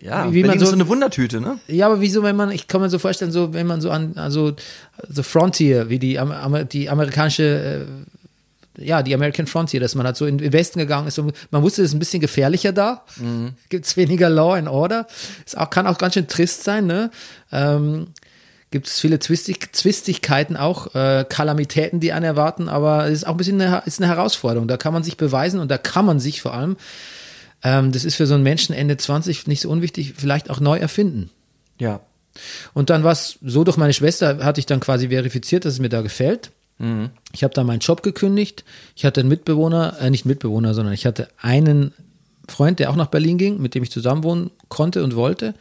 ja, 0.00 0.30
wie, 0.30 0.42
wie 0.42 0.44
man 0.44 0.58
so, 0.58 0.66
so 0.66 0.72
eine 0.72 0.88
Wundertüte, 0.88 1.40
ne? 1.40 1.58
Ja, 1.68 1.86
aber 1.86 2.00
wieso, 2.00 2.22
wenn 2.22 2.36
man, 2.36 2.50
ich 2.50 2.66
kann 2.66 2.80
mir 2.80 2.90
so 2.90 2.98
vorstellen, 2.98 3.32
so 3.32 3.52
wenn 3.52 3.66
man 3.66 3.80
so 3.80 3.90
an, 3.90 4.16
also 4.16 4.54
so 5.08 5.22
Frontier, 5.22 5.88
wie 5.88 5.98
die, 5.98 6.20
die 6.72 6.90
amerikanische, 6.90 7.86
äh, 7.86 8.21
ja, 8.78 9.02
die 9.02 9.14
American 9.14 9.46
Frontier, 9.46 9.80
dass 9.80 9.94
man 9.94 10.06
halt 10.06 10.16
so 10.16 10.26
in 10.26 10.38
den 10.38 10.52
Westen 10.52 10.78
gegangen 10.78 11.08
ist 11.08 11.18
und 11.18 11.34
man 11.50 11.62
wusste, 11.62 11.82
es 11.82 11.90
ist 11.90 11.94
ein 11.94 11.98
bisschen 11.98 12.20
gefährlicher 12.20 12.72
da, 12.72 13.04
mhm. 13.16 13.54
es 13.70 13.96
weniger 13.96 14.30
Law 14.30 14.54
and 14.54 14.68
Order, 14.68 15.06
es 15.46 15.54
auch, 15.54 15.70
kann 15.70 15.86
auch 15.86 15.98
ganz 15.98 16.14
schön 16.14 16.28
trist 16.28 16.64
sein, 16.64 16.86
ne? 16.86 17.10
Ähm, 17.50 18.08
gibt 18.70 18.86
es 18.86 19.00
viele 19.00 19.18
Zwistig 19.18 19.74
Zwistigkeiten 19.74 20.56
auch, 20.56 20.94
äh, 20.94 21.26
Kalamitäten, 21.28 22.00
die 22.00 22.12
einen 22.12 22.24
erwarten, 22.24 22.70
aber 22.70 23.06
es 23.06 23.18
ist 23.18 23.24
auch 23.24 23.32
ein 23.32 23.36
bisschen 23.36 23.60
eine, 23.60 23.82
ist 23.84 24.00
eine 24.00 24.08
Herausforderung. 24.08 24.66
Da 24.66 24.78
kann 24.78 24.94
man 24.94 25.02
sich 25.02 25.18
beweisen 25.18 25.60
und 25.60 25.70
da 25.70 25.76
kann 25.76 26.06
man 26.06 26.18
sich 26.18 26.40
vor 26.40 26.54
allem 26.54 26.76
ähm, 27.62 27.92
das 27.92 28.04
ist 28.04 28.16
für 28.16 28.26
so 28.26 28.34
einen 28.34 28.42
Menschen 28.42 28.74
Ende 28.74 28.96
20 28.96 29.46
nicht 29.46 29.60
so 29.60 29.70
unwichtig, 29.70 30.14
vielleicht 30.16 30.50
auch 30.50 30.60
neu 30.60 30.78
erfinden. 30.78 31.30
Ja. 31.78 32.00
Und 32.74 32.90
dann 32.90 33.04
war 33.04 33.12
es 33.12 33.38
so, 33.42 33.62
durch 33.64 33.76
meine 33.76 33.92
Schwester 33.92 34.44
hatte 34.44 34.58
ich 34.58 34.66
dann 34.66 34.80
quasi 34.80 35.08
verifiziert, 35.08 35.64
dass 35.64 35.74
es 35.74 35.78
mir 35.78 35.88
da 35.88 36.00
gefällt. 36.00 36.50
Mhm. 36.82 37.10
Ich 37.32 37.44
habe 37.44 37.54
da 37.54 37.64
meinen 37.64 37.78
Job 37.78 38.02
gekündigt. 38.02 38.64
Ich 38.96 39.04
hatte 39.04 39.20
einen 39.20 39.28
Mitbewohner, 39.28 39.96
äh, 40.00 40.10
nicht 40.10 40.26
Mitbewohner, 40.26 40.74
sondern 40.74 40.92
ich 40.92 41.06
hatte 41.06 41.28
einen 41.40 41.94
Freund, 42.48 42.80
der 42.80 42.90
auch 42.90 42.96
nach 42.96 43.06
Berlin 43.06 43.38
ging, 43.38 43.62
mit 43.62 43.74
dem 43.74 43.84
ich 43.84 43.90
zusammenwohnen 43.90 44.50
konnte 44.68 45.04
und 45.04 45.14
wollte. 45.14 45.54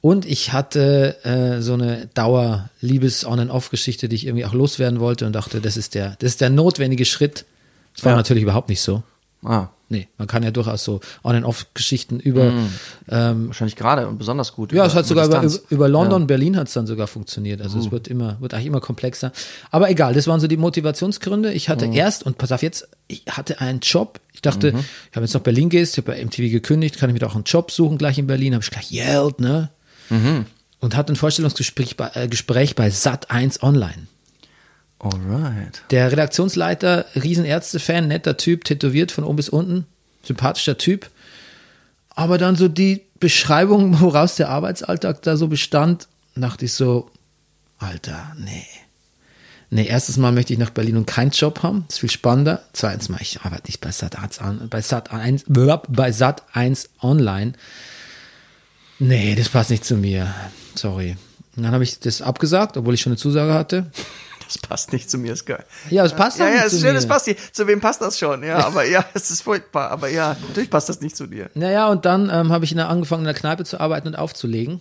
Und 0.00 0.26
ich 0.26 0.52
hatte 0.52 1.16
äh, 1.24 1.60
so 1.62 1.74
eine 1.74 2.08
Dauer-Liebes-On-and-Off-Geschichte, 2.14 4.08
die 4.08 4.16
ich 4.16 4.26
irgendwie 4.26 4.44
auch 4.44 4.52
loswerden 4.52 5.00
wollte 5.00 5.26
und 5.26 5.32
dachte, 5.32 5.60
das 5.60 5.76
ist 5.76 5.94
der, 5.94 6.16
das 6.18 6.32
ist 6.32 6.40
der 6.40 6.50
notwendige 6.50 7.04
Schritt. 7.04 7.46
Das 7.94 8.04
war 8.04 8.12
ja. 8.12 8.16
natürlich 8.16 8.42
überhaupt 8.42 8.68
nicht 8.68 8.80
so. 8.80 9.02
Ah. 9.44 9.68
Nee, 9.90 10.08
man 10.18 10.28
kann 10.28 10.42
ja 10.42 10.50
durchaus 10.50 10.84
so 10.84 11.00
On-and-Off-Geschichten 11.24 12.20
über. 12.20 12.50
Mm. 12.50 12.68
Ähm, 13.08 13.46
Wahrscheinlich 13.46 13.74
gerade 13.74 14.06
und 14.06 14.18
besonders 14.18 14.52
gut. 14.52 14.72
Ja, 14.72 14.78
über, 14.78 14.86
es 14.86 14.94
hat 14.94 15.06
sogar 15.06 15.26
über, 15.26 15.50
über 15.70 15.88
London, 15.88 16.22
ja. 16.22 16.26
Berlin 16.26 16.56
hat 16.58 16.68
es 16.68 16.74
dann 16.74 16.86
sogar 16.86 17.06
funktioniert. 17.06 17.62
Also 17.62 17.78
uh. 17.78 17.80
es 17.80 17.90
wird 17.90 18.06
immer, 18.06 18.36
wird 18.40 18.52
eigentlich 18.52 18.66
immer 18.66 18.80
komplexer. 18.80 19.32
Aber 19.70 19.88
egal, 19.88 20.12
das 20.12 20.26
waren 20.26 20.40
so 20.40 20.46
die 20.46 20.58
Motivationsgründe. 20.58 21.52
Ich 21.54 21.70
hatte 21.70 21.88
mm. 21.88 21.94
erst, 21.94 22.22
und 22.24 22.36
pass 22.36 22.52
auf 22.52 22.62
jetzt, 22.62 22.86
ich 23.06 23.24
hatte 23.30 23.62
einen 23.62 23.80
Job. 23.80 24.20
Ich 24.34 24.42
dachte, 24.42 24.72
mhm. 24.72 24.84
ich 25.10 25.16
habe 25.16 25.24
jetzt 25.24 25.34
nach 25.34 25.40
Berlin 25.40 25.68
gehst, 25.68 25.98
ich 25.98 26.04
habe 26.04 26.12
bei 26.12 26.24
MTV 26.24 26.52
gekündigt, 26.52 26.98
kann 26.98 27.10
ich 27.10 27.14
mir 27.14 27.20
doch 27.20 27.34
einen 27.34 27.44
Job 27.44 27.72
suchen 27.72 27.98
gleich 27.98 28.18
in 28.18 28.28
Berlin. 28.28 28.54
Habe 28.54 28.62
ich 28.62 28.70
gleich 28.70 28.92
yelled, 28.92 29.40
ne? 29.40 29.70
Mhm. 30.10 30.46
Und 30.80 30.94
hatte 30.94 31.12
ein 31.12 31.16
Vorstellungsgespräch 31.16 31.96
bei, 31.96 32.10
äh, 32.14 32.28
Gespräch 32.28 32.76
bei 32.76 32.88
Sat1 32.88 33.62
Online. 33.62 34.06
Alright. 34.98 35.82
Der 35.90 36.10
Redaktionsleiter, 36.10 37.06
Riesenärzte-Fan, 37.14 38.08
netter 38.08 38.36
Typ, 38.36 38.64
tätowiert 38.64 39.12
von 39.12 39.24
oben 39.24 39.36
bis 39.36 39.48
unten, 39.48 39.86
sympathischer 40.24 40.76
Typ. 40.76 41.08
Aber 42.10 42.36
dann 42.36 42.56
so 42.56 42.68
die 42.68 43.02
Beschreibung, 43.20 44.00
woraus 44.00 44.36
der 44.36 44.48
Arbeitsalltag 44.48 45.22
da 45.22 45.36
so 45.36 45.48
bestand, 45.48 46.08
dachte 46.34 46.64
ich 46.64 46.72
so, 46.72 47.10
Alter, 47.78 48.34
nee. 48.38 48.66
Nee, 49.70 49.86
erstes 49.86 50.16
Mal 50.16 50.32
möchte 50.32 50.54
ich 50.54 50.58
nach 50.58 50.70
Berlin 50.70 50.96
und 50.96 51.06
keinen 51.06 51.30
Job 51.30 51.62
haben. 51.62 51.84
Das 51.86 51.96
ist 51.96 52.00
viel 52.00 52.10
spannender. 52.10 52.62
Zweitens 52.72 53.10
mal, 53.10 53.20
ich 53.20 53.42
arbeite 53.42 53.66
nicht 53.66 53.80
bei 53.82 53.92
Sat 53.92 54.18
1, 54.18 54.40
bei 54.70 54.80
Sat 54.80 55.12
1, 55.12 55.44
bei 55.46 56.10
Sat 56.10 56.42
1 56.54 56.88
online. 57.02 57.52
Nee, 58.98 59.34
das 59.36 59.50
passt 59.50 59.70
nicht 59.70 59.84
zu 59.84 59.96
mir. 59.96 60.34
Sorry. 60.74 61.16
Und 61.54 61.64
dann 61.64 61.72
habe 61.72 61.84
ich 61.84 62.00
das 62.00 62.22
abgesagt, 62.22 62.78
obwohl 62.78 62.94
ich 62.94 63.02
schon 63.02 63.12
eine 63.12 63.18
Zusage 63.18 63.52
hatte 63.52 63.90
das 64.48 64.58
passt 64.58 64.92
nicht 64.92 65.10
zu 65.10 65.18
mir, 65.18 65.34
ist 65.34 65.44
geil. 65.44 65.64
Ja, 65.90 66.04
es 66.04 66.14
passt 66.14 66.38
ja, 66.38 66.48
ja, 66.48 66.56
ja, 66.56 66.62
ist 66.62 66.80
schön, 66.80 66.96
es 66.96 67.06
passt 67.06 67.26
nicht. 67.26 67.54
Zu 67.54 67.66
wem 67.66 67.80
passt 67.80 68.00
das 68.00 68.18
schon? 68.18 68.42
Ja, 68.42 68.58
aber 68.66 68.84
ja, 68.84 69.04
es 69.12 69.30
ist 69.30 69.42
furchtbar. 69.42 69.90
Aber 69.90 70.08
ja, 70.08 70.36
natürlich 70.48 70.70
passt 70.70 70.88
das 70.88 71.00
nicht 71.02 71.16
zu 71.16 71.26
dir. 71.26 71.50
Naja, 71.54 71.88
und 71.88 72.06
dann 72.06 72.30
ähm, 72.32 72.50
habe 72.50 72.64
ich 72.64 72.72
in 72.72 72.78
der, 72.78 72.88
angefangen, 72.88 73.22
in 73.22 73.26
der 73.26 73.34
Kneipe 73.34 73.64
zu 73.64 73.78
arbeiten 73.78 74.08
und 74.08 74.16
aufzulegen. 74.16 74.80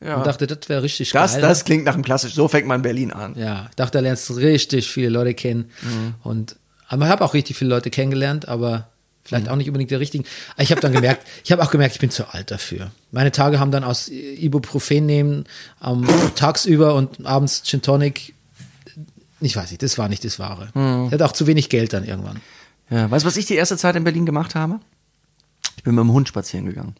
Ja. 0.00 0.16
Und 0.16 0.26
dachte, 0.26 0.46
das 0.46 0.68
wäre 0.68 0.82
richtig 0.82 1.12
das, 1.12 1.34
geil. 1.34 1.42
Das 1.42 1.64
klingt 1.64 1.84
nach 1.84 1.94
einem 1.94 2.02
klassischen, 2.02 2.34
so 2.34 2.48
fängt 2.48 2.66
man 2.66 2.76
in 2.80 2.82
Berlin 2.82 3.12
an. 3.12 3.34
Ja, 3.36 3.70
dachte, 3.76 3.98
da 3.98 4.00
lernst 4.00 4.28
du 4.28 4.34
richtig 4.34 4.90
viele 4.90 5.08
Leute 5.10 5.34
kennen. 5.34 5.70
Mhm. 5.82 6.14
Und 6.22 6.56
aber 6.88 7.06
ich 7.06 7.10
habe 7.10 7.24
auch 7.24 7.34
richtig 7.34 7.56
viele 7.56 7.70
Leute 7.70 7.90
kennengelernt, 7.90 8.48
aber 8.48 8.88
vielleicht 9.22 9.46
mhm. 9.46 9.52
auch 9.52 9.56
nicht 9.56 9.68
unbedingt 9.68 9.90
die 9.90 9.94
richtigen. 9.94 10.24
Ich 10.58 10.70
habe 10.70 10.80
dann 10.80 10.92
gemerkt, 10.92 11.26
ich 11.44 11.52
habe 11.52 11.62
auch 11.62 11.70
gemerkt, 11.70 11.94
ich 11.94 12.00
bin 12.00 12.10
zu 12.10 12.32
alt 12.32 12.50
dafür. 12.50 12.90
Meine 13.10 13.32
Tage 13.32 13.60
haben 13.60 13.70
dann 13.70 13.84
aus 13.84 14.08
Ibuprofen 14.08 15.06
nehmen, 15.06 15.44
ähm, 15.82 16.06
tagsüber 16.34 16.94
und 16.94 17.24
abends 17.26 17.62
Gin 17.62 17.82
Tonic 17.82 18.34
ich 19.44 19.56
weiß 19.56 19.70
nicht, 19.70 19.82
das 19.82 19.98
war 19.98 20.08
nicht 20.08 20.24
das 20.24 20.38
Wahre. 20.38 20.68
Hm. 20.74 21.06
Ich 21.06 21.12
hatte 21.12 21.24
auch 21.24 21.32
zu 21.32 21.46
wenig 21.46 21.68
Geld 21.68 21.92
dann 21.92 22.04
irgendwann. 22.04 22.40
Ja, 22.90 23.10
weißt 23.10 23.24
du, 23.24 23.28
was 23.28 23.36
ich 23.36 23.46
die 23.46 23.54
erste 23.54 23.76
Zeit 23.76 23.96
in 23.96 24.04
Berlin 24.04 24.26
gemacht 24.26 24.54
habe? 24.54 24.80
Ich 25.76 25.82
bin 25.82 25.94
mit 25.94 26.02
dem 26.02 26.12
Hund 26.12 26.28
spazieren 26.28 26.66
gegangen. 26.66 26.94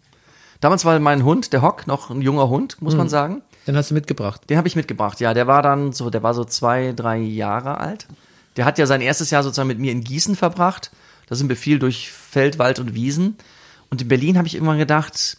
Damals 0.60 0.84
war 0.84 0.98
mein 0.98 1.24
Hund, 1.24 1.52
der 1.52 1.62
Hock, 1.62 1.86
noch 1.86 2.10
ein 2.10 2.22
junger 2.22 2.48
Hund, 2.48 2.80
muss 2.80 2.94
hm. 2.94 2.98
man 2.98 3.08
sagen. 3.08 3.42
Den 3.66 3.76
hast 3.76 3.90
du 3.90 3.94
mitgebracht. 3.94 4.42
Den 4.48 4.58
habe 4.58 4.68
ich 4.68 4.76
mitgebracht, 4.76 5.20
ja. 5.20 5.34
Der 5.34 5.46
war 5.46 5.62
dann 5.62 5.92
so, 5.92 6.10
der 6.10 6.22
war 6.22 6.34
so 6.34 6.44
zwei, 6.44 6.92
drei 6.92 7.18
Jahre 7.18 7.78
alt. 7.78 8.06
Der 8.56 8.64
hat 8.64 8.78
ja 8.78 8.86
sein 8.86 9.00
erstes 9.00 9.30
Jahr 9.30 9.42
sozusagen 9.42 9.68
mit 9.68 9.78
mir 9.78 9.92
in 9.92 10.04
Gießen 10.04 10.36
verbracht. 10.36 10.90
Da 11.26 11.34
sind 11.34 11.48
wir 11.48 11.56
viel 11.56 11.78
durch 11.78 12.10
Feld, 12.10 12.58
Wald 12.58 12.78
und 12.78 12.94
Wiesen. 12.94 13.36
Und 13.90 14.02
in 14.02 14.08
Berlin 14.08 14.36
habe 14.36 14.46
ich 14.46 14.54
irgendwann 14.54 14.78
gedacht, 14.78 15.38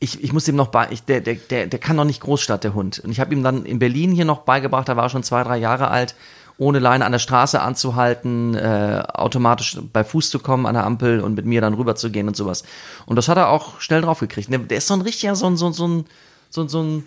ich, 0.00 0.22
ich 0.22 0.32
muss 0.32 0.46
ihm 0.46 0.56
noch 0.56 0.68
bei, 0.68 0.88
ich, 0.90 1.04
der, 1.04 1.20
der, 1.20 1.66
der, 1.66 1.78
kann 1.78 1.96
noch 1.96 2.04
nicht 2.04 2.20
Großstadt, 2.20 2.62
der 2.62 2.74
Hund. 2.74 3.00
Und 3.00 3.10
ich 3.10 3.20
habe 3.20 3.34
ihm 3.34 3.42
dann 3.42 3.64
in 3.64 3.78
Berlin 3.78 4.12
hier 4.12 4.24
noch 4.24 4.40
beigebracht, 4.40 4.88
da 4.88 4.96
war 4.96 5.08
schon 5.08 5.24
zwei, 5.24 5.42
drei 5.42 5.56
Jahre 5.56 5.88
alt, 5.88 6.14
ohne 6.56 6.78
Leine 6.78 7.04
an 7.04 7.12
der 7.12 7.18
Straße 7.18 7.60
anzuhalten, 7.60 8.54
äh, 8.54 9.02
automatisch 9.12 9.78
bei 9.92 10.04
Fuß 10.04 10.30
zu 10.30 10.38
kommen 10.38 10.66
an 10.66 10.74
der 10.74 10.84
Ampel 10.84 11.20
und 11.20 11.34
mit 11.34 11.46
mir 11.46 11.60
dann 11.60 11.74
rüber 11.74 11.96
zu 11.96 12.10
gehen 12.10 12.28
und 12.28 12.36
sowas. 12.36 12.64
Und 13.06 13.16
das 13.16 13.28
hat 13.28 13.38
er 13.38 13.48
auch 13.48 13.80
schnell 13.80 14.02
drauf 14.02 14.20
gekriegt. 14.20 14.50
Der, 14.50 14.58
der 14.58 14.78
ist 14.78 14.86
so 14.86 14.94
ein 14.94 15.00
richtiger, 15.00 15.34
so 15.34 15.46
ein, 15.46 15.56
so 15.56 15.66
ein, 15.66 15.72
so 15.72 15.86
ein, 15.86 16.04
so 16.50 16.62
ein, 16.62 16.68
so 16.68 16.82
ein 16.82 17.04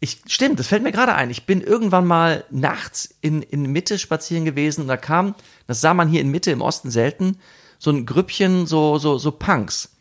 ich, 0.00 0.20
stimmt, 0.26 0.58
das 0.58 0.66
fällt 0.66 0.82
mir 0.82 0.90
gerade 0.90 1.14
ein. 1.14 1.30
Ich 1.30 1.46
bin 1.46 1.60
irgendwann 1.60 2.06
mal 2.06 2.44
nachts 2.50 3.14
in, 3.20 3.40
in 3.40 3.70
Mitte 3.70 3.98
spazieren 3.98 4.44
gewesen 4.44 4.82
und 4.82 4.88
da 4.88 4.96
kam, 4.96 5.34
das 5.66 5.80
sah 5.80 5.94
man 5.94 6.08
hier 6.08 6.20
in 6.20 6.30
Mitte 6.30 6.50
im 6.50 6.60
Osten 6.60 6.90
selten, 6.90 7.38
so 7.78 7.90
ein 7.90 8.04
Grüppchen, 8.04 8.66
so, 8.66 8.98
so, 8.98 9.18
so 9.18 9.30
Punks 9.30 9.91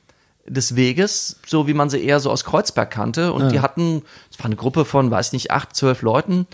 des 0.52 0.76
Weges, 0.76 1.38
so 1.46 1.68
wie 1.68 1.74
man 1.74 1.90
sie 1.90 2.04
eher 2.04 2.20
so 2.20 2.30
aus 2.30 2.44
Kreuzberg 2.44 2.92
kannte. 2.92 3.34
Und 3.34 3.44
ja. 3.44 3.50
die 3.50 3.60
hatten, 3.62 4.04
es 4.30 4.38
war 4.40 4.46
eine 4.46 4.56
Gruppe 4.56 4.86
von, 4.86 5.10
weiß 5.10 5.34
nicht, 5.34 5.52
acht, 5.52 5.76
zwölf 5.76 6.02
Leuten, 6.02 6.46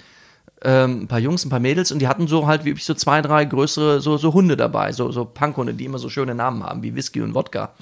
ähm, 0.62 1.04
ein 1.04 1.08
paar 1.08 1.20
Jungs, 1.20 1.46
ein 1.46 1.50
paar 1.50 1.60
Mädels, 1.60 1.92
und 1.92 2.00
die 2.00 2.08
hatten 2.08 2.28
so 2.28 2.48
halt 2.48 2.66
wie 2.66 2.70
üblich 2.70 2.86
so 2.86 2.94
zwei, 2.94 3.22
drei 3.22 3.46
größere, 3.46 4.00
so, 4.02 4.18
so 4.18 4.34
Hunde 4.34 4.56
dabei, 4.58 4.92
so, 4.92 5.12
so 5.12 5.26
Punkhunde, 5.26 5.74
die 5.74 5.86
immer 5.86 6.00
so 6.00 6.10
schöne 6.10 6.36
Namen 6.36 6.64
haben, 6.64 6.84
wie 6.84 6.96
Whisky 6.96 7.22
und 7.22 7.34
Wodka. 7.34 7.74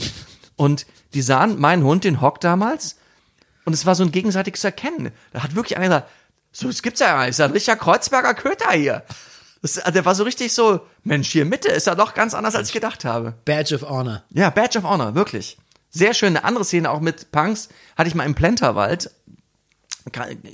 Und 0.56 0.86
die 1.14 1.22
sahen 1.22 1.60
meinen 1.60 1.84
Hund, 1.84 2.04
den 2.04 2.22
Hock 2.22 2.40
damals, 2.40 2.98
und 3.66 3.74
es 3.74 3.86
war 3.86 3.96
so 3.96 4.04
ein 4.04 4.12
gegenseitiges 4.12 4.64
Erkennen. 4.64 5.12
Da 5.34 5.44
hat 5.44 5.56
wirklich 5.56 5.78
einer 5.78 5.88
gesagt, 5.88 6.10
so, 6.52 6.68
das 6.68 6.82
gibt's 6.82 7.02
ja 7.02 7.08
gar 7.08 7.22
nicht, 7.22 7.32
ist 7.32 7.42
ein 7.42 7.52
richtiger 7.52 7.76
Kreuzberger 7.76 8.34
Köter 8.34 8.72
hier. 8.72 9.04
Das, 9.62 9.74
der 9.74 10.06
war 10.06 10.16
so 10.16 10.24
richtig 10.24 10.54
so, 10.54 10.82
Mensch, 11.04 11.30
hier 11.30 11.44
Mitte 11.44 11.70
ist 11.70 11.88
er 11.88 11.96
doch 11.96 12.14
ganz 12.14 12.34
anders, 12.34 12.56
als 12.56 12.68
ich 12.68 12.74
gedacht 12.74 13.04
habe. 13.04 13.34
Badge 13.46 13.76
of 13.76 13.90
Honor. 13.90 14.24
Ja, 14.30 14.50
Badge 14.50 14.80
of 14.80 14.86
Honor, 14.86 15.16
wirklich. 15.16 15.58
Sehr 15.96 16.14
schön. 16.14 16.36
Eine 16.36 16.44
andere 16.44 16.66
Szene 16.66 16.92
auch 16.92 17.00
mit 17.00 17.32
Punks 17.32 17.70
hatte 17.96 18.10
ich 18.10 18.16
mal 18.16 18.26
im 18.26 18.36
Plenterwald 18.36 19.12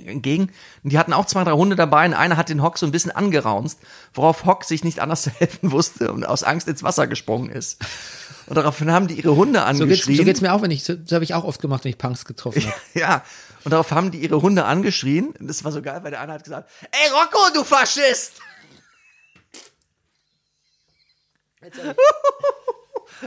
entgegen. 0.06 0.52
Die 0.84 1.00
hatten 1.00 1.14
auch 1.14 1.26
zwei, 1.26 1.44
drei 1.44 1.54
Hunde 1.54 1.76
dabei 1.76 2.06
und 2.06 2.14
einer 2.14 2.38
hat 2.38 2.50
den 2.50 2.62
Hock 2.62 2.78
so 2.78 2.86
ein 2.86 2.92
bisschen 2.92 3.10
angeraunzt, 3.10 3.80
worauf 4.14 4.46
Hock 4.46 4.64
sich 4.66 4.84
nicht 4.84 5.00
anders 5.00 5.24
zu 5.24 5.30
helfen 5.40 5.72
wusste 5.72 6.14
und 6.14 6.26
aus 6.26 6.44
Angst 6.44 6.68
ins 6.68 6.84
Wasser 6.84 7.08
gesprungen 7.08 7.50
ist. 7.50 7.82
Und 8.46 8.56
daraufhin 8.56 8.92
haben 8.92 9.08
die 9.08 9.16
ihre 9.16 9.36
Hunde 9.36 9.64
angeschrien. 9.64 9.90
So 9.90 10.06
geht's, 10.06 10.18
so 10.20 10.24
geht's 10.26 10.42
mir 10.42 10.54
auch, 10.54 10.62
wenn 10.62 10.70
ich, 10.70 10.84
so, 10.84 10.94
so 11.04 11.16
habe 11.16 11.24
ich 11.24 11.34
auch 11.34 11.44
oft 11.44 11.60
gemacht, 11.60 11.86
wenn 11.86 11.90
ich 11.90 11.98
Punks 11.98 12.24
getroffen 12.24 12.64
habe. 12.64 12.76
ja. 12.94 13.24
Und 13.64 13.72
darauf 13.72 13.90
haben 13.90 14.12
die 14.12 14.20
ihre 14.20 14.44
Hunde 14.44 14.66
angeschrien. 14.66 15.30
Und 15.40 15.48
das 15.48 15.64
war 15.64 15.72
so 15.72 15.82
geil, 15.82 16.02
weil 16.04 16.12
der 16.12 16.22
eine 16.22 16.34
hat 16.34 16.44
gesagt, 16.44 16.70
ey 16.92 17.10
Rocco, 17.10 17.40
du 17.56 17.64
Faschist! 17.64 18.34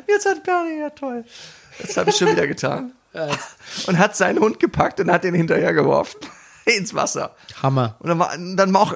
Jetzt 0.06 0.26
hat 0.26 0.44
Bernie, 0.44 0.78
ja 0.78 0.90
toll. 0.90 1.24
Das 1.80 1.96
habe 1.96 2.10
ich 2.10 2.16
schon 2.16 2.28
wieder 2.28 2.46
getan. 2.46 2.92
Und 3.86 3.98
hat 3.98 4.16
seinen 4.16 4.40
Hund 4.40 4.58
gepackt 4.58 5.00
und 5.00 5.10
hat 5.10 5.24
ihn 5.24 5.34
hinterher 5.34 5.72
geworfen. 5.72 6.18
ins 6.64 6.94
Wasser. 6.94 7.34
Hammer. 7.62 7.96
Und 8.00 8.08
dann 8.08 8.18
war, 8.18 8.36
dann 8.36 8.72
war 8.72 8.80
auch, 8.80 8.94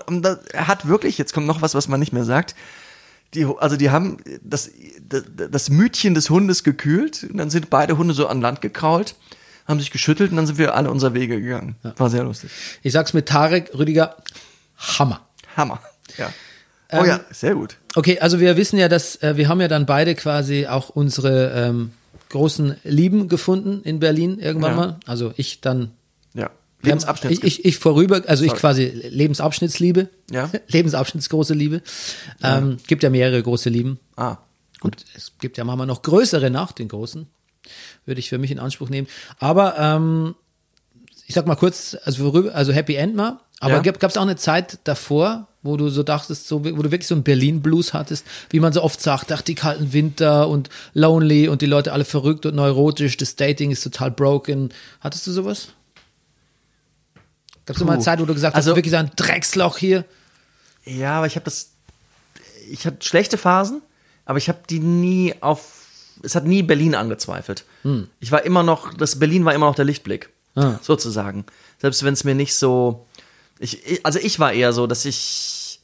er 0.53 0.69
hat 0.69 0.89
wirklich, 0.89 1.19
jetzt 1.19 1.33
kommt 1.33 1.47
noch 1.47 1.63
was, 1.63 1.75
was 1.75 1.89
man 1.89 2.01
nicht 2.01 2.13
mehr 2.13 2.25
sagt. 2.25 2.55
Die, 3.35 3.45
also 3.45 3.77
die 3.77 3.91
haben 3.91 4.19
das, 4.43 4.71
das, 5.07 5.25
das 5.51 5.69
Mütchen 5.69 6.15
des 6.15 6.31
Hundes 6.31 6.65
gekühlt 6.65 7.27
und 7.31 7.37
dann 7.37 7.51
sind 7.51 7.69
beide 7.69 7.99
Hunde 7.99 8.15
so 8.15 8.27
an 8.27 8.41
Land 8.41 8.63
gekrault, 8.63 9.17
haben 9.67 9.81
sich 9.81 9.91
geschüttelt 9.91 10.31
und 10.31 10.37
dann 10.39 10.47
sind 10.47 10.57
wir 10.57 10.75
alle 10.75 10.91
unser 10.91 11.13
Wege 11.13 11.41
gegangen. 11.41 11.77
War 11.99 12.09
sehr 12.09 12.25
lustig. 12.25 12.51
Ich 12.83 12.93
sag's 12.95 13.13
mit 13.13 13.27
Tarek, 13.27 13.71
Rüdiger, 13.77 14.17
Hammer. 14.79 15.21
Hammer. 15.57 15.81
Ja. 16.17 16.33
Ähm, 16.89 17.01
Oh 17.01 17.05
ja, 17.05 17.21
sehr 17.31 17.55
gut. 17.55 17.77
Okay, 17.97 18.19
also 18.19 18.41
wir 18.41 18.57
wissen 18.57 18.79
ja, 18.79 18.89
dass 18.89 19.17
äh, 19.17 19.37
wir 19.37 19.51
haben 19.51 19.61
ja 19.61 19.69
dann 19.69 19.85
beide 19.85 20.15
quasi 20.15 20.67
auch 20.67 20.89
unsere 20.89 21.53
ähm, 21.55 21.93
großen 22.31 22.77
Lieben 22.85 23.29
gefunden 23.29 23.83
in 23.83 24.01
Berlin 24.01 24.39
irgendwann 24.39 24.71
Ja. 24.73 24.77
mal. 24.77 25.01
Also 25.07 25.33
ich 25.37 25.61
dann 25.61 25.93
Ja. 26.35 26.51
Lebensabschnitt. 26.83 27.33
Ich, 27.33 27.43
ich, 27.45 27.65
ich 27.65 27.79
vorüber, 27.79 28.23
also 28.27 28.45
ich 28.45 28.51
Sorry. 28.51 28.61
quasi 28.61 28.85
Lebensabschnittsliebe. 28.85 30.09
Ja. 30.31 30.51
Lebensabschnittsgroße 30.69 31.55
Liebe. 31.55 31.83
Ähm, 32.43 32.77
gibt 32.87 33.03
ja 33.03 33.11
mehrere 33.11 33.43
große 33.43 33.69
Lieben. 33.71 33.99
ah. 34.17 34.39
Und 34.81 35.05
es 35.17 35.33
gibt 35.41 35.59
ja 35.59 35.65
manchmal 35.65 35.89
noch 35.89 36.03
größere 36.03 36.51
nach 36.51 36.71
den 36.71 36.87
großen. 36.87 37.27
Würde 38.07 38.21
ich 38.21 38.29
für 38.29 38.39
mich 38.39 38.53
in 38.53 38.61
Anspruch 38.61 38.91
nehmen. 38.91 39.09
Aber 39.41 39.77
ähm, 39.77 40.37
ich 41.27 41.35
sag 41.35 41.49
mal 41.49 41.57
kurz, 41.57 41.97
also 42.05 42.25
worüber, 42.25 42.55
also 42.55 42.73
Happy 42.73 42.95
End 42.95 43.17
mal. 43.17 43.41
Aber 43.59 43.75
Ja. 43.75 43.81
gab 43.81 44.05
es 44.05 44.17
auch 44.17 44.23
eine 44.23 44.37
Zeit 44.37 44.79
davor, 44.85 45.48
wo 45.63 45.77
du 45.77 45.89
so 45.89 46.03
dachtest, 46.03 46.47
so, 46.49 46.65
wo 46.65 46.83
du 46.83 46.91
wirklich 46.91 47.07
so 47.09 47.15
einen 47.15 47.25
Berlin-Blues 47.25 47.93
hattest, 47.93 48.25
wie 48.51 48.61
man 48.61 48.73
so 48.73 48.83
oft 48.83 49.01
sagt, 49.01 49.33
ach, 49.33 49.43
die 49.43 49.55
kalten 49.57 49.93
Winter 49.93 50.49
und 50.49 50.69
lonely 50.95 51.49
und 51.49 51.63
die 51.63 51.67
Leute 51.67 51.93
alle 51.93 52.05
verrückt 52.05 52.47
und 52.47 52.55
neurotisch, 52.55 53.17
das 53.17 53.35
Dating 53.37 53.71
ist 53.73 53.83
total 53.83 54.11
broken. 54.13 54.73
Hattest 55.01 55.27
du 55.27 55.33
sowas? 55.33 55.69
Gab 57.67 57.77
es 57.77 57.85
mal 57.85 57.95
eine. 57.95 58.03
Zeit, 58.03 58.21
wo 58.21 58.25
du 58.25 58.35
gesagt 58.35 58.57
Also- 58.57 58.71
hast, 58.71 58.77
wirklich 58.77 58.93
so 58.93 58.99
ein 58.99 59.11
Drecksloch 59.17 59.77
hier? 59.79 60.05
Ja, 60.85 61.19
aber 61.19 61.27
ich 61.27 61.35
habe 61.35 61.45
das. 61.45 61.71
Ich 62.71 62.87
hatte 62.87 62.99
schlechte 63.07 63.37
Phasen, 63.37 63.83
aber 64.25 64.39
ich 64.39 64.49
habe 64.49 64.61
die 64.71 64.79
nie 64.81 65.35
auf. 65.41 65.75
Es 66.23 66.35
hat 66.35 66.45
nie 66.45 66.63
Berlin 66.63 66.95
angezweifelt. 66.95 67.65
Hm. 67.83 68.09
Ich 68.21 68.33
war 68.33 68.45
immer 68.45 68.63
noch. 68.63 68.95
Das 68.95 69.19
Berlin 69.19 69.45
war 69.45 69.55
immer 69.55 69.67
noch 69.67 69.75
der 69.75 69.85
Lichtblick, 69.85 70.31
Ah. 70.55 70.79
sozusagen. 70.83 71.45
Selbst 71.81 72.03
wenn 72.05 72.15
es 72.15 72.25
mir 72.25 72.35
nicht 72.35 72.55
so. 72.55 73.05
Ich, 73.61 74.01
also 74.05 74.19
ich 74.19 74.39
war 74.39 74.53
eher 74.53 74.73
so, 74.73 74.87
dass 74.87 75.05
ich 75.05 75.81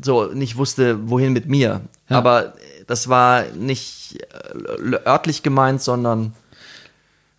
so 0.00 0.26
nicht 0.26 0.56
wusste, 0.56 1.08
wohin 1.08 1.32
mit 1.32 1.46
mir. 1.46 1.82
Ja. 2.08 2.16
Aber 2.18 2.54
das 2.86 3.08
war 3.08 3.44
nicht 3.56 4.18
äh, 4.20 4.96
örtlich 5.06 5.42
gemeint, 5.42 5.82
sondern 5.82 6.32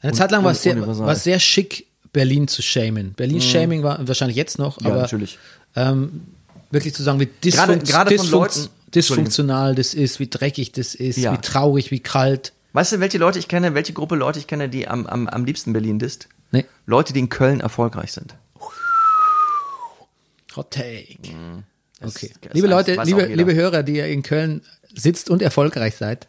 Eine 0.01 0.13
Zeit 0.13 0.31
lang 0.31 0.43
war 0.43 0.51
es 0.51 0.61
sehr, 0.63 0.79
war 0.99 1.15
sehr 1.15 1.39
schick, 1.39 1.87
Berlin 2.13 2.47
zu 2.47 2.61
shamen. 2.61 3.13
Berlin-Shaming 3.13 3.83
war 3.83 4.05
wahrscheinlich 4.07 4.35
jetzt 4.37 4.59
noch, 4.59 4.81
ja, 4.81 4.87
aber 4.89 5.01
natürlich. 5.01 5.37
ähm, 5.75 6.21
wirklich 6.71 6.93
zu 6.93 7.03
sagen, 7.03 7.19
wie 7.19 7.25
Gerade- 7.27 7.77
dysfunkt, 7.77 7.87
gerade 7.87 8.17
von 8.17 8.25
dysfunkt- 8.25 8.31
Leuten- 8.57 8.69
dysfunktional 8.93 9.75
das 9.75 9.93
ist, 9.93 10.19
wie 10.19 10.27
dreckig 10.27 10.73
das 10.73 10.93
ist, 10.95 11.17
Ja. 11.17 11.31
wie 11.33 11.37
traurig, 11.37 11.91
wie 11.91 12.01
kalt. 12.01 12.51
Weißt 12.73 12.91
du, 12.93 12.99
welche 12.99 13.17
Leute 13.17 13.39
ich 13.39 13.47
kenne, 13.47 13.73
welche 13.73 13.93
Gruppe 13.93 14.15
Leute 14.15 14.39
ich 14.39 14.47
kenne, 14.47 14.67
die 14.67 14.87
am, 14.87 15.05
am, 15.07 15.27
am 15.29 15.45
liebsten 15.45 15.71
Berlin 15.73 15.99
disst? 15.99 16.27
Nee. 16.51 16.65
Leute, 16.85 17.13
die 17.13 17.19
in 17.19 17.29
Köln 17.29 17.61
erfolgreich 17.61 18.11
sind. 18.11 18.35
Hot 20.55 20.71
Take. 20.71 21.17
Das- 21.99 22.15
Okay. 22.15 22.31
liebe 22.53 22.67
Leute, 22.67 22.95
liebe, 23.03 23.25
liebe 23.25 23.53
Hörer, 23.53 23.83
die 23.83 23.97
ihr 23.97 24.07
in 24.07 24.23
Köln 24.23 24.61
sitzt 24.95 25.29
und 25.29 25.41
erfolgreich 25.43 25.95
seid, 25.97 26.27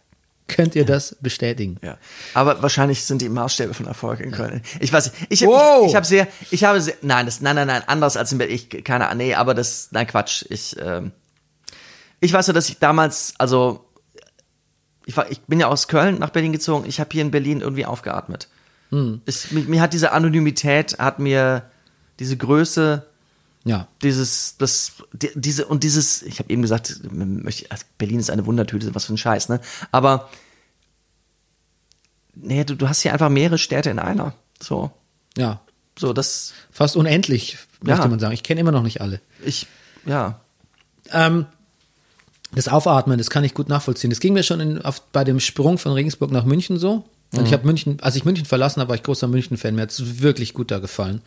könnt 0.49 0.75
ihr 0.75 0.85
das 0.85 1.17
bestätigen. 1.21 1.79
Ja. 1.83 1.97
Aber 2.35 2.63
wahrscheinlich 2.63 3.05
sind 3.05 3.23
die 3.23 3.31
Maßstäbe 3.31 3.73
von 3.73 3.87
Erfolg 3.87 4.21
in 4.21 4.33
Köln. 4.33 4.61
Ich 4.81 4.93
weiß 4.93 5.13
nicht. 5.13 5.27
Ich, 5.31 5.47
Wow. 5.47 5.85
ich, 5.85 5.91
ich 5.91 5.97
habe 5.97 6.05
sehr, 6.07 6.29
ich 6.51 6.65
habe 6.65 6.81
sehr, 6.83 6.95
nein, 7.01 7.25
das, 7.25 7.41
nein, 7.41 7.57
nein, 7.57 7.69
nein, 7.69 7.83
anders 7.87 8.19
als 8.19 8.33
in 8.33 8.39
Berlin. 8.39 8.55
Ich, 8.57 8.85
keine 8.85 9.07
Ahnung, 9.09 9.19
nee, 9.27 9.35
aber 9.35 9.55
das, 9.55 9.89
nein, 9.93 10.07
Quatsch. 10.07 10.45
Ich, 10.51 10.77
ähm, 10.79 11.13
ich 12.21 12.33
weiß 12.35 12.45
so, 12.47 12.53
dass 12.53 12.69
ich 12.69 12.79
damals, 12.79 13.33
also, 13.39 13.87
ich, 15.07 15.17
war, 15.17 15.31
ich 15.31 15.41
bin 15.43 15.59
ja 15.59 15.69
aus 15.69 15.89
Köln 15.89 16.19
nach 16.19 16.31
Berlin 16.31 16.53
gezogen. 16.53 16.85
Ich 16.87 17.01
habe 17.01 17.09
hier 17.13 17.23
in 17.23 17.31
Berlin 17.31 17.63
irgendwie 17.63 17.87
aufgeatmet. 17.87 18.49
Es, 19.25 19.51
mir, 19.53 19.63
mir 19.65 19.81
hat 19.81 19.95
diese 19.95 20.13
Anonymität, 20.13 20.99
hat 20.99 21.19
mir 21.19 21.71
diese 22.19 22.37
Größe, 22.37 23.07
Ja. 23.65 23.87
dieses, 24.03 24.57
das, 24.59 24.93
die, 25.13 25.31
diese 25.35 25.67
und 25.67 25.85
dieses, 25.85 26.23
ich 26.23 26.39
habe 26.41 26.51
eben 26.51 26.63
gesagt, 26.63 27.01
also 27.69 27.85
Berlin 27.99 28.19
ist 28.19 28.31
eine 28.31 28.45
Wundertüte, 28.47 28.95
was 28.95 29.05
für 29.05 29.15
ein 29.15 29.19
Scheiß, 29.19 29.49
ne? 29.49 29.61
Aber 29.93 30.29
nee, 32.35 32.65
du, 32.65 32.75
du 32.77 32.89
hast 32.89 33.03
hier 33.03 33.13
einfach 33.13 33.29
mehrere 33.29 33.59
Städte 33.59 33.91
in 33.91 33.99
einer. 33.99 34.35
So, 34.61 34.91
Ja. 35.37 35.61
so 35.99 36.13
das, 36.13 36.53
Fast 36.71 36.97
unendlich, 36.97 37.59
Ja. 37.85 37.95
möchte 37.95 38.09
man 38.09 38.19
sagen. 38.19 38.35
Ich 38.35 38.43
kenne 38.43 38.61
immer 38.61 38.73
noch 38.73 38.83
nicht 38.83 39.01
alle. 39.01 39.21
ich, 39.45 39.67
ja, 40.07 40.41
Ähm, 41.11 41.47
das 42.55 42.69
Aufatmen, 42.69 43.19
das 43.19 43.29
kann 43.31 43.45
ich 43.45 43.55
gut 43.55 43.69
nachvollziehen. 43.69 44.11
Das 44.11 44.21
ging 44.21 44.35
mir 44.35 44.43
schon 44.43 44.61
in, 44.61 44.83
auf, 44.83 45.01
bei 45.13 45.25
dem 45.25 45.41
Sprung 45.41 45.79
von 45.79 45.93
Regensburg 45.93 46.31
nach 46.31 46.45
München 46.45 46.79
so. 46.79 47.05
Und 47.35 47.47
ich 47.47 47.53
habe 47.55 47.67
München, 47.67 47.97
als 48.03 48.15
ich 48.15 48.27
München 48.27 48.45
verlassen 48.45 48.81
habe, 48.81 48.91
war 48.91 48.97
ich 48.97 49.03
großer 49.03 49.27
München-Fan. 49.27 49.75
Mir 49.75 49.83
hat 49.83 49.91
es 49.91 50.21
wirklich 50.21 50.53
gut 50.53 50.71
da 50.71 50.81
gefallen. 50.81 51.23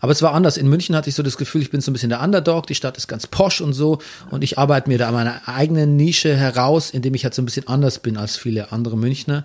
Aber 0.00 0.10
es 0.10 0.20
war 0.20 0.34
anders. 0.34 0.56
In 0.56 0.68
München 0.68 0.96
hatte 0.96 1.08
ich 1.08 1.14
so 1.14 1.22
das 1.22 1.36
Gefühl, 1.36 1.62
ich 1.62 1.70
bin 1.70 1.80
so 1.80 1.90
ein 1.90 1.94
bisschen 1.94 2.08
der 2.08 2.20
Underdog. 2.20 2.66
Die 2.66 2.74
Stadt 2.74 2.96
ist 2.96 3.06
ganz 3.06 3.28
posch 3.28 3.60
und 3.60 3.72
so. 3.72 4.00
Und 4.30 4.42
ich 4.42 4.58
arbeite 4.58 4.88
mir 4.88 4.98
da 4.98 5.08
an 5.08 5.14
meiner 5.14 5.46
eigenen 5.46 5.96
Nische 5.96 6.34
heraus, 6.36 6.90
indem 6.90 7.14
ich 7.14 7.22
halt 7.22 7.34
so 7.34 7.42
ein 7.42 7.44
bisschen 7.44 7.68
anders 7.68 8.00
bin 8.00 8.16
als 8.16 8.36
viele 8.36 8.72
andere 8.72 8.96
Münchner. 8.96 9.44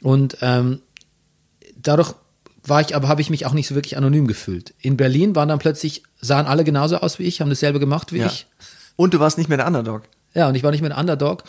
Und 0.00 0.38
ähm, 0.40 0.80
dadurch 1.76 2.14
war 2.64 2.80
ich, 2.80 2.96
aber 2.96 3.08
habe 3.08 3.20
ich 3.20 3.28
mich 3.28 3.44
auch 3.44 3.52
nicht 3.52 3.66
so 3.66 3.74
wirklich 3.74 3.96
anonym 3.96 4.26
gefühlt. 4.26 4.74
In 4.80 4.96
Berlin 4.96 5.36
waren 5.36 5.48
dann 5.48 5.58
plötzlich, 5.58 6.02
sahen 6.20 6.46
alle 6.46 6.64
genauso 6.64 6.96
aus 6.96 7.18
wie 7.18 7.24
ich, 7.24 7.40
haben 7.40 7.50
dasselbe 7.50 7.78
gemacht 7.78 8.12
wie 8.12 8.18
ja. 8.18 8.26
ich. 8.26 8.46
Und 8.96 9.12
du 9.12 9.20
warst 9.20 9.36
nicht 9.36 9.48
mehr 9.48 9.58
der 9.58 9.66
Underdog. 9.66 10.04
Ja, 10.34 10.48
und 10.48 10.54
ich 10.54 10.62
war 10.62 10.70
nicht 10.70 10.80
mehr 10.80 10.90
ein 10.96 11.00
Underdog. 11.00 11.44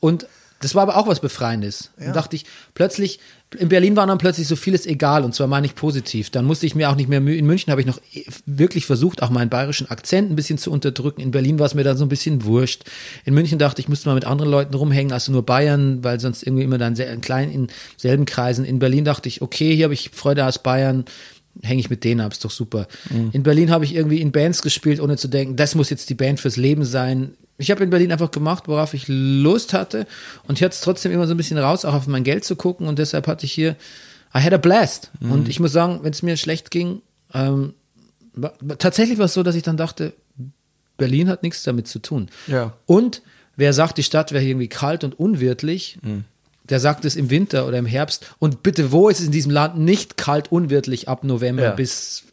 Und 0.00 0.26
das 0.60 0.74
war 0.74 0.82
aber 0.82 0.96
auch 0.96 1.06
was 1.06 1.20
Befreiendes. 1.20 1.90
Und 2.08 2.16
dachte 2.16 2.36
ich, 2.36 2.44
plötzlich, 2.74 3.20
in 3.58 3.68
Berlin 3.68 3.96
war 3.96 4.06
dann 4.06 4.18
plötzlich 4.18 4.46
so 4.46 4.56
vieles 4.56 4.84
egal 4.86 5.24
und 5.24 5.34
zwar 5.34 5.46
meine 5.46 5.66
ich 5.66 5.74
positiv. 5.74 6.28
Dann 6.30 6.44
musste 6.44 6.66
ich 6.66 6.74
mir 6.74 6.90
auch 6.90 6.96
nicht 6.96 7.08
mehr, 7.08 7.20
mühe- 7.20 7.36
in 7.36 7.46
München 7.46 7.70
habe 7.70 7.80
ich 7.80 7.86
noch 7.86 7.98
eh- 8.12 8.24
wirklich 8.44 8.84
versucht, 8.84 9.22
auch 9.22 9.30
meinen 9.30 9.48
bayerischen 9.48 9.88
Akzent 9.90 10.30
ein 10.30 10.36
bisschen 10.36 10.58
zu 10.58 10.70
unterdrücken. 10.70 11.20
In 11.22 11.30
Berlin 11.30 11.58
war 11.58 11.66
es 11.66 11.74
mir 11.74 11.84
dann 11.84 11.96
so 11.96 12.04
ein 12.04 12.08
bisschen 12.10 12.44
wurscht. 12.44 12.82
In 13.24 13.32
München 13.34 13.58
dachte 13.58 13.80
ich, 13.80 13.86
ich 13.86 13.88
müsste 13.88 14.08
mal 14.08 14.14
mit 14.16 14.26
anderen 14.26 14.50
Leuten 14.50 14.74
rumhängen, 14.74 15.12
also 15.12 15.32
nur 15.32 15.46
Bayern, 15.46 16.04
weil 16.04 16.20
sonst 16.20 16.42
irgendwie 16.42 16.64
immer 16.64 16.76
dann 16.78 16.94
sehr 16.96 17.16
klein 17.18 17.50
in 17.50 17.68
selben 17.96 18.26
Kreisen. 18.26 18.64
In 18.66 18.78
Berlin 18.80 19.04
dachte 19.06 19.28
ich, 19.28 19.40
okay, 19.40 19.74
hier 19.74 19.84
habe 19.84 19.94
ich 19.94 20.10
Freude 20.12 20.44
aus 20.44 20.62
Bayern 20.62 21.04
hänge 21.62 21.80
ich 21.80 21.90
mit 21.90 22.04
denen 22.04 22.20
ab, 22.20 22.30
ist 22.32 22.44
doch 22.44 22.52
super. 22.52 22.86
In 23.32 23.42
Berlin 23.42 23.70
habe 23.72 23.84
ich 23.84 23.92
irgendwie 23.94 24.20
in 24.20 24.30
Bands 24.30 24.62
gespielt, 24.62 25.00
ohne 25.00 25.16
zu 25.16 25.26
denken, 25.26 25.56
das 25.56 25.74
muss 25.74 25.90
jetzt 25.90 26.08
die 26.08 26.14
Band 26.14 26.38
fürs 26.38 26.56
Leben 26.56 26.84
sein. 26.84 27.32
Ich 27.58 27.70
habe 27.72 27.82
in 27.82 27.90
Berlin 27.90 28.12
einfach 28.12 28.30
gemacht, 28.30 28.64
worauf 28.68 28.94
ich 28.94 29.04
Lust 29.08 29.72
hatte 29.72 30.06
und 30.46 30.58
ich 30.58 30.64
hatte 30.64 30.74
es 30.74 30.80
trotzdem 30.80 31.10
immer 31.12 31.26
so 31.26 31.34
ein 31.34 31.36
bisschen 31.36 31.58
raus, 31.58 31.84
auch 31.84 31.94
auf 31.94 32.06
mein 32.06 32.24
Geld 32.24 32.44
zu 32.44 32.54
gucken 32.56 32.86
und 32.86 32.98
deshalb 32.98 33.26
hatte 33.26 33.44
ich 33.46 33.52
hier, 33.52 33.72
I 34.34 34.40
had 34.40 34.52
a 34.52 34.58
blast. 34.58 35.10
Und 35.20 35.48
ich 35.48 35.58
muss 35.58 35.72
sagen, 35.72 36.00
wenn 36.02 36.12
es 36.12 36.22
mir 36.22 36.36
schlecht 36.36 36.70
ging, 36.70 37.02
ähm, 37.34 37.74
wa- 38.34 38.52
tatsächlich 38.78 39.18
war 39.18 39.24
es 39.24 39.34
so, 39.34 39.42
dass 39.42 39.54
ich 39.56 39.62
dann 39.64 39.76
dachte, 39.76 40.12
Berlin 40.96 41.28
hat 41.28 41.42
nichts 41.42 41.62
damit 41.64 41.88
zu 41.88 41.98
tun. 41.98 42.28
Ja. 42.46 42.74
Und 42.86 43.22
wer 43.56 43.72
sagt, 43.72 43.98
die 43.98 44.02
Stadt 44.02 44.32
wäre 44.32 44.44
irgendwie 44.44 44.68
kalt 44.68 45.02
und 45.02 45.18
unwirtlich, 45.18 45.98
der 46.68 46.78
sagt 46.80 47.04
es 47.06 47.16
im 47.16 47.30
Winter 47.30 47.66
oder 47.66 47.78
im 47.78 47.86
Herbst. 47.86 48.26
Und 48.38 48.62
bitte, 48.62 48.92
wo 48.92 49.08
ist 49.08 49.18
es 49.20 49.26
in 49.26 49.32
diesem 49.32 49.50
Land 49.50 49.78
nicht 49.78 50.16
kalt, 50.16 50.52
unwirtlich 50.52 51.08
ab 51.08 51.24
November 51.24 51.62
Ja. 51.64 51.70
bis 51.72 52.24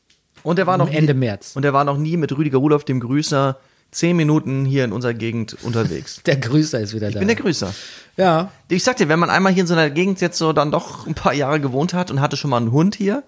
Und 0.43 0.59
er 0.59 0.67
war 0.67 0.77
noch 0.77 0.89
Ende 0.91 1.13
nie, 1.13 1.19
März. 1.21 1.53
Und 1.55 1.63
er 1.65 1.73
war 1.73 1.83
noch 1.85 1.97
nie 1.97 2.17
mit 2.17 2.35
Rüdiger 2.37 2.57
Rudolph, 2.57 2.83
dem 2.83 2.99
Grüßer, 2.99 3.57
zehn 3.95 4.15
Minuten 4.17 4.65
hier 4.65 4.83
in 4.83 4.91
unserer 4.91 5.13
Gegend 5.13 5.55
unterwegs. 5.63 6.21
der 6.25 6.35
Grüßer 6.37 6.79
ist 6.81 6.93
wieder 6.93 7.07
Ich 7.07 7.13
da. 7.13 7.19
bin 7.19 7.27
der 7.29 7.37
Grüßer. 7.37 7.73
ja, 8.17 8.51
Ich 8.67 8.83
sag 8.83 8.97
dir, 8.97 9.07
wenn 9.07 9.19
man 9.19 9.29
einmal 9.29 9.53
hier 9.53 9.61
in 9.61 9.67
so 9.67 9.73
einer 9.73 9.89
Gegend 9.89 10.19
jetzt 10.21 10.37
so 10.37 10.51
dann 10.53 10.69
doch 10.71 11.07
ein 11.07 11.13
paar 11.15 11.33
Jahre 11.33 11.59
gewohnt 11.61 11.93
hat 11.93 12.11
und 12.11 12.19
hatte 12.19 12.35
schon 12.37 12.49
mal 12.49 12.57
einen 12.57 12.71
Hund 12.71 12.95
hier 12.95 13.23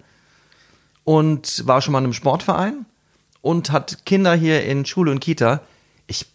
und 1.04 1.66
war 1.66 1.80
schon 1.80 1.92
mal 1.92 1.98
in 2.00 2.04
einem 2.04 2.12
Sportverein 2.12 2.84
und 3.40 3.72
hat 3.72 4.04
Kinder 4.04 4.34
hier 4.34 4.64
in 4.64 4.84
Schule 4.84 5.10
und 5.10 5.20
Kita, 5.20 5.60
ich, 6.06 6.26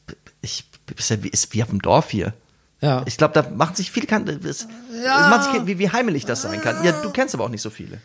ich, 0.42 0.66
ist 0.98 1.10
ja 1.12 1.24
wie, 1.24 1.30
ist 1.30 1.54
wie 1.54 1.62
auf 1.62 1.70
dem 1.70 1.82
Dorf 1.82 2.10
hier. 2.10 2.34
ja. 2.82 3.04
Ich 3.06 3.18
glaube, 3.18 3.34
da 3.36 3.48
machen 3.50 3.76
sich 3.76 3.92
viele, 3.92 4.08
es, 4.44 4.62
es 4.62 4.68
macht 5.30 5.52
sich, 5.52 5.66
wie, 5.68 5.78
wie 5.78 5.90
heimelig 5.92 6.26
das 6.26 6.42
sein 6.42 6.60
kann. 6.62 6.84
Ja, 6.84 6.92
du 6.92 7.12
kennst 7.12 7.36
aber 7.36 7.44
auch 7.44 7.50
nicht 7.50 7.62
so 7.62 7.70
viele. 7.70 8.00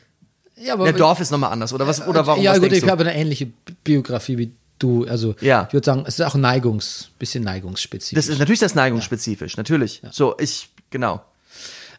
ja, 0.57 0.75
aber 0.75 0.85
Der 0.85 0.93
Dorf 0.93 1.21
ist 1.21 1.31
nochmal 1.31 1.53
anders, 1.53 1.73
oder 1.73 1.87
was, 1.87 2.07
oder 2.07 2.27
warum, 2.27 2.43
ja, 2.43 2.59
gut, 2.59 2.71
ich 2.73 2.87
habe 2.87 3.03
eine 3.05 3.15
ähnliche 3.15 3.47
Biografie 3.83 4.37
wie 4.37 4.53
du. 4.79 5.07
Also 5.09 5.35
Ja. 5.41 5.65
ich 5.69 5.73
würde 5.75 5.85
sagen, 5.85 6.05
es 6.07 6.19
ist 6.19 6.25
auch 6.27 6.35
neigungs, 6.35 7.11
bisschen 7.19 7.45
neigungsspezifisch. 7.45 8.17
Das 8.17 8.29
ist 8.29 8.39
natürlich 8.39 8.61
das 8.61 8.75
neigungsspezifisch, 8.75 9.57
natürlich. 9.57 10.03
So, 10.11 10.37
ich, 10.39 10.71
genau. 10.91 11.23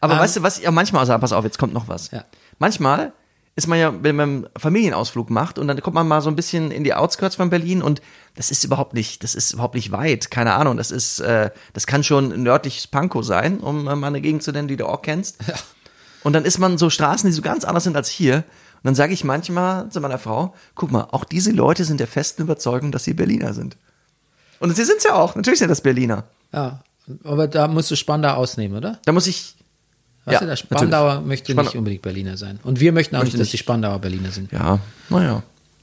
Aber 0.00 0.18
weißt 0.18 0.36
du, 0.36 0.42
was 0.42 0.58
ich 0.58 0.64
ja 0.64 0.70
manchmal 0.70 1.04
sage, 1.06 1.20
pass 1.20 1.32
auf, 1.32 1.44
jetzt 1.44 1.58
kommt 1.58 1.74
noch 1.74 1.88
was. 1.88 2.10
Ja. 2.10 2.24
Manchmal 2.58 3.12
ist 3.56 3.66
man 3.66 3.78
ja, 3.78 3.92
wenn 4.02 4.16
man 4.16 4.28
einen 4.28 4.46
Familienausflug 4.56 5.28
macht 5.28 5.58
und 5.58 5.68
dann 5.68 5.80
kommt 5.82 5.94
man 5.94 6.08
mal 6.08 6.22
so 6.22 6.30
ein 6.30 6.36
bisschen 6.36 6.70
in 6.70 6.84
die 6.84 6.94
Outskirts 6.94 7.36
von 7.36 7.50
Berlin 7.50 7.82
und 7.82 8.00
das 8.36 8.50
ist 8.50 8.64
überhaupt 8.64 8.94
nicht, 8.94 9.22
das 9.22 9.34
ist 9.34 9.52
überhaupt 9.52 9.74
nicht 9.74 9.92
weit, 9.92 10.30
keine 10.30 10.54
Ahnung, 10.54 10.76
das 10.78 10.90
ist, 10.90 11.20
äh, 11.20 11.50
das 11.74 11.86
kann 11.86 12.02
schon 12.02 12.42
nördliches 12.42 12.86
Pankow 12.86 13.24
sein, 13.24 13.58
um 13.58 13.88
äh, 13.88 13.96
mal 13.96 14.06
eine 14.06 14.20
Gegend 14.22 14.42
zu 14.42 14.52
nennen, 14.52 14.68
die 14.68 14.76
du 14.76 14.86
auch 14.86 15.02
kennst. 15.02 15.38
Und 16.22 16.32
dann 16.32 16.44
ist 16.44 16.58
man 16.58 16.78
so 16.78 16.88
Straßen, 16.90 17.28
die 17.28 17.34
so 17.34 17.42
ganz 17.42 17.64
anders 17.64 17.84
sind 17.84 17.96
als 17.96 18.08
hier 18.08 18.44
Und 18.82 18.84
dann 18.86 18.94
sage 18.94 19.12
ich 19.12 19.24
manchmal 19.24 19.90
zu 19.90 20.00
meiner 20.00 20.18
Frau, 20.18 20.54
guck 20.74 20.90
mal, 20.90 21.04
auch 21.12 21.24
diese 21.24 21.50
Leute 21.52 21.84
sind 21.84 22.00
der 22.00 22.06
festen 22.06 22.42
Überzeugung, 22.42 22.92
dass 22.92 23.04
sie 23.04 23.12
Berliner 23.14 23.52
sind. 23.52 23.76
Und 24.58 24.74
sie 24.74 24.84
sind's 24.84 25.04
ja 25.04 25.14
auch, 25.14 25.34
natürlich 25.36 25.58
sind 25.58 25.68
das 25.68 25.80
Berliner. 25.82 26.24
Ja, 26.52 26.82
aber 27.24 27.46
da 27.48 27.68
musst 27.68 27.90
du 27.90 27.96
Spandau 27.96 28.34
ausnehmen, 28.34 28.76
oder? 28.76 28.98
Da 29.04 29.12
muss 29.12 29.26
ich, 29.26 29.54
Weißt 30.26 30.34
Ja, 30.34 30.40
du, 30.40 30.46
der 30.46 30.56
Spandauer 30.56 31.08
natürlich. 31.08 31.28
möchte 31.28 31.52
Spandau- 31.52 31.70
nicht 31.70 31.78
unbedingt 31.78 32.02
Berliner 32.02 32.36
sein. 32.36 32.60
Und 32.62 32.78
wir 32.78 32.92
möchten 32.92 33.16
auch 33.16 33.20
Möchte 33.20 33.36
nicht, 33.36 33.42
dass 33.42 33.50
die 33.50 33.58
Spandauer 33.58 33.98
Berliner 34.00 34.30
sind. 34.30 34.52
ja, 34.52 34.78
naja, 35.08 35.42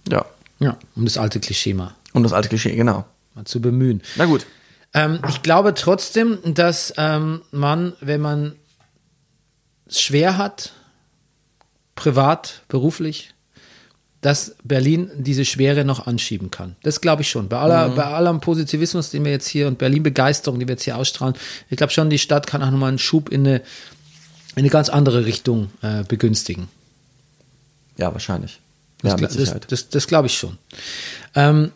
ja. 0.09 0.25
Ja, 0.59 0.77
um 0.95 1.05
das 1.05 1.17
alte 1.17 1.39
Klischee 1.39 1.73
mal, 1.73 1.95
Und 2.13 2.23
das 2.23 2.33
alte 2.33 2.49
Klischee, 2.49 2.75
genau. 2.75 3.05
mal 3.35 3.45
zu 3.45 3.61
bemühen. 3.61 4.01
Na 4.15 4.25
gut. 4.25 4.45
Ähm, 4.93 5.19
ich 5.27 5.41
glaube 5.43 5.73
trotzdem, 5.73 6.37
dass 6.45 6.93
ähm, 6.97 7.41
man, 7.51 7.93
wenn 7.99 8.21
man 8.21 8.53
es 9.87 10.01
schwer 10.01 10.37
hat, 10.37 10.73
privat, 11.97 12.61
beruflich, 12.69 13.33
dass 14.21 14.55
Berlin 14.63 15.11
diese 15.15 15.43
Schwere 15.43 15.83
noch 15.83 16.07
anschieben 16.07 16.49
kann. 16.49 16.75
Das 16.81 17.01
glaube 17.01 17.23
ich 17.23 17.29
schon. 17.29 17.49
Bei, 17.49 17.57
aller, 17.57 17.89
bei 17.89 18.05
allem 18.05 18.39
Positivismus, 18.39 19.11
den 19.11 19.25
wir 19.25 19.31
jetzt 19.31 19.47
hier 19.47 19.67
und 19.67 19.77
Berlin-Begeisterung, 19.77 20.59
die 20.59 20.67
wir 20.67 20.73
jetzt 20.73 20.83
hier 20.83 20.97
ausstrahlen, 20.97 21.35
ich 21.69 21.77
glaube 21.77 21.91
schon, 21.91 22.09
die 22.09 22.17
Stadt 22.17 22.47
kann 22.47 22.63
auch 22.63 22.71
nochmal 22.71 22.89
einen 22.89 22.99
Schub 22.99 23.29
in 23.29 23.45
eine, 23.45 23.57
in 23.57 23.63
eine 24.59 24.69
ganz 24.69 24.89
andere 24.89 25.25
Richtung 25.25 25.69
äh, 25.81 26.03
begünstigen. 26.03 26.69
Ja, 27.97 28.13
wahrscheinlich. 28.13 28.59
Ja, 29.03 29.15
Das, 29.15 29.35
das, 29.35 29.55
das, 29.67 29.89
das 29.89 30.07
glaube 30.07 30.27
ich 30.27 30.37
schon. 30.37 30.57
Ähm, 31.35 31.71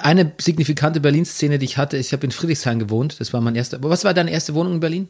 eine 0.00 0.32
signifikante 0.38 1.00
Berlin-Szene, 1.00 1.58
die 1.58 1.66
ich 1.66 1.76
hatte, 1.76 1.98
ist, 1.98 2.06
ich 2.06 2.12
habe 2.12 2.24
in 2.24 2.32
Friedrichshain 2.32 2.78
gewohnt. 2.78 3.20
Das 3.20 3.34
war 3.34 3.42
mein 3.42 3.54
erster. 3.54 3.82
Was 3.82 4.04
war 4.04 4.14
deine 4.14 4.30
erste 4.30 4.54
Wohnung 4.54 4.74
in 4.74 4.80
Berlin? 4.80 5.08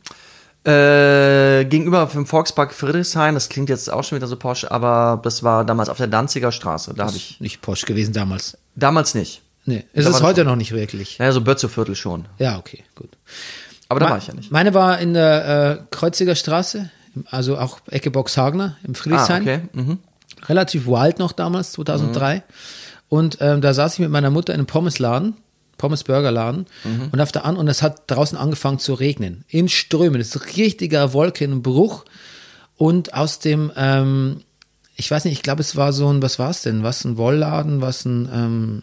Äh, 0.68 1.64
gegenüber 1.64 2.06
vom 2.08 2.26
Volkspark 2.26 2.72
Friedrichshain, 2.74 3.34
das 3.34 3.48
klingt 3.48 3.68
jetzt 3.70 3.90
auch 3.90 4.04
schon 4.04 4.16
wieder 4.16 4.26
so 4.26 4.36
posch, 4.36 4.64
aber 4.66 5.20
das 5.22 5.42
war 5.42 5.64
damals 5.64 5.88
auf 5.88 5.96
der 5.96 6.06
Danziger 6.08 6.52
Straße. 6.52 6.92
Da 6.94 7.06
habe 7.06 7.16
ich 7.16 7.40
Nicht 7.40 7.62
Porsche 7.62 7.86
gewesen 7.86 8.12
damals. 8.12 8.58
damals 8.76 9.14
nicht. 9.14 9.42
Nee, 9.64 9.84
ist 9.92 10.06
Da 10.06 10.10
es 10.10 10.20
war 10.22 10.28
heute 10.28 10.44
noch- 10.44 10.56
nicht 10.56 10.72
wirklich. 10.72 11.18
Naja, 11.18 11.32
so 11.32 11.40
Bötzeviertel 11.40 11.94
schon. 11.94 12.26
Ja, 12.38 12.58
okay, 12.58 12.84
gut. 12.94 13.10
Aber 13.88 14.00
da 14.00 14.06
Me- 14.06 14.10
war 14.12 14.18
ich 14.18 14.26
ja 14.26 14.34
nicht. 14.34 14.50
Meine 14.52 14.74
war 14.74 14.98
in 14.98 15.14
der 15.14 15.78
äh, 15.80 15.84
Kreuziger 15.90 16.34
Straße, 16.34 16.90
also 17.30 17.58
auch 17.58 17.78
Ecke 17.90 18.10
Boxhagener 18.10 18.76
im 18.84 18.92
Ah, 18.92 18.94
Friedrichshain. 18.94 19.42
okay. 19.42 19.60
Mhm. 19.72 19.98
relativ 20.46 20.86
wild 20.86 21.18
noch 21.18 21.32
damals, 21.32 21.72
2003. 21.72 22.42
Und 23.08 23.38
ähm, 23.40 23.60
da 23.60 23.72
saß 23.74 23.94
ich 23.94 23.98
mit 24.00 24.10
meiner 24.10 24.30
Mutter 24.30 24.52
in 24.52 24.60
einem 24.60 24.66
Pommesladen, 24.66 25.34
Pommes-Burgerladen, 25.78 26.66
Mhm. 26.84 27.08
und 27.12 27.20
auf 27.20 27.32
der 27.32 27.44
an 27.46 27.56
und 27.56 27.68
es 27.68 27.80
hat 27.82 28.02
draußen 28.10 28.36
angefangen 28.36 28.78
zu 28.78 28.92
regnen. 28.94 29.44
In 29.48 29.68
Strömen. 29.70 30.18
Das 30.20 30.34
ist 30.34 30.36
ein 30.42 30.50
richtiger 30.56 31.12
Wolkenbruch. 31.14 32.04
Und 32.76 33.14
aus 33.14 33.38
dem, 33.38 33.72
ähm, 33.76 34.42
ich 34.94 35.10
weiß 35.10 35.24
nicht, 35.24 35.32
ich 35.34 35.42
glaube, 35.42 35.62
es 35.62 35.74
war 35.76 35.92
so 35.92 36.12
ein, 36.12 36.20
was 36.22 36.38
war 36.38 36.50
es 36.50 36.62
denn? 36.62 36.82
Was 36.82 37.04
ein 37.04 37.16
Wollladen, 37.16 37.80
was 37.80 38.04
ein 38.04 38.28
ähm, 38.32 38.82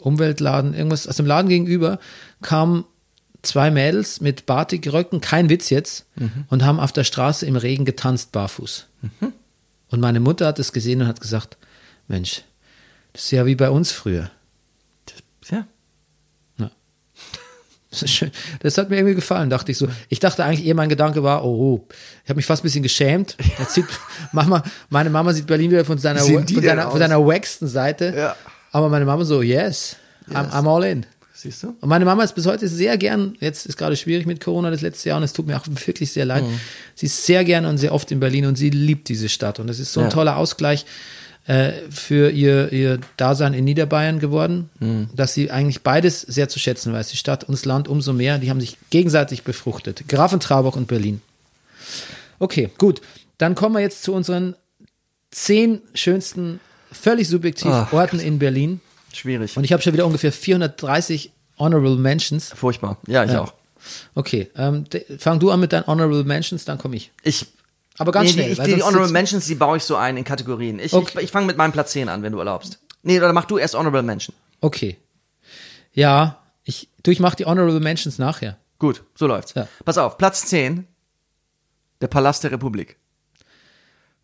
Umweltladen, 0.00 0.72
irgendwas. 0.74 1.08
Aus 1.08 1.16
dem 1.16 1.26
Laden 1.26 1.48
gegenüber 1.48 1.98
kamen 2.42 2.84
zwei 3.42 3.70
Mädels 3.70 4.20
mit 4.20 4.46
Batikröcken, 4.46 5.20
kein 5.20 5.48
Witz 5.48 5.70
jetzt, 5.70 6.06
und 6.48 6.64
haben 6.64 6.80
auf 6.80 6.92
der 6.92 7.04
Straße 7.04 7.46
im 7.46 7.54
Regen 7.56 7.84
getanzt, 7.84 8.32
barfuß. 8.32 8.86
Und 9.90 10.00
meine 10.00 10.18
Mutter 10.20 10.46
hat 10.46 10.58
es 10.58 10.72
gesehen 10.72 11.00
und 11.02 11.06
hat 11.06 11.20
gesagt, 11.20 11.56
Mensch, 12.08 12.42
das 13.12 13.24
ist 13.24 13.30
ja 13.30 13.46
wie 13.46 13.54
bei 13.54 13.70
uns 13.70 13.92
früher. 13.92 14.30
Ja. 15.50 15.66
Das 18.00 18.10
ist 18.10 18.14
schön. 18.14 18.30
Das 18.60 18.76
hat 18.76 18.90
mir 18.90 18.96
irgendwie 18.96 19.14
gefallen, 19.14 19.48
dachte 19.48 19.72
ich 19.72 19.78
so. 19.78 19.88
Ich 20.08 20.20
dachte 20.20 20.44
eigentlich 20.44 20.66
eher, 20.66 20.74
mein 20.74 20.88
Gedanke 20.88 21.22
war, 21.22 21.44
oh, 21.44 21.48
oh. 21.48 21.88
ich 22.24 22.28
habe 22.28 22.36
mich 22.36 22.46
fast 22.46 22.62
ein 22.62 22.66
bisschen 22.66 22.82
geschämt. 22.82 23.36
Jetzt 23.58 23.74
sieht, 23.74 23.86
Mama, 24.32 24.62
meine 24.90 25.08
Mama 25.10 25.32
sieht 25.32 25.46
Berlin 25.46 25.70
wieder 25.70 25.84
von 25.84 25.98
seiner, 25.98 26.20
von 26.20 26.46
seiner, 26.46 26.90
von 26.90 26.98
seiner 26.98 27.26
wacksten 27.26 27.68
Seite. 27.68 28.12
Ja. 28.16 28.36
Aber 28.72 28.88
meine 28.90 29.06
Mama 29.06 29.24
so, 29.24 29.40
yes, 29.40 29.96
I'm, 30.30 30.50
I'm 30.50 30.68
all 30.68 30.84
in. 30.84 31.06
Siehst 31.32 31.62
du? 31.62 31.74
Und 31.80 31.88
meine 31.88 32.04
Mama 32.04 32.24
ist 32.24 32.34
bis 32.34 32.46
heute 32.46 32.66
sehr 32.66 32.96
gern, 32.96 33.36
jetzt 33.40 33.66
ist 33.66 33.76
gerade 33.76 33.94
schwierig 33.96 34.26
mit 34.26 34.42
Corona 34.42 34.70
das 34.70 34.80
letzte 34.80 35.10
Jahr 35.10 35.18
und 35.18 35.22
es 35.24 35.32
tut 35.34 35.46
mir 35.46 35.56
auch 35.56 35.66
wirklich 35.86 36.12
sehr 36.12 36.24
leid. 36.24 36.44
Mhm. 36.44 36.60
Sie 36.94 37.06
ist 37.06 37.24
sehr 37.26 37.44
gern 37.44 37.66
und 37.66 37.78
sehr 37.78 37.92
oft 37.92 38.10
in 38.10 38.20
Berlin 38.20 38.46
und 38.46 38.56
sie 38.56 38.70
liebt 38.70 39.08
diese 39.08 39.28
Stadt. 39.28 39.58
Und 39.60 39.68
es 39.68 39.78
ist 39.78 39.92
so 39.92 40.00
ein 40.00 40.06
Ja. 40.06 40.12
toller 40.12 40.36
Ausgleich 40.36 40.86
äh, 41.46 41.72
für 41.90 42.30
ihr, 42.30 42.72
ihr 42.72 42.98
Dasein 43.16 43.54
in 43.54 43.64
Niederbayern 43.64 44.18
geworden, 44.18 44.68
Mhm. 44.80 45.08
dass 45.14 45.34
sie 45.34 45.50
eigentlich 45.50 45.82
beides 45.82 46.20
sehr 46.22 46.48
zu 46.48 46.58
schätzen 46.58 46.92
weiß. 46.92 47.08
Die 47.08 47.16
Stadt 47.16 47.44
und 47.44 47.52
das 47.52 47.64
Land 47.64 47.86
umso 47.88 48.12
mehr. 48.12 48.38
Die 48.38 48.50
haben 48.50 48.60
sich 48.60 48.78
gegenseitig 48.90 49.42
befruchtet. 49.44 50.08
Grafentrauboch 50.08 50.76
und 50.76 50.86
Berlin. 50.88 51.22
Okay, 52.38 52.70
gut. 52.78 53.00
Dann 53.38 53.54
kommen 53.54 53.74
wir 53.74 53.80
jetzt 53.80 54.02
zu 54.02 54.12
unseren 54.12 54.54
zehn 55.30 55.80
schönsten, 55.94 56.60
völlig 56.90 57.28
subjektiv 57.28 57.70
Ach, 57.70 57.92
Orten 57.92 58.18
in 58.18 58.38
Berlin. 58.38 58.80
Schwierig. 59.12 59.56
Und 59.56 59.64
ich 59.64 59.72
habe 59.72 59.82
schon 59.82 59.92
wieder 59.92 60.06
ungefähr 60.06 60.32
430 60.32 61.30
Honorable 61.58 61.96
Mentions. 61.96 62.50
Furchtbar. 62.54 62.98
Ja, 63.06 63.24
ich 63.24 63.32
Ja. 63.32 63.42
auch. 63.42 63.54
Okay, 64.14 64.50
ähm, 64.56 64.84
fang 65.18 65.38
du 65.38 65.50
an 65.50 65.60
mit 65.60 65.72
deinen 65.72 65.86
Honorable 65.86 66.24
Mentions, 66.24 66.64
dann 66.64 66.76
komme 66.76 66.96
ich. 66.96 67.12
Ich. 67.22 67.46
Aber 67.98 68.12
ganz 68.12 68.28
nee, 68.28 68.32
schnell, 68.54 68.54
Die, 68.66 68.70
ich, 68.70 68.76
die 68.76 68.82
Honorable 68.82 69.10
Mentions, 69.12 69.46
die 69.46 69.54
baue 69.54 69.78
ich 69.78 69.84
so 69.84 69.96
ein 69.96 70.16
in 70.16 70.24
Kategorien. 70.24 70.78
Ich, 70.78 70.92
Okay. 70.92 71.18
ich, 71.18 71.24
ich 71.24 71.30
fange 71.30 71.46
mit 71.46 71.56
meinem 71.56 71.72
Platz 71.72 71.92
10 71.92 72.08
an, 72.08 72.22
wenn 72.22 72.32
du 72.32 72.38
erlaubst. 72.38 72.78
Nee, 73.02 73.18
oder 73.18 73.32
mach 73.32 73.44
du 73.46 73.58
erst 73.58 73.74
Honorable 73.74 74.02
Mention. 74.02 74.34
Okay. 74.60 74.98
Ja, 75.92 76.42
ich, 76.64 76.88
du, 77.02 77.10
ich 77.10 77.20
mache 77.20 77.36
die 77.36 77.46
Honorable 77.46 77.80
Mentions 77.80 78.18
nachher. 78.18 78.58
Gut, 78.78 79.02
so 79.14 79.26
läuft's. 79.26 79.54
Ja. 79.54 79.66
Pass 79.84 79.96
auf, 79.98 80.18
Platz 80.18 80.46
10. 80.46 80.86
Der 82.02 82.08
Palast 82.08 82.44
der 82.44 82.50
Republik. 82.52 82.96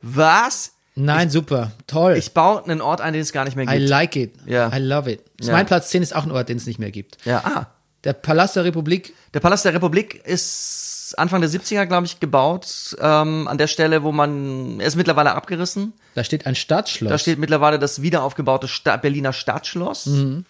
Was? 0.02 0.72
Nein, 0.94 1.30
super, 1.30 1.72
toll. 1.86 2.16
Ich 2.18 2.32
baue 2.34 2.62
einen 2.64 2.82
Ort 2.82 3.00
ein, 3.00 3.14
den 3.14 3.22
es 3.22 3.32
gar 3.32 3.44
nicht 3.46 3.56
mehr 3.56 3.66
I 3.66 3.78
gibt. 3.78 3.88
like 3.88 4.16
it. 4.16 4.34
Ja. 4.44 4.70
I 4.76 4.78
love 4.78 5.10
it. 5.10 5.22
Ja. 5.40 5.52
Mein 5.52 5.64
Platz 5.64 5.88
10 5.88 6.02
ist 6.02 6.14
auch 6.14 6.24
ein 6.24 6.30
Ort, 6.30 6.50
den 6.50 6.58
es 6.58 6.66
nicht 6.66 6.78
mehr 6.78 6.90
gibt. 6.90 7.16
ja, 7.24 7.38
ah. 7.44 7.66
Der 8.04 8.12
Palast 8.14 8.56
der 8.56 8.64
Republik, 8.64 9.14
Der 9.32 9.38
Palast 9.38 9.64
der 9.64 9.74
Republik 9.74 10.16
ist 10.26 11.01
Anfang 11.14 11.40
der 11.40 11.50
70er, 11.50 11.86
glaube 11.86 12.06
ich, 12.06 12.20
gebaut. 12.20 12.96
Ähm, 13.00 13.48
an 13.48 13.58
der 13.58 13.66
Stelle, 13.66 14.02
wo 14.02 14.12
man, 14.12 14.80
er 14.80 14.86
ist 14.86 14.96
mittlerweile 14.96 15.34
abgerissen. 15.34 15.92
da 16.14 16.24
steht 16.24 16.46
ein 16.46 16.54
Stadtschloss. 16.54 17.10
Da 17.10 17.18
steht 17.18 17.38
mittlerweile 17.38 17.78
das 17.78 18.02
wiederaufgebaute 18.02 18.68
Sta 18.68 18.96
Berliner 18.96 19.32
Stadtschloss. 19.32 20.06
Mhm. 20.06 20.44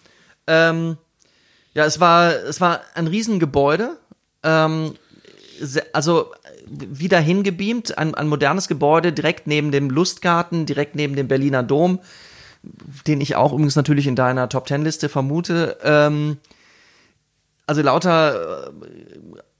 Ähm, 0.47 0.97
ja, 1.73 1.85
es 1.85 1.99
war, 1.99 2.33
es 2.33 2.61
war 2.61 2.81
ein 2.93 3.07
Riesengebäude. 3.07 3.97
Ähm, 4.43 4.95
also 5.93 6.31
wieder 6.67 7.19
hingebeamt, 7.19 7.97
ein, 7.97 8.15
ein 8.15 8.27
modernes 8.27 8.67
Gebäude 8.67 9.13
direkt 9.13 9.47
neben 9.47 9.71
dem 9.71 9.89
Lustgarten, 9.89 10.65
direkt 10.65 10.95
neben 10.95 11.15
dem 11.15 11.27
Berliner 11.27 11.63
Dom, 11.63 11.99
den 13.07 13.21
ich 13.21 13.35
auch 13.35 13.53
übrigens 13.53 13.75
natürlich 13.75 14.07
in 14.07 14.15
deiner 14.15 14.49
Top 14.49 14.65
Ten 14.65 14.83
Liste 14.83 15.09
vermute. 15.09 15.77
Ähm, 15.83 16.37
also 17.65 17.81
lauter 17.81 18.67
äh, 18.67 18.71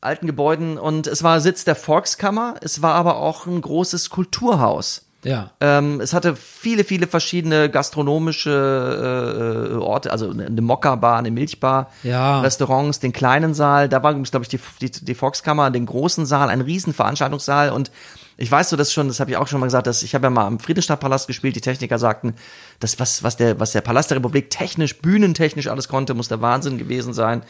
alten 0.04 0.28
Gebäuden 0.28 0.78
und 0.78 1.08
es 1.08 1.24
war 1.24 1.40
Sitz 1.40 1.66
der 1.66 1.76
Volkskammer, 1.76 2.56
es 2.62 2.82
war 2.82 2.96
aber 2.96 3.18
auch 3.18 3.46
ein 3.46 3.62
großes 3.62 4.10
Kulturhaus. 4.10 5.06
ja. 5.24 5.52
Ähm, 5.62 6.02
es 6.02 6.14
hatte 6.14 6.36
viele, 6.36 6.84
viele 6.84 7.08
verschiedene 7.08 7.70
gastronomische 7.70 9.70
äh, 9.72 9.74
äh, 9.74 9.78
Orte, 9.78 10.12
also 10.12 10.32
eine 10.32 10.62
Mokka-Bar, 10.62 11.18
eine 11.18 11.32
Milchbar, 11.32 11.90
Ja. 12.04 12.42
Restaurants, 12.42 13.00
den 13.00 13.14
kleinen 13.14 13.54
Saal, 13.54 13.90
da 13.90 14.04
war, 14.04 14.14
glaube 14.14 14.44
ich, 14.44 14.50
die, 14.50 14.60
die, 14.82 14.92
die 14.92 15.16
Volkskammer, 15.16 15.72
den 15.72 15.86
großen 15.86 16.26
Saal, 16.26 16.50
ein 16.50 16.62
riesen 16.62 16.94
Veranstaltungssaal 16.94 17.70
und 17.72 17.92
ich 18.36 18.52
weiß 18.52 18.70
so, 18.70 18.76
das 18.76 18.92
schon, 18.92 19.08
das 19.08 19.20
habe 19.20 19.30
ich 19.32 19.38
auch 19.38 19.48
schon 19.48 19.60
mal 19.60 19.68
gesagt, 19.68 19.86
dass 19.86 20.02
ich 20.02 20.16
habe 20.16 20.26
ja 20.26 20.30
mal 20.32 20.48
am 20.48 20.60
Friedrichstadtpalast 20.60 21.28
gespielt, 21.28 21.56
die 21.56 21.62
Techniker 21.62 22.00
sagten, 22.00 22.34
das, 22.80 23.00
was, 23.00 23.22
was, 23.24 23.38
der, 23.38 23.60
was 23.60 23.74
der 23.74 23.82
Palast 23.82 24.10
der 24.10 24.18
Republik 24.18 24.50
technisch, 24.50 25.00
bühnentechnisch 25.00 25.68
alles 25.68 25.88
konnte, 25.88 26.16
muss 26.16 26.30
der 26.30 26.42
Wahnsinn 26.42 26.80
gewesen 26.80 27.14
sein. 27.14 27.44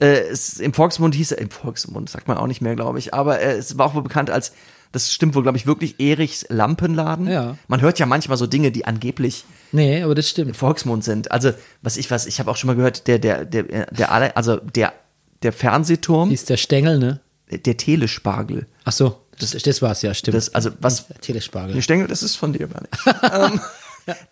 Äh, 0.00 0.20
es, 0.30 0.58
Im 0.58 0.72
Volksmund 0.72 1.14
hieß 1.14 1.32
er, 1.32 1.38
im 1.38 1.50
Volksmund 1.50 2.08
sagt 2.10 2.26
man 2.28 2.36
auch 2.38 2.46
nicht 2.46 2.60
mehr, 2.60 2.74
glaube 2.74 2.98
ich, 2.98 3.12
aber 3.14 3.40
äh, 3.40 3.52
es 3.52 3.76
war 3.78 3.86
auch 3.86 3.94
wohl 3.94 4.02
bekannt 4.02 4.30
als, 4.30 4.52
das 4.92 5.12
stimmt 5.12 5.34
wohl, 5.34 5.42
glaube 5.42 5.56
ich, 5.58 5.66
wirklich 5.66 6.00
Erichs 6.00 6.46
Lampenladen. 6.48 7.28
Ja. 7.28 7.56
Man 7.68 7.80
hört 7.80 7.98
ja 7.98 8.06
manchmal 8.06 8.36
so 8.38 8.46
Dinge, 8.46 8.72
die 8.72 8.84
angeblich 8.86 9.44
Nee, 9.72 10.02
aber 10.02 10.14
das 10.16 10.28
stimmt. 10.28 10.56
Volksmund 10.56 11.04
sind. 11.04 11.30
Also, 11.30 11.52
was 11.82 11.96
ich 11.96 12.10
was, 12.10 12.26
ich 12.26 12.40
habe 12.40 12.50
auch 12.50 12.56
schon 12.56 12.66
mal 12.68 12.74
gehört, 12.76 13.06
der, 13.06 13.18
der, 13.20 13.44
der, 13.44 13.86
der, 13.86 14.10
alle- 14.10 14.36
also 14.36 14.56
der, 14.56 14.92
der 15.42 15.52
Fernsehturm, 15.52 16.30
Ist 16.32 16.50
der 16.50 16.56
Stängel, 16.56 16.98
ne? 16.98 17.20
der 17.50 17.76
Telespargel. 17.76 18.66
Ach 18.84 18.92
so, 18.92 19.20
das, 19.38 19.50
das 19.52 19.80
war's 19.82 20.02
ja, 20.02 20.12
stimmt. 20.14 20.36
Das, 20.36 20.54
also, 20.54 20.70
was, 20.80 21.06
Der 21.08 21.20
Telespargel. 21.20 21.76
ich 21.76 21.86
denke, 21.86 22.06
das 22.08 22.22
ist 22.22 22.36
von 22.36 22.52
dir, 22.52 22.66
Bernie. 22.66 22.88
ähm, 23.52 23.60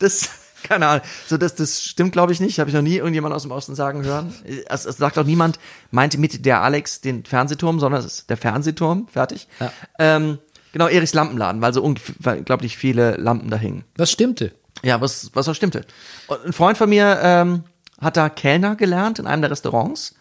das, 0.00 0.28
keine 0.62 0.86
Ahnung. 0.86 1.04
So, 1.26 1.36
das, 1.36 1.54
das 1.54 1.82
stimmt, 1.82 2.12
glaube 2.12 2.32
ich, 2.32 2.40
nicht. 2.40 2.58
Habe 2.58 2.70
ich 2.70 2.74
noch 2.74 2.82
nie 2.82 2.96
irgendjemand 2.96 3.34
aus 3.34 3.42
dem 3.42 3.50
Osten 3.50 3.74
sagen 3.74 4.04
hören. 4.04 4.34
Es, 4.68 4.84
es 4.84 4.96
sagt 4.96 5.18
auch 5.18 5.24
niemand, 5.24 5.58
meinte 5.90 6.18
mit 6.18 6.44
der 6.44 6.62
Alex 6.62 7.00
den 7.00 7.24
Fernsehturm, 7.24 7.80
sondern 7.80 8.00
es 8.00 8.06
ist 8.06 8.30
der 8.30 8.36
Fernsehturm. 8.36 9.08
Fertig. 9.08 9.48
Ja. 9.60 9.72
Ähm, 9.98 10.38
genau, 10.72 10.88
Erichs 10.88 11.14
Lampenladen, 11.14 11.60
weil 11.60 11.72
so 11.72 11.82
unglaublich 11.82 12.76
viele 12.76 13.16
Lampen 13.16 13.50
da 13.50 13.56
hingen. 13.56 13.84
Das 13.96 14.10
stimmte. 14.10 14.52
Ja, 14.82 15.00
was, 15.00 15.30
was 15.34 15.48
auch 15.48 15.54
stimmte. 15.54 15.84
Und 16.28 16.44
ein 16.44 16.52
Freund 16.52 16.78
von 16.78 16.88
mir 16.88 17.18
ähm, 17.22 17.64
hat 18.00 18.16
da 18.16 18.28
Kellner 18.28 18.76
gelernt 18.76 19.18
in 19.18 19.26
einem 19.26 19.42
der 19.42 19.50
Restaurants, 19.50 20.14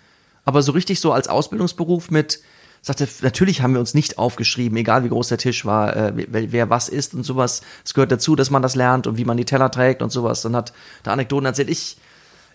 aber 0.45 0.61
so 0.61 0.71
richtig 0.71 0.99
so 0.99 1.11
als 1.11 1.27
Ausbildungsberuf 1.27 2.09
mit 2.09 2.41
sagte, 2.81 3.07
natürlich 3.21 3.61
haben 3.61 3.73
wir 3.73 3.79
uns 3.79 3.93
nicht 3.93 4.17
aufgeschrieben, 4.17 4.77
egal 4.77 5.03
wie 5.03 5.09
groß 5.09 5.27
der 5.29 5.37
Tisch 5.37 5.65
war, 5.65 5.95
äh, 5.95 6.13
wer, 6.15 6.51
wer 6.51 6.69
was 6.69 6.89
isst 6.89 7.13
und 7.13 7.23
sowas. 7.23 7.61
Es 7.83 7.93
gehört 7.93 8.11
dazu, 8.11 8.35
dass 8.35 8.49
man 8.49 8.61
das 8.61 8.75
lernt 8.75 9.07
und 9.07 9.17
wie 9.17 9.25
man 9.25 9.37
die 9.37 9.45
Teller 9.45 9.69
trägt 9.71 10.01
und 10.01 10.09
sowas. 10.11 10.41
Dann 10.43 10.55
hat 10.55 10.73
da 11.03 11.11
Anekdoten 11.11 11.45
erzählt. 11.45 11.69
Ich, 11.69 11.97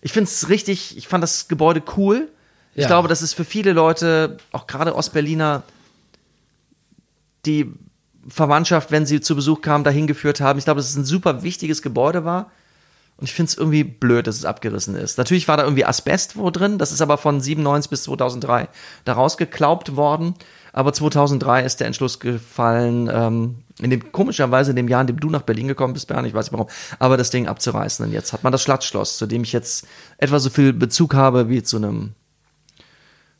ich 0.01 0.12
finde 0.12 0.28
es 0.31 0.49
richtig, 0.49 0.97
ich 0.97 1.09
fand 1.09 1.23
das 1.23 1.49
Gebäude 1.49 1.82
cool. 1.97 2.28
Ich 2.74 2.82
Ja. 2.82 2.86
glaube, 2.89 3.09
das 3.09 3.20
ist 3.20 3.35
für 3.35 3.44
viele 3.44 3.73
Leute, 3.73 4.39
auch 4.53 4.66
gerade 4.66 4.94
Ostberliner, 4.97 5.62
die 7.44 7.70
Verwandtschaft, 8.28 8.90
wenn 8.90 9.05
sie 9.05 9.20
zu 9.20 9.35
Besuch 9.35 9.61
kamen, 9.62 9.85
dahin 9.85 10.07
geführt 10.07 10.40
haben. 10.40 10.59
Ich 10.59 10.65
glaube, 10.65 10.78
dass 10.78 10.89
es 10.89 10.97
ein 10.97 11.05
super 11.05 11.43
wichtiges 11.43 11.82
Gebäude 11.82 12.24
war. 12.24 12.51
Ich 13.23 13.32
finde 13.32 13.51
es 13.51 13.57
irgendwie 13.59 13.85
blöd, 13.85 14.27
dass 14.27 14.36
es 14.36 14.44
abgerissen 14.44 14.94
ist. 14.97 15.16
Natürlich 15.19 15.49
war 15.49 15.57
da 15.57 15.62
irgendwie 15.65 15.85
Asbest 15.85 16.36
wo 16.36 16.51
drin, 16.51 16.78
das 16.78 16.93
ist 16.93 17.01
aber 17.01 17.19
von 17.19 17.40
97 17.40 17.89
bis 17.90 18.03
2003 18.05 18.69
da 19.05 19.12
rausgeklaubt 19.12 19.97
worden. 19.97 20.35
Aber 20.74 20.93
2003 20.93 21.62
ist 21.65 21.81
der 21.81 21.86
Entschluss 21.86 22.19
gefallen, 22.19 23.09
ähm, 23.12 23.57
in 23.81 23.90
dem 23.90 24.11
komischerweise 24.11 24.70
in 24.70 24.77
dem 24.77 24.89
Jahr, 24.89 25.03
in 25.03 25.07
dem 25.07 25.20
du 25.20 25.28
nach 25.28 25.43
Berlin 25.43 25.69
gekommen 25.69 25.93
bist, 25.93 26.09
Bernd, 26.09 26.27
ich 26.27 26.35
weiß 26.35 26.47
nicht 26.47 26.53
warum, 26.53 26.69
aber 26.99 27.16
das 27.16 27.31
Ding 27.31 27.47
abzureißen. 27.47 28.07
Und 28.07 28.12
jetzt 28.12 28.32
hat 28.32 28.43
man 28.43 28.53
das 28.53 28.62
Schloss, 28.62 29.19
zu 29.19 29.27
dem 29.27 29.43
ich 29.43 29.53
jetzt 29.53 29.86
etwa 30.19 30.39
so 30.39 30.49
viel 30.51 30.73
Bezug 30.73 31.15
habe 31.15 31.49
wie 31.49 31.62
zu 31.62 31.77
einem 31.77 32.15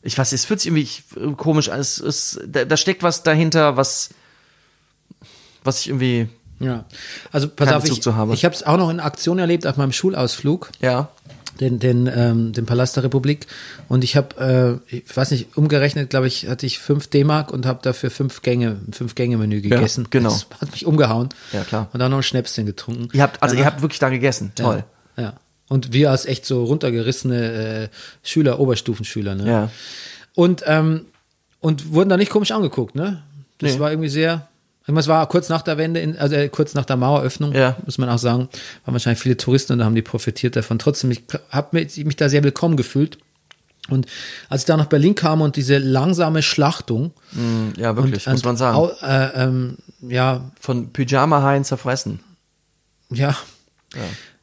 ich 0.03 0.19
weiß, 0.19 0.33
es 0.33 0.45
fühlt 0.45 0.61
sich 0.61 0.67
irgendwie 0.67 0.83
ich- 0.83 1.37
komisch 1.37 1.69
an. 1.69 1.79
Es, 1.79 1.99
es, 2.01 2.41
da, 2.47 2.65
da 2.65 2.77
steckt 2.77 3.03
was 3.05 3.23
dahinter, 3.23 3.77
was, 3.77 4.11
was 5.63 5.81
ich 5.81 5.89
irgendwie, 5.89 6.29
Ja. 6.65 6.85
Also 7.33 7.49
pass 7.49 7.67
Keinen 7.69 7.77
auf, 7.77 7.83
Bezug 7.83 7.99
ich, 7.99 8.03
zu 8.03 8.17
haben. 8.17 8.33
ich 8.33 8.45
habe 8.45 8.55
es 8.55 8.63
auch 8.63 8.77
noch 8.77 8.91
in 8.91 9.01
Aktion 9.01 9.39
erlebt 9.39 9.67
auf 9.67 9.77
meinem 9.77 9.93
Schulausflug. 9.93 10.71
ja, 10.81 11.09
den, 11.61 11.79
den, 11.79 12.07
ähm, 12.13 12.53
den 12.55 12.65
Palast 12.65 12.97
der 12.97 13.05
Republik. 13.05 13.47
Und 13.87 14.03
ich 14.05 14.17
habe, 14.17 14.81
äh, 14.91 14.97
ich 14.97 15.15
weiß 15.15 15.31
nicht, 15.33 15.55
umgerechnet, 15.57 16.09
glaube 16.11 16.27
ich, 16.27 16.49
hatte 16.49 16.65
ich 16.65 16.79
fünf 16.79 17.09
D-Mark 17.09 17.53
und 17.53 17.67
habe 17.67 17.81
dafür 17.83 18.11
fünf 18.11 18.41
Gänge, 18.41 18.77
fünf 18.91 19.15
Gänge-Menü 19.15 19.61
gegessen. 19.61 20.07
genau. 20.11 20.31
Das 20.31 20.47
hat 20.63 20.73
mich 20.73 20.87
umgehauen. 20.87 21.29
Ja, 21.53 21.63
klar. 21.65 21.89
Und 21.93 22.01
dann 22.01 22.11
noch 22.11 22.17
ein 22.19 22.23
Schnäpschen 22.23 22.65
getrunken. 22.65 23.09
ihr 23.13 23.23
habt, 23.23 23.43
also 23.43 23.55
ihr 23.55 23.59
Danach- 23.61 23.73
habt 23.75 23.83
wirklich 23.83 23.99
da 23.99 24.09
gegessen. 24.09 24.53
Toll. 24.57 24.83
Ja, 25.19 25.23
ja. 25.23 25.33
Und 25.69 25.93
wir 25.93 26.11
als 26.11 26.25
echt 26.27 26.47
so 26.47 26.65
runtergerissene 26.65 27.53
äh, 27.85 27.89
Schüler, 28.23 28.59
Oberstufenschüler, 28.59 29.35
ne? 29.35 29.47
Ja. 29.47 29.71
Und, 30.35 30.65
ähm, 30.67 31.03
und 31.61 31.93
wurden 31.93 32.09
da 32.09 32.17
nicht 32.17 32.31
komisch 32.31 32.51
angeguckt, 32.51 32.95
ne? 32.95 33.23
Das 33.59 33.75
Nee. 33.75 33.79
war 33.79 33.91
irgendwie 33.91 34.09
sehr. 34.09 34.49
Es 34.87 35.09
war 35.09 35.27
kurz 35.29 35.49
nach 35.49 35.63
der 35.63 35.79
Wende, 35.79 36.01
in, 36.01 36.17
also 36.19 36.35
äh, 36.35 36.49
kurz 36.49 36.75
nach 36.75 36.85
der 36.85 36.97
Maueröffnung, 36.97 37.53
Ja. 37.55 37.77
muss 37.85 37.99
man 37.99 38.09
auch 38.09 38.19
sagen. 38.19 38.49
Waren 38.85 38.95
wahrscheinlich 38.95 39.21
viele 39.23 39.37
Touristen 39.37 39.73
und 39.75 39.79
da 39.79 39.85
haben 39.85 39.95
die 39.95 40.03
profitiert 40.03 40.57
davon. 40.57 40.79
Trotzdem, 40.79 41.11
ich 41.13 41.23
habe 41.51 41.69
mich, 41.73 41.97
mich 42.05 42.17
da 42.17 42.29
sehr 42.29 42.43
willkommen 42.43 42.77
gefühlt. 42.77 43.19
Und 43.89 44.07
als 44.49 44.63
ich 44.63 44.67
da 44.67 44.77
nach 44.77 44.87
Berlin 44.87 45.15
kam 45.17 45.41
und 45.41 45.57
diese 45.57 45.79
langsame 45.79 46.43
Schlachtung, 46.43 47.13
Ja, 47.77 47.97
wirklich, 47.97 48.27
und, 48.27 48.33
muss 48.35 48.45
man 48.45 48.57
sagen. 48.57 48.77
Au, 48.77 48.91
äh, 49.03 49.43
ähm, 49.45 49.79
ja, 50.03 50.51
Von 50.61 50.93
Pyjama-Haien 50.93 51.65
zerfressen. 51.65 52.21
ja, 53.11 53.37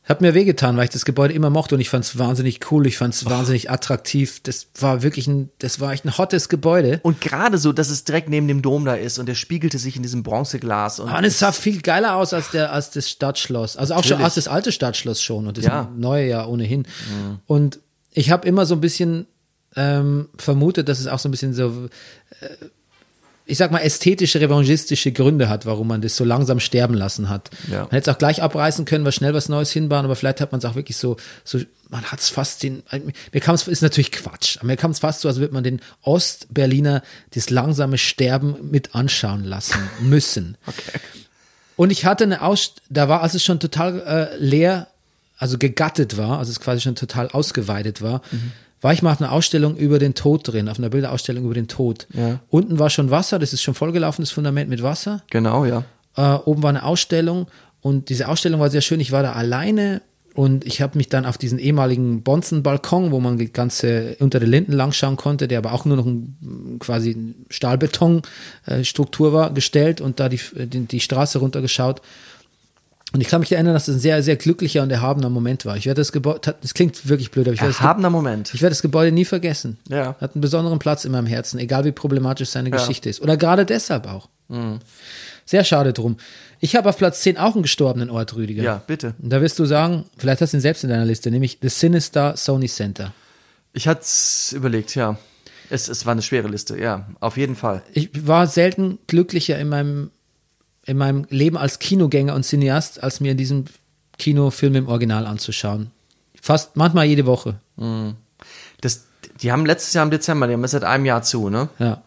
hat 0.09 0.21
mir 0.21 0.33
wehgetan, 0.33 0.75
weil 0.75 0.85
ich 0.85 0.89
das 0.89 1.05
Gebäude 1.05 1.33
immer 1.35 1.49
mochte 1.51 1.75
und 1.75 1.81
ich 1.81 1.89
fand 1.89 2.03
es 2.03 2.17
wahnsinnig 2.17 2.71
cool, 2.71 2.87
ich 2.87 2.97
fand 2.97 3.13
es 3.13 3.25
wahnsinnig 3.25 3.69
attraktiv. 3.69 4.41
Das 4.41 4.67
war 4.79 5.03
wirklich 5.03 5.27
ein, 5.27 5.49
das 5.59 5.79
war 5.79 5.93
echt 5.93 6.03
ein 6.03 6.17
hottes 6.17 6.49
Gebäude. 6.49 6.99
Und 7.03 7.21
gerade 7.21 7.57
so, 7.59 7.71
dass 7.71 7.89
es 7.89 8.03
direkt 8.05 8.27
neben 8.27 8.47
dem 8.47 8.61
Dom 8.61 8.85
da 8.85 8.95
ist 8.95 9.19
und 9.19 9.27
der 9.27 9.35
spiegelte 9.35 9.77
sich 9.77 9.95
in 9.95 10.01
diesem 10.01 10.23
Bronzeglas. 10.23 10.99
Und 10.99 11.11
Und 11.13 11.23
es 11.23 11.37
sah 11.39 11.51
viel 11.51 11.81
geiler 11.81 12.15
aus 12.15 12.33
als 12.33 12.49
der 12.51 12.73
als 12.73 12.89
das 12.89 13.09
Stadtschloss. 13.09 13.77
Also 13.77 13.93
auch 13.93 14.03
schon 14.03 14.11
Natürlich. 14.17 14.25
als 14.25 14.35
das 14.35 14.47
alte 14.47 14.71
Stadtschloss 14.71 15.21
schon 15.21 15.47
und 15.47 15.57
das 15.57 15.65
Ja. 15.65 15.91
neue 15.95 16.27
ja 16.27 16.45
ohnehin. 16.45 16.87
Und 17.45 17.79
ich 18.11 18.31
habe 18.31 18.47
immer 18.47 18.65
so 18.65 18.73
ein 18.75 18.81
bisschen 18.81 19.27
ähm, 19.75 20.29
vermutet, 20.35 20.89
dass 20.89 20.99
es 20.99 21.05
auch 21.07 21.19
so 21.19 21.29
ein 21.29 21.31
bisschen 21.31 21.53
so, 21.53 21.87
äh, 22.41 22.47
ich 23.49 23.57
sag 23.57 23.71
mal, 23.71 23.79
ästhetische, 23.79 24.39
revanchistische 24.39 25.11
Gründe 25.11 25.49
hat, 25.49 25.65
warum 25.65 25.87
man 25.87 26.01
das 26.01 26.15
so 26.15 26.23
langsam 26.23 26.59
sterben 26.59 26.93
lassen 26.93 27.29
hat. 27.29 27.49
Ja. 27.69 27.81
Man 27.81 27.91
hätte 27.91 28.09
es 28.09 28.15
auch 28.15 28.19
gleich 28.19 28.41
abreißen 28.43 28.85
können, 28.85 29.05
was 29.05 29.15
schnell 29.15 29.33
was 29.33 29.49
Neues 29.49 29.71
hinbauen, 29.71 30.05
aber 30.05 30.15
vielleicht 30.15 30.39
hat 30.39 30.51
man 30.51 30.59
es 30.59 30.65
auch 30.65 30.75
wirklich 30.75 30.97
so, 30.97 31.17
so 31.43 31.59
man 31.89 32.03
hat 32.03 32.19
es 32.19 32.29
fast 32.29 32.61
den, 32.61 32.83
mir 33.33 33.41
kam 33.41 33.55
es, 33.55 33.67
ist 33.67 33.81
natürlich 33.81 34.11
Quatsch, 34.11 34.57
aber 34.57 34.67
mir 34.67 34.77
kam 34.77 34.91
es 34.91 34.99
fast 34.99 35.21
so, 35.21 35.27
als 35.27 35.39
würde 35.39 35.53
man 35.53 35.63
den 35.63 35.81
Ostberliner 36.03 37.01
das 37.33 37.49
langsame 37.49 37.97
Sterben 37.97 38.55
mit 38.69 38.93
anschauen 38.93 39.43
lassen 39.43 39.79
müssen. 40.01 40.55
Und 41.75 41.91
ich 41.91 42.05
hatte 42.05 42.25
eine 42.25 42.43
Aus, 42.43 42.75
da 42.89 43.09
war, 43.09 43.23
als 43.23 43.33
es 43.33 43.43
schon 43.43 43.59
total 43.59 43.99
äh, 44.01 44.37
leer, 44.37 44.87
also 45.37 45.57
gegattet 45.57 46.17
war, 46.17 46.37
also 46.37 46.51
es 46.51 46.59
quasi 46.59 46.81
schon 46.81 46.95
total 46.95 47.29
ausgeweidet 47.29 48.01
war, 48.01 48.21
war 48.81 48.93
ich 48.93 49.01
mal 49.01 49.11
auf 49.11 49.21
einer 49.21 49.31
Ausstellung 49.31 49.75
über 49.75 49.99
den 49.99 50.13
Tod 50.13 50.47
drin, 50.47 50.69
auf 50.69 50.77
einer 50.77 50.89
Bilderausstellung 50.89 51.43
über 51.45 51.53
den 51.53 51.67
Tod. 51.67 52.07
Ja. 52.13 52.39
Unten 52.49 52.79
war 52.79 52.89
schon 52.89 53.11
Wasser, 53.11 53.39
das 53.39 53.53
ist 53.53 53.61
schon 53.61 53.73
vollgelaufen, 53.73 54.23
das 54.23 54.31
Fundament 54.31 54.69
mit 54.69 54.83
Wasser. 54.83 55.23
Genau, 55.29 55.65
ja. 55.65 55.83
Äh, 56.15 56.35
oben 56.45 56.63
war 56.63 56.69
eine 56.69 56.83
Ausstellung 56.83 57.47
und 57.81 58.09
diese 58.09 58.27
Ausstellung 58.27 58.59
war 58.59 58.69
sehr 58.69 58.81
schön. 58.81 58.99
Ich 58.99 59.11
war 59.11 59.23
da 59.23 59.33
alleine 59.33 60.01
und 60.33 60.65
ich 60.65 60.81
habe 60.81 60.97
mich 60.97 61.09
dann 61.09 61.25
auf 61.25 61.37
diesen 61.37 61.59
ehemaligen 61.59 62.21
Bonzenbalkon, 62.23 63.11
wo 63.11 63.19
man 63.19 63.37
die 63.37 63.51
ganze 63.51 64.15
unter 64.19 64.39
den 64.39 64.49
Linden 64.49 64.71
langschauen 64.73 65.17
konnte, 65.17 65.47
der 65.47 65.57
aber 65.57 65.73
auch 65.73 65.85
nur 65.85 65.97
noch 65.97 66.05
ein, 66.05 66.77
quasi 66.79 67.35
Stahlbetonstruktur 67.49 69.33
war, 69.33 69.53
gestellt 69.53 70.01
und 70.01 70.19
da 70.19 70.29
die, 70.29 70.39
die, 70.55 70.85
die 70.85 70.99
Straße 70.99 71.39
runtergeschaut. 71.39 72.01
Und 73.11 73.21
ich 73.21 73.27
kann 73.27 73.39
mich 73.39 73.51
erinnern, 73.51 73.73
dass 73.73 73.87
es 73.87 73.95
ein 73.95 73.99
sehr, 73.99 74.21
sehr 74.21 74.35
glücklicher 74.35 74.83
und 74.83 74.91
erhabener 74.91 75.29
Moment 75.29 75.65
war. 75.65 75.75
Ich 75.77 75.87
werde 75.87 75.99
das 75.99 76.11
Gebäude, 76.11 76.55
das 76.61 76.73
klingt 76.75 77.09
wirklich 77.09 77.31
blöd, 77.31 77.47
aber 77.47 77.55
ich 77.55 77.61
werde 77.61 77.73
das, 77.73 77.81
Erhabener 77.81 78.11
Moment. 78.11 78.53
ich 78.53 78.61
werde 78.61 78.71
das 78.71 78.83
Gebäude 78.83 79.11
nie 79.11 79.25
vergessen. 79.25 79.79
Ja. 79.89 80.15
Hat 80.21 80.35
einen 80.35 80.41
besonderen 80.41 80.77
Platz 80.77 81.05
in 81.05 81.11
meinem 81.11 81.25
Herzen, 81.25 81.57
egal 81.59 81.85
wie 81.85 81.91
problematisch 81.91 82.49
seine 82.49 82.69
Geschichte 82.69 83.09
ist. 83.09 83.21
Oder 83.21 83.35
gerade 83.35 83.65
deshalb 83.65 84.07
auch. 84.07 84.29
Mhm. 84.47 84.79
Sehr 85.45 85.63
schade 85.63 85.93
drum. 85.93 86.17
Ich 86.59 86.75
habe 86.75 86.89
auf 86.89 86.97
Platz 86.97 87.21
10 87.21 87.37
auch 87.37 87.53
einen 87.55 87.63
gestorbenen 87.63 88.11
Ort, 88.11 88.35
Rüdiger. 88.35 88.61
Ja, 88.61 88.81
bitte. 88.85 89.15
Und 89.19 89.31
da 89.31 89.41
wirst 89.41 89.57
du 89.57 89.65
sagen, 89.65 90.05
vielleicht 90.17 90.41
hast 90.41 90.53
du 90.53 90.57
ihn 90.57 90.61
selbst 90.61 90.83
in 90.83 90.91
deiner 90.91 91.05
Liste, 91.05 91.31
nämlich 91.31 91.57
The 91.61 91.69
Sinister 91.69 92.37
Sony 92.37 92.67
Center. 92.67 93.13
Ich 93.73 93.87
hatte 93.87 94.01
es 94.01 94.53
überlegt, 94.55 94.93
ja. 94.93 95.17
Es, 95.71 95.87
es 95.87 96.05
war 96.05 96.11
eine 96.11 96.21
schwere 96.21 96.47
Liste, 96.47 96.79
ja, 96.79 97.07
auf 97.19 97.37
jeden 97.37 97.55
Fall. 97.55 97.83
Ich 97.93 98.27
war 98.27 98.47
selten 98.47 98.97
glücklicher 99.07 99.57
in 99.57 99.69
meinem, 99.69 100.11
in 100.89 100.97
meinem 100.97 101.27
Leben 101.29 101.57
als 101.57 101.79
Kinogänger 101.79 102.33
und 102.33 102.43
Cineast, 102.43 103.03
als 103.03 103.19
mir 103.19 103.35
diesen 103.35 103.65
Kinofilm 104.17 104.75
im 104.75 104.87
Original 104.87 105.27
anzuschauen. 105.27 105.91
Fast 106.41 106.75
manchmal 106.75 107.05
jede 107.05 107.25
Woche. 107.25 107.59
Das, 108.81 109.05
die 109.41 109.51
haben 109.51 109.65
letztes 109.65 109.93
Jahr 109.93 110.03
im 110.03 110.11
Dezember, 110.11 110.47
die 110.47 110.53
haben 110.53 110.63
es 110.63 110.71
seit 110.71 110.83
einem 110.83 111.05
Jahr 111.05 111.21
zu, 111.21 111.49
ne? 111.49 111.69
Ja. 111.77 112.01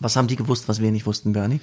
Was 0.00 0.16
haben 0.16 0.26
die 0.26 0.36
gewusst, 0.36 0.68
was 0.68 0.80
wir 0.80 0.90
nicht 0.90 1.06
wussten, 1.06 1.32
Bernie? 1.32 1.60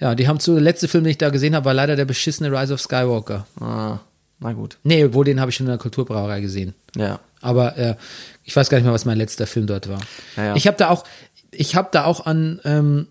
Ja, 0.00 0.14
die 0.14 0.28
haben 0.28 0.40
zu, 0.40 0.52
der 0.52 0.62
letzte 0.62 0.88
Film, 0.88 1.04
den 1.04 1.10
ich 1.10 1.18
da 1.18 1.30
gesehen 1.30 1.54
habe, 1.54 1.66
war 1.66 1.74
leider 1.74 1.94
der 1.94 2.04
beschissene 2.04 2.50
Rise 2.50 2.74
of 2.74 2.80
Skywalker. 2.80 3.46
Ah, 3.60 3.98
na 4.40 4.52
gut. 4.52 4.78
Nee, 4.84 5.12
wohl 5.12 5.24
den 5.24 5.40
habe 5.40 5.50
ich 5.50 5.56
schon 5.56 5.66
in 5.66 5.72
der 5.72 5.78
Kulturbrauerei 5.78 6.40
gesehen. 6.40 6.74
Ja. 6.96 7.20
Aber 7.40 7.76
äh, 7.76 7.96
ich 8.44 8.56
weiß 8.56 8.70
gar 8.70 8.78
nicht 8.78 8.84
mehr, 8.84 8.94
was 8.94 9.04
mein 9.04 9.18
letzter 9.18 9.46
Film 9.46 9.66
dort 9.66 9.88
war. 9.88 10.00
Ja, 10.36 10.44
ja. 10.44 10.56
Ich 10.56 10.66
habe 10.66 10.76
da 10.76 10.88
auch, 10.90 11.04
ich 11.50 11.76
habe 11.76 11.88
da 11.92 12.04
auch 12.04 12.24
an, 12.26 12.60
ähm, 12.64 13.08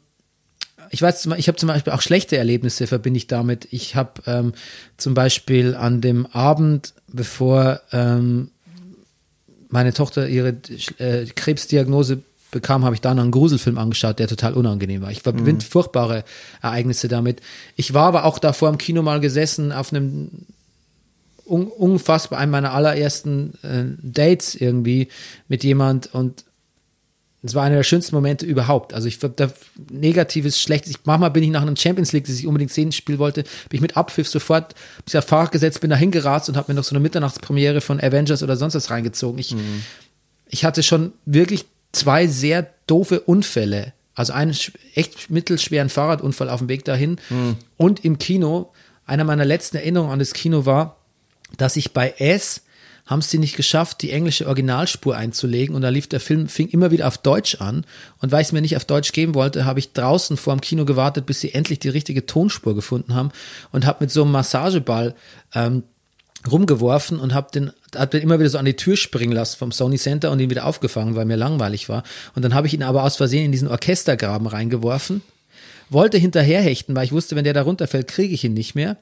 ich 0.89 1.01
weiß, 1.01 1.27
ich 1.37 1.47
habe 1.47 1.57
zum 1.57 1.67
Beispiel 1.67 1.93
auch 1.93 2.01
schlechte 2.01 2.37
Erlebnisse 2.37 2.87
verbinde 2.87 3.17
ich 3.17 3.27
damit. 3.27 3.67
Ich 3.71 3.95
habe 3.95 4.21
ähm, 4.25 4.53
zum 4.97 5.13
Beispiel 5.13 5.75
an 5.75 6.01
dem 6.01 6.25
Abend, 6.27 6.93
bevor 7.07 7.81
ähm, 7.91 8.51
meine 9.69 9.93
Tochter 9.93 10.27
ihre 10.27 10.55
äh, 10.99 11.25
Krebsdiagnose 11.25 12.21
bekam, 12.51 12.85
habe 12.85 12.95
ich 12.95 13.01
da 13.01 13.13
noch 13.13 13.23
einen 13.23 13.31
Gruselfilm 13.31 13.77
angeschaut, 13.77 14.19
der 14.19 14.27
total 14.27 14.53
unangenehm 14.53 15.01
war. 15.01 15.11
Ich 15.11 15.21
verbinde 15.21 15.65
furchtbare 15.65 16.23
Ereignisse 16.61 17.07
damit. 17.07 17.41
Ich 17.75 17.93
war 17.93 18.07
aber 18.07 18.25
auch 18.25 18.39
da 18.39 18.53
vor 18.53 18.69
dem 18.69 18.77
Kino 18.77 19.01
mal 19.01 19.19
gesessen 19.19 19.71
auf 19.71 19.91
einem 19.91 20.29
un 21.45 21.67
unfassbar 21.67 22.39
einem 22.39 22.51
meiner 22.51 22.73
allerersten 22.73 23.53
äh, 23.63 23.85
Dates 24.01 24.53
irgendwie 24.55 25.07
mit 25.47 25.63
jemand 25.63 26.13
und 26.13 26.43
es 27.43 27.53
war 27.53 27.63
einer 27.63 27.75
der 27.75 27.83
schönsten 27.83 28.15
Momente 28.15 28.45
überhaupt. 28.45 28.93
Also 28.93 29.07
ich 29.07 29.19
da 29.19 29.51
negatives, 29.91 30.59
schlechtes. 30.59 30.91
Ich, 30.91 30.97
manchmal 31.05 31.31
bin 31.31 31.43
ich 31.43 31.49
nach 31.49 31.61
einem 31.61 31.75
Champions 31.75 32.11
League, 32.11 32.25
das 32.25 32.39
ich 32.39 32.47
unbedingt 32.47 32.71
sehen 32.71 32.91
spielen 32.91 33.19
wollte, 33.19 33.43
bin 33.43 33.77
ich 33.77 33.81
mit 33.81 33.95
Abpfiff 33.95 34.27
sofort 34.27 34.73
bis 35.05 35.15
auf 35.15 35.25
Fahrrad 35.25 35.51
gesetzt, 35.51 35.81
bin 35.81 35.89
da 35.89 35.95
hingerast 35.95 36.49
und 36.49 36.57
habe 36.57 36.71
mir 36.71 36.75
noch 36.75 36.83
so 36.83 36.95
eine 36.95 36.99
Mitternachtspremiere 36.99 37.81
von 37.81 38.01
Avengers 38.01 38.41
oder 38.41 38.57
sonst 38.57 38.73
was 38.73 38.89
reingezogen. 38.89 39.39
Ich, 39.39 39.55
ich 40.47 40.65
hatte 40.65 40.81
schon 40.81 41.13
wirklich 41.25 41.65
zwei 41.91 42.27
sehr 42.27 42.67
doofe 42.87 43.19
Unfälle. 43.21 43.93
Also 44.15 44.33
einen 44.33 44.55
echt 44.95 45.29
mittelschweren 45.29 45.89
Fahrradunfall 45.89 46.49
auf 46.49 46.59
dem 46.59 46.69
Weg 46.69 46.85
dahin 46.85 47.17
und 47.77 48.03
im 48.03 48.17
Kino. 48.17 48.73
Einer 49.05 49.23
meiner 49.23 49.45
letzten 49.45 49.77
Erinnerungen 49.77 50.11
an 50.11 50.19
das 50.19 50.33
Kino 50.33 50.65
war, 50.65 50.97
dass 51.55 51.75
ich 51.75 51.93
bei 51.93 52.15
S 52.17 52.63
haben 53.07 53.19
es 53.19 53.29
die 53.29 53.39
nicht 53.39 53.55
geschafft, 53.55 54.01
die 54.01 54.11
englische 54.11 54.45
Originalspur 54.45 55.15
einzulegen 55.15 55.75
und 55.75 55.81
da 55.81 55.89
lief 55.89 56.07
der 56.07 56.19
Film, 56.19 56.47
fing 56.47 56.67
immer 56.67 56.91
wieder 56.91 57.07
auf 57.07 57.17
Deutsch 57.17 57.55
an 57.59 57.85
und 58.21 58.31
weil 58.31 58.41
ich 58.41 58.47
es 58.47 58.51
mir 58.51 58.61
nicht 58.61 58.75
auf 58.75 58.85
Deutsch 58.85 59.13
geben 59.13 59.33
wollte, 59.33 59.65
habe 59.65 59.79
ich 59.79 59.93
draußen 59.93 60.37
vor 60.37 60.55
dem 60.55 60.61
Kino 60.61 60.85
gewartet, 60.85 61.25
bis 61.25 61.39
sie 61.39 61.53
endlich 61.53 61.79
die 61.79 61.89
richtige 61.89 62.25
Tonspur 62.25 62.75
gefunden 62.75 63.15
haben 63.15 63.31
und 63.71 63.85
habe 63.85 64.03
mit 64.03 64.11
so 64.11 64.23
einem 64.23 64.33
Massageball 64.33 65.15
ähm, 65.55 65.83
rumgeworfen 66.51 67.19
und 67.19 67.33
habe 67.33 67.47
den 67.51 67.71
hat 67.95 68.13
den 68.13 68.21
immer 68.21 68.39
wieder 68.39 68.49
so 68.49 68.57
an 68.57 68.65
die 68.65 68.75
Tür 68.75 68.97
springen 68.97 69.31
lassen 69.31 69.57
vom 69.57 69.71
Sony 69.71 69.97
Center 69.97 70.31
und 70.31 70.39
ihn 70.39 70.49
wieder 70.49 70.65
aufgefangen, 70.65 71.15
weil 71.15 71.25
mir 71.25 71.37
langweilig 71.37 71.89
war. 71.89 72.03
Und 72.35 72.43
dann 72.43 72.53
habe 72.53 72.67
ich 72.67 72.73
ihn 72.73 72.83
aber 72.83 73.03
aus 73.03 73.15
Versehen 73.15 73.45
in 73.45 73.51
diesen 73.51 73.69
Orchestergraben 73.69 74.45
reingeworfen, 74.45 75.21
wollte 75.89 76.17
hinterherhechten, 76.17 76.95
weil 76.95 77.05
ich 77.05 77.11
wusste, 77.11 77.35
wenn 77.35 77.45
der 77.45 77.53
da 77.53 77.61
runterfällt, 77.61 78.07
kriege 78.07 78.33
ich 78.33 78.43
ihn 78.43 78.53
nicht 78.53 78.75
mehr. 78.75 78.97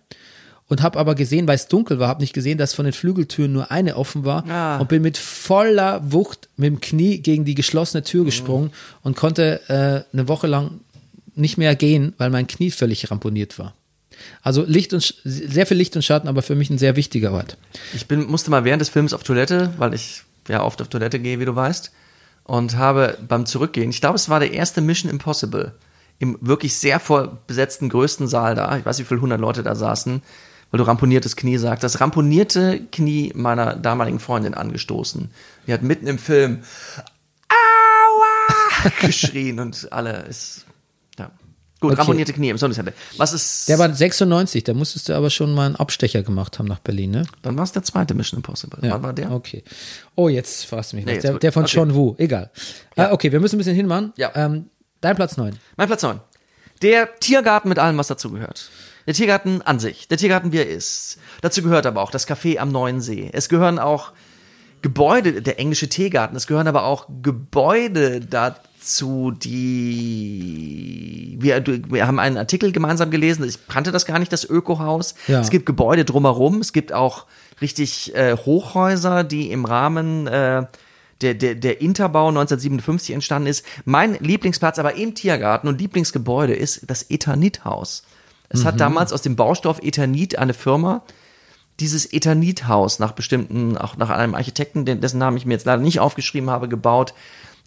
Und 0.67 0.81
habe 0.81 0.97
aber 0.97 1.13
gesehen, 1.13 1.47
weil 1.47 1.55
es 1.55 1.67
dunkel 1.67 1.99
war, 1.99 2.07
habe 2.07 2.21
nicht 2.21 2.33
gesehen, 2.33 2.57
dass 2.57 2.73
von 2.73 2.85
den 2.85 2.93
Flügeltüren 2.93 3.51
nur 3.53 3.69
eine 3.71 3.95
offen 3.97 4.25
war 4.25 4.43
Ah. 4.49 4.77
und 4.79 4.89
bin 4.89 5.03
mit 5.03 5.17
voller 5.17 6.11
Wucht 6.11 6.49
mit 6.57 6.67
dem 6.67 6.81
Knie 6.81 7.19
gegen 7.19 7.45
die 7.45 7.53
geschlossene 7.53 8.03
Tür 8.03 8.25
gesprungen 8.25 8.71
und 9.03 9.15
konnte 9.15 9.61
äh, 9.69 10.15
eine 10.17 10.27
Woche 10.27 10.47
lang 10.47 10.79
nicht 11.35 11.57
mehr 11.59 11.75
gehen, 11.75 12.13
weil 12.17 12.31
mein 12.31 12.47
Knie 12.47 12.71
völlig 12.71 13.11
ramponiert 13.11 13.59
war. 13.59 13.75
Also 14.41 14.63
Licht 14.65 14.91
und 14.93 15.13
sehr 15.23 15.67
viel 15.67 15.77
Licht 15.77 15.95
und 15.95 16.01
Schatten, 16.01 16.27
aber 16.27 16.41
für 16.41 16.55
mich 16.55 16.69
ein 16.71 16.77
sehr 16.79 16.95
wichtiger 16.95 17.31
Ort. 17.33 17.57
Ich 17.93 18.07
bin, 18.07 18.25
musste 18.25 18.49
mal 18.49 18.63
während 18.63 18.81
des 18.81 18.89
Films 18.89 19.13
auf 19.13 19.21
Toilette, 19.23 19.71
weil 19.77 19.93
ich 19.93 20.23
ja 20.47 20.63
oft 20.63 20.81
auf 20.81 20.87
Toilette 20.87 21.19
gehe, 21.19 21.39
wie 21.39 21.45
du 21.45 21.55
weißt. 21.55 21.91
Und 22.45 22.77
habe 22.77 23.17
beim 23.27 23.45
Zurückgehen, 23.45 23.89
ich 23.89 24.01
glaube, 24.01 24.15
es 24.15 24.29
war 24.29 24.39
der 24.39 24.51
erste 24.53 24.81
Mission 24.81 25.11
Impossible, 25.11 25.73
im 26.17 26.37
wirklich 26.41 26.75
sehr 26.75 26.99
voll 26.99 27.37
besetzten 27.45 27.89
größten 27.89 28.27
Saal 28.27 28.55
da, 28.55 28.77
ich 28.77 28.85
weiß, 28.85 28.97
wie 28.99 29.03
viele 29.03 29.19
hundert 29.21 29.41
Leute 29.41 29.61
da 29.63 29.75
saßen, 29.75 30.21
weil 30.71 30.77
du 30.79 30.83
ramponiertes 30.83 31.35
Knie 31.35 31.57
sagst, 31.57 31.83
das 31.83 31.99
ramponierte 32.01 32.81
Knie 32.91 33.31
meiner 33.35 33.75
damaligen 33.75 34.19
Freundin 34.19 34.53
angestoßen. 34.53 35.29
Die 35.67 35.73
hat 35.73 35.81
mitten 35.83 36.07
im 36.07 36.17
Film 36.17 36.63
Aua! 37.49 38.89
geschrien 39.01 39.59
und 39.59 39.91
alle 39.91 40.23
ist, 40.23 40.65
ja. 41.17 41.31
Gut, 41.79 41.91
Okay. 41.91 41.99
ramponierte 42.01 42.33
Knie 42.33 42.49
im 42.49 42.57
Sonnencenter. 42.57 42.93
Was 43.17 43.33
ist, 43.33 43.67
Der 43.69 43.77
war 43.79 43.93
96, 43.93 44.63
da 44.63 44.73
musstest 44.73 45.09
du 45.09 45.13
aber 45.13 45.29
schon 45.29 45.53
mal 45.53 45.65
einen 45.67 45.75
Abstecher 45.75 46.23
gemacht 46.23 46.57
haben 46.57 46.67
nach 46.67 46.79
Berlin, 46.79 47.11
ne? 47.11 47.25
dann 47.41 47.57
war 47.57 47.63
es 47.63 47.71
der 47.73 47.83
zweite 47.83 48.13
Mission 48.13 48.39
Impossible. 48.39 48.79
Wann 48.81 49.03
war 49.03 49.13
der? 49.13 49.31
Okay. 49.31 49.63
Oh, 50.15 50.29
jetzt 50.29 50.65
fragst 50.65 50.91
du 50.93 50.95
mich 50.97 51.05
Nee, 51.05 51.19
Der, 51.19 51.33
der 51.37 51.51
von 51.51 51.63
Okay. 51.63 51.75
John 51.75 51.93
Woo, 51.95 52.15
egal. 52.17 52.49
Ah, 52.95 53.11
okay, 53.11 53.31
wir 53.31 53.39
müssen 53.39 53.55
ein 53.55 53.59
bisschen 53.59 53.75
hinmachen. 53.75 54.13
Ja. 54.17 54.31
Ähm, 54.35 54.67
dein 55.01 55.15
Platz 55.15 55.37
9. 55.37 55.55
Mein 55.77 55.87
Platz 55.87 56.01
9. 56.03 56.19
Der 56.81 57.15
Tiergarten 57.19 57.69
mit 57.69 57.79
allem, 57.79 57.97
was 57.97 58.07
dazugehört. 58.07 58.69
Der 59.07 59.13
Tiergarten 59.13 59.61
an 59.61 59.79
sich, 59.79 60.07
der 60.07 60.17
Tiergarten, 60.17 60.51
wie 60.51 60.57
er 60.57 60.67
ist. 60.67 61.17
Dazu 61.41 61.61
gehört 61.61 61.85
aber 61.85 62.01
auch 62.01 62.11
das 62.11 62.27
Café 62.27 62.57
am 62.57 62.71
Neuen 62.71 63.01
See. 63.01 63.29
Es 63.33 63.49
gehören 63.49 63.79
auch 63.79 64.13
Gebäude, 64.81 65.41
der 65.41 65.59
englische 65.59 65.89
Teegarten, 65.89 66.37
es 66.37 66.47
gehören 66.47 66.67
aber 66.67 66.83
auch 66.83 67.07
Gebäude 67.23 68.19
dazu, 68.19 69.31
die 69.31 71.37
wir, 71.39 71.63
wir 71.65 72.05
haben 72.05 72.19
einen 72.19 72.37
Artikel 72.37 72.71
gemeinsam 72.71 73.09
gelesen, 73.09 73.47
ich 73.47 73.67
kannte 73.67 73.91
das 73.91 74.05
gar 74.05 74.19
nicht, 74.19 74.31
das 74.31 74.45
Ökohaus. 74.45 75.15
Ja. 75.27 75.41
Es 75.41 75.49
gibt 75.49 75.65
Gebäude 75.65 76.05
drumherum, 76.05 76.61
es 76.61 76.71
gibt 76.71 76.93
auch 76.93 77.25
richtig 77.61 78.15
äh, 78.15 78.37
Hochhäuser, 78.37 79.23
die 79.23 79.51
im 79.51 79.65
Rahmen 79.65 80.27
äh, 80.27 80.67
der, 81.21 81.33
der, 81.33 81.55
der 81.55 81.81
Interbau 81.81 82.27
1957 82.27 83.15
entstanden 83.15 83.47
ist. 83.47 83.65
Mein 83.85 84.17
Lieblingsplatz 84.19 84.79
aber 84.79 84.95
im 84.95 85.15
Tiergarten 85.15 85.67
und 85.67 85.79
Lieblingsgebäude 85.79 86.53
ist 86.53 86.81
das 86.87 87.09
Ethanithaus. 87.09 88.03
Es 88.49 88.65
hat 88.65 88.79
damals 88.79 89.11
aus 89.11 89.21
dem 89.21 89.35
Baustoff 89.35 89.79
Ethanit 89.81 90.37
eine 90.37 90.53
Firma 90.53 91.03
dieses 91.79 92.11
Ethanithaus 92.11 92.99
nach 92.99 93.11
bestimmten, 93.11 93.77
auch 93.77 93.97
nach 93.97 94.09
einem 94.09 94.35
Architekten, 94.35 94.85
dessen 94.85 95.17
Namen 95.17 95.37
ich 95.37 95.45
mir 95.45 95.53
jetzt 95.53 95.65
leider 95.65 95.81
nicht 95.81 95.99
aufgeschrieben 95.99 96.49
habe, 96.49 96.69
gebaut. 96.69 97.13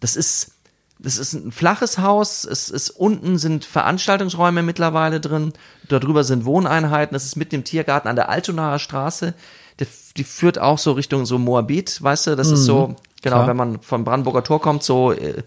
Das 0.01 0.17
ist, 0.17 0.53
das 0.99 1.19
ist 1.19 1.35
ein 1.35 1.53
flaches 1.53 1.99
Haus. 1.99 2.45
Es 2.45 2.71
ist 2.71 2.91
unten 2.91 3.39
sind 3.39 3.65
Veranstaltungsräume 3.65 4.63
mittlerweile 4.63 5.21
drin. 5.21 5.53
Darüber 5.89 6.25
sind 6.25 6.45
Wohneinheiten. 6.47 7.15
Das 7.15 7.25
ist 7.25 7.37
mit 7.37 7.53
dem 7.53 7.65
Tiergarten 7.65 8.09
an 8.09 8.17
der 8.17 8.31
Altonaer 8.31 8.79
Straße. 8.79 9.35
Der, 9.79 9.87
die 10.17 10.25
führt 10.25 10.59
auch 10.59 10.79
so 10.79 10.93
Richtung 10.93 11.27
so 11.27 11.39
Moabit, 11.39 12.03
weißt 12.03 12.29
du? 12.29 12.37
Das 12.37 12.51
ist 12.51 12.65
so, 12.65 12.97
genau, 13.23 13.37
klar. 13.37 13.47
wenn 13.47 13.57
man 13.57 13.81
vom 13.81 14.05
Brandenburger 14.05 14.43
Tor 14.43 14.61
kommt, 14.61 14.83
so 14.83 15.13
äh, 15.13 15.43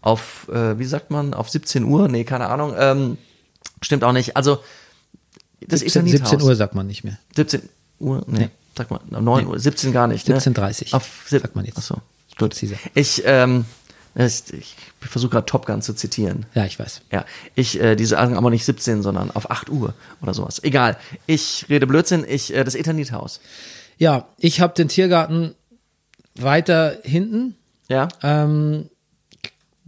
auf, 0.00 0.48
äh, 0.48 0.78
wie 0.78 0.84
sagt 0.84 1.10
man, 1.10 1.34
auf 1.34 1.50
17 1.50 1.84
Uhr? 1.84 2.08
Nee, 2.08 2.24
keine 2.24 2.48
Ahnung. 2.48 2.74
Ähm, 2.76 3.18
stimmt 3.82 4.04
auch 4.04 4.12
nicht. 4.12 4.36
Also, 4.36 4.58
das 5.60 5.80
17, 5.80 6.06
Ethanithaus. 6.06 6.30
17 6.30 6.48
Uhr 6.48 6.56
sagt 6.56 6.74
man 6.74 6.86
nicht 6.86 7.04
mehr. 7.04 7.18
17 7.36 7.68
Uhr? 7.98 8.22
Nee, 8.26 8.50
sag 8.76 8.90
mal, 8.90 9.00
9 9.08 9.46
Uhr, 9.46 9.58
17 9.58 9.92
gar 9.92 10.06
nicht. 10.06 10.26
17:30 10.28 10.90
Ne? 10.90 10.94
Auf, 10.94 11.24
sagt 11.28 11.56
man 11.56 11.64
jetzt. 11.64 11.78
Achso, 11.78 11.94
gut. 12.38 12.50
Präziser. 12.50 12.76
Ich, 12.94 13.22
ähm, 13.24 13.64
ich 14.14 14.74
versuche 15.00 15.32
gerade 15.32 15.46
Top 15.46 15.66
Gun 15.66 15.82
zu 15.82 15.94
zitieren. 15.94 16.46
Ja, 16.54 16.64
ich 16.64 16.78
weiß. 16.78 17.02
Ja, 17.12 17.24
ich, 17.54 17.80
äh, 17.80 17.94
diese 17.96 18.10
sagen 18.10 18.36
aber 18.36 18.50
nicht 18.50 18.64
17, 18.64 19.02
sondern 19.02 19.30
auf 19.30 19.50
8 19.50 19.68
Uhr 19.70 19.94
oder 20.20 20.34
sowas. 20.34 20.62
Egal. 20.64 20.96
Ich 21.26 21.66
rede 21.68 21.86
Blödsinn, 21.86 22.24
ich, 22.28 22.54
äh, 22.54 22.64
das 22.64 22.74
Ethanithaus. 22.74 23.40
Ja, 23.96 24.28
ich 24.38 24.60
habe 24.60 24.74
den 24.74 24.88
Tiergarten 24.88 25.54
weiter 26.36 26.98
hinten, 27.02 27.56
Ja, 27.88 28.08
ähm, 28.22 28.90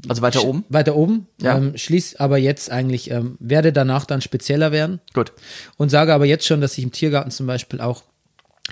also 0.08 0.22
weiter 0.22 0.44
oben. 0.44 0.64
weiter 0.68 0.96
oben, 0.96 1.26
Ja. 1.40 1.56
ähm, 1.56 1.76
schließ 1.76 2.16
aber 2.16 2.38
jetzt 2.38 2.70
eigentlich, 2.70 3.10
ähm, 3.10 3.36
werde 3.40 3.72
danach 3.72 4.04
dann 4.04 4.20
spezieller 4.20 4.72
werden. 4.72 5.00
Gut. 5.14 5.32
und 5.76 5.88
sage 5.90 6.12
aber 6.14 6.26
jetzt 6.26 6.46
schon, 6.46 6.60
dass 6.60 6.76
ich 6.78 6.84
im 6.84 6.92
Tiergarten 6.92 7.30
zum 7.30 7.46
Beispiel 7.46 7.80
auch 7.80 8.02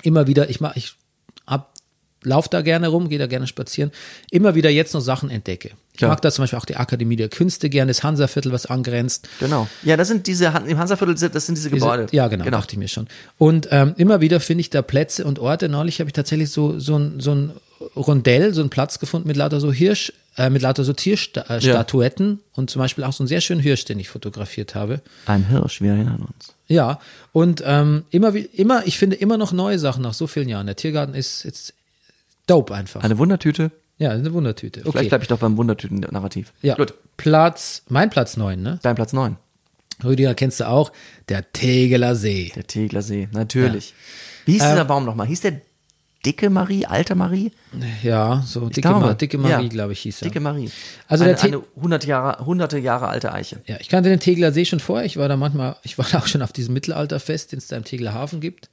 immer 0.03 0.27
wieder, 0.27 0.49
ich 0.51 0.61
mach, 0.61 0.77
ich 0.77 0.95
hab, 1.47 1.75
lauf 2.25 2.49
da 2.49 2.63
gerne 2.63 2.89
rum, 2.89 3.09
gehe 3.09 3.19
da 3.19 3.27
gerne 3.27 3.47
spazieren, 3.47 3.91
immer 4.31 4.55
wieder 4.57 4.71
jetzt 4.71 4.93
noch 4.95 5.01
Sachen 5.01 5.31
entdecke. 5.31 5.71
Ich 5.95 6.01
Ja. 6.01 6.09
mag 6.09 6.21
da 6.23 6.31
zum 6.33 6.43
Beispiel 6.43 6.59
auch 6.59 6.65
die 6.65 6.77
Akademie 6.77 7.17
der 7.17 7.29
Künste 7.29 7.69
gerne, 7.71 7.91
das 7.91 8.03
Hansaviertel, 8.03 8.53
was 8.53 8.67
angrenzt. 8.67 9.29
Genau. 9.41 9.69
Ja, 9.85 9.97
das 9.97 10.09
sind 10.09 10.27
diese, 10.27 10.47
im 10.67 10.79
Hansaviertel, 10.79 11.15
das 11.31 11.47
sind 11.47 11.57
diese 11.57 11.69
Diese- 11.71 11.81
Gebäude. 11.81 12.07
Ja, 12.13 12.27
genau, 12.29 12.45
dachte 12.51 12.73
ich 12.75 12.79
mir 12.79 12.89
schon. 12.89 13.07
Und 13.39 13.69
ähm, 13.71 13.95
immer 13.97 14.21
wieder 14.21 14.41
finde 14.41 14.61
ich 14.63 14.71
da 14.71 14.83
Plätze 14.83 15.25
und 15.25 15.39
Orte. 15.39 15.69
Neulich 15.69 16.01
habe 16.01 16.09
ich 16.09 16.15
tatsächlich 16.15 16.51
so, 16.51 16.79
so, 16.81 16.97
ein, 16.99 17.21
so 17.21 17.35
ein 17.35 17.53
Rondell, 17.97 18.53
so 18.55 18.61
einen 18.61 18.71
Platz 18.71 18.99
gefunden 18.99 19.29
mit 19.29 19.37
lauter 19.37 19.61
so 19.61 19.73
Hirsch, 19.73 20.13
äh, 20.39 20.49
mit 20.51 20.63
lauter 20.63 20.85
so 20.85 20.93
Tierstatuetten 20.93 22.27
äh, 22.27 22.31
Ja. 22.33 22.39
Und 22.55 22.71
zum 22.71 22.81
Beispiel 22.81 23.05
auch 23.05 23.13
so 23.13 23.23
einen 23.23 23.29
sehr 23.29 23.41
schönen 23.41 23.61
Hirsch, 23.61 23.85
den 23.85 23.99
ich 23.99 24.09
fotografiert 24.09 24.75
habe. 24.75 25.01
Ein 25.27 25.47
Hirsch, 25.49 25.81
wir 25.83 25.93
erinnern 25.93 26.27
uns. 26.35 26.55
Ja, 26.69 26.99
und 27.33 27.63
ähm, 27.67 28.05
immer, 28.11 28.35
wie- 28.35 28.41
immer, 28.53 28.87
ich 28.87 28.99
finde 28.99 29.17
immer 29.17 29.37
noch 29.39 29.53
neue 29.53 29.79
Sachen 29.79 30.03
nach 30.03 30.15
so 30.15 30.27
vielen 30.27 30.49
Jahren. 30.49 30.67
Der 30.67 30.77
Tiergarten 30.77 31.15
ist 31.15 31.45
jetzt 31.45 31.75
dope 32.47 32.75
einfach. 32.75 33.03
Eine 33.03 33.19
Wundertüte. 33.19 33.71
ja, 33.99 34.11
eine 34.11 34.33
Wundertüte. 34.33 34.81
Okay. 34.81 34.91
Vielleicht 34.93 35.09
bleibe 35.11 35.25
ich 35.25 35.29
doch 35.29 35.39
beim 35.39 35.57
Wundertüten-Narrativ. 35.57 36.53
ja. 36.63 36.75
Gut. 36.77 36.95
Platz, 37.17 37.83
mein 37.89 38.11
Platz 38.11 38.37
neun, 38.37 38.63
ne? 38.63 38.79
Dein 38.83 38.95
Platz 38.95 39.13
9. 39.13 39.37
Rüdiger 40.05 40.35
kennst 40.35 40.61
du 40.61 40.69
auch, 40.69 40.93
der 41.29 41.51
Tegeler 41.53 42.15
See. 42.15 42.53
Der 42.55 42.65
Tegler 42.65 43.03
See, 43.03 43.29
natürlich. 43.33 43.93
Wie 44.45 44.53
hieß 44.53 44.63
dieser 44.63 44.85
Baum 44.85 45.05
nochmal? 45.05 45.27
Hieß 45.27 45.41
der 45.41 45.61
Dicke 46.27 46.51
Marie, 46.51 46.85
Alte 46.85 47.15
Marie? 47.15 47.53
Ja, 48.03 48.43
so 48.45 48.69
dicke, 48.69 48.81
glaube, 48.81 49.07
Ma 49.07 49.15
dicke 49.15 49.39
Marie, 49.39 49.65
ja. 49.65 49.69
glaube 49.69 49.93
ich, 49.93 50.01
hieß 50.01 50.23
er. 50.23 50.29
Dicke 50.29 50.41
Marie. 50.41 50.69
Also 51.07 51.25
eine, 51.25 51.41
eine 51.41 51.63
100 51.77 52.05
Jahre, 52.07 52.45
hunderte 52.45 52.79
Jahre 52.79 53.07
alte 53.09 53.33
Eiche. 53.33 53.61
Ja, 53.67 53.77
ich 53.79 53.89
kannte 53.89 54.11
den 54.11 54.19
Tegeler 54.19 54.53
See 54.53 54.65
schon 54.65 54.81
vorher. 54.81 55.07
Ich 55.07 55.17
war 55.17 55.29
da 55.29 55.37
manchmal, 55.37 55.77
ich 55.85 55.97
war 55.97 56.07
da 56.13 56.19
auch 56.19 56.27
schon 56.27 56.43
auf 56.43 56.53
diesem 56.53 56.75
Mittelalterfest, 56.75 57.53
den 57.53 57.59
es 57.59 57.69
da 57.69 57.77
im 57.77 57.85
Tegeler 57.85 58.15
Hafen 58.15 58.41
gibt. 58.41 58.69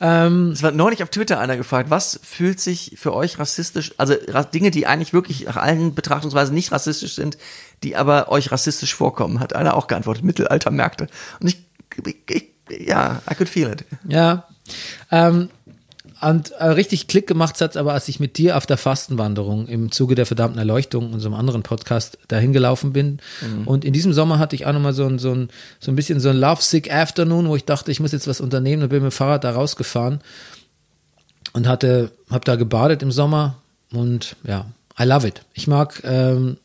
Es 0.00 0.62
war 0.62 0.70
neulich 0.70 1.02
auf 1.02 1.10
Twitter 1.10 1.40
einer 1.40 1.56
gefragt, 1.56 1.90
was 1.90 2.18
fühlt 2.22 2.60
sich 2.60 2.94
für 2.96 3.14
euch 3.14 3.38
rassistisch, 3.38 3.92
also 3.98 4.14
Dinge, 4.54 4.70
die 4.70 4.86
eigentlich 4.86 5.12
wirklich 5.12 5.44
nach 5.44 5.56
allen 5.56 5.94
Betrachtungsweisen 5.94 6.54
nicht 6.54 6.72
rassistisch 6.72 7.14
sind, 7.14 7.36
die 7.82 7.96
aber 7.96 8.30
euch 8.30 8.50
rassistisch 8.50 8.94
vorkommen, 8.94 9.40
hat 9.40 9.54
einer 9.54 9.76
auch 9.76 9.88
geantwortet, 9.88 10.24
Mittelaltermärkte. 10.24 11.08
Und 11.40 11.48
ich, 11.48 11.64
ich, 12.04 12.16
ich 12.30 12.57
ja, 12.70 13.22
I 13.30 13.34
could 13.34 13.48
feel 13.48 13.70
it. 13.70 13.84
Ja. 14.08 14.44
Ähm, 15.10 15.48
und 16.20 16.50
äh, 16.52 16.64
richtig 16.66 17.06
Klick 17.06 17.28
gemacht 17.28 17.60
hat 17.60 17.76
aber, 17.76 17.92
als 17.92 18.08
ich 18.08 18.18
mit 18.18 18.38
dir 18.38 18.56
auf 18.56 18.66
der 18.66 18.76
Fastenwanderung 18.76 19.68
im 19.68 19.92
Zuge 19.92 20.16
der 20.16 20.26
verdammten 20.26 20.58
Erleuchtung, 20.58 21.12
unserem 21.12 21.34
anderen 21.34 21.62
Podcast, 21.62 22.18
dahin 22.26 22.52
gelaufen 22.52 22.92
bin. 22.92 23.20
Und 23.66 23.84
in 23.84 23.92
diesem 23.92 24.12
Sommer 24.12 24.40
hatte 24.40 24.56
ich 24.56 24.66
auch 24.66 24.72
nochmal 24.72 24.94
so 24.94 25.06
ein, 25.06 25.20
so 25.20 25.32
ein, 25.32 25.48
so 25.78 25.92
ein 25.92 25.96
bisschen 25.96 26.18
so 26.18 26.28
ein 26.30 26.36
Lovesick 26.36 26.92
Afternoon, 26.92 27.48
wo 27.48 27.54
ich 27.54 27.64
dachte, 27.64 27.92
ich 27.92 28.00
muss 28.00 28.12
jetzt 28.12 28.26
was 28.26 28.40
unternehmen 28.40 28.82
und 28.82 28.88
bin 28.88 29.02
mit 29.02 29.12
dem 29.12 29.14
Fahrrad 29.14 29.44
da 29.44 29.52
rausgefahren 29.52 30.20
und 31.52 31.68
hatte, 31.68 32.10
hab 32.30 32.44
da 32.44 32.56
gebadet 32.56 33.02
im 33.02 33.12
Sommer 33.12 33.56
und 33.92 34.34
ja, 34.42 34.66
I 34.98 35.04
love 35.04 35.26
it. 35.26 35.42
Ich 35.54 35.68
mag 35.68 36.02
ähm, 36.04 36.58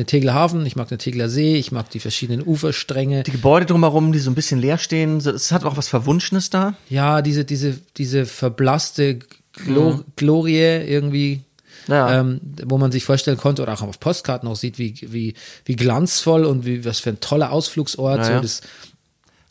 den 0.00 0.06
Tegler 0.06 0.34
Hafen, 0.34 0.64
ich 0.66 0.76
mag 0.76 0.88
den 0.88 0.98
Tegler 0.98 1.28
See, 1.28 1.56
ich 1.56 1.72
mag 1.72 1.90
die 1.90 2.00
verschiedenen 2.00 2.46
Uferstränge. 2.46 3.22
Die 3.22 3.30
Gebäude 3.30 3.66
drumherum, 3.66 4.12
die 4.12 4.18
so 4.18 4.30
ein 4.30 4.34
bisschen 4.34 4.58
leer 4.60 4.78
stehen, 4.78 5.18
es 5.18 5.52
hat 5.52 5.64
auch 5.64 5.76
was 5.76 5.88
Verwunschenes 5.88 6.50
da. 6.50 6.74
Ja, 6.88 7.22
diese, 7.22 7.44
diese, 7.44 7.78
diese 7.96 8.26
verblasste 8.26 9.18
Glo 9.52 10.02
Glorie 10.16 10.58
irgendwie, 10.86 11.40
Ja. 11.88 12.20
ähm, 12.20 12.40
wo 12.64 12.78
man 12.78 12.92
sich 12.92 13.04
vorstellen 13.04 13.36
konnte 13.36 13.62
oder 13.62 13.74
auch 13.74 13.82
auf 13.82 14.00
Postkarten 14.00 14.48
auch 14.48 14.56
sieht, 14.56 14.78
wie, 14.78 14.94
wie, 15.02 15.34
wie 15.64 15.76
glanzvoll 15.76 16.44
und 16.44 16.64
wie, 16.64 16.84
was 16.84 17.00
für 17.00 17.10
ein 17.10 17.20
toller 17.20 17.52
Ausflugsort, 17.52 18.18
Ja, 18.18 18.36
so 18.36 18.40
das, 18.40 18.60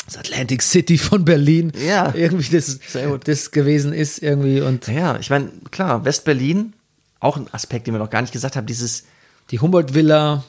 das 0.05 0.17
Atlantic 0.17 0.61
City 0.63 0.97
von 0.97 1.25
Berlin, 1.25 1.71
Ja. 1.85 2.11
irgendwie 2.15 2.55
das, 2.55 2.79
das 3.25 3.51
gewesen 3.51 3.93
ist 3.93 4.19
irgendwie 4.23 4.61
und 4.61 4.87
Ja, 4.87 5.19
ich 5.19 5.29
meine, 5.29 5.49
klar, 5.69 6.05
West-Berlin, 6.05 6.73
auch 7.19 7.37
ein 7.37 7.47
Aspekt, 7.53 7.85
den 7.85 7.93
wir 7.93 7.99
noch 7.99 8.09
gar 8.09 8.21
nicht 8.21 8.31
gesagt 8.33 8.55
haben, 8.55 8.65
dieses, 8.65 9.03
die 9.51 9.59
Humboldt-Villa, 9.59 10.43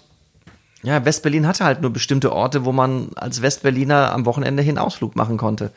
ja, 0.82 1.04
West-Berlin 1.04 1.46
hatte 1.46 1.64
halt 1.64 1.82
nur 1.82 1.92
bestimmte 1.92 2.32
Orte, 2.32 2.64
wo 2.64 2.72
man 2.72 3.10
als 3.16 3.42
West-Berliner 3.42 4.12
am 4.12 4.26
Wochenende 4.26 4.62
hin 4.62 4.78
Ausflug 4.78 5.16
machen 5.16 5.36
konnte. 5.36 5.72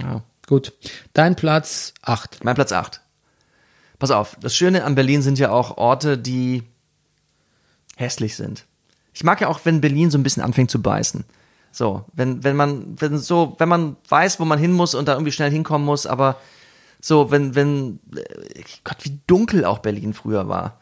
Ja. 0.00 0.22
Gut. 0.46 0.72
Dein 1.12 1.36
Platz 1.36 1.94
8. 2.02 2.44
Mein 2.44 2.56
Platz 2.56 2.72
8. 2.72 3.00
Pass 4.00 4.10
auf, 4.10 4.36
das 4.40 4.56
Schöne 4.56 4.84
an 4.84 4.94
Berlin 4.94 5.22
sind 5.22 5.38
ja 5.38 5.50
auch 5.50 5.76
Orte, 5.76 6.18
die 6.18 6.64
hässlich 7.96 8.34
sind. 8.34 8.64
Ich 9.12 9.22
mag 9.22 9.40
ja 9.40 9.48
auch, 9.48 9.60
wenn 9.64 9.80
Berlin 9.80 10.10
so 10.10 10.18
ein 10.18 10.22
bisschen 10.22 10.42
anfängt 10.42 10.70
zu 10.70 10.82
beißen. 10.82 11.24
So, 11.70 12.04
wenn, 12.12 12.42
wenn 12.42 12.56
man, 12.56 13.00
wenn 13.00 13.18
so, 13.18 13.54
wenn 13.58 13.68
man 13.68 13.96
weiß, 14.08 14.40
wo 14.40 14.44
man 14.44 14.58
hin 14.58 14.72
muss 14.72 14.94
und 14.94 15.06
da 15.06 15.12
irgendwie 15.12 15.32
schnell 15.32 15.50
hinkommen 15.50 15.86
muss, 15.86 16.06
aber 16.06 16.36
so, 17.00 17.30
wenn, 17.30 17.54
wenn, 17.54 18.00
äh, 18.16 18.62
Gott, 18.82 18.98
wie 19.02 19.20
dunkel 19.26 19.64
auch 19.64 19.78
Berlin 19.78 20.14
früher 20.14 20.48
war. 20.48 20.79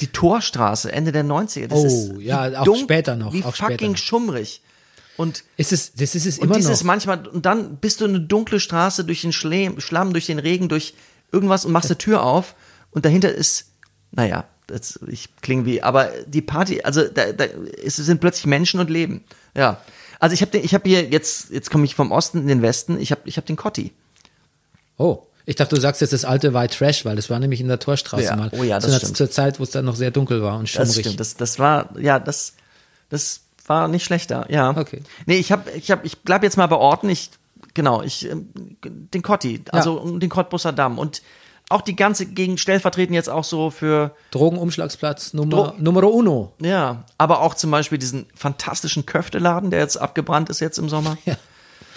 Die 0.00 0.08
Torstraße, 0.08 0.90
Ende 0.92 1.12
der 1.12 1.24
90er. 1.24 1.68
Das 1.68 1.78
Oh, 1.78 1.86
ist 1.86 2.12
ja, 2.20 2.60
auch 2.60 2.76
später 2.76 3.16
noch, 3.16 3.32
Wie 3.32 3.44
auch 3.44 3.54
fucking 3.54 3.92
noch. 3.92 3.98
schummrig. 3.98 4.60
Und 5.16 5.44
Ist 5.56 5.72
es, 5.72 5.92
das 5.94 6.14
ist 6.16 6.26
es 6.26 6.38
und 6.38 6.46
immer 6.46 6.56
dieses 6.56 6.80
noch. 6.80 6.86
manchmal, 6.86 7.26
und 7.28 7.46
dann 7.46 7.76
bist 7.76 8.00
du 8.00 8.04
eine 8.04 8.20
dunkle 8.20 8.58
Straße 8.58 9.04
durch 9.04 9.20
den 9.22 9.32
Schlamm, 9.32 9.80
Schlamm, 9.80 10.12
durch 10.12 10.26
den 10.26 10.40
Regen, 10.40 10.68
durch 10.68 10.94
irgendwas 11.30 11.64
und 11.64 11.72
machst 11.72 11.90
eine 11.90 11.98
Tür 11.98 12.24
auf 12.24 12.56
und 12.90 13.04
dahinter 13.04 13.32
ist, 13.32 13.66
naja, 14.10 14.44
das, 14.66 14.98
ich 15.06 15.28
klinge 15.42 15.66
wie, 15.66 15.82
aber 15.82 16.10
die 16.26 16.42
Party, 16.42 16.82
also 16.82 17.06
da, 17.06 17.32
da 17.32 17.44
es 17.84 17.96
sind 17.96 18.20
plötzlich 18.20 18.46
Menschen 18.46 18.80
und 18.80 18.90
Leben. 18.90 19.22
Ja. 19.56 19.80
Also 20.18 20.34
ich 20.34 20.40
habe 20.42 20.56
ich 20.58 20.74
habe 20.74 20.88
hier 20.88 21.04
jetzt 21.10 21.50
jetzt 21.50 21.70
komme 21.70 21.84
ich 21.84 21.94
vom 21.94 22.10
Osten 22.10 22.38
in 22.38 22.46
den 22.48 22.62
Westen, 22.62 22.98
ich 22.98 23.10
habe 23.12 23.20
ich 23.26 23.36
habe 23.36 23.46
den 23.46 23.56
Kotti. 23.56 23.92
Oh. 24.96 25.22
Ich 25.46 25.56
dachte, 25.56 25.74
du 25.74 25.80
sagst 25.80 26.00
jetzt 26.00 26.12
das 26.12 26.24
alte 26.24 26.54
White 26.54 26.76
Trash, 26.78 27.04
weil 27.04 27.16
das 27.16 27.28
war 27.28 27.38
nämlich 27.38 27.60
in 27.60 27.68
der 27.68 27.78
Torstraße 27.78 28.22
Ja. 28.24 28.36
mal. 28.36 28.50
Oh 28.52 28.62
ja, 28.62 28.76
das 28.76 28.84
Zu 28.84 28.90
einer- 28.90 28.98
stimmt. 29.00 29.16
Zur 29.16 29.30
Zeit, 29.30 29.58
wo 29.60 29.62
es 29.64 29.70
dann 29.70 29.84
noch 29.84 29.96
sehr 29.96 30.10
dunkel 30.10 30.42
war 30.42 30.54
und 30.58 30.62
Das 30.64 30.70
schummrig. 30.88 31.00
stimmt, 31.06 31.20
das 31.20 31.36
das 31.36 31.58
war 31.58 31.90
ja, 31.98 32.18
das 32.18 32.54
das 33.10 33.40
war 33.66 33.88
nicht 33.88 34.04
schlechter. 34.04 34.46
Ja. 34.50 34.70
Okay. 34.76 35.02
Nee, 35.26 35.36
ich 35.36 35.52
habe 35.52 35.70
ich 35.72 35.90
habe 35.90 36.06
ich 36.06 36.18
bleib 36.22 36.42
jetzt 36.42 36.56
mal 36.56 36.66
bei 36.66 36.76
Orten, 36.76 37.08
ich 37.10 37.30
genau, 37.74 38.02
ich 38.02 38.28
ähm, 38.30 38.48
den 38.84 39.22
Kotti, 39.22 39.62
also 39.70 40.18
den 40.18 40.30
Cottbusser 40.30 40.72
Damm 40.72 40.98
und 40.98 41.20
auch 41.70 41.80
die 41.80 41.96
ganze 41.96 42.26
Gegend 42.26 42.60
stellvertretend 42.60 43.14
jetzt 43.14 43.30
auch 43.30 43.44
so 43.44 43.70
für 43.70 44.14
Drogenumschlagsplatz 44.32 45.32
Nummer, 45.34 45.56
Dro- 45.56 45.74
Numero 45.78 46.08
uno. 46.08 46.52
Ja, 46.60 47.04
aber 47.18 47.40
auch 47.40 47.54
zum 47.54 47.70
Beispiel 47.70 47.96
diesen 47.98 48.26
fantastischen 48.34 49.06
Köfteladen, 49.06 49.70
der 49.70 49.80
jetzt 49.80 49.96
abgebrannt 49.96 50.50
ist 50.50 50.60
jetzt 50.60 50.78
im 50.78 50.88
Sommer. 50.90 51.16
Ja. 51.26 51.36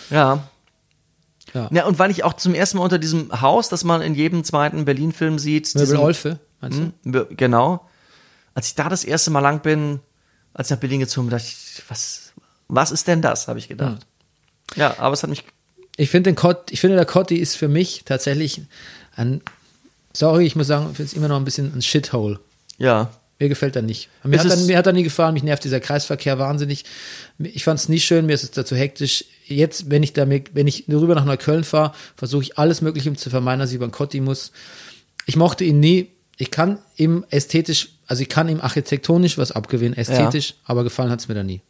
Ja. 0.09 0.43
Ja. 1.53 1.69
Ja, 1.71 1.85
und 1.85 1.97
weil 1.99 2.11
ich 2.11 2.23
auch 2.23 2.33
zum 2.33 2.53
ersten 2.53 2.77
Mal 2.77 2.83
unter 2.83 2.99
diesem 2.99 3.41
Haus, 3.41 3.69
das 3.69 3.83
man 3.83 4.01
in 4.01 4.15
jedem 4.15 4.43
zweiten 4.43 4.85
Berlin-Film 4.85 5.39
sieht, 5.39 5.73
Möbel 5.75 5.97
Olfe, 5.97 6.39
meinst 6.61 6.79
du? 6.79 6.91
Hm, 7.11 7.27
genau. 7.37 7.87
Als 8.53 8.67
ich 8.67 8.75
da 8.75 8.89
das 8.89 9.03
erste 9.03 9.31
Mal 9.31 9.39
lang 9.39 9.61
bin, 9.61 9.99
als 10.53 10.67
ich 10.67 10.71
nach 10.71 10.79
Berlin 10.79 10.99
gezogen 10.99 11.27
bin, 11.27 11.37
dachte 11.37 11.47
ich, 11.49 11.83
was, 11.87 12.33
was 12.67 12.91
ist 12.91 13.07
denn 13.07 13.21
das, 13.21 13.47
habe 13.47 13.59
ich 13.59 13.67
gedacht. 13.67 14.05
Hm. 14.73 14.79
Ja, 14.81 14.95
aber 14.99 15.13
es 15.13 15.23
hat 15.23 15.29
mich, 15.29 15.45
Ich 15.95 16.09
finde 16.09 16.29
den 16.31 16.35
Cott, 16.35 16.71
ich 16.71 16.81
finde 16.81 16.97
der 16.97 17.05
Cotti 17.05 17.37
ist 17.37 17.55
für 17.55 17.67
mich 17.69 18.03
tatsächlich 18.05 18.61
ein, 19.15 19.41
sorry, 20.13 20.45
ich 20.45 20.55
muss 20.55 20.67
sagen, 20.67 20.87
ich 20.91 20.97
finde 20.97 21.09
es 21.11 21.13
immer 21.13 21.27
noch 21.29 21.37
ein 21.37 21.45
bisschen 21.45 21.73
ein 21.73 21.81
Shithole. 21.81 22.39
ja, 22.77 23.09
Mir 23.39 23.49
gefällt 23.49 23.75
er 23.75 23.83
nicht. 23.83 24.09
Mir 24.23 24.39
hat, 24.39 24.47
er, 24.49 24.57
mir 24.57 24.77
hat 24.77 24.87
er 24.87 24.93
nie 24.93 25.03
gefallen, 25.03 25.33
mich 25.35 25.43
nervt 25.43 25.63
dieser 25.63 25.79
Kreisverkehr 25.79 26.39
wahnsinnig. 26.39 26.85
Ich 27.37 27.63
fand 27.63 27.79
es 27.79 27.87
nie 27.87 27.99
schön, 27.99 28.25
mir 28.25 28.33
ist 28.33 28.43
es 28.43 28.51
dazu 28.51 28.75
hektisch. 28.75 29.23
Jetzt, 29.47 29.89
wenn 29.89 30.03
ich 30.03 30.13
da 30.13 30.25
mir- 30.25 30.43
wenn 30.53 30.67
ich 30.67 30.85
rüber 30.89 31.15
nach 31.15 31.25
Neukölln 31.25 31.63
fahre, 31.63 31.93
versuche 32.15 32.43
ich 32.43 32.57
alles 32.57 32.81
Mögliche 32.81 33.09
um 33.09 33.15
zu 33.17 33.29
vermeiden, 33.29 33.59
dass 33.59 33.69
ich 33.69 33.75
über 33.77 33.87
den 33.87 33.91
Kotti 33.91 34.19
muss. 34.21 34.51
Ich 35.25 35.35
mochte 35.35 35.63
ihn 35.63 35.79
nie. 35.79 36.11
Ich 36.37 36.51
kann 36.51 36.77
ihm 36.97 37.25
ästhetisch, 37.29 37.89
also 38.05 38.21
ich 38.21 38.29
kann 38.29 38.47
ihm 38.49 38.61
architektonisch 38.61 39.37
was 39.37 39.51
abgewinnen, 39.51 39.97
ästhetisch, 39.97 40.53
aber 40.65 40.83
gefallen 40.83 41.09
hat 41.09 41.19
es 41.19 41.27
mir 41.27 41.33
da 41.35 41.43
nie. 41.43 41.61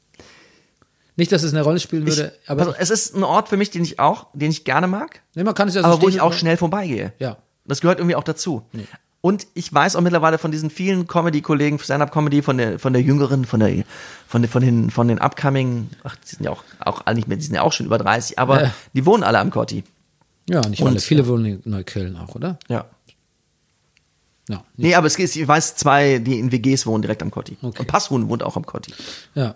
Nicht, 1.15 1.31
dass 1.31 1.41
es 1.43 1.53
eine 1.53 1.63
Rolle 1.63 1.79
spielen 1.79 2.05
würde, 2.05 2.33
ich, 2.43 2.49
aber 2.49 2.61
also, 2.67 2.75
es 2.77 2.89
ist 2.89 3.15
ein 3.15 3.23
Ort 3.23 3.49
für 3.49 3.57
mich, 3.57 3.71
den 3.71 3.83
ich 3.83 3.97
auch, 3.99 4.27
den 4.33 4.51
ich 4.51 4.65
gerne 4.65 4.87
mag. 4.87 5.21
nee, 5.35 5.43
man 5.43 5.55
kann 5.55 5.67
es 5.67 5.73
ja 5.75 5.81
so 5.81 5.87
aber 5.87 6.01
wo 6.01 6.09
ich 6.09 6.19
auch 6.21 6.33
schnell 6.33 6.57
vorbeigehe. 6.57 7.13
Ja. 7.17 7.37
Das 7.65 7.81
gehört 7.81 7.99
irgendwie 7.99 8.15
auch 8.15 8.23
dazu. 8.23 8.63
Und 9.27 9.45
ich 9.55 9.73
weiß 9.73 9.97
auch 9.97 10.01
mittlerweile 10.01 10.37
von 10.37 10.51
diesen 10.51 10.69
vielen 10.69 11.05
Comedy-Kollegen, 11.05 11.79
Stand-Up-Comedy, 11.79 12.41
von 12.41 12.57
der, 12.57 12.79
von 12.79 12.93
der 12.93 13.01
jüngeren, 13.01 13.43
von 13.43 13.59
der, 13.59 13.83
von 14.25 14.41
den, 14.41 14.49
von 14.49 14.61
den, 14.61 14.89
von 14.89 15.07
den 15.09 15.19
Upcoming, 15.19 15.89
ach, 16.05 16.15
die 16.15 16.35
sind 16.35 16.45
ja 16.45 16.51
auch, 16.51 16.63
auch 16.79 17.01
alle 17.05 17.17
nicht 17.17 17.27
mehr, 17.27 17.35
die 17.35 17.43
sind 17.43 17.53
ja 17.55 17.61
auch 17.61 17.73
schon 17.73 17.85
über 17.87 17.97
30, 17.97 18.39
aber 18.39 18.63
Ja. 18.63 18.73
die 18.93 19.05
wohnen 19.05 19.23
alle 19.23 19.39
am 19.39 19.49
Kotti. 19.51 19.83
Ja, 20.49 20.61
nicht 20.61 20.81
Und- 20.81 20.87
alle. 20.91 20.99
Viele 21.01 21.27
wohnen 21.27 21.45
in 21.45 21.61
Neukölln 21.65 22.15
auch, 22.15 22.35
oder? 22.35 22.57
Ja. 22.69 22.85
Ja. 24.47 24.63
Nee, 24.77 24.95
aber 24.95 25.07
es 25.07 25.19
ich 25.19 25.45
weiß 25.45 25.75
zwei, 25.75 26.19
die 26.19 26.39
in 26.39 26.53
WGs 26.53 26.85
wohnen, 26.85 27.01
direkt 27.01 27.21
am 27.21 27.31
Kotti. 27.31 27.57
Okay. 27.61 27.79
Und 27.79 27.87
Passhun 27.87 28.29
wohnt 28.29 28.43
auch 28.43 28.55
am 28.55 28.65
Kotti. 28.65 28.93
Ja. 29.35 29.55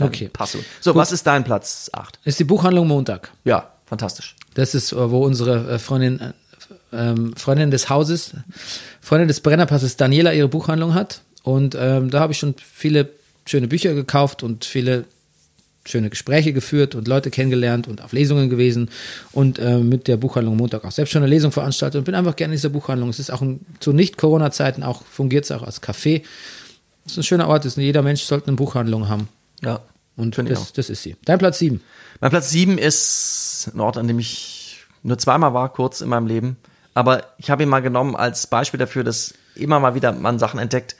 Okay. 0.00 0.30
Passhun. 0.32 0.64
So, 0.80 0.94
was 0.94 1.12
ist 1.12 1.26
dein 1.26 1.44
Platz 1.44 1.90
8? 1.92 2.18
Ist 2.24 2.40
die 2.40 2.44
Buchhandlung 2.44 2.88
Montag. 2.88 3.30
Ja, 3.44 3.72
fantastisch. 3.84 4.36
Das 4.54 4.74
ist, 4.74 4.92
äh, 4.92 5.10
wo 5.10 5.22
unsere 5.26 5.72
äh, 5.74 5.78
Freundin, 5.78 6.18
äh, 6.18 6.32
ähm, 6.92 7.34
Freundin 7.36 7.70
des 7.70 7.88
Hauses, 7.88 8.34
Freundin 9.00 9.28
des 9.28 9.40
Brennerpasses 9.40 9.96
Daniela 9.96 10.32
ihre 10.32 10.48
Buchhandlung 10.48 10.94
hat. 10.94 11.22
Und 11.42 11.76
ähm, 11.78 12.10
da 12.10 12.20
habe 12.20 12.32
ich 12.32 12.38
schon 12.38 12.54
viele 12.58 13.08
schöne 13.46 13.68
Bücher 13.68 13.94
gekauft 13.94 14.42
und 14.42 14.64
viele 14.64 15.04
schöne 15.84 16.10
Gespräche 16.10 16.52
geführt 16.52 16.94
und 16.94 17.08
Leute 17.08 17.30
kennengelernt 17.30 17.88
und 17.88 18.02
auf 18.02 18.12
Lesungen 18.12 18.48
gewesen 18.48 18.88
und 19.32 19.58
äh, 19.58 19.78
mit 19.78 20.06
der 20.06 20.16
Buchhandlung 20.16 20.56
Montag 20.56 20.84
auch 20.84 20.92
selbst 20.92 21.10
schon 21.10 21.22
eine 21.22 21.30
Lesung 21.30 21.50
veranstaltet 21.50 21.98
und 21.98 22.04
bin 22.04 22.14
einfach 22.14 22.36
gerne 22.36 22.54
in 22.54 22.58
dieser 22.58 22.68
Buchhandlung. 22.68 23.08
Es 23.08 23.18
ist 23.18 23.32
auch 23.32 23.42
ein, 23.42 23.66
zu 23.80 23.92
Nicht-Corona-Zeiten 23.92 24.84
auch 24.84 25.04
fungiert 25.04 25.44
es 25.44 25.50
auch 25.50 25.64
als 25.64 25.82
Café. 25.82 26.22
Es 27.04 27.12
ist 27.12 27.18
ein 27.18 27.22
schöner 27.24 27.48
Ort, 27.48 27.64
ist, 27.64 27.76
jeder 27.76 28.02
Mensch 28.02 28.22
sollte 28.22 28.46
eine 28.46 28.56
Buchhandlung 28.56 29.08
haben. 29.08 29.28
Ja. 29.60 29.80
Und 30.16 30.36
Finde 30.36 30.52
ich 30.52 30.58
auch. 30.58 30.62
das, 30.62 30.72
das 30.72 30.90
ist 30.90 31.02
sie. 31.02 31.16
Dein 31.24 31.38
Platz 31.38 31.58
sieben. 31.58 31.80
Mein 32.22 32.30
Platz 32.30 32.50
7 32.50 32.78
ist 32.78 33.72
ein 33.74 33.80
Ort, 33.80 33.96
an 33.96 34.06
dem 34.06 34.20
ich 34.20 34.78
nur 35.02 35.18
zweimal 35.18 35.54
war, 35.54 35.72
kurz 35.72 36.00
in 36.00 36.08
meinem 36.08 36.28
Leben. 36.28 36.56
Aber 36.94 37.24
ich 37.38 37.50
habe 37.50 37.62
ihn 37.62 37.68
mal 37.68 37.80
genommen 37.80 38.16
als 38.16 38.46
Beispiel 38.46 38.78
dafür, 38.78 39.04
dass 39.04 39.34
immer 39.54 39.80
mal 39.80 39.94
wieder 39.94 40.12
man 40.12 40.38
Sachen 40.38 40.60
entdeckt. 40.60 40.96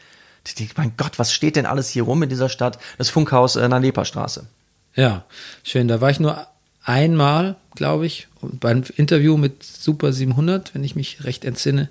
Ich 0.47 0.55
denke, 0.55 0.74
mein 0.77 0.94
Gott, 0.97 1.19
was 1.19 1.32
steht 1.32 1.56
denn 1.56 1.66
alles 1.66 1.89
hier 1.89 2.02
rum 2.05 2.23
in 2.23 2.28
dieser 2.28 2.48
Stadt? 2.48 2.78
Das 2.98 3.10
Funkhaus 3.10 3.56
in 3.56 3.70
der 3.70 3.81
Neperstraße. 3.81 4.47
Ja, 4.94 5.24
schön. 5.62 5.89
Da 5.89 6.01
war 6.01 6.10
ich 6.10 6.20
nur 6.20 6.47
einmal, 6.85 7.56
glaube 7.74 8.06
ich, 8.06 8.28
beim 8.40 8.82
Interview 8.97 9.36
mit 9.36 9.62
Super 9.62 10.12
700, 10.12 10.74
wenn 10.74 10.85
ich 10.85 10.97
mich 10.97 11.24
recht 11.24 11.44
entsinne. 11.44 11.90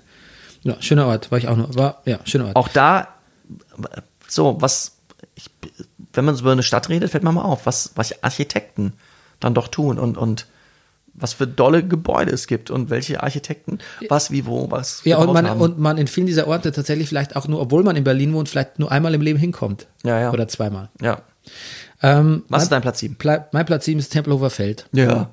Ja, 0.62 0.80
schöner 0.80 1.06
Ort, 1.06 1.30
war 1.30 1.38
ich 1.38 1.48
auch 1.48 1.56
nur. 1.56 1.74
War, 1.74 2.02
ja, 2.04 2.20
schöner 2.24 2.46
Ort. 2.46 2.56
Auch 2.56 2.68
da, 2.68 3.08
so, 4.28 4.60
was, 4.60 4.96
ich, 5.34 5.50
wenn 6.12 6.24
man 6.24 6.36
so 6.36 6.42
über 6.42 6.52
eine 6.52 6.62
Stadt 6.62 6.88
redet, 6.88 7.10
fällt 7.10 7.24
mir 7.24 7.32
mal 7.32 7.42
auf, 7.42 7.66
was, 7.66 7.92
was 7.96 8.22
Architekten 8.22 8.92
dann 9.40 9.54
doch 9.54 9.68
tun 9.68 9.98
und, 9.98 10.16
und 10.16 10.46
was 11.14 11.34
für 11.34 11.46
dolle 11.46 11.82
Gebäude 11.86 12.32
es 12.32 12.46
gibt 12.46 12.70
und 12.70 12.88
welche 12.90 13.22
Architekten 13.22 13.78
was, 14.08 14.30
wie, 14.30 14.46
wo, 14.46 14.70
was. 14.70 15.02
ja, 15.04 15.18
und 15.18 15.32
man, 15.32 15.48
haben. 15.48 15.60
und 15.60 15.78
man 15.78 15.98
in 15.98 16.06
vielen 16.06 16.26
dieser 16.26 16.46
Orte 16.46 16.72
tatsächlich 16.72 17.08
vielleicht 17.08 17.36
auch 17.36 17.46
nur, 17.48 17.60
obwohl 17.60 17.82
man 17.82 17.96
in 17.96 18.04
Berlin 18.04 18.32
wohnt, 18.32 18.48
vielleicht 18.48 18.78
nur 18.78 18.90
einmal 18.90 19.14
im 19.14 19.20
Leben 19.20 19.38
hinkommt. 19.38 19.86
Ja, 20.04 20.18
ja. 20.20 20.32
Oder 20.32 20.48
zweimal. 20.48 20.88
ja. 21.00 21.22
Ähm, 22.04 22.42
Was 22.48 22.50
mein, 22.50 22.62
ist 22.62 22.72
dein 22.72 22.82
Platz 22.82 22.98
7? 23.00 23.14
Pla- 23.16 23.48
mein 23.52 23.64
Platz 23.66 23.84
7 23.84 23.98
ist 24.00 24.08
Tempelhofer 24.10 24.50
Feld. 24.50 24.86
Ja. 24.92 25.30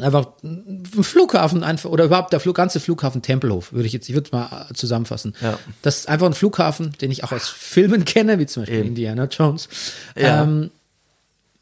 Einfach 0.00 0.28
ein 0.44 0.84
Flughafen 1.02 1.64
einfach, 1.64 1.90
oder 1.90 2.04
überhaupt 2.04 2.32
der 2.32 2.38
Flug, 2.38 2.54
ganze 2.54 2.78
Flughafen 2.78 3.20
Tempelhof, 3.20 3.72
würde 3.72 3.86
ich 3.86 3.92
jetzt, 3.92 4.08
ich 4.08 4.14
würde 4.14 4.26
es 4.26 4.32
mal 4.32 4.68
zusammenfassen. 4.74 5.34
Ja. 5.40 5.58
Das 5.82 5.98
ist 6.00 6.08
einfach 6.08 6.26
ein 6.26 6.34
Flughafen, 6.34 6.92
den 7.00 7.10
ich 7.10 7.24
auch 7.24 7.32
aus 7.32 7.48
Filmen 7.48 8.04
kenne, 8.04 8.38
wie 8.38 8.46
zum 8.46 8.62
Beispiel 8.62 8.78
Eben. 8.78 8.88
Indiana 8.90 9.24
Jones. 9.24 9.68
Ja. 10.16 10.44
Ähm, 10.44 10.70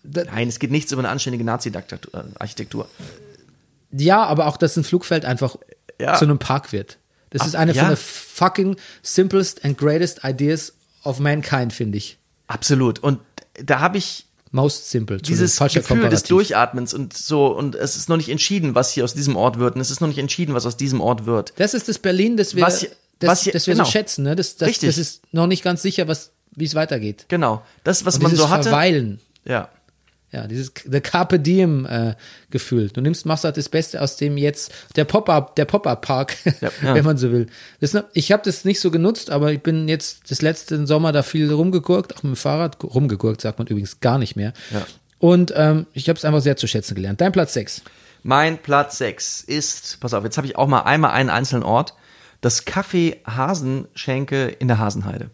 Nein, 0.03 0.49
es 0.49 0.59
geht 0.59 0.71
nichts 0.71 0.93
über 0.93 1.01
eine 1.01 1.09
anständige 1.09 1.43
Nazi-Architektur. 1.45 2.89
Ja, 3.93 4.25
aber 4.25 4.47
auch, 4.47 4.57
dass 4.57 4.77
ein 4.77 4.85
Flugfeld 4.85 5.25
einfach 5.25 5.57
Ja. 6.01 6.15
zu 6.15 6.25
einem 6.25 6.39
Park 6.39 6.73
wird. 6.73 6.99
Das 7.31 7.43
Ach, 7.43 7.47
ist 7.47 7.57
eine 7.57 7.73
ja. 7.73 7.83
von 7.83 7.91
den 7.93 7.97
fucking 7.97 8.77
simplest 9.03 9.65
and 9.65 9.77
greatest 9.79 10.21
ideas 10.25 10.73
of 11.05 11.19
mankind, 11.19 11.73
finde 11.73 11.99
ich. 11.99 12.19
Absolut. 12.47 12.99
Und 13.01 13.21
da 13.63 13.81
habe 13.81 13.99
ich 13.99 14.25
Most 14.53 14.91
simple. 14.91 15.19
Dieses 15.19 15.59
Gefühl 15.59 15.81
des 15.81 15.89
Komparativ. 15.89 16.23
Durchatmens 16.29 16.95
und 16.95 17.15
so, 17.15 17.47
und 17.49 17.75
es 17.75 17.97
ist 17.97 18.09
noch 18.09 18.17
nicht 18.17 18.29
entschieden, 18.29 18.75
was 18.75 18.93
hier 18.93 19.05
aus 19.05 19.13
diesem 19.13 19.37
Ort 19.37 19.59
wird, 19.59 19.75
und 19.75 19.81
es 19.81 19.91
ist 19.91 20.01
noch 20.01 20.09
nicht 20.09 20.19
entschieden, 20.19 20.55
was 20.55 20.65
aus 20.65 20.77
diesem 20.77 21.01
Ort 21.01 21.27
wird. 21.27 21.53
Das 21.57 21.75
ist 21.75 21.89
das 21.89 21.99
Berlin, 21.99 22.37
das 22.37 22.55
wir, 22.55 22.63
Was 22.63 22.81
hier- 22.81 22.91
das, 23.19 23.29
was 23.31 23.43
hier- 23.43 23.53
das 23.53 23.67
wir 23.67 23.75
genau. 23.75 23.85
so 23.85 23.91
schätzen. 23.91 24.23
Ne? 24.23 24.37
Das, 24.37 24.57
das, 24.57 24.69
Richtig. 24.69 24.89
das 24.89 24.99
ist 24.99 25.23
noch 25.33 25.47
nicht 25.47 25.63
ganz 25.65 25.83
sicher, 25.83 26.07
was, 26.09 26.31
wie 26.55 26.65
es 26.65 26.75
weitergeht. 26.75 27.27
Genau. 27.29 27.63
Das, 27.85 28.05
was 28.07 28.17
Und 28.17 28.23
man 28.23 28.37
so 28.37 28.49
hatte. 28.49 28.65
Verweilen. 28.71 29.21
Ja. 29.45 29.69
Ja, 30.33 30.47
dieses 30.49 30.73
the 30.85 31.01
Carpe 31.01 31.39
Diem 31.39 31.87
äh, 31.87 32.15
Gefühl. 32.51 32.89
Du 32.89 33.01
nimmst, 33.01 33.27
machst 33.27 33.45
halt 33.45 33.57
das 33.57 33.69
Beste 33.69 34.03
aus 34.03 34.17
dem 34.17 34.37
jetzt 34.37 34.73
der 34.97 35.05
Pop-up, 35.05 35.55
der 35.55 35.65
Pop-up 35.67 36.03
Park, 36.03 36.37
Ja, 36.61 36.71
ja. 36.83 36.95
wenn 36.95 37.05
man 37.05 37.17
so 37.17 37.31
will. 37.31 37.47
Das, 37.81 37.97
ich 38.13 38.33
habe 38.33 38.43
das 38.45 38.65
nicht 38.65 38.81
so 38.81 38.91
genutzt, 38.91 39.31
aber 39.31 39.53
ich 39.53 39.63
bin 39.63 39.89
jetzt 39.89 40.31
das 40.31 40.43
letzte 40.43 40.85
Sommer 40.87 41.13
da 41.13 41.23
viel 41.23 41.51
rumgegurkt, 41.51 42.17
auch 42.17 42.23
mit 42.25 42.35
dem 42.35 42.37
Fahrrad 42.37 42.83
rumgegurkt, 42.83 43.41
sagt 43.41 43.59
man 43.59 43.69
übrigens 43.69 44.01
gar 44.01 44.19
nicht 44.19 44.35
mehr. 44.35 44.53
Ja. 44.73 44.85
Und 45.19 45.53
ähm, 45.57 45.87
ich 45.93 46.09
habe 46.09 46.19
es 46.19 46.25
einfach 46.25 46.41
sehr 46.41 46.57
zu 46.57 46.67
schätzen 46.67 46.95
gelernt. 46.95 47.21
Dein 47.21 47.33
Platz 47.33 47.55
6. 47.55 47.83
Mein 48.23 48.59
Platz 48.59 48.99
6 48.99 49.43
ist, 49.43 50.01
pass 50.01 50.13
auf, 50.13 50.25
jetzt 50.25 50.37
habe 50.37 50.47
ich 50.49 50.57
auch 50.57 50.67
mal 50.67 50.81
einmal 50.81 51.13
einen 51.13 51.31
einzelnen 51.31 51.63
Ort, 51.63 51.95
das 52.41 52.67
Café 52.67 53.25
Hasenschenke 53.25 54.49
in 54.49 54.69
der 54.69 54.79
Hasenheide. 54.79 55.31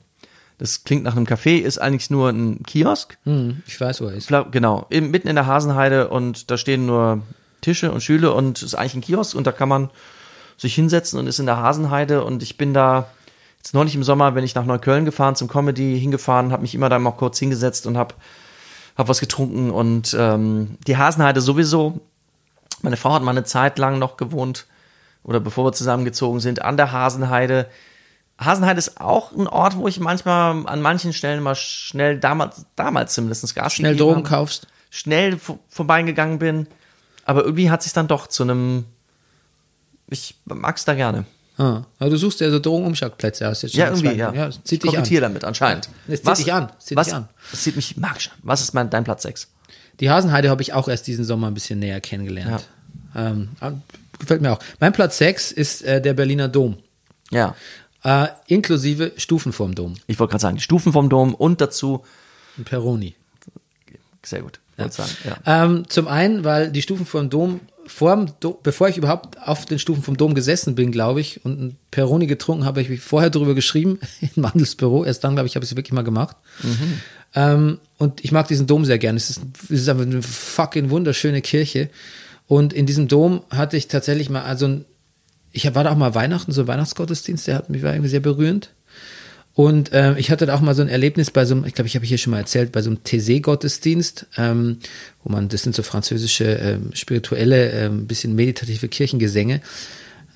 Das 0.58 0.84
klingt 0.84 1.02
nach 1.02 1.16
einem 1.16 1.26
Café, 1.26 1.58
ist 1.58 1.78
eigentlich 1.78 2.10
nur 2.10 2.28
ein 2.28 2.62
Kiosk. 2.64 3.18
Hm, 3.24 3.62
ich 3.66 3.80
weiß, 3.80 4.00
wo 4.00 4.06
er 4.06 4.14
ist. 4.14 4.28
Genau, 4.50 4.86
mitten 4.90 5.28
in 5.28 5.34
der 5.34 5.46
Hasenheide 5.46 6.08
und 6.08 6.50
da 6.50 6.56
stehen 6.56 6.86
nur 6.86 7.22
Tische 7.62 7.90
und 7.90 8.02
Stühle 8.02 8.32
und 8.32 8.58
es 8.58 8.62
ist 8.62 8.74
eigentlich 8.74 8.94
ein 8.94 9.00
Kiosk 9.00 9.34
und 9.34 9.46
da 9.46 9.52
kann 9.52 9.68
man 9.68 9.90
sich 10.56 10.74
hinsetzen 10.74 11.18
und 11.18 11.26
ist 11.26 11.38
in 11.38 11.46
der 11.46 11.56
Hasenheide 11.56 12.24
und 12.24 12.42
ich 12.42 12.56
bin 12.56 12.74
da 12.74 13.08
jetzt 13.58 13.74
neulich 13.74 13.94
im 13.94 14.02
Sommer, 14.02 14.34
wenn 14.34 14.44
ich 14.44 14.54
nach 14.54 14.64
Neukölln 14.64 15.04
gefahren 15.04 15.36
zum 15.36 15.48
Comedy 15.48 15.98
hingefahren, 15.98 16.52
habe 16.52 16.62
mich 16.62 16.74
immer 16.74 16.88
da 16.88 16.98
mal 16.98 17.12
kurz 17.12 17.38
hingesetzt 17.38 17.86
und 17.86 17.96
habe 17.96 18.14
hab 18.96 19.08
was 19.08 19.20
getrunken 19.20 19.70
und 19.70 20.14
ähm, 20.18 20.76
die 20.86 20.96
Hasenheide 20.96 21.40
sowieso. 21.40 22.00
Meine 22.82 22.96
Frau 22.96 23.14
hat 23.14 23.22
mal 23.22 23.30
eine 23.30 23.44
Zeit 23.44 23.78
lang 23.78 23.98
noch 23.98 24.16
gewohnt 24.16 24.66
oder 25.22 25.40
bevor 25.40 25.64
wir 25.64 25.72
zusammengezogen 25.72 26.40
sind 26.40 26.62
an 26.62 26.76
der 26.76 26.92
Hasenheide. 26.92 27.68
Hasenheide 28.44 28.78
ist 28.78 29.00
auch 29.00 29.32
ein 29.32 29.46
Ort, 29.46 29.76
wo 29.76 29.88
ich 29.88 30.00
manchmal 30.00 30.66
an 30.66 30.80
manchen 30.82 31.12
Stellen 31.12 31.42
mal 31.42 31.54
schnell 31.54 32.18
damals 32.18 32.64
damals 32.76 33.14
zumindest 33.14 33.54
Gas 33.54 33.74
Schnell 33.74 33.96
Drogen 33.96 34.22
kaufst. 34.22 34.66
schnell 34.90 35.38
vor- 35.38 35.58
vorbeigegangen 35.68 36.38
bin. 36.38 36.66
Aber 37.24 37.44
irgendwie 37.44 37.70
hat 37.70 37.82
sich 37.82 37.92
dann 37.92 38.08
doch 38.08 38.26
zu 38.26 38.42
einem. 38.42 38.84
Ich 40.08 40.34
mag's 40.44 40.84
da 40.84 40.94
gerne. 40.94 41.24
Ah, 41.58 41.82
aber 41.98 42.10
du 42.10 42.16
suchst 42.16 42.40
ja 42.40 42.50
so 42.50 42.58
Drogenumschlagplätze 42.58 43.48
aus. 43.48 43.62
Jetzt 43.62 43.72
schon 43.72 43.80
Ja, 43.80 43.88
irgendwie, 43.90 44.16
ja. 44.16 44.32
ja 44.32 44.46
das 44.46 44.62
zieht 44.64 44.84
ich 44.84 44.90
dich 44.90 45.16
an. 45.18 45.22
damit 45.22 45.44
anscheinend. 45.44 45.88
Es 46.08 46.22
zieht 46.22 46.38
dich 46.38 46.52
an, 46.52 46.72
zieht 46.78 46.96
was, 46.96 47.08
dich 47.08 47.14
an. 47.14 47.28
Es 47.52 47.62
zieht 47.62 47.76
mich 47.76 47.96
magisch 47.98 48.28
an. 48.30 48.38
Was 48.42 48.62
ist 48.62 48.72
mein, 48.72 48.88
dein 48.90 49.04
Platz 49.04 49.22
6? 49.22 49.48
Die 50.00 50.10
Hasenheide 50.10 50.48
habe 50.50 50.62
ich 50.62 50.72
auch 50.72 50.88
erst 50.88 51.06
diesen 51.06 51.24
Sommer 51.24 51.48
ein 51.48 51.54
bisschen 51.54 51.78
näher 51.78 52.00
kennengelernt. 52.00 52.66
Ähm, 53.14 53.50
ah, 53.60 53.72
gefällt 54.18 54.40
mir 54.40 54.52
auch. 54.52 54.58
Mein 54.80 54.92
Platz 54.94 55.18
6 55.18 55.52
ist 55.52 55.82
äh, 55.82 56.00
der 56.00 56.14
Berliner 56.14 56.48
Dom. 56.48 56.78
Ja. 57.30 57.54
Äh, 58.04 58.28
inklusive 58.46 59.12
Stufen 59.16 59.52
vorm 59.52 59.74
Dom. 59.74 59.94
Ich 60.06 60.18
wollte 60.18 60.32
gerade 60.32 60.42
sagen, 60.42 60.56
die 60.56 60.62
Stufen 60.62 60.92
vom 60.92 61.08
Dom 61.08 61.34
und 61.34 61.60
dazu. 61.60 62.04
In 62.56 62.64
Peroni. 62.64 63.14
Sehr 64.24 64.42
gut. 64.42 64.60
Wollte 64.76 64.94
sagen. 64.94 65.10
Ja. 65.24 65.64
Ähm, 65.64 65.84
zum 65.88 66.08
einen, 66.08 66.44
weil 66.44 66.70
die 66.72 66.82
Stufen 66.82 67.06
vom 67.06 67.30
Dom, 67.30 67.60
vorm 67.86 68.32
Do 68.40 68.58
bevor 68.62 68.88
ich 68.88 68.96
überhaupt 68.96 69.40
auf 69.46 69.66
den 69.66 69.78
Stufen 69.78 70.02
vom 70.02 70.16
Dom 70.16 70.34
gesessen 70.34 70.74
bin, 70.74 70.92
glaube 70.92 71.20
ich, 71.20 71.44
und 71.44 71.60
ein 71.60 71.76
Peroni 71.90 72.26
getrunken 72.26 72.64
habe, 72.64 72.82
habe 72.82 72.94
ich 72.94 73.00
vorher 73.00 73.30
darüber 73.30 73.54
geschrieben, 73.54 73.98
in 74.20 74.30
Mandels 74.36 74.76
Büro. 74.76 75.04
Erst 75.04 75.24
dann, 75.24 75.34
glaube 75.34 75.46
ich, 75.46 75.56
habe 75.56 75.64
ich 75.64 75.70
es 75.70 75.76
wirklich 75.76 75.92
mal 75.92 76.02
gemacht. 76.02 76.36
Ähm, 77.34 77.78
und 77.98 78.24
ich 78.24 78.32
mag 78.32 78.48
diesen 78.48 78.66
Dom 78.66 78.84
sehr 78.84 78.98
gerne. 78.98 79.16
Es 79.16 79.30
ist, 79.30 79.40
es 79.64 79.82
ist 79.82 79.88
einfach 79.88 80.04
eine 80.04 80.22
fucking 80.22 80.90
wunderschöne 80.90 81.42
Kirche. 81.42 81.88
Und 82.46 82.72
in 82.72 82.86
diesem 82.86 83.08
Dom 83.08 83.42
hatte 83.50 83.76
ich 83.76 83.88
tatsächlich 83.88 84.28
mal, 84.28 84.42
also 84.42 84.66
ein, 84.66 84.84
ich 85.52 85.72
war 85.74 85.84
da 85.84 85.92
auch 85.92 85.96
mal 85.96 86.14
Weihnachten, 86.14 86.52
so 86.52 86.66
Weihnachtsgottesdienst, 86.66 87.46
der 87.46 87.56
hat 87.56 87.70
mich 87.70 87.82
war 87.82 87.92
irgendwie 87.92 88.10
sehr 88.10 88.20
berührend. 88.20 88.70
Und 89.54 89.90
ähm, 89.92 90.14
ich 90.16 90.30
hatte 90.30 90.46
da 90.46 90.54
auch 90.54 90.62
mal 90.62 90.74
so 90.74 90.80
ein 90.80 90.88
Erlebnis 90.88 91.30
bei 91.30 91.44
so 91.44 91.54
einem, 91.54 91.66
ich 91.66 91.74
glaube, 91.74 91.86
ich 91.86 91.94
habe 91.94 92.06
hier 92.06 92.16
schon 92.16 92.30
mal 92.30 92.38
erzählt, 92.38 92.72
bei 92.72 92.80
so 92.80 92.88
einem 92.88 93.00
Thésée-Gottesdienst, 93.04 94.26
ähm, 94.38 94.78
wo 95.22 95.30
man, 95.30 95.48
das 95.48 95.62
sind 95.62 95.74
so 95.74 95.82
französische, 95.82 96.44
ähm, 96.44 96.90
spirituelle, 96.94 97.70
ähm, 97.72 98.06
bisschen 98.06 98.34
meditative 98.34 98.88
Kirchengesänge. 98.88 99.60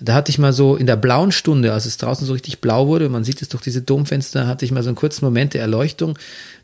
Da 0.01 0.12
hatte 0.12 0.28
ich 0.30 0.38
mal 0.38 0.52
so 0.52 0.76
in 0.76 0.86
der 0.86 0.97
blauen 0.97 1.32
Stunde, 1.32 1.72
als 1.72 1.86
es 1.86 1.97
draußen 1.97 2.26
so 2.26 2.34
richtig 2.34 2.60
blau 2.60 2.88
wurde, 2.88 3.09
man 3.09 3.24
sieht 3.24 3.40
es 3.40 3.48
durch 3.48 3.62
diese 3.62 3.80
Domfenster, 3.80 4.47
hatte 4.47 4.66
ich 4.66 4.70
mal 4.70 4.82
so 4.82 4.90
einen 4.90 4.97
kurzen 4.97 5.24
Moment 5.24 5.55
der 5.55 5.62
Erleuchtung, 5.62 6.18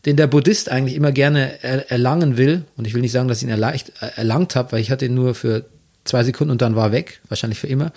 den 0.04 0.16
der 0.16 0.26
Buddhist 0.26 0.70
eigentlich 0.70 0.94
immer 0.94 1.12
gerne 1.12 1.62
er 1.62 1.90
erlangen 1.90 2.36
will. 2.36 2.64
Und 2.76 2.86
ich 2.86 2.92
will 2.92 3.00
nicht 3.00 3.12
sagen, 3.12 3.28
dass 3.28 3.38
ich 3.38 3.48
ihn 3.48 3.62
äh, 3.62 3.80
erlangt 4.16 4.56
habe, 4.56 4.72
weil 4.72 4.80
ich 4.82 4.90
hatte 4.90 5.06
ihn 5.06 5.14
nur 5.14 5.34
für 5.34 5.64
zwei 6.04 6.22
Sekunden 6.22 6.50
und 6.50 6.60
dann 6.60 6.76
war 6.76 6.92
weg, 6.92 7.20
wahrscheinlich 7.30 7.58
für 7.58 7.68
immer 7.68 7.92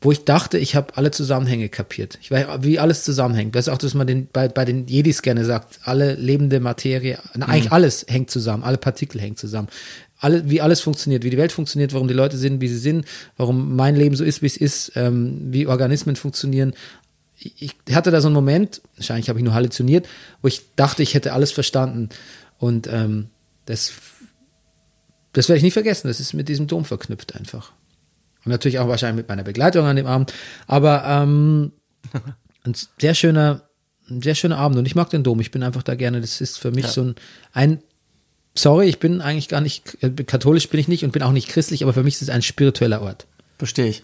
wo 0.00 0.12
ich 0.12 0.24
dachte, 0.24 0.58
ich 0.58 0.76
habe 0.76 0.96
alle 0.96 1.10
Zusammenhänge 1.10 1.68
kapiert. 1.68 2.18
Ich 2.20 2.30
weiß, 2.30 2.46
wie 2.60 2.78
alles 2.78 3.02
zusammenhängt. 3.02 3.54
Das 3.54 3.66
ist 3.66 3.72
auch, 3.72 3.78
dass 3.78 3.94
man 3.94 4.06
den, 4.06 4.28
bei, 4.30 4.48
bei 4.48 4.64
den 4.64 4.86
Jedis 4.86 5.22
gerne 5.22 5.44
sagt, 5.44 5.80
alle 5.84 6.14
lebende 6.14 6.60
Materie, 6.60 7.18
na, 7.34 7.46
eigentlich 7.46 7.72
alles 7.72 8.04
hängt 8.08 8.30
zusammen, 8.30 8.62
alle 8.62 8.76
Partikel 8.76 9.20
hängen 9.20 9.36
zusammen. 9.36 9.68
Alle, 10.18 10.48
wie 10.48 10.60
alles 10.60 10.80
funktioniert, 10.80 11.24
wie 11.24 11.30
die 11.30 11.38
Welt 11.38 11.52
funktioniert, 11.52 11.92
warum 11.92 12.08
die 12.08 12.14
Leute 12.14 12.36
sind, 12.36 12.60
wie 12.60 12.68
sie 12.68 12.78
sind, 12.78 13.06
warum 13.36 13.76
mein 13.76 13.96
Leben 13.96 14.16
so 14.16 14.24
ist, 14.24 14.42
wie 14.42 14.46
es 14.46 14.56
ist, 14.56 14.92
ähm, 14.96 15.48
wie 15.50 15.66
Organismen 15.66 16.16
funktionieren. 16.16 16.74
Ich, 17.38 17.76
ich 17.86 17.94
hatte 17.94 18.10
da 18.10 18.20
so 18.20 18.28
einen 18.28 18.34
Moment, 18.34 18.82
wahrscheinlich 18.96 19.28
habe 19.28 19.38
ich 19.38 19.44
nur 19.44 19.54
halluziniert, 19.54 20.08
wo 20.40 20.48
ich 20.48 20.62
dachte, 20.74 21.02
ich 21.02 21.14
hätte 21.14 21.32
alles 21.32 21.52
verstanden. 21.52 22.08
Und 22.58 22.86
ähm, 22.90 23.28
das, 23.66 23.92
das 25.32 25.48
werde 25.48 25.58
ich 25.58 25.64
nie 25.64 25.70
vergessen. 25.70 26.08
Das 26.08 26.20
ist 26.20 26.32
mit 26.32 26.48
diesem 26.48 26.66
Dom 26.66 26.84
verknüpft 26.84 27.34
einfach. 27.34 27.72
Und 28.46 28.52
natürlich 28.52 28.78
auch 28.78 28.88
wahrscheinlich 28.88 29.16
mit 29.16 29.28
meiner 29.28 29.42
Begleitung 29.42 29.84
an 29.84 29.96
dem 29.96 30.06
Abend. 30.06 30.32
Aber 30.66 31.04
ähm, 31.04 31.72
ein 32.64 32.74
sehr 32.98 33.14
schöner, 33.14 33.62
ein 34.08 34.22
sehr 34.22 34.34
schöner 34.34 34.56
Abend. 34.56 34.78
Und 34.78 34.86
ich 34.86 34.94
mag 34.94 35.10
den 35.10 35.24
Dom. 35.24 35.40
Ich 35.40 35.50
bin 35.50 35.62
einfach 35.62 35.82
da 35.82 35.94
gerne. 35.94 36.20
Das 36.20 36.40
ist 36.40 36.58
für 36.58 36.70
mich 36.70 36.86
so 36.86 37.02
ein, 37.02 37.14
ein 37.52 37.82
Sorry, 38.58 38.88
ich 38.88 38.98
bin 38.98 39.20
eigentlich 39.20 39.48
gar 39.48 39.60
nicht, 39.60 40.02
äh, 40.02 40.10
katholisch 40.10 40.68
bin 40.70 40.80
ich 40.80 40.88
nicht 40.88 41.04
und 41.04 41.12
bin 41.12 41.22
auch 41.22 41.32
nicht 41.32 41.48
christlich, 41.48 41.82
aber 41.82 41.92
für 41.92 42.02
mich 42.02 42.14
ist 42.14 42.22
es 42.22 42.30
ein 42.30 42.40
spiritueller 42.40 43.02
Ort. 43.02 43.26
Verstehe 43.58 43.86
ich. 43.86 44.02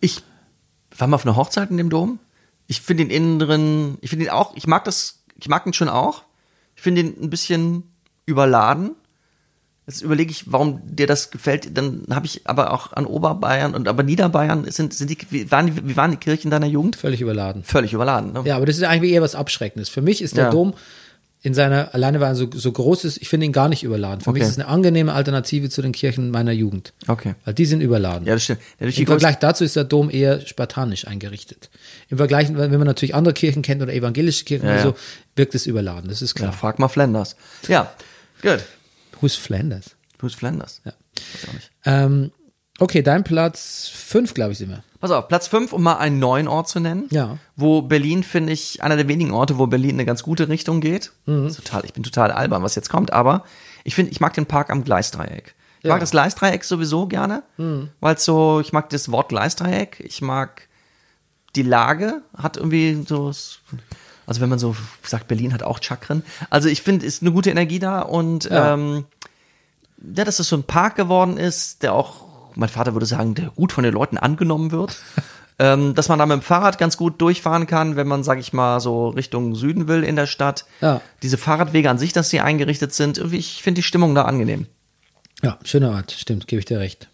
Ich 0.00 0.22
war 0.98 1.08
mal 1.08 1.14
auf 1.14 1.24
einer 1.24 1.36
Hochzeit 1.36 1.70
in 1.70 1.78
dem 1.78 1.88
Dom. 1.88 2.18
Ich 2.66 2.82
finde 2.82 3.04
den 3.04 3.10
innen 3.10 3.38
drin, 3.38 3.98
ich 4.02 4.10
finde 4.10 4.26
ihn 4.26 4.30
auch, 4.30 4.54
ich 4.54 4.66
mag 4.66 4.84
das, 4.84 5.22
ich 5.38 5.48
mag 5.48 5.66
ihn 5.66 5.72
schon 5.72 5.88
auch. 5.88 6.24
Ich 6.74 6.82
finde 6.82 7.02
ihn 7.02 7.16
ein 7.22 7.30
bisschen 7.30 7.84
überladen. 8.26 8.96
Jetzt 9.86 10.02
überlege 10.02 10.32
ich, 10.32 10.50
warum 10.52 10.80
dir 10.84 11.06
das 11.06 11.30
gefällt. 11.30 11.76
Dann 11.78 12.02
habe 12.10 12.26
ich 12.26 12.40
aber 12.44 12.72
auch 12.72 12.92
an 12.92 13.06
Oberbayern 13.06 13.74
und 13.74 13.86
aber 13.86 14.02
Niederbayern 14.02 14.68
sind, 14.70 14.92
sind 14.92 15.10
die, 15.10 15.18
wie 15.30 15.48
waren 15.52 15.66
die, 15.68 15.86
wie 15.88 15.96
waren 15.96 16.10
die 16.10 16.16
Kirchen 16.16 16.50
deiner 16.50 16.66
Jugend? 16.66 16.96
Völlig 16.96 17.20
überladen. 17.20 17.62
Völlig 17.62 17.92
überladen. 17.92 18.32
Ne? 18.32 18.42
Ja, 18.44 18.56
aber 18.56 18.66
das 18.66 18.76
ist 18.78 18.82
eigentlich 18.82 19.12
eher 19.12 19.22
was 19.22 19.36
Abschreckendes. 19.36 19.88
Für 19.88 20.02
mich 20.02 20.22
ist 20.22 20.36
der 20.36 20.46
Ja. 20.46 20.50
Dom 20.50 20.74
in 21.42 21.54
seiner, 21.54 21.94
alleine 21.94 22.18
weil 22.18 22.32
er 22.32 22.34
so, 22.34 22.48
so 22.52 22.72
groß 22.72 23.04
ist, 23.04 23.18
ich 23.18 23.28
finde 23.28 23.46
ihn 23.46 23.52
gar 23.52 23.68
nicht 23.68 23.84
überladen. 23.84 24.20
Für 24.22 24.32
mich 24.32 24.40
Okay. 24.42 24.48
ist 24.50 24.56
es 24.56 24.58
eine 24.64 24.66
angenehme 24.66 25.12
Alternative 25.12 25.70
zu 25.70 25.80
den 25.82 25.92
Kirchen 25.92 26.32
meiner 26.32 26.50
Jugend. 26.50 26.92
Okay. 27.06 27.36
Weil 27.44 27.54
die 27.54 27.66
sind 27.66 27.80
überladen. 27.80 28.26
Ja, 28.26 28.34
das 28.34 28.42
stimmt. 28.42 28.60
Ja, 28.80 28.88
Im 28.88 29.06
Vergleich 29.06 29.36
dazu 29.36 29.62
ist 29.62 29.76
der 29.76 29.84
Dom 29.84 30.10
eher 30.10 30.40
spartanisch 30.44 31.06
eingerichtet. 31.06 31.70
Im 32.08 32.16
Vergleich, 32.16 32.48
wenn 32.52 32.72
man 32.72 32.86
natürlich 32.88 33.14
andere 33.14 33.34
Kirchen 33.34 33.62
kennt 33.62 33.80
oder 33.82 33.92
evangelische 33.92 34.44
Kirchen 34.44 34.66
Ja, 34.66 34.72
oder 34.72 34.80
ja. 34.80 34.86
so, 34.88 34.96
wirkt 35.36 35.54
es 35.54 35.66
überladen. 35.66 36.08
Das 36.08 36.22
ist 36.22 36.30
Ja, 36.36 36.46
klar. 36.46 36.52
frag 36.52 36.80
mal 36.80 36.88
Flanders. 36.88 37.36
Ja, 37.68 37.92
gut. 38.42 38.64
Who's 39.20 39.34
Flanders? 39.36 39.96
Who's 40.20 40.34
Flanders? 40.34 40.80
Ja. 40.84 40.92
Weiß 41.16 41.48
auch 41.48 41.52
nicht. 41.54 41.70
Ähm, 41.84 42.32
okay, 42.78 43.02
dein 43.02 43.24
Platz 43.24 43.88
fünf, 43.92 44.34
glaube 44.34 44.52
ich, 44.52 44.58
sind 44.58 44.70
wir. 44.70 44.82
Pass 45.00 45.10
auf, 45.10 45.28
Platz 45.28 45.46
5, 45.48 45.72
um 45.74 45.82
mal 45.82 45.96
einen 45.98 46.18
neuen 46.18 46.48
Ort 46.48 46.68
zu 46.68 46.80
nennen. 46.80 47.06
Ja. 47.10 47.38
Wo 47.54 47.82
Berlin, 47.82 48.22
finde 48.22 48.52
ich, 48.54 48.82
einer 48.82 48.96
der 48.96 49.08
wenigen 49.08 49.30
Orte, 49.32 49.58
wo 49.58 49.66
Berlin 49.66 49.90
in 49.90 49.96
eine 49.96 50.06
ganz 50.06 50.22
gute 50.22 50.48
Richtung 50.48 50.80
geht. 50.80 51.12
Mhm. 51.26 51.52
Total, 51.54 51.84
ich 51.84 51.92
bin 51.92 52.02
total 52.02 52.30
albern, 52.32 52.62
was 52.62 52.74
jetzt 52.74 52.88
kommt, 52.88 53.12
aber 53.12 53.44
ich 53.84 53.94
finde, 53.94 54.10
ich 54.12 54.20
mag 54.20 54.32
den 54.34 54.46
Park 54.46 54.70
am 54.70 54.84
Gleisdreieck. 54.84 55.54
Ich 55.78 55.84
Ja. 55.84 55.88
Mhm. 55.88 55.94
mag 55.94 56.00
das 56.00 56.10
Gleisdreieck 56.12 56.64
sowieso 56.64 57.06
gerne, 57.06 57.42
weil 58.00 58.14
es 58.14 58.24
so, 58.24 58.60
ich 58.60 58.72
mag 58.72 58.88
das 58.90 59.10
Wort 59.12 59.28
Gleisdreieck, 59.28 60.00
ich 60.00 60.22
mag 60.22 60.66
die 61.54 61.62
Lage, 61.62 62.22
hat 62.36 62.56
irgendwie 62.56 63.04
so, 63.06 63.32
also 64.26 64.40
wenn 64.40 64.48
man 64.48 64.58
so 64.58 64.76
sagt, 65.02 65.28
Berlin 65.28 65.52
hat 65.54 65.62
auch 65.62 65.80
Chakren. 65.82 66.22
Also 66.50 66.68
ich 66.68 66.82
finde, 66.82 67.06
ist 67.06 67.22
eine 67.22 67.32
gute 67.32 67.50
Energie 67.50 67.78
da 67.78 68.00
und 68.02 68.44
Ja. 68.44 68.74
ähm, 68.74 69.04
ja, 70.14 70.24
dass 70.24 70.38
es 70.40 70.48
so 70.48 70.56
ein 70.56 70.62
Park 70.64 70.96
geworden 70.96 71.36
ist, 71.38 71.82
der 71.82 71.94
auch, 71.94 72.24
mein 72.54 72.68
Vater 72.68 72.92
würde 72.94 73.06
sagen, 73.06 73.34
der 73.34 73.46
gut 73.50 73.72
von 73.72 73.82
den 73.84 73.94
Leuten 73.94 74.18
angenommen 74.18 74.70
wird. 74.72 74.96
ähm, 75.58 75.94
dass 75.94 76.08
man 76.10 76.18
da 76.18 76.26
mit 76.26 76.34
dem 76.34 76.42
Fahrrad 76.42 76.76
ganz 76.76 76.98
gut 76.98 77.18
durchfahren 77.20 77.66
kann, 77.66 77.96
wenn 77.96 78.06
man, 78.06 78.22
sag 78.22 78.38
ich 78.38 78.52
mal, 78.52 78.78
so 78.80 79.08
Richtung 79.08 79.54
Süden 79.54 79.88
will 79.88 80.04
in 80.04 80.14
der 80.14 80.26
Stadt. 80.26 80.66
Ja. 80.82 81.00
Diese 81.22 81.38
Fahrradwege 81.38 81.88
an 81.88 81.96
sich, 81.98 82.12
dass 82.12 82.28
sie 82.28 82.40
eingerichtet 82.40 82.92
sind, 82.92 83.16
ich 83.32 83.62
finde 83.62 83.78
die 83.78 83.82
Stimmung 83.82 84.14
da 84.14 84.22
angenehm. 84.26 84.66
Ja, 85.42 85.58
schöner 85.64 85.92
Ort, 85.92 86.12
stimmt, 86.12 86.46
gebe 86.46 86.60
ich 86.60 86.66
dir 86.66 86.78
recht. 86.78 87.08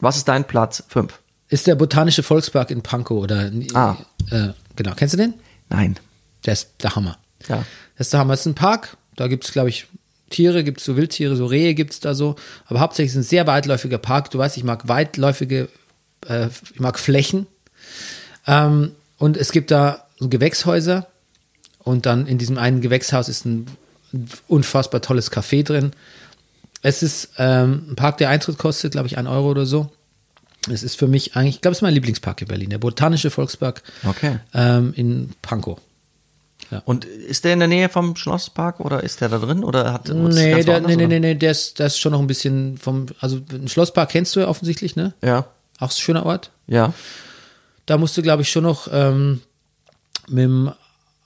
Was 0.00 0.16
ist 0.18 0.28
dein 0.28 0.46
Platz? 0.46 0.84
Fünf. 0.88 1.18
Ist 1.48 1.66
der 1.66 1.74
Botanische 1.74 2.22
Volkspark 2.22 2.70
in 2.70 2.82
Pankow 2.82 3.22
oder 3.22 3.50
Ah. 3.72 3.96
äh, 4.30 4.48
genau, 4.76 4.92
kennst 4.94 5.14
du 5.14 5.16
den? 5.18 5.32
Nein. 5.70 5.98
Der 6.46 6.52
ist 6.52 6.70
der 6.82 6.94
Hammer. 6.96 7.18
Ja. 7.48 7.64
Das 7.96 8.06
ist 8.08 8.12
der 8.12 8.20
Hammer. 8.20 8.32
Das 8.34 8.40
ist 8.40 8.46
ein 8.46 8.54
Park, 8.54 8.96
da 9.16 9.26
gibt 9.28 9.44
es, 9.44 9.52
glaube 9.52 9.68
ich, 9.68 9.86
Tiere, 10.30 10.62
gibt 10.62 10.78
es 10.80 10.84
so 10.84 10.96
Wildtiere, 10.96 11.36
so 11.36 11.46
Rehe 11.46 11.74
gibt 11.74 11.92
es 11.94 12.00
da 12.00 12.14
so. 12.14 12.36
Aber 12.66 12.80
hauptsächlich 12.80 13.12
ist 13.12 13.16
es 13.16 13.26
ein 13.26 13.28
sehr 13.28 13.46
weitläufiger 13.46 13.98
Park. 13.98 14.30
Du 14.30 14.38
weißt, 14.38 14.56
ich 14.58 14.64
mag 14.64 14.86
weitläufige, 14.86 15.68
äh, 16.28 16.48
ich 16.74 16.80
mag 16.80 16.98
Flächen. 16.98 17.46
Ähm, 18.46 18.92
und 19.16 19.36
es 19.36 19.52
gibt 19.52 19.70
da 19.70 20.04
so 20.18 20.28
Gewächshäuser. 20.28 21.06
Und 21.78 22.04
dann 22.04 22.26
in 22.26 22.36
diesem 22.36 22.58
einen 22.58 22.82
Gewächshaus 22.82 23.28
ist 23.30 23.46
ein 23.46 23.66
unfassbar 24.46 25.00
tolles 25.00 25.32
Café 25.32 25.64
drin. 25.64 25.92
Es 26.82 27.02
ist 27.02 27.30
ähm, 27.38 27.86
ein 27.90 27.96
Park, 27.96 28.18
der 28.18 28.28
Eintritt 28.28 28.58
kostet, 28.58 28.92
glaube 28.92 29.06
ich, 29.06 29.16
ein 29.18 29.26
Euro 29.26 29.50
oder 29.50 29.64
so. 29.66 29.90
Es 30.70 30.82
ist 30.82 30.96
für 30.96 31.08
mich 31.08 31.34
eigentlich, 31.36 31.56
ich 31.56 31.60
glaube, 31.62 31.72
es 31.72 31.78
ist 31.78 31.82
mein 31.82 31.94
Lieblingspark 31.94 32.42
in 32.42 32.48
Berlin, 32.48 32.70
der 32.70 32.78
Botanische 32.78 33.30
Volkspark 33.30 33.82
Okay. 34.04 34.38
ähm, 34.52 34.92
in 34.94 35.30
Pankow. 35.40 35.78
Und 36.84 37.04
ist 37.04 37.44
der 37.44 37.54
in 37.54 37.58
der 37.60 37.68
Nähe 37.68 37.88
vom 37.88 38.14
Schlosspark 38.16 38.80
oder 38.80 39.02
ist 39.02 39.20
der 39.20 39.28
da 39.30 39.38
drin 39.38 39.64
oder 39.64 39.92
hat 39.92 40.08
Nee, 40.08 40.62
der, 40.64 40.80
nee, 40.80 40.96
nee, 40.96 41.06
nee, 41.06 41.18
nee, 41.20 41.34
der 41.34 41.50
ist, 41.52 41.78
der 41.78 41.86
ist 41.86 41.98
schon 41.98 42.12
noch 42.12 42.20
ein 42.20 42.26
bisschen 42.26 42.76
vom, 42.78 43.06
also 43.20 43.40
ein 43.50 43.68
Schlosspark 43.68 44.10
kennst 44.10 44.36
du 44.36 44.40
ja 44.40 44.48
offensichtlich, 44.48 44.94
ne? 44.96 45.14
Ja. 45.22 45.46
Auch 45.78 45.88
ein 45.90 45.96
schöner 45.96 46.26
Ort. 46.26 46.50
Ja. 46.66 46.92
Da 47.86 47.96
musst 47.96 48.16
du, 48.18 48.22
glaube 48.22 48.42
ich, 48.42 48.50
schon 48.50 48.64
noch 48.64 48.88
ähm, 48.92 49.40
mit 50.28 50.44
dem 50.44 50.70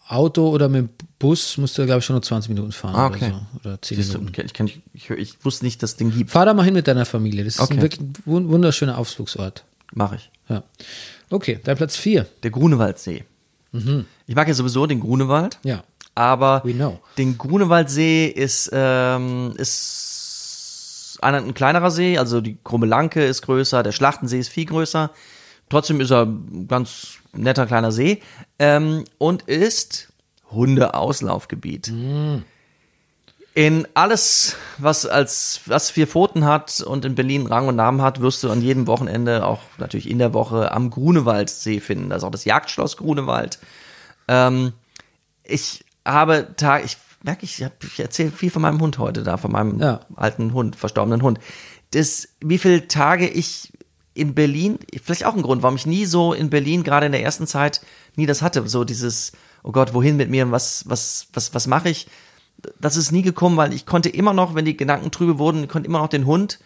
Auto 0.06 0.48
oder 0.51 0.69
mit 0.69 0.82
dem 0.82 0.90
Bus 1.19 1.56
musst 1.56 1.77
du, 1.78 1.86
glaube 1.86 2.01
ich, 2.01 2.05
schon 2.05 2.14
nur 2.14 2.23
20 2.23 2.48
Minuten 2.51 2.73
fahren 2.73 2.94
Ah, 2.94 3.06
okay. 3.06 3.27
oder 3.27 3.47
so. 3.62 3.69
Oder 3.69 3.82
10 3.82 3.97
Siehst 3.97 4.14
du, 4.14 4.19
Minuten. 4.19 4.43
ich, 4.47 4.52
kenn- 4.52 4.66
ich, 4.66 4.81
ich, 4.94 5.10
ich 5.10 5.44
wusste 5.44 5.64
nicht, 5.64 5.82
dass 5.82 5.90
es 5.93 5.97
den 5.97 6.12
gibt. 6.12 6.31
Fahr 6.31 6.44
da 6.47 6.55
mal 6.55 6.64
hin 6.64 6.74
mit 6.74 6.86
deiner 6.86 7.05
Familie. 7.06 7.44
Das 7.44 7.55
ist 7.55 7.60
Okay. 7.60 7.74
ein 7.74 7.82
wirklich 7.82 8.01
wun- 8.27 8.48
wunderschöner 8.48 8.98
Ausflugsort. 8.98 9.64
Mache 9.94 10.16
ich. 10.16 10.31
Ja. 10.48 10.62
Okay, 11.31 11.60
dein 11.64 11.77
Platz 11.77 11.97
4. 11.97 12.27
Der 12.43 12.51
Grunewaldsee. 12.51 13.24
Ich 14.27 14.35
mag 14.35 14.49
ja 14.49 14.55
sowieso 14.55 14.86
den 14.86 15.01
Grunewald. 15.01 15.59
Ja. 15.62 15.85
Aber 16.15 16.61
We 16.65 16.74
know. 16.74 17.01
den 17.16 17.39
Grunewaldsee 17.39 18.27
ist, 18.27 18.70
ähm, 18.73 19.55
ist 19.57 21.19
ein, 21.23 21.35
ein 21.35 21.55
kleinerer 21.55 21.90
See, 21.90 22.19
also 22.19 22.40
die 22.43 22.59
Krumme 22.62 22.86
Lanke 22.86 23.24
ist 23.24 23.43
größer, 23.43 23.82
der 23.82 23.93
Schlachtensee 23.93 24.39
ist 24.39 24.49
viel 24.49 24.66
größer. 24.66 25.11
Trotzdem 25.70 26.01
ist 26.03 26.11
er 26.11 26.27
ein 26.27 26.66
ganz 26.69 27.15
netter 27.32 27.66
kleiner 27.66 27.93
See 27.93 28.20
ähm, 28.59 29.05
und 29.16 29.43
ist 29.43 30.12
Hundeauslaufgebiet. 30.51 31.90
In 33.55 33.87
alles, 33.93 34.57
was 34.79 35.05
als 35.05 35.61
was 35.66 35.91
vier 35.91 36.07
Pfoten 36.07 36.47
hat 36.47 36.81
und 36.81 37.05
in 37.05 37.15
Berlin 37.15 37.47
Rang 37.47 37.69
und 37.69 37.77
Namen 37.77 38.01
hat, 38.01 38.20
wirst 38.23 38.43
du 38.43 38.51
an 38.51 38.62
jedem 38.62 38.87
Wochenende, 38.87 39.45
auch 39.47 39.61
natürlich 39.77 40.09
in 40.09 40.19
der 40.19 40.33
Woche, 40.33 40.73
am 40.73 40.89
Grunewaldsee 40.89 41.81
finden. 41.81 42.09
Da 42.09 42.16
ist 42.16 42.24
auch 42.24 42.31
das 42.31 42.47
Jagdschloss 42.47 42.97
Grunewald. 42.97 43.59
Ähm, 44.27 44.73
ich 45.45 45.85
habe 46.07 46.49
Tag, 46.57 46.87
ich 46.87 46.97
merke, 47.23 47.45
ich, 47.45 47.62
hab- 47.62 47.85
ich 47.85 48.01
erzähle 48.01 48.31
viel 48.31 48.51
von 48.51 48.62
meinem 48.62 48.81
Hund 48.81 48.97
heute 48.99 49.23
da, 49.23 49.37
von 49.37 49.53
meinem 49.53 49.79
Ja. 49.79 50.01
alten 50.16 50.55
Hund, 50.55 50.74
verstorbenen 50.74 51.20
Hund. 51.20 51.39
Das, 51.91 52.29
wie 52.41 52.57
viele 52.59 52.89
Tage 52.89 53.29
ich 53.29 53.70
in 54.15 54.35
Berlin, 54.35 54.79
vielleicht 55.05 55.27
auch 55.27 55.35
ein 55.35 55.43
Grund, 55.43 55.62
warum 55.62 55.77
ich 55.77 55.85
nie 55.85 56.07
so 56.07 56.33
in 56.33 56.49
Berlin, 56.49 56.85
gerade 56.85 57.05
in 57.05 57.12
der 57.12 57.23
ersten 57.23 57.47
Zeit, 57.47 57.83
nie 58.16 58.24
das 58.24 58.41
hatte, 58.41 58.66
so 58.66 58.85
dieses, 58.85 59.33
oh 59.62 59.73
Gott, 59.73 59.93
wohin 59.93 60.16
mit 60.16 60.31
mir, 60.31 60.51
was, 60.51 60.85
was, 60.89 61.27
was, 61.35 61.53
was 61.55 61.66
mache 61.66 61.91
ich? 61.91 62.07
Das 62.80 62.97
ist 62.97 63.12
nie 63.12 63.22
gekommen, 63.22 63.56
weil 63.56 63.72
ich 63.72 63.86
konnte 63.86 64.09
immer 64.09 64.34
noch, 64.34 64.55
wenn 64.55 64.64
die 64.64 64.76
Gedanken 64.76 65.10
trübe 65.10 65.39
wurden, 65.39 65.64
ich 65.64 65.68
konnte 65.68 65.89
immer 65.89 65.98
noch 65.98 66.09
den 66.09 66.26
Hund 66.26 66.59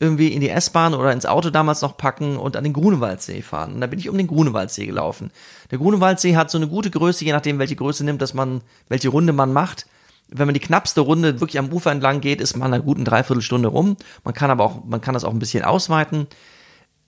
irgendwie 0.00 0.28
in 0.28 0.40
die 0.40 0.48
S-Bahn 0.48 0.94
oder 0.94 1.12
ins 1.12 1.26
Auto 1.26 1.50
damals 1.50 1.82
noch 1.82 1.98
packen 1.98 2.38
und 2.38 2.56
an 2.56 2.64
den 2.64 2.72
Grunewaldsee 2.72 3.42
fahren. 3.42 3.74
Und 3.74 3.82
da 3.82 3.86
bin 3.86 3.98
ich 3.98 4.08
um 4.08 4.16
den 4.16 4.26
Grunewaldsee 4.26 4.86
gelaufen. 4.86 5.30
Der 5.70 5.76
Grunewaldsee 5.78 6.36
hat 6.36 6.50
so 6.50 6.56
eine 6.56 6.68
gute 6.68 6.90
Größe, 6.90 7.24
je 7.24 7.32
nachdem, 7.32 7.58
welche 7.58 7.76
Größe 7.76 8.02
nimmt, 8.02 8.22
dass 8.22 8.32
man, 8.32 8.62
welche 8.88 9.10
Runde 9.10 9.34
man 9.34 9.52
macht. 9.52 9.86
Wenn 10.28 10.46
man 10.46 10.54
die 10.54 10.60
knappste 10.60 11.02
Runde 11.02 11.40
wirklich 11.40 11.58
am 11.58 11.70
Ufer 11.70 11.92
entlang 11.92 12.22
geht, 12.22 12.40
ist 12.40 12.56
man 12.56 12.72
eine 12.72 12.82
guten 12.82 13.04
Dreiviertelstunde 13.04 13.68
rum. 13.68 13.96
Man 14.24 14.32
kann 14.32 14.50
aber 14.50 14.64
auch, 14.64 14.84
man 14.84 15.02
kann 15.02 15.12
das 15.12 15.24
auch 15.24 15.32
ein 15.32 15.38
bisschen 15.38 15.64
ausweiten. 15.64 16.28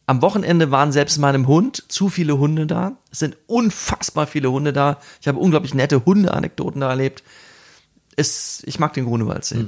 Am 0.04 0.20
Wochenende 0.20 0.70
waren 0.70 0.92
selbst 0.92 1.18
meinem 1.18 1.46
Hund 1.46 1.84
zu 1.88 2.10
viele 2.10 2.36
Hunde 2.36 2.66
da. 2.66 2.98
Es 3.10 3.20
sind 3.20 3.38
unfassbar 3.46 4.26
viele 4.26 4.50
Hunde 4.50 4.74
da. 4.74 4.98
Ich 5.20 5.28
habe 5.28 5.38
unglaublich 5.38 5.72
nette 5.72 6.04
Hunde-Anekdoten 6.04 6.82
da 6.82 6.90
erlebt. 6.90 7.22
Es, 8.14 8.62
ich 8.66 8.78
mag 8.78 8.92
den 8.92 9.06
Grunewaldsee. 9.06 9.64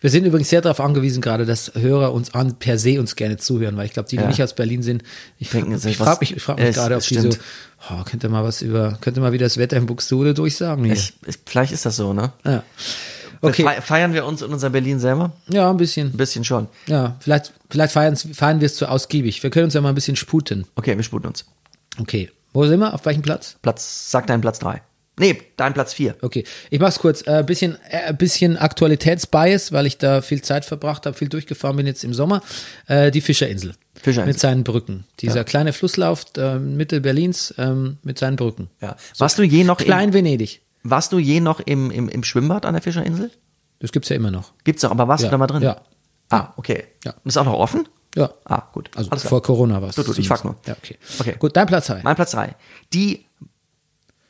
Wir 0.00 0.10
sind 0.10 0.24
übrigens 0.24 0.48
sehr 0.48 0.60
darauf 0.60 0.78
angewiesen, 0.80 1.20
gerade, 1.20 1.46
dass 1.46 1.72
Hörer 1.74 2.12
uns 2.12 2.32
an 2.32 2.56
per 2.58 2.78
se 2.78 3.00
uns 3.00 3.16
gerne 3.16 3.38
zuhören, 3.38 3.76
weil 3.76 3.86
ich 3.86 3.92
glaube, 3.92 4.08
die, 4.08 4.16
die 4.16 4.22
Ja. 4.22 4.28
nicht 4.28 4.42
aus 4.42 4.54
Berlin 4.54 4.82
sind, 4.84 5.02
ich, 5.38 5.50
Denken 5.50 5.72
ich, 5.74 5.96
frage 5.96 6.18
mich, 6.20 6.36
ich 6.36 6.42
frag 6.42 6.58
mich 6.60 6.74
gerade, 6.76 6.94
ob 6.96 7.02
die 7.02 7.18
so, 7.18 7.30
oh, 7.90 8.04
könnte 8.04 8.28
mal 8.28 8.44
was 8.44 8.62
über, 8.62 8.96
könnte 9.00 9.20
mal 9.20 9.32
wieder 9.32 9.46
das 9.46 9.56
Wetter 9.58 9.76
in 9.76 9.86
Buxtehude 9.86 10.32
durchsagen 10.34 10.84
hier. 10.84 10.94
Ich, 10.94 11.12
ich, 11.26 11.38
vielleicht 11.44 11.72
ist 11.72 11.86
das 11.86 11.96
so, 11.96 12.12
ne? 12.12 12.32
ja. 12.44 12.62
Okay, 13.40 13.62
Fe- 13.64 13.82
Feiern 13.82 14.12
wir 14.14 14.24
uns 14.26 14.42
in 14.42 14.52
unser 14.52 14.68
Berlin 14.70 14.98
selber? 14.98 15.32
ja, 15.48 15.70
ein 15.70 15.76
bisschen. 15.76 16.08
Ein 16.08 16.16
bisschen 16.16 16.42
schon. 16.44 16.66
Ja, 16.88 17.16
vielleicht, 17.20 17.52
vielleicht 17.70 17.92
feiern, 17.92 18.16
feiern 18.16 18.60
wir 18.60 18.66
es 18.66 18.74
zu 18.74 18.88
ausgiebig. 18.88 19.40
Wir 19.44 19.50
können 19.50 19.66
uns 19.66 19.74
ja 19.74 19.80
mal 19.80 19.90
ein 19.90 19.94
bisschen 19.94 20.16
sputen. 20.16 20.66
Okay, 20.74 20.96
wir 20.96 21.04
sputen 21.04 21.28
uns. 21.28 21.44
Okay. 22.00 22.30
Wo 22.52 22.66
sind 22.66 22.80
wir? 22.80 22.94
Auf 22.94 23.06
welchem 23.06 23.22
Platz? 23.22 23.56
Platz, 23.62 24.10
sag 24.10 24.26
deinen 24.26 24.40
Platz 24.40 24.58
drei. 24.58 24.82
Nee, 25.18 25.42
dein 25.56 25.74
Platz 25.74 25.92
vier. 25.94 26.16
Okay, 26.22 26.44
ich 26.70 26.80
mach's 26.80 26.98
kurz. 26.98 27.22
Ein 27.22 27.40
äh, 27.40 27.44
bisschen, 27.44 27.76
äh, 27.90 28.12
bisschen 28.14 28.56
Aktualitätsbias, 28.56 29.72
weil 29.72 29.86
ich 29.86 29.98
da 29.98 30.22
viel 30.22 30.42
Zeit 30.42 30.64
verbracht 30.64 31.06
habe, 31.06 31.16
viel 31.16 31.28
durchgefahren 31.28 31.76
bin 31.76 31.86
jetzt 31.86 32.04
im 32.04 32.14
Sommer. 32.14 32.42
Äh, 32.86 33.10
die 33.10 33.20
Fischerinsel. 33.20 33.74
Fischerinsel. 34.00 34.26
Mit 34.32 34.40
seinen 34.40 34.64
Brücken. 34.64 35.04
Dieser 35.20 35.44
kleine 35.44 35.72
Flusslauf 35.72 36.24
äh, 36.36 36.58
Mitte 36.58 37.00
Berlins 37.00 37.52
ähm, 37.58 37.98
mit 38.02 38.18
seinen 38.18 38.36
Brücken. 38.36 38.70
Ja. 38.80 38.96
Warst 39.18 39.38
du 39.38 39.42
je 39.42 39.64
noch 39.64 39.78
Klein 39.78 40.08
im, 40.08 40.14
Venedig. 40.14 40.62
warst 40.82 41.12
du 41.12 41.18
je 41.18 41.40
noch 41.40 41.60
im, 41.60 41.90
im, 41.90 42.08
im 42.08 42.22
Schwimmbad 42.24 42.64
an 42.64 42.74
der 42.74 42.82
Fischerinsel? 42.82 43.30
Das 43.80 43.92
gibt's 43.92 44.08
ja 44.08 44.16
immer 44.16 44.30
noch. 44.30 44.52
Gibt's 44.64 44.82
doch, 44.82 44.90
aber 44.90 45.08
warst 45.08 45.22
Ja, 45.24 45.28
du 45.28 45.32
da 45.32 45.38
mal 45.38 45.46
drin? 45.46 45.62
ja. 45.62 45.80
Ah, 46.30 46.52
okay. 46.56 46.84
Ja. 47.04 47.14
Ist 47.24 47.38
auch 47.38 47.44
noch 47.44 47.54
offen? 47.54 47.88
Ja. 48.14 48.30
Ah, 48.44 48.62
gut. 48.72 48.90
Also 48.94 49.10
Alles 49.10 49.22
klar. 49.22 49.30
vor 49.30 49.42
Corona 49.42 49.80
war's. 49.80 49.96
Gut, 49.96 50.06
gut, 50.06 50.18
ich 50.18 50.28
frag 50.28 50.44
nur. 50.44 50.56
Ja, 50.66 50.74
okay. 50.82 50.96
Okay. 51.18 51.36
Gut, 51.38 51.56
dein 51.56 51.66
Platz 51.66 51.86
drei. 51.86 52.00
Mein 52.02 52.16
Platz 52.16 52.32
drei. 52.32 52.54
Die, 52.92 53.24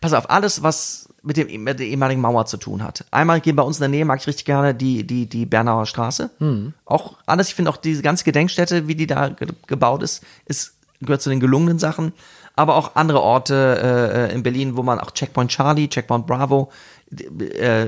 pass 0.01 0.13
auf, 0.13 0.31
alles, 0.31 0.63
was 0.63 1.09
mit, 1.23 1.37
dem, 1.37 1.65
mit 1.65 1.79
der 1.79 1.87
ehemaligen 1.87 2.21
Mauer 2.21 2.47
zu 2.47 2.57
tun 2.57 2.83
hat. 2.83 3.05
Einmal 3.11 3.41
gehen 3.41 3.57
bei 3.57 3.63
uns 3.63 3.79
in 3.79 3.83
der 3.83 3.89
Nähe, 3.89 4.05
mag 4.05 4.21
ich 4.21 4.27
richtig 4.27 4.45
gerne, 4.45 4.75
die, 4.75 5.07
die, 5.07 5.27
die 5.27 5.47
Bernauer 5.47 5.87
Straße. 5.87 6.31
Hm. 6.39 6.75
Auch 6.85 7.17
alles, 7.27 7.49
ich 7.49 7.55
finde 7.55 7.71
auch 7.71 7.77
diese 7.77 8.03
ganze 8.03 8.25
Gedenkstätte, 8.25 8.89
wie 8.89 8.95
die 8.95 9.07
da 9.07 9.29
ge 9.29 9.49
gebaut 9.67 10.03
ist, 10.03 10.23
ist, 10.47 10.75
gehört 11.01 11.23
zu 11.23 11.31
den 11.31 11.41
gelungenen 11.41 11.79
Sachen. 11.79 12.13
Aber 12.57 12.75
auch 12.75 12.97
andere 12.97 13.21
Orte 13.21 14.29
äh, 14.31 14.35
in 14.35 14.43
Berlin, 14.43 14.77
wo 14.77 14.83
man 14.83 14.99
auch 14.99 15.13
Checkpoint 15.13 15.51
Charlie, 15.51 15.89
Checkpoint 15.89 16.27
Bravo, 16.27 16.73
äh, 17.11 17.87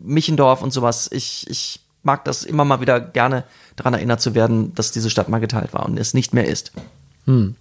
Michendorf 0.00 0.62
und 0.62 0.72
sowas. 0.72 1.08
Ich, 1.10 1.48
ich 1.50 1.80
mag 2.04 2.24
das 2.24 2.44
immer 2.44 2.64
mal 2.64 2.80
wieder 2.80 3.00
gerne 3.00 3.44
daran 3.76 3.94
erinnert 3.94 4.20
zu 4.20 4.34
werden, 4.34 4.74
dass 4.74 4.92
diese 4.92 5.10
Stadt 5.10 5.28
mal 5.28 5.40
geteilt 5.40 5.72
war 5.72 5.86
und 5.86 5.98
es 5.98 6.14
nicht 6.14 6.34
mehr 6.34 6.46
ist. 6.46 6.72
Hm. 7.26 7.56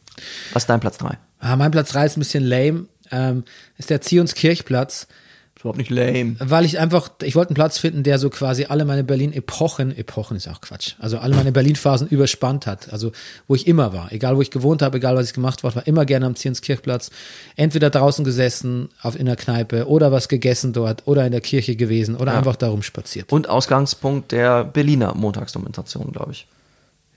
Was 0.53 0.64
ist 0.64 0.69
dein 0.69 0.80
Platz 0.80 0.98
drei? 0.98 1.18
Ah, 1.40 1.56
mein 1.56 1.72
Platz 1.72 1.91
drei 1.91 2.06
ist 2.06 2.18
ein 2.18 2.22
bisschen 2.22 2.44
lame. 2.44 2.86
Ähm, 3.12 3.44
ist 3.78 3.90
der 3.90 4.02
Zionskirchplatz. 4.02 5.08
Ist 5.56 5.62
überhaupt 5.62 5.78
nicht 5.78 5.92
lame. 5.92 6.36
Weil 6.40 6.66
ich 6.66 6.80
einfach, 6.80 7.12
ich 7.22 7.36
wollte 7.36 7.50
einen 7.50 7.56
Platz 7.56 7.78
finden, 7.78 8.04
der 8.04 8.18
so 8.20 8.30
quasi 8.30 8.66
alle 8.66 8.86
meine 8.86 9.04
Berlin-Epochen, 9.04 9.96
Epochen 9.96 10.38
ist 10.38 10.48
auch 10.48 10.62
Quatsch, 10.62 10.96
also 11.00 11.20
alle 11.20 11.36
meine 11.36 11.52
Berlin-Phasen 11.52 12.08
überspannt 12.08 12.66
hat. 12.66 12.92
Also 12.92 13.12
wo 13.48 13.56
ich 13.56 13.68
immer 13.68 13.94
war, 13.94 14.12
egal 14.12 14.38
wo 14.38 14.42
ich 14.42 14.50
gewohnt 14.50 14.82
habe, 14.82 14.98
egal 14.98 15.16
was 15.16 15.28
ich 15.28 15.34
gemacht 15.34 15.62
habe, 15.64 15.76
war 15.76 15.86
immer 15.86 16.06
gerne 16.06 16.26
am 16.26 16.36
Zionskirchplatz. 16.36 17.12
Entweder 17.56 17.90
draußen 17.90 18.26
gesessen, 18.26 18.90
auf, 19.02 19.20
in 19.20 19.26
der 19.28 19.36
Kneipe 19.36 19.88
oder 19.88 20.12
was 20.12 20.30
gegessen 20.30 20.74
dort 20.74 21.06
oder 21.06 21.26
in 21.26 21.32
der 21.32 21.42
Kirche 21.42 21.76
gewesen 21.76 22.16
oder 22.16 22.34
einfach 22.34 22.56
darum 22.56 22.82
spaziert. 22.82 23.32
Und 23.32 23.48
Ausgangspunkt 23.50 24.32
der 24.32 24.64
Berliner 24.64 25.14
Montagsdokumentation, 25.14 26.12
glaube 26.12 26.32
ich. 26.32 26.48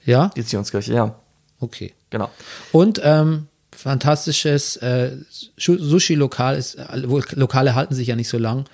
Ja? 0.04 0.30
Die 0.36 0.44
Zionskirche, 0.44 0.92
ja, 0.92 1.14
Okay. 1.60 1.94
genau. 2.10 2.28
Und 2.72 3.00
ähm, 3.02 3.46
fantastisches 3.84 4.76
äh, 4.78 5.10
Sushi-Lokal 5.58 6.56
ist, 6.56 6.78
wohl, 7.06 7.22
Lokale 7.34 7.74
halten 7.74 7.94
sich 7.94 8.08
ja 8.08 8.16
nicht 8.16 8.28
so 8.28 8.38
lang 8.38 8.64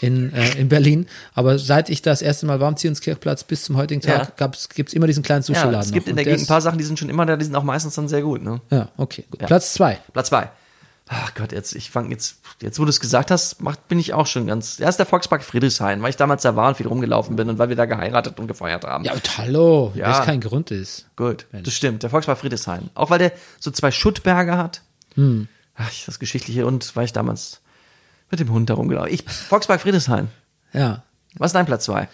in, 0.00 0.32
äh, 0.32 0.58
in 0.58 0.68
Berlin, 0.68 1.06
aber 1.34 1.58
seit 1.58 1.90
ich 1.90 2.02
das 2.02 2.22
erste 2.22 2.46
Mal 2.46 2.60
war 2.60 2.68
am 2.68 2.76
Zionskirchplatz 2.76 3.44
bis 3.44 3.64
zum 3.64 3.76
heutigen 3.76 4.00
Ja. 4.00 4.18
Tag 4.18 4.36
gab's, 4.36 4.68
gibt's 4.70 4.92
immer 4.94 5.06
diesen 5.06 5.22
kleinen 5.22 5.42
Ja, 5.42 5.46
Sushi-Laden 5.54 5.80
es 5.80 5.92
gibt 5.92 6.06
noch. 6.06 6.10
in 6.10 6.16
der 6.16 6.24
Gegend 6.24 6.40
ein 6.42 6.46
paar 6.46 6.60
Sachen, 6.60 6.78
die 6.78 6.84
sind 6.84 6.98
schon 6.98 7.08
immer 7.10 7.26
da, 7.26 7.36
die 7.36 7.44
sind 7.44 7.54
auch 7.54 7.62
meistens 7.62 7.94
dann 7.94 8.08
sehr 8.08 8.22
gut, 8.22 8.42
ne? 8.42 8.60
Ja, 8.70 8.88
okay, 8.96 9.24
gut. 9.30 9.40
Ja. 9.42 9.46
Platz 9.46 9.74
zwei. 9.74 9.98
Platz 10.12 10.28
zwei. 10.28 10.50
Ach 11.08 11.34
Gott, 11.34 11.52
jetzt, 11.52 11.74
ich 11.74 11.90
fange 11.90 12.10
jetzt, 12.10 12.36
jetzt 12.64 12.78
wo 12.80 12.84
du 12.84 12.90
es 12.90 12.98
gesagt 12.98 13.30
hast, 13.30 13.62
macht, 13.62 13.86
bin 13.88 13.98
ich 13.98 14.12
auch 14.14 14.26
schon 14.26 14.46
ganz. 14.46 14.78
Ja, 14.78 14.88
ist 14.88 14.96
der 14.98 15.06
Volkspark 15.06 15.44
Friedrichshain, 15.44 16.02
weil 16.02 16.10
ich 16.10 16.16
damals 16.16 16.42
da 16.42 16.56
war 16.56 16.68
und 16.68 16.76
viel 16.76 16.86
rumgelaufen 16.88 17.36
bin 17.36 17.48
und 17.48 17.58
weil 17.58 17.68
wir 17.68 17.76
da 17.76 17.84
geheiratet 17.84 18.40
und 18.40 18.48
gefeiert 18.48 18.84
haben. 18.84 19.04
Ja, 19.04 19.12
und 19.12 19.38
hallo, 19.38 19.92
Ja. 19.94 20.08
ja. 20.08 20.16
das 20.18 20.26
kein 20.26 20.40
Grund 20.40 20.70
ist. 20.70 21.06
Gut, 21.16 21.46
das 21.52 21.74
stimmt. 21.74 22.02
Der 22.02 22.10
Volkspark 22.10 22.38
Friedrichshain. 22.38 22.90
Auch 22.94 23.10
weil 23.10 23.18
der 23.18 23.32
so 23.60 23.70
zwei 23.70 23.90
Schuttberge 23.90 24.56
hat. 24.56 24.82
Hm. 25.14 25.46
Ach, 25.76 25.90
das 26.06 26.18
Geschichtliche 26.18 26.66
und 26.66 26.96
weil 26.96 27.04
ich 27.04 27.12
damals 27.12 27.60
mit 28.30 28.40
dem 28.40 28.50
Hund 28.50 28.70
da 28.70 28.74
rumgelaufen 28.74 29.12
Ich, 29.12 29.22
Volkspark 29.22 29.80
Friedrichshain. 29.80 30.28
Ja. 30.72 31.02
Was 31.36 31.50
ist 31.50 31.54
dein 31.54 31.66
Platz 31.66 31.84
zwei? 31.84 32.08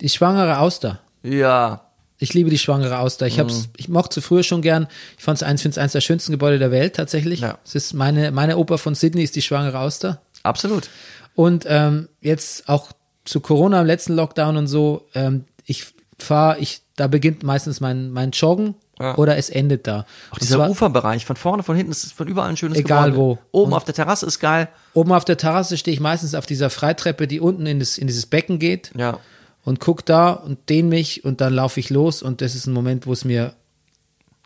Die 0.00 0.08
schwangere 0.08 0.58
Auster. 0.58 1.00
Ja. 1.22 1.91
Ich 2.22 2.34
liebe 2.34 2.50
die 2.50 2.58
schwangere 2.58 2.98
Auster. 2.98 3.24
Mhm. 3.26 3.28
Ich 3.32 3.38
hab's, 3.40 3.68
ich 3.76 3.88
mochte 3.88 4.14
sie 4.14 4.20
früher 4.22 4.42
schon 4.42 4.62
gern. 4.62 4.86
Ich 5.18 5.24
fand 5.24 5.36
es 5.36 5.42
eins, 5.42 5.62
finde 5.62 5.72
es 5.74 5.78
eins 5.78 5.92
der 5.92 6.00
schönsten 6.00 6.32
Gebäude 6.32 6.58
der 6.58 6.70
Welt 6.70 6.94
tatsächlich. 6.96 7.40
Ja. 7.40 7.58
Es 7.64 7.74
ist 7.74 7.92
meine, 7.94 8.30
meine 8.30 8.56
Oper 8.58 8.78
von 8.78 8.94
Sydney 8.94 9.22
ist 9.24 9.36
die 9.36 9.42
schwangere 9.42 9.78
Auster. 9.80 10.20
Absolut. 10.42 10.88
Und 11.34 11.64
ähm, 11.68 12.08
jetzt 12.20 12.68
auch 12.68 12.92
zu 13.24 13.40
Corona 13.40 13.80
im 13.80 13.86
letzten 13.86 14.14
Lockdown 14.14 14.56
und 14.56 14.66
so, 14.66 15.06
ähm, 15.14 15.44
ich 15.64 15.86
fahre, 16.18 16.58
ich, 16.58 16.82
da 16.96 17.06
beginnt 17.06 17.42
meistens 17.42 17.80
mein, 17.80 18.10
mein 18.10 18.30
Joggen 18.32 18.74
Ja. 19.00 19.16
oder 19.16 19.36
es 19.36 19.48
endet 19.50 19.86
da. 19.86 20.00
Auch 20.30 20.34
Und 20.34 20.42
dieser 20.42 20.56
zwar 20.56 20.70
Uferbereich, 20.70 21.24
von 21.24 21.36
vorne, 21.36 21.62
von 21.62 21.76
hinten, 21.76 21.90
ist 21.92 22.04
es 22.04 22.12
von 22.12 22.28
überall 22.28 22.50
ein 22.50 22.56
schönes 22.56 22.78
Egal 22.78 23.10
Gebäude. 23.12 23.38
wo. 23.52 23.60
Oben 23.62 23.74
auf 23.74 23.84
der 23.84 23.94
Terrasse 23.94 24.26
ist 24.26 24.38
geil. 24.40 24.68
oben 24.94 25.12
auf 25.12 25.24
der 25.24 25.36
Terrasse 25.36 25.76
stehe 25.76 25.94
ich 25.94 26.00
meistens 26.00 26.34
auf 26.34 26.46
dieser 26.46 26.68
Freitreppe, 26.70 27.26
die 27.26 27.40
unten 27.40 27.66
in, 27.66 27.78
das, 27.80 27.96
in 27.98 28.06
dieses 28.06 28.26
Becken 28.26 28.58
geht 28.58 28.90
Ja. 28.96 29.18
Und 29.64 29.80
guck 29.80 30.04
da 30.04 30.30
und 30.32 30.68
dehn 30.68 30.88
mich 30.88 31.24
und 31.24 31.40
dann 31.40 31.52
laufe 31.54 31.80
ich 31.80 31.90
los 31.90 32.22
und 32.22 32.40
das 32.40 32.54
ist 32.54 32.66
ein 32.66 32.72
Moment, 32.72 33.06
wo 33.06 33.12
es 33.12 33.24
mir, 33.24 33.54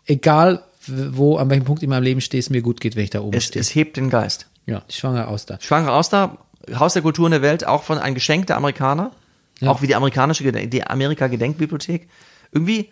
egal 0.05 0.63
wo, 0.87 1.37
an 1.37 1.49
welchem 1.49 1.65
Punkt 1.65 1.83
in 1.83 1.89
meinem 1.89 2.03
Leben 2.03 2.21
stehe, 2.21 2.39
es 2.39 2.49
mir 2.49 2.61
gut 2.61 2.79
geht, 2.81 2.95
wenn 2.95 3.03
ich 3.03 3.09
da 3.09 3.21
oben 3.21 3.35
Es, 3.37 3.45
stehe. 3.45 3.59
es 3.61 3.73
hebt 3.75 3.97
den 3.97 4.09
Geist. 4.09 4.47
Ja, 4.65 4.81
die 4.89 4.93
schwangere 4.93 5.27
Auster. 5.27 5.57
Schwangere 5.61 5.93
Auster, 5.93 6.37
Haus 6.77 6.93
der 6.93 7.01
Kultur 7.01 7.25
in 7.27 7.31
der 7.31 7.41
Welt, 7.41 7.65
auch 7.65 7.83
von 7.83 7.97
ein 7.97 8.13
Geschenk 8.13 8.47
der 8.47 8.57
Amerikaner. 8.57 9.11
Ja. 9.59 9.69
Auch 9.71 9.81
wie 9.81 9.87
die 9.87 9.95
amerikanische, 9.95 10.49
die 10.51 10.83
Amerika-Gedenkbibliothek. 10.85 12.07
Irgendwie, 12.51 12.89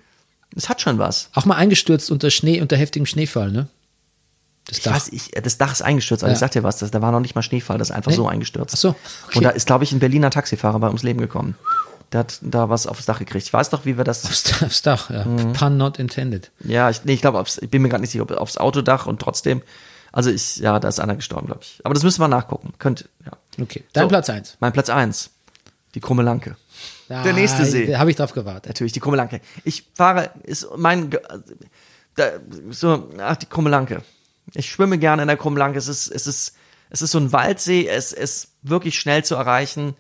es 0.56 0.68
hat 0.68 0.82
schon 0.82 0.98
was. 0.98 1.30
Auch 1.36 1.46
mal 1.46 1.56
eingestürzt 1.56 2.10
unter 2.12 2.32
Schnee, 2.32 2.60
unter 2.62 2.76
heftigem 2.76 3.06
Schneefall, 3.06 3.52
ne? 3.52 3.68
Das 4.68 4.80
Ich 4.80 4.84
Dach. 4.84 4.96
weiß, 4.96 5.10
ich, 5.10 5.30
das 5.32 5.58
Dach 5.60 5.72
ist 5.74 5.84
eingestürzt, 5.84 6.24
aber 6.24 6.32
Ja. 6.32 6.34
ich 6.34 6.40
sag 6.40 6.52
dir 6.52 6.64
was, 6.64 6.80
das, 6.80 6.90
da 6.90 7.02
war 7.02 7.12
noch 7.12 7.20
nicht 7.20 7.36
mal 7.36 7.44
Schneefall, 7.44 7.78
das 7.78 7.92
ist 7.92 7.96
einfach 7.96 8.10
Nee? 8.12 8.18
so 8.18 8.28
eingestürzt. 8.28 8.74
Ach 8.76 8.80
so, 8.80 8.90
okay. 9.28 9.38
Und 9.38 9.44
da 9.44 9.50
ist, 9.52 9.68
glaube 9.68 9.84
ich, 9.84 9.92
ein 9.92 10.00
Berliner 10.00 10.32
Taxifahrer 10.32 10.80
bei 10.80 10.88
ums 10.88 11.04
Leben 11.04 11.20
gekommen. 11.22 11.56
Der 12.12 12.20
hat 12.22 12.40
da 12.42 12.70
was 12.70 12.88
aufs 12.88 13.06
Dach 13.06 13.20
gekriegt. 13.20 13.46
Ich 13.46 13.54
weiß 13.54 13.70
doch, 13.70 13.86
wie 13.86 13.98
wir 13.98 14.04
das. 14.04 14.26
Aufs, 14.26 14.62
aufs 14.64 14.82
Dach, 14.82 15.10
ja. 15.10 15.26
Mhm. 15.26 15.54
Pun 15.54 15.78
not 15.78 15.98
intended. 16.00 16.52
Ja, 16.64 16.90
ich, 16.90 17.04
nee, 17.04 17.14
ich 17.14 17.22
glaube, 17.22 17.44
ich 17.62 17.70
bin 17.70 17.82
mir 17.82 17.90
gerade 17.90 18.02
nicht 18.02 18.12
sicher, 18.12 18.24
ob 18.24 18.32
aufs 18.32 18.58
Autodach 18.58 19.06
und 19.08 19.22
trotzdem. 19.22 19.62
Also 20.12 20.30
ich, 20.30 20.58
ja, 20.58 20.80
da 20.80 20.88
ist 20.88 21.00
einer 21.00 21.16
gestorben, 21.16 21.48
glaube 21.48 21.62
ich. 21.64 21.82
Aber 21.84 21.94
das 21.94 22.04
müssen 22.04 22.22
wir 22.22 22.28
nachgucken. 22.30 22.74
Könnt, 22.80 23.10
ja. 23.26 23.34
Okay, 23.62 23.84
dein 23.94 24.04
So, 24.04 24.08
Platz 24.10 24.30
eins. 24.30 24.56
Mein 24.60 24.72
Platz 24.72 24.90
eins. 24.90 25.32
Die 25.94 26.00
Krumme 26.00 26.24
Lanke. 26.24 26.56
Der 27.10 27.34
nächste 27.34 27.64
Ah, 27.64 27.66
See. 27.66 27.88
Da 27.88 28.00
habe 28.00 28.10
ich 28.10 28.16
drauf 28.16 28.34
gewartet. 28.34 28.68
Natürlich, 28.68 28.94
die 28.94 29.00
Krumme 29.00 29.18
Lanke. 29.18 29.42
Ich 29.64 29.88
fahre, 29.94 30.32
ist 30.44 30.68
mein, 30.78 31.10
da, 32.16 32.30
so, 32.72 33.10
ach, 33.20 33.36
die 33.38 33.46
Krumme 33.46 33.70
Lanke. 33.70 34.02
Ich 34.54 34.70
schwimme 34.70 34.98
gerne 34.98 35.22
in 35.22 35.28
der 35.28 35.38
Krumme 35.38 35.60
Lanke. 35.60 35.78
Es 35.78 35.88
ist, 35.88 36.08
es 36.08 36.28
ist, 36.28 36.56
es 36.90 37.02
ist 37.02 37.12
so 37.12 37.18
ein 37.20 37.32
Waldsee. 37.32 37.88
Es 37.88 38.12
ist 38.14 38.50
wirklich 38.62 38.98
schnell 39.00 39.24
zu 39.24 39.36
erreichen. 39.36 39.96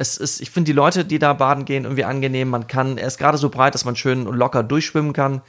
Es 0.00 0.16
ist, 0.16 0.40
ich 0.40 0.50
finde 0.50 0.66
die 0.70 0.72
Leute, 0.72 1.04
die 1.04 1.18
da 1.18 1.34
baden 1.34 1.66
gehen, 1.66 1.84
irgendwie 1.84 2.04
angenehm. 2.04 2.48
Man 2.48 2.66
kann, 2.66 2.96
er 2.96 3.06
ist 3.06 3.18
gerade 3.18 3.36
so 3.36 3.50
breit, 3.50 3.74
dass 3.74 3.84
man 3.84 3.96
schön 3.96 4.26
und 4.26 4.34
locker 4.36 4.62
durchschwimmen 4.62 5.12
kann. 5.12 5.42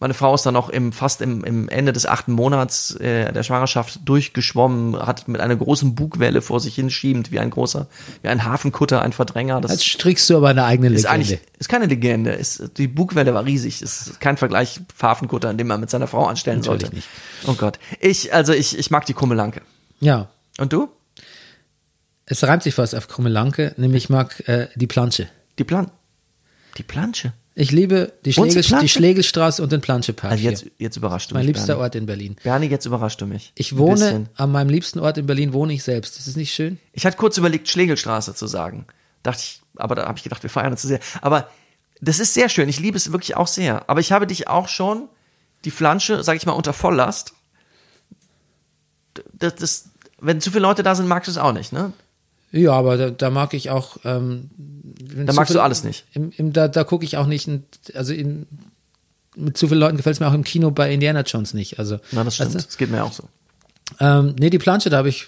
Meine 0.00 0.14
Frau 0.14 0.34
ist 0.34 0.44
dann 0.44 0.54
noch 0.54 0.70
im, 0.70 0.92
fast 0.92 1.20
im, 1.20 1.44
im 1.44 1.68
Ende 1.68 1.92
des 1.92 2.04
achten 2.04 2.32
Monats 2.32 2.96
äh, 2.96 3.30
der 3.32 3.42
Schwangerschaft 3.42 4.00
durchgeschwommen, 4.04 4.96
hat 4.96 5.28
mit 5.28 5.40
einer 5.40 5.54
großen 5.54 5.94
Bugwelle 5.94 6.42
vor 6.42 6.60
sich 6.60 6.74
hinschiebend, 6.74 7.30
wie 7.30 7.38
ein 7.38 7.50
großer, 7.50 7.86
wie 8.22 8.28
ein 8.28 8.44
Hafenkutter, 8.44 9.02
ein 9.02 9.12
Verdränger. 9.12 9.60
Das 9.60 9.70
Jetzt 9.70 9.84
strickst 9.86 10.28
du 10.30 10.36
aber 10.38 10.48
eine 10.48 10.64
eigene 10.64 10.88
ist 10.88 11.02
Legende. 11.04 11.10
eigentlich 11.10 11.38
ist 11.58 11.68
keine 11.68 11.86
Legende. 11.86 12.32
Ist, 12.32 12.70
die 12.78 12.88
Bugwelle 12.88 13.34
war 13.34 13.44
riesig. 13.44 13.82
Ist 13.82 14.18
kein 14.18 14.36
Vergleich 14.36 14.80
Hafenkutter, 15.00 15.50
an 15.50 15.58
dem 15.58 15.68
man 15.68 15.80
mit 15.80 15.90
seiner 15.90 16.06
Frau 16.08 16.26
anstellen 16.26 16.60
Natürlich 16.60 16.80
sollte. 16.82 16.94
nicht. 16.96 17.08
Oh 17.46 17.54
Gott. 17.54 17.78
Ich, 18.00 18.34
also 18.34 18.52
ich, 18.52 18.76
ich 18.78 18.90
mag 18.90 19.06
die 19.06 19.14
Kummelanke. 19.14 19.60
Ja, 20.00 20.28
Und 20.58 20.72
du? 20.72 20.88
Es 22.26 22.42
reimt 22.44 22.62
sich 22.62 22.74
fast 22.74 22.94
auf 22.94 23.08
Krummelanke, 23.08 23.74
nämlich 23.76 24.04
ich 24.04 24.10
mag 24.10 24.48
äh, 24.48 24.68
die 24.76 24.86
Plansche. 24.86 25.28
Die 25.58 25.64
Plan 25.64 25.90
die 26.76 26.82
Plansche. 26.82 27.32
Ich 27.56 27.70
liebe 27.70 28.12
die, 28.24 28.32
Schlegel, 28.32 28.62
die 28.80 28.88
Schlegelstraße 28.88 29.62
und 29.62 29.70
den 29.70 29.80
Planschepark. 29.80 30.32
Also 30.32 30.42
jetzt, 30.42 30.66
jetzt 30.78 30.96
überrascht 30.96 31.30
du 31.30 31.34
mein 31.34 31.46
mich. 31.46 31.54
liebster 31.54 31.74
Bernie. 31.74 31.82
Ort 31.82 31.94
in 31.94 32.06
Berlin. 32.06 32.36
Bernie, 32.42 32.66
jetzt 32.66 32.84
überrascht 32.84 33.20
du 33.20 33.26
mich. 33.26 33.52
Ich 33.54 33.76
wohne, 33.76 34.28
an 34.34 34.50
meinem 34.50 34.70
liebsten 34.70 34.98
Ort 34.98 35.18
in 35.18 35.26
Berlin 35.26 35.52
wohne 35.52 35.72
ich 35.72 35.84
selbst. 35.84 36.18
Ist 36.18 36.26
es 36.26 36.34
nicht 36.34 36.52
schön? 36.52 36.80
Ich 36.92 37.06
hatte 37.06 37.16
kurz 37.16 37.38
überlegt, 37.38 37.68
Schlegelstraße 37.68 38.34
zu 38.34 38.48
sagen. 38.48 38.86
Dachte 39.22 39.42
ich, 39.42 39.60
aber 39.76 39.94
da 39.94 40.06
habe 40.06 40.18
ich 40.18 40.24
gedacht, 40.24 40.42
wir 40.42 40.50
feiern 40.50 40.72
uns 40.72 40.80
zu 40.80 40.88
sehr. 40.88 40.98
Aber 41.20 41.48
das 42.00 42.18
ist 42.18 42.34
sehr 42.34 42.48
schön. 42.48 42.68
Ich 42.68 42.80
liebe 42.80 42.96
es 42.96 43.12
wirklich 43.12 43.36
auch 43.36 43.46
sehr. 43.46 43.88
Aber 43.88 44.00
ich 44.00 44.10
habe 44.10 44.26
dich 44.26 44.48
auch 44.48 44.66
schon 44.66 45.08
die 45.64 45.70
Flansche, 45.70 46.24
sag 46.24 46.36
ich 46.36 46.46
mal, 46.46 46.52
unter 46.52 46.72
Volllast. 46.72 47.34
Das, 49.32 49.54
das, 49.54 49.90
wenn 50.18 50.40
zu 50.40 50.50
viele 50.50 50.62
Leute 50.62 50.82
da 50.82 50.96
sind, 50.96 51.06
magst 51.06 51.28
du 51.28 51.30
es 51.30 51.38
auch 51.38 51.52
nicht, 51.52 51.72
ne? 51.72 51.92
Ja, 52.56 52.72
aber 52.72 52.96
da, 52.96 53.10
da 53.10 53.30
mag 53.30 53.52
ich 53.54 53.70
auch. 53.70 53.96
Ähm, 54.04 54.50
Da 54.56 55.32
magst 55.32 55.48
viel- 55.50 55.56
du 55.56 55.62
alles 55.62 55.82
nicht. 55.82 56.04
Im, 56.12 56.30
im, 56.36 56.52
da 56.52 56.68
da 56.68 56.84
gucke 56.84 57.04
ich 57.04 57.16
auch 57.16 57.26
nicht. 57.26 57.48
Also 57.94 58.12
in, 58.12 58.46
mit 59.36 59.56
zu 59.58 59.66
vielen 59.66 59.80
Leuten 59.80 59.96
gefällt 59.96 60.14
es 60.14 60.20
mir 60.20 60.28
auch 60.28 60.34
im 60.34 60.44
Kino 60.44 60.70
bei 60.70 60.92
Indiana 60.92 61.22
Jones 61.22 61.52
nicht. 61.54 61.78
Also, 61.80 61.98
Na, 62.12 62.22
das 62.22 62.36
stimmt. 62.36 62.54
Das 62.54 62.76
geht 62.76 62.90
mir 62.90 63.02
auch 63.02 63.12
so. 63.12 63.24
ähm, 63.98 64.34
nee, 64.38 64.50
die 64.50 64.58
Plansche, 64.58 64.90
da 64.90 64.98
habe 64.98 65.08
ich, 65.08 65.26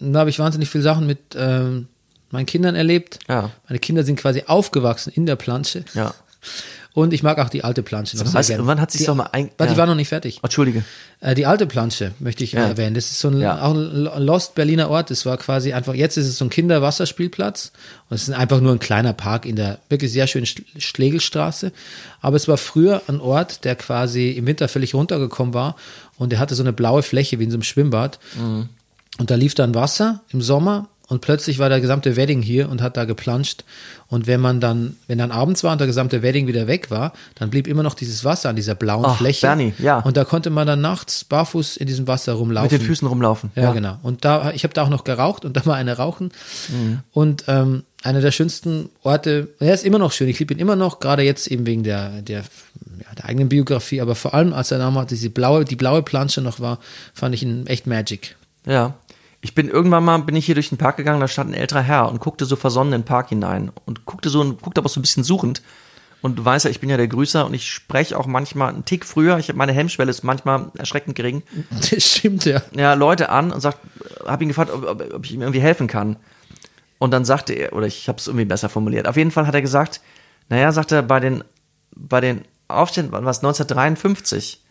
da 0.00 0.18
habe 0.20 0.30
ich 0.30 0.38
wahnsinnig 0.40 0.68
viele 0.68 0.82
Sachen 0.82 1.06
mit 1.06 1.18
ähm, 1.36 1.86
meinen 2.30 2.46
Kindern 2.46 2.74
erlebt. 2.74 3.20
Ja. 3.28 3.52
Meine 3.68 3.78
Kinder 3.78 4.02
sind 4.02 4.16
quasi 4.16 4.42
aufgewachsen 4.48 5.12
in 5.14 5.26
der 5.26 5.36
Plansche. 5.36 5.84
Ja. 5.94 6.12
Und 6.98 7.12
ich 7.12 7.22
mag 7.22 7.38
auch 7.38 7.48
die 7.48 7.62
alte 7.62 7.84
Plansche 7.84 8.16
noch 8.16 8.26
So, 8.26 8.32
sehr 8.42 8.56
gerne. 8.56 8.66
wann 8.66 8.80
hat 8.80 8.92
die, 8.92 9.04
doch 9.04 9.14
mal 9.14 9.28
ein- 9.30 9.50
Warte, 9.56 9.70
ja. 9.70 9.74
die 9.74 9.78
war 9.78 9.86
noch 9.86 9.94
nicht 9.94 10.08
fertig. 10.08 10.40
Entschuldige. 10.42 10.82
Äh, 11.20 11.36
die 11.36 11.46
alte 11.46 11.66
Plansche 11.66 12.10
möchte 12.18 12.42
ich 12.42 12.52
Ja. 12.52 12.66
erwähnen. 12.66 12.94
Das 12.94 13.10
ist 13.12 13.20
so 13.20 13.28
ein, 13.28 13.38
Ja. 13.40 13.62
auch 13.62 13.72
ein 13.72 14.02
Lo- 14.04 14.18
Lost 14.18 14.56
Berliner 14.56 14.90
Ort. 14.90 15.10
Das 15.10 15.24
war 15.24 15.36
quasi 15.36 15.72
einfach, 15.72 15.94
jetzt 15.94 16.16
ist 16.16 16.26
es 16.26 16.38
so 16.38 16.44
ein 16.44 16.50
Kinderwasserspielplatz. 16.50 17.70
Und 18.10 18.16
es 18.16 18.22
ist 18.28 18.34
einfach 18.34 18.60
nur 18.60 18.72
ein 18.72 18.80
kleiner 18.80 19.12
Park 19.12 19.46
in 19.46 19.54
der 19.54 19.78
wirklich 19.88 20.10
sehr 20.12 20.26
schönen 20.26 20.46
Sch- 20.46 20.62
Schlegelstraße. 20.76 21.70
Aber 22.20 22.34
es 22.36 22.48
war 22.48 22.56
früher 22.56 23.02
ein 23.06 23.20
Ort, 23.20 23.64
der 23.64 23.76
quasi 23.76 24.30
im 24.30 24.46
Winter 24.46 24.66
völlig 24.68 24.94
runtergekommen 24.94 25.54
war. 25.54 25.76
Und 26.16 26.30
der 26.32 26.40
hatte 26.40 26.56
so 26.56 26.64
eine 26.64 26.72
blaue 26.72 27.02
Fläche 27.04 27.38
wie 27.38 27.44
in 27.44 27.50
so 27.50 27.56
einem 27.56 27.62
Schwimmbad. 27.62 28.18
Mhm. 28.36 28.68
Und 29.18 29.30
da 29.30 29.36
lief 29.36 29.54
dann 29.54 29.74
Wasser 29.74 30.20
im 30.30 30.42
Sommer. 30.42 30.88
Und 31.08 31.22
plötzlich 31.22 31.58
war 31.58 31.70
der 31.70 31.80
gesamte 31.80 32.16
Wedding 32.16 32.42
hier 32.42 32.68
und 32.68 32.82
hat 32.82 32.98
da 32.98 33.06
geplanscht. 33.06 33.64
Und 34.08 34.26
wenn 34.26 34.40
man 34.40 34.60
dann, 34.60 34.96
wenn 35.06 35.16
dann 35.16 35.30
abends 35.30 35.64
war 35.64 35.72
und 35.72 35.78
der 35.80 35.86
gesamte 35.86 36.22
Wedding 36.22 36.46
wieder 36.46 36.66
weg 36.66 36.90
war, 36.90 37.14
dann 37.34 37.48
blieb 37.48 37.66
immer 37.66 37.82
noch 37.82 37.94
dieses 37.94 38.24
Wasser 38.24 38.50
an 38.50 38.56
dieser 38.56 38.74
blauen 38.74 39.06
Ach, 39.06 39.16
Fläche. 39.16 39.46
Bernie, 39.46 39.72
ja. 39.78 40.00
Und 40.00 40.18
da 40.18 40.24
konnte 40.24 40.50
man 40.50 40.66
dann 40.66 40.82
nachts 40.82 41.24
barfuß 41.24 41.78
in 41.78 41.86
diesem 41.86 42.06
Wasser 42.06 42.34
rumlaufen. 42.34 42.70
Mit 42.70 42.82
den 42.82 42.86
Füßen 42.86 43.08
rumlaufen. 43.08 43.50
Ja, 43.56 43.72
genau. 43.72 43.96
Und 44.02 44.26
da, 44.26 44.50
ich 44.52 44.64
habe 44.64 44.74
da 44.74 44.82
auch 44.82 44.90
noch 44.90 45.04
geraucht 45.04 45.46
und 45.46 45.56
da 45.56 45.64
war 45.64 45.76
eine 45.76 45.96
rauchen. 45.96 46.30
Und 47.12 47.44
ähm, 47.48 47.84
einer 48.02 48.20
der 48.20 48.30
schönsten 48.30 48.90
Orte, 49.02 49.48
er 49.60 49.74
ist 49.74 49.84
immer 49.84 49.98
noch 49.98 50.12
schön, 50.12 50.28
ich 50.28 50.38
liebe 50.38 50.54
ihn 50.54 50.60
immer 50.60 50.76
noch, 50.76 51.00
gerade 51.00 51.22
jetzt 51.22 51.48
eben 51.48 51.66
wegen 51.66 51.82
der, 51.82 52.22
der, 52.22 52.40
ja, 52.40 53.14
der 53.16 53.24
eigenen 53.24 53.48
Biografie, 53.48 54.00
aber 54.00 54.14
vor 54.14 54.34
allem, 54.34 54.52
als 54.52 54.70
er 54.70 54.78
damals 54.78 55.08
diese 55.08 55.30
blaue, 55.30 55.64
die 55.64 55.76
blaue 55.76 56.02
Plansche 56.02 56.40
noch 56.40 56.60
war, 56.60 56.78
fand 57.14 57.34
ich 57.34 57.42
ihn 57.42 57.66
echt 57.66 57.86
Magic. 57.86 58.36
Ja. 58.66 58.94
Ich 59.40 59.54
bin 59.54 59.68
irgendwann 59.68 60.04
mal, 60.04 60.18
bin 60.18 60.34
ich 60.34 60.46
hier 60.46 60.54
durch 60.54 60.70
den 60.70 60.78
Park 60.78 60.96
gegangen, 60.96 61.20
da 61.20 61.28
stand 61.28 61.50
ein 61.50 61.54
älterer 61.54 61.82
Herr 61.82 62.10
und 62.10 62.20
guckte 62.20 62.44
so 62.44 62.56
versonnen 62.56 62.92
in 62.92 63.00
den 63.02 63.06
Park 63.06 63.28
hinein 63.28 63.70
und 63.84 64.04
guckte 64.04 64.30
so, 64.30 64.42
guckte 64.54 64.80
aber 64.80 64.88
so 64.88 64.98
ein 64.98 65.02
bisschen 65.02 65.24
suchend. 65.24 65.62
Und 66.20 66.36
du 66.40 66.44
weißt 66.44 66.64
ja, 66.64 66.70
ich 66.70 66.80
bin 66.80 66.90
ja 66.90 66.96
der 66.96 67.06
Grüßer 67.06 67.46
und 67.46 67.54
ich 67.54 67.70
spreche 67.70 68.18
auch 68.18 68.26
manchmal 68.26 68.74
einen 68.74 68.84
Tick 68.84 69.04
früher. 69.04 69.38
Ich 69.38 69.48
habe 69.48 69.58
meine 69.58 69.72
Hemmschwelle 69.72 70.10
ist 70.10 70.24
manchmal 70.24 70.72
erschreckend 70.76 71.14
gering. 71.14 71.42
Das 71.70 72.04
stimmt, 72.04 72.44
ja. 72.44 72.62
Ja, 72.74 72.94
Leute 72.94 73.28
an 73.28 73.52
und 73.52 73.60
sagt, 73.60 73.78
habe 74.26 74.42
ihn 74.42 74.48
gefragt, 74.48 74.72
ob, 74.72 74.84
ob, 74.84 75.14
ob 75.14 75.24
ich 75.24 75.32
ihm 75.32 75.42
irgendwie 75.42 75.60
helfen 75.60 75.86
kann. 75.86 76.16
Und 76.98 77.12
dann 77.12 77.24
sagte 77.24 77.52
er, 77.52 77.72
oder 77.72 77.86
ich 77.86 78.08
habe 78.08 78.18
es 78.18 78.26
irgendwie 78.26 78.44
besser 78.44 78.68
formuliert. 78.68 79.06
Auf 79.06 79.16
jeden 79.16 79.30
Fall 79.30 79.46
hat 79.46 79.54
er 79.54 79.62
gesagt, 79.62 80.00
naja, 80.48 80.72
sagt 80.72 80.90
er, 80.90 81.02
bei 81.02 81.20
den, 81.20 81.44
bei 81.94 82.20
den 82.20 82.42
Aufständen, 82.66 83.14
es 83.14 83.38
1953, 83.38 84.64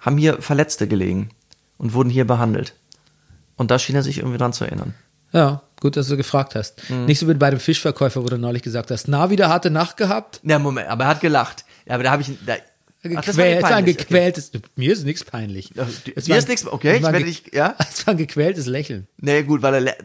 haben 0.00 0.18
hier 0.18 0.42
Verletzte 0.42 0.88
gelegen 0.88 1.30
und 1.78 1.94
wurden 1.94 2.10
hier 2.10 2.26
behandelt. 2.26 2.74
Und 3.56 3.70
da 3.70 3.78
schien 3.78 3.94
er 3.96 4.02
sich 4.02 4.18
irgendwie 4.18 4.38
dran 4.38 4.52
zu 4.52 4.64
erinnern. 4.64 4.94
Ja, 5.32 5.62
gut, 5.80 5.96
dass 5.96 6.08
du 6.08 6.16
gefragt 6.16 6.54
hast. 6.54 6.88
Mhm. 6.90 7.06
Nicht 7.06 7.18
so 7.18 7.28
wie 7.28 7.34
bei 7.34 7.50
dem 7.50 7.60
Fischverkäufer, 7.60 8.22
wo 8.22 8.26
du 8.28 8.38
neulich 8.38 8.62
gesagt 8.62 8.90
hast, 8.90 9.08
na, 9.08 9.30
wieder 9.30 9.48
harte 9.48 9.70
Nacht 9.70 9.96
gehabt? 9.96 10.40
Ja, 10.42 10.58
Moment, 10.58 10.88
aber 10.88 11.04
er 11.04 11.10
hat 11.10 11.20
gelacht. 11.20 11.64
Ja, 11.86 11.94
aber 11.94 12.02
da 12.04 12.10
habe 12.10 12.22
ich. 12.22 12.30
Da, 12.46 12.54
Ach, 13.16 13.24
das 13.24 13.36
war 13.36 13.44
Gequält, 13.46 13.64
ein 13.64 13.84
gequältes, 13.84 14.52
mir 14.76 14.92
ist 14.92 15.04
nichts 15.04 15.24
peinlich. 15.24 15.72
Es 16.14 16.28
war 16.28 16.36
ist 16.36 16.48
nichts- 16.48 16.64
okay, 16.66 16.98
ich 16.98 17.02
werde 17.02 17.24
dich- 17.24 17.50
ja? 17.52 17.74
Es 17.90 18.06
war 18.06 18.14
ein 18.14 18.18
gequältes 18.18 18.66
Lächeln. 18.66 19.08
Nee, 19.16 19.42
gut, 19.42 19.60
weil 19.62 19.88
er 19.88 19.96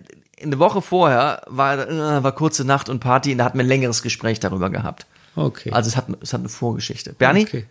eine 0.42 0.58
Woche 0.58 0.82
vorher 0.82 1.44
war, 1.46 1.88
äh, 1.88 2.24
war 2.24 2.32
kurze 2.32 2.64
Nacht 2.66 2.90
und 2.90 3.00
Party 3.00 3.34
und 3.34 3.38
da 3.38 3.46
hatten 3.46 3.60
wir 3.60 3.66
ein 3.66 3.68
längeres 3.68 4.02
Gespräch 4.02 4.40
darüber 4.40 4.72
gehabt. 4.72 5.06
Okay. 5.36 5.72
Also 5.72 5.90
es 5.90 5.96
hat, 5.96 6.08
es 6.22 6.34
hat 6.34 6.40
eine 6.40 6.50
Vorgeschichte. 6.50 7.14
Bernie, 7.14 7.44
Okay. 7.44 7.66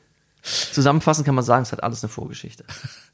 zusammenfassend 0.72 1.26
kann 1.26 1.34
man 1.34 1.42
sagen, 1.44 1.64
es 1.64 1.72
hat 1.72 1.82
alles 1.82 2.04
eine 2.04 2.08
Vorgeschichte. 2.10 2.64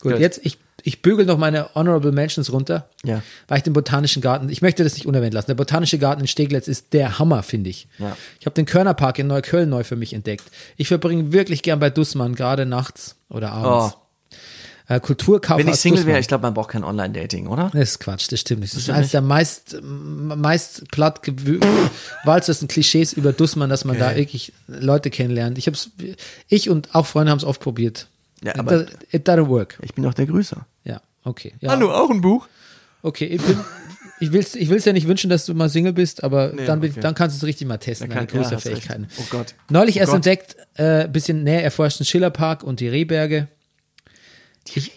Gut, 0.00 0.12
Gut. 0.12 0.20
jetzt, 0.20 0.40
ich, 0.44 0.58
ich 0.82 1.00
bügel 1.02 1.24
noch 1.26 1.38
meine 1.38 1.74
Honorable 1.74 2.12
Mentions 2.12 2.52
runter, 2.52 2.88
Ja. 3.04 3.22
weil 3.48 3.58
ich 3.58 3.64
den 3.64 3.72
Botanischen 3.72 4.20
Garten, 4.22 4.48
ich 4.48 4.60
möchte 4.62 4.84
das 4.84 4.94
nicht 4.94 5.06
unerwähnt 5.06 5.32
lassen. 5.34 5.46
Der 5.48 5.54
Botanische 5.54 5.98
Garten 5.98 6.20
in 6.20 6.26
Steglitz 6.26 6.68
ist 6.68 6.92
der 6.92 7.18
Hammer, 7.18 7.42
finde 7.42 7.70
ich. 7.70 7.88
Ja. 7.98 8.16
Ich 8.40 8.46
habe 8.46 8.54
den 8.54 8.66
Körnerpark 8.66 9.18
in 9.18 9.26
Neukölln 9.26 9.68
neu 9.68 9.84
für 9.84 9.96
mich 9.96 10.12
entdeckt. 10.12 10.44
Ich 10.76 10.88
verbringe 10.88 11.32
wirklich 11.32 11.62
gern 11.62 11.78
bei 11.80 11.90
Dussmann, 11.90 12.34
gerade 12.34 12.66
nachts 12.66 13.16
oder 13.30 13.52
abends. 13.52 13.96
Äh, 14.86 15.00
Kulturkauf 15.00 15.58
Wenn 15.58 15.68
ich 15.68 15.76
Single 15.76 16.04
wäre, 16.04 16.20
ich 16.20 16.28
glaube, 16.28 16.42
man 16.42 16.52
braucht 16.52 16.68
kein 16.68 16.84
Online-Dating, 16.84 17.46
oder? 17.46 17.70
Das 17.72 17.92
ist 17.92 18.00
Quatsch, 18.00 18.30
das 18.30 18.40
stimmt 18.40 18.60
nicht. 18.60 18.74
Das 18.74 18.82
ist 18.82 18.90
eines 18.90 19.12
der 19.12 19.22
meist, 19.22 19.78
meist 19.82 20.90
platt 20.90 21.22
gewalztesten 21.22 22.68
Klischees 22.68 23.14
über 23.14 23.32
Dussmann, 23.32 23.70
dass 23.70 23.86
man 23.86 23.98
da 23.98 24.14
wirklich 24.14 24.52
Leute 24.66 25.08
kennenlernt. 25.08 25.56
Ich 25.56 25.66
hab's, 25.68 25.88
ich 26.48 26.68
und 26.68 26.94
auch 26.94 27.06
Freunde 27.06 27.30
haben 27.30 27.38
es 27.38 27.44
oft 27.44 27.62
probiert. 27.62 28.08
Ja, 28.44 28.52
it, 28.52 28.58
aber- 28.58 28.78
do- 28.84 28.92
it 29.10 29.28
doesn't 29.28 29.48
work. 29.48 29.78
Ich 29.82 29.94
bin 29.94 30.04
doch 30.04 30.14
der 30.14 30.26
Grüßer. 30.26 30.66
Ja, 30.84 31.00
okay. 31.24 31.54
Ja, 31.60 31.78
auch 31.80 32.10
ein 32.10 32.20
Buch? 32.20 32.46
Okay, 33.02 33.26
ich, 33.26 33.42
bin, 33.42 33.58
ich 34.20 34.32
will 34.32 34.40
es 34.40 34.54
ich 34.54 34.68
will's 34.70 34.84
ja 34.84 34.92
nicht 34.92 35.06
wünschen, 35.08 35.28
dass 35.28 35.44
du 35.46 35.54
mal 35.54 35.68
Single 35.68 35.92
bist, 35.92 36.22
aber 36.24 36.48
dann, 36.48 36.80
bin, 36.80 36.92
okay. 36.92 37.00
dann 37.00 37.14
kannst 37.14 37.36
du 37.36 37.38
es 37.38 37.44
richtig 37.48 37.66
mal 37.66 37.76
testen, 37.78 38.08
Dann 38.08 38.26
deine 38.26 38.30
ja, 38.32 38.38
Größerfähigkeiten. 38.42 39.04
recht. 39.04 39.18
Oh 39.20 39.26
Gott. 39.30 39.54
Neulich 39.68 39.96
Oh 39.96 40.00
erst 40.00 40.10
Gott. 40.12 40.16
entdeckt, 40.16 40.56
äh, 40.74 41.08
bisschen 41.08 41.42
näher 41.42 41.62
erforscht 41.64 41.98
den 42.00 42.04
Schillerpark 42.06 42.62
und 42.62 42.80
die 42.80 42.88
Rehberge. 42.88 43.48
Die 44.68 44.90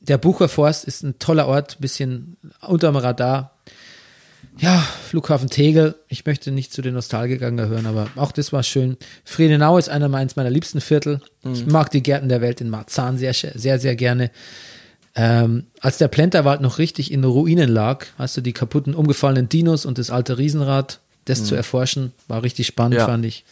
Der 0.00 0.18
Bucher 0.18 0.48
Forst 0.48 0.84
ist 0.84 1.02
ein 1.02 1.18
toller 1.18 1.48
Ort, 1.48 1.78
bisschen 1.80 2.36
unterm 2.60 2.94
Radar. 2.96 3.55
Ja, 4.58 4.78
Flughafen 5.08 5.50
Tegel. 5.50 5.94
Ich 6.08 6.24
möchte 6.24 6.50
nicht 6.50 6.72
zu 6.72 6.80
den 6.82 6.94
Nostalgikern 6.94 7.56
gehören, 7.56 7.86
aber 7.86 8.08
auch 8.16 8.32
das 8.32 8.52
war 8.52 8.62
schön. 8.62 8.96
Friedenau 9.24 9.76
ist 9.76 9.88
einer 9.88 10.08
meins 10.08 10.36
meiner 10.36 10.50
liebsten 10.50 10.80
Viertel. 10.80 11.20
Ich 11.52 11.66
mag 11.66 11.90
die 11.90 12.02
Gärten 12.02 12.28
der 12.28 12.40
Welt 12.40 12.60
in 12.60 12.70
Marzahn 12.70 13.18
sehr, 13.18 13.34
sehr, 13.34 13.78
sehr 13.78 13.96
gerne. 13.96 14.30
Ähm, 15.14 15.64
als 15.80 15.98
der 15.98 16.08
Plenterwald 16.08 16.60
noch 16.60 16.78
richtig 16.78 17.10
in 17.12 17.24
Ruinen 17.24 17.68
lag, 17.70 18.06
hast 18.18 18.36
du 18.36 18.40
die 18.40 18.52
kaputten, 18.52 18.94
umgefallenen 18.94 19.48
Dinos 19.48 19.86
und 19.86 19.98
das 19.98 20.10
alte 20.10 20.36
Riesenrad, 20.38 21.00
das 21.24 21.44
zu 21.44 21.54
erforschen, 21.54 22.12
war 22.28 22.42
richtig 22.42 22.66
spannend, 22.66 22.96
Ja. 22.98 23.06
fand 23.06 23.24
ich. 23.24 23.44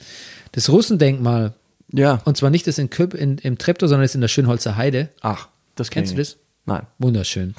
Das 0.53 0.69
Russendenkmal, 0.69 1.55
Ja. 1.93 2.21
und 2.25 2.37
zwar 2.37 2.51
nicht 2.51 2.67
das 2.67 2.79
in 2.79 2.91
Köp, 2.91 3.15
in, 3.15 3.39
im 3.39 3.57
Treptow, 3.59 3.89
sondern 3.89 4.05
das 4.05 4.15
in 4.15 4.21
der 4.21 4.29
Schönholzer 4.29 4.77
Heide. 4.77 5.09
Ach. 5.23 5.49
Das 5.75 5.91
kenn 5.91 6.03
Kennst 6.03 6.13
du 6.13 6.17
das? 6.19 6.37
Nein. 6.67 6.87
Wunderschön. 6.99 7.55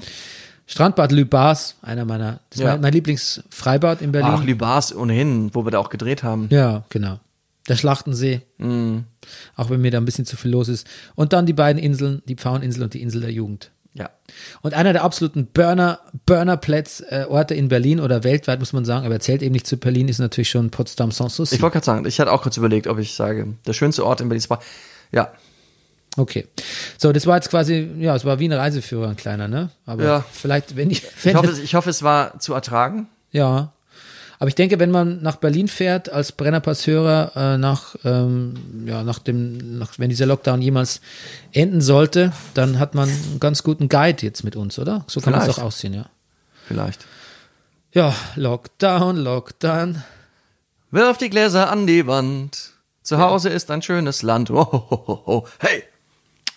Strandbad 0.67 1.11
Lübars, 1.11 1.75
einer 1.81 2.05
meiner, 2.05 2.39
das 2.49 2.59
Ja. 2.61 2.71
mein, 2.71 2.81
mein 2.81 2.93
Lieblingsfreibad 2.93 4.01
in 4.01 4.11
Berlin. 4.11 4.31
Ach, 4.33 4.43
Lübars 4.43 4.95
ohnehin, 4.95 5.53
wo 5.53 5.63
wir 5.65 5.71
da 5.71 5.79
auch 5.79 5.89
gedreht 5.89 6.23
haben. 6.23 6.47
Ja, 6.49 6.83
genau. 6.89 7.19
Der 7.67 7.75
Schlachtensee. 7.75 8.41
Auch 9.55 9.69
wenn 9.69 9.81
mir 9.81 9.91
da 9.91 9.97
ein 9.97 10.05
bisschen 10.05 10.25
zu 10.25 10.37
viel 10.37 10.51
los 10.51 10.67
ist. 10.69 10.85
Und 11.15 11.33
dann 11.33 11.45
die 11.45 11.53
beiden 11.53 11.81
Inseln, 11.81 12.21
die 12.27 12.35
Pfaueninsel 12.35 12.83
und 12.83 12.93
die 12.93 13.01
Insel 13.01 13.21
der 13.21 13.31
Jugend. 13.31 13.71
Ja. 13.93 14.09
Und 14.61 14.73
einer 14.73 14.91
der 14.93 15.03
absoluten 15.03 15.47
Burner, 15.47 15.99
Burnerplätz, 16.25 17.01
äh, 17.09 17.25
Orte 17.29 17.55
in 17.55 17.69
Berlin 17.69 17.99
oder 18.01 18.23
weltweit, 18.23 18.59
muss 18.59 18.73
man 18.73 18.83
sagen, 18.85 19.05
aber 19.05 19.15
er 19.15 19.19
zählt 19.21 19.41
eben 19.41 19.53
nicht 19.53 19.65
zu 19.65 19.77
Berlin, 19.77 20.09
ist 20.09 20.19
natürlich 20.19 20.49
schon 20.49 20.69
Potsdam 20.69 21.11
Sanssouci. 21.11 21.55
Ich 21.55 21.61
wollte 21.61 21.75
gerade 21.75 21.85
sagen, 21.85 22.05
ich 22.05 22.19
hatte 22.19 22.31
auch 22.31 22.41
kurz 22.41 22.57
überlegt, 22.57 22.87
ob 22.87 22.99
ich 22.99 23.13
sage, 23.15 23.53
der 23.65 23.73
schönste 23.73 24.05
Ort 24.05 24.19
in 24.21 24.27
Berlin 24.27 24.39
ist. 24.39 24.49
Ja, 25.11 25.31
Okay. 26.17 26.47
So, 26.97 27.11
das 27.11 27.25
war 27.27 27.35
jetzt 27.35 27.49
quasi, 27.49 27.89
ja, 27.99 28.15
es 28.15 28.23
war 28.25 28.39
wie 28.39 28.47
ein 28.47 28.53
Reiseführer, 28.53 29.09
ein 29.09 29.15
kleiner, 29.17 29.47
ne? 29.47 29.69
Aber 29.85 30.03
Ja. 30.03 30.25
vielleicht, 30.31 30.75
wenn 30.75 30.89
ich, 30.89 31.03
ich 31.03 31.25
wenn 31.25 31.35
hoffe, 31.37 31.47
das, 31.47 31.57
es- 31.57 31.63
ich 31.63 31.75
hoffe, 31.75 31.89
es 31.89 32.03
war 32.03 32.39
zu 32.39 32.53
ertragen. 32.53 33.07
ja. 33.31 33.71
Aber 34.37 34.49
ich 34.49 34.55
denke, 34.55 34.79
wenn 34.79 34.91
man 34.91 35.21
nach 35.23 35.37
Berlin 35.37 35.69
fährt 35.69 36.09
als 36.11 36.33
Brennerpass-Hörer, 36.33 37.31
äh, 37.53 37.57
nach, 37.57 37.95
ähm, 38.03 38.83
ja, 38.85 39.01
nach 39.01 39.19
dem, 39.19 39.77
nach, 39.79 39.97
wenn 39.97 40.09
dieser 40.09 40.25
Lockdown 40.25 40.61
jemals 40.61 40.99
enden 41.53 41.79
sollte, 41.79 42.33
dann 42.53 42.77
hat 42.77 42.95
man 42.95 43.07
einen 43.07 43.39
ganz 43.39 43.63
guten 43.63 43.87
Guide 43.87 44.23
jetzt 44.25 44.43
mit 44.43 44.57
uns, 44.57 44.77
oder? 44.77 45.05
So 45.07 45.21
kann 45.21 45.31
man 45.31 45.41
es 45.41 45.57
auch 45.57 45.63
aussehen, 45.63 45.93
ja. 45.93 46.07
Vielleicht. 46.67 47.05
Ja, 47.93 48.13
Lockdown, 48.35 49.15
Lockdown. 49.15 50.03
Wirf 50.91 51.17
die 51.17 51.29
Gläser 51.29 51.71
an 51.71 51.87
die 51.87 52.05
Wand. 52.05 52.71
Zu 53.03 53.19
Hause 53.19 53.47
ist 53.49 53.71
ein 53.71 53.81
schönes 53.81 54.21
Land. 54.21 54.51
Oh, 54.51 54.65
ho, 54.65 54.87
ho, 54.89 55.23
ho. 55.25 55.47
Hey, 55.59 55.83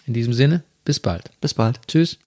In 0.08 0.14
diesem 0.14 0.32
Sinne, 0.32 0.62
bis 0.86 0.98
bald. 0.98 1.30
bis 1.42 1.52
bald. 1.52 1.78
Tschüss. 1.86 2.16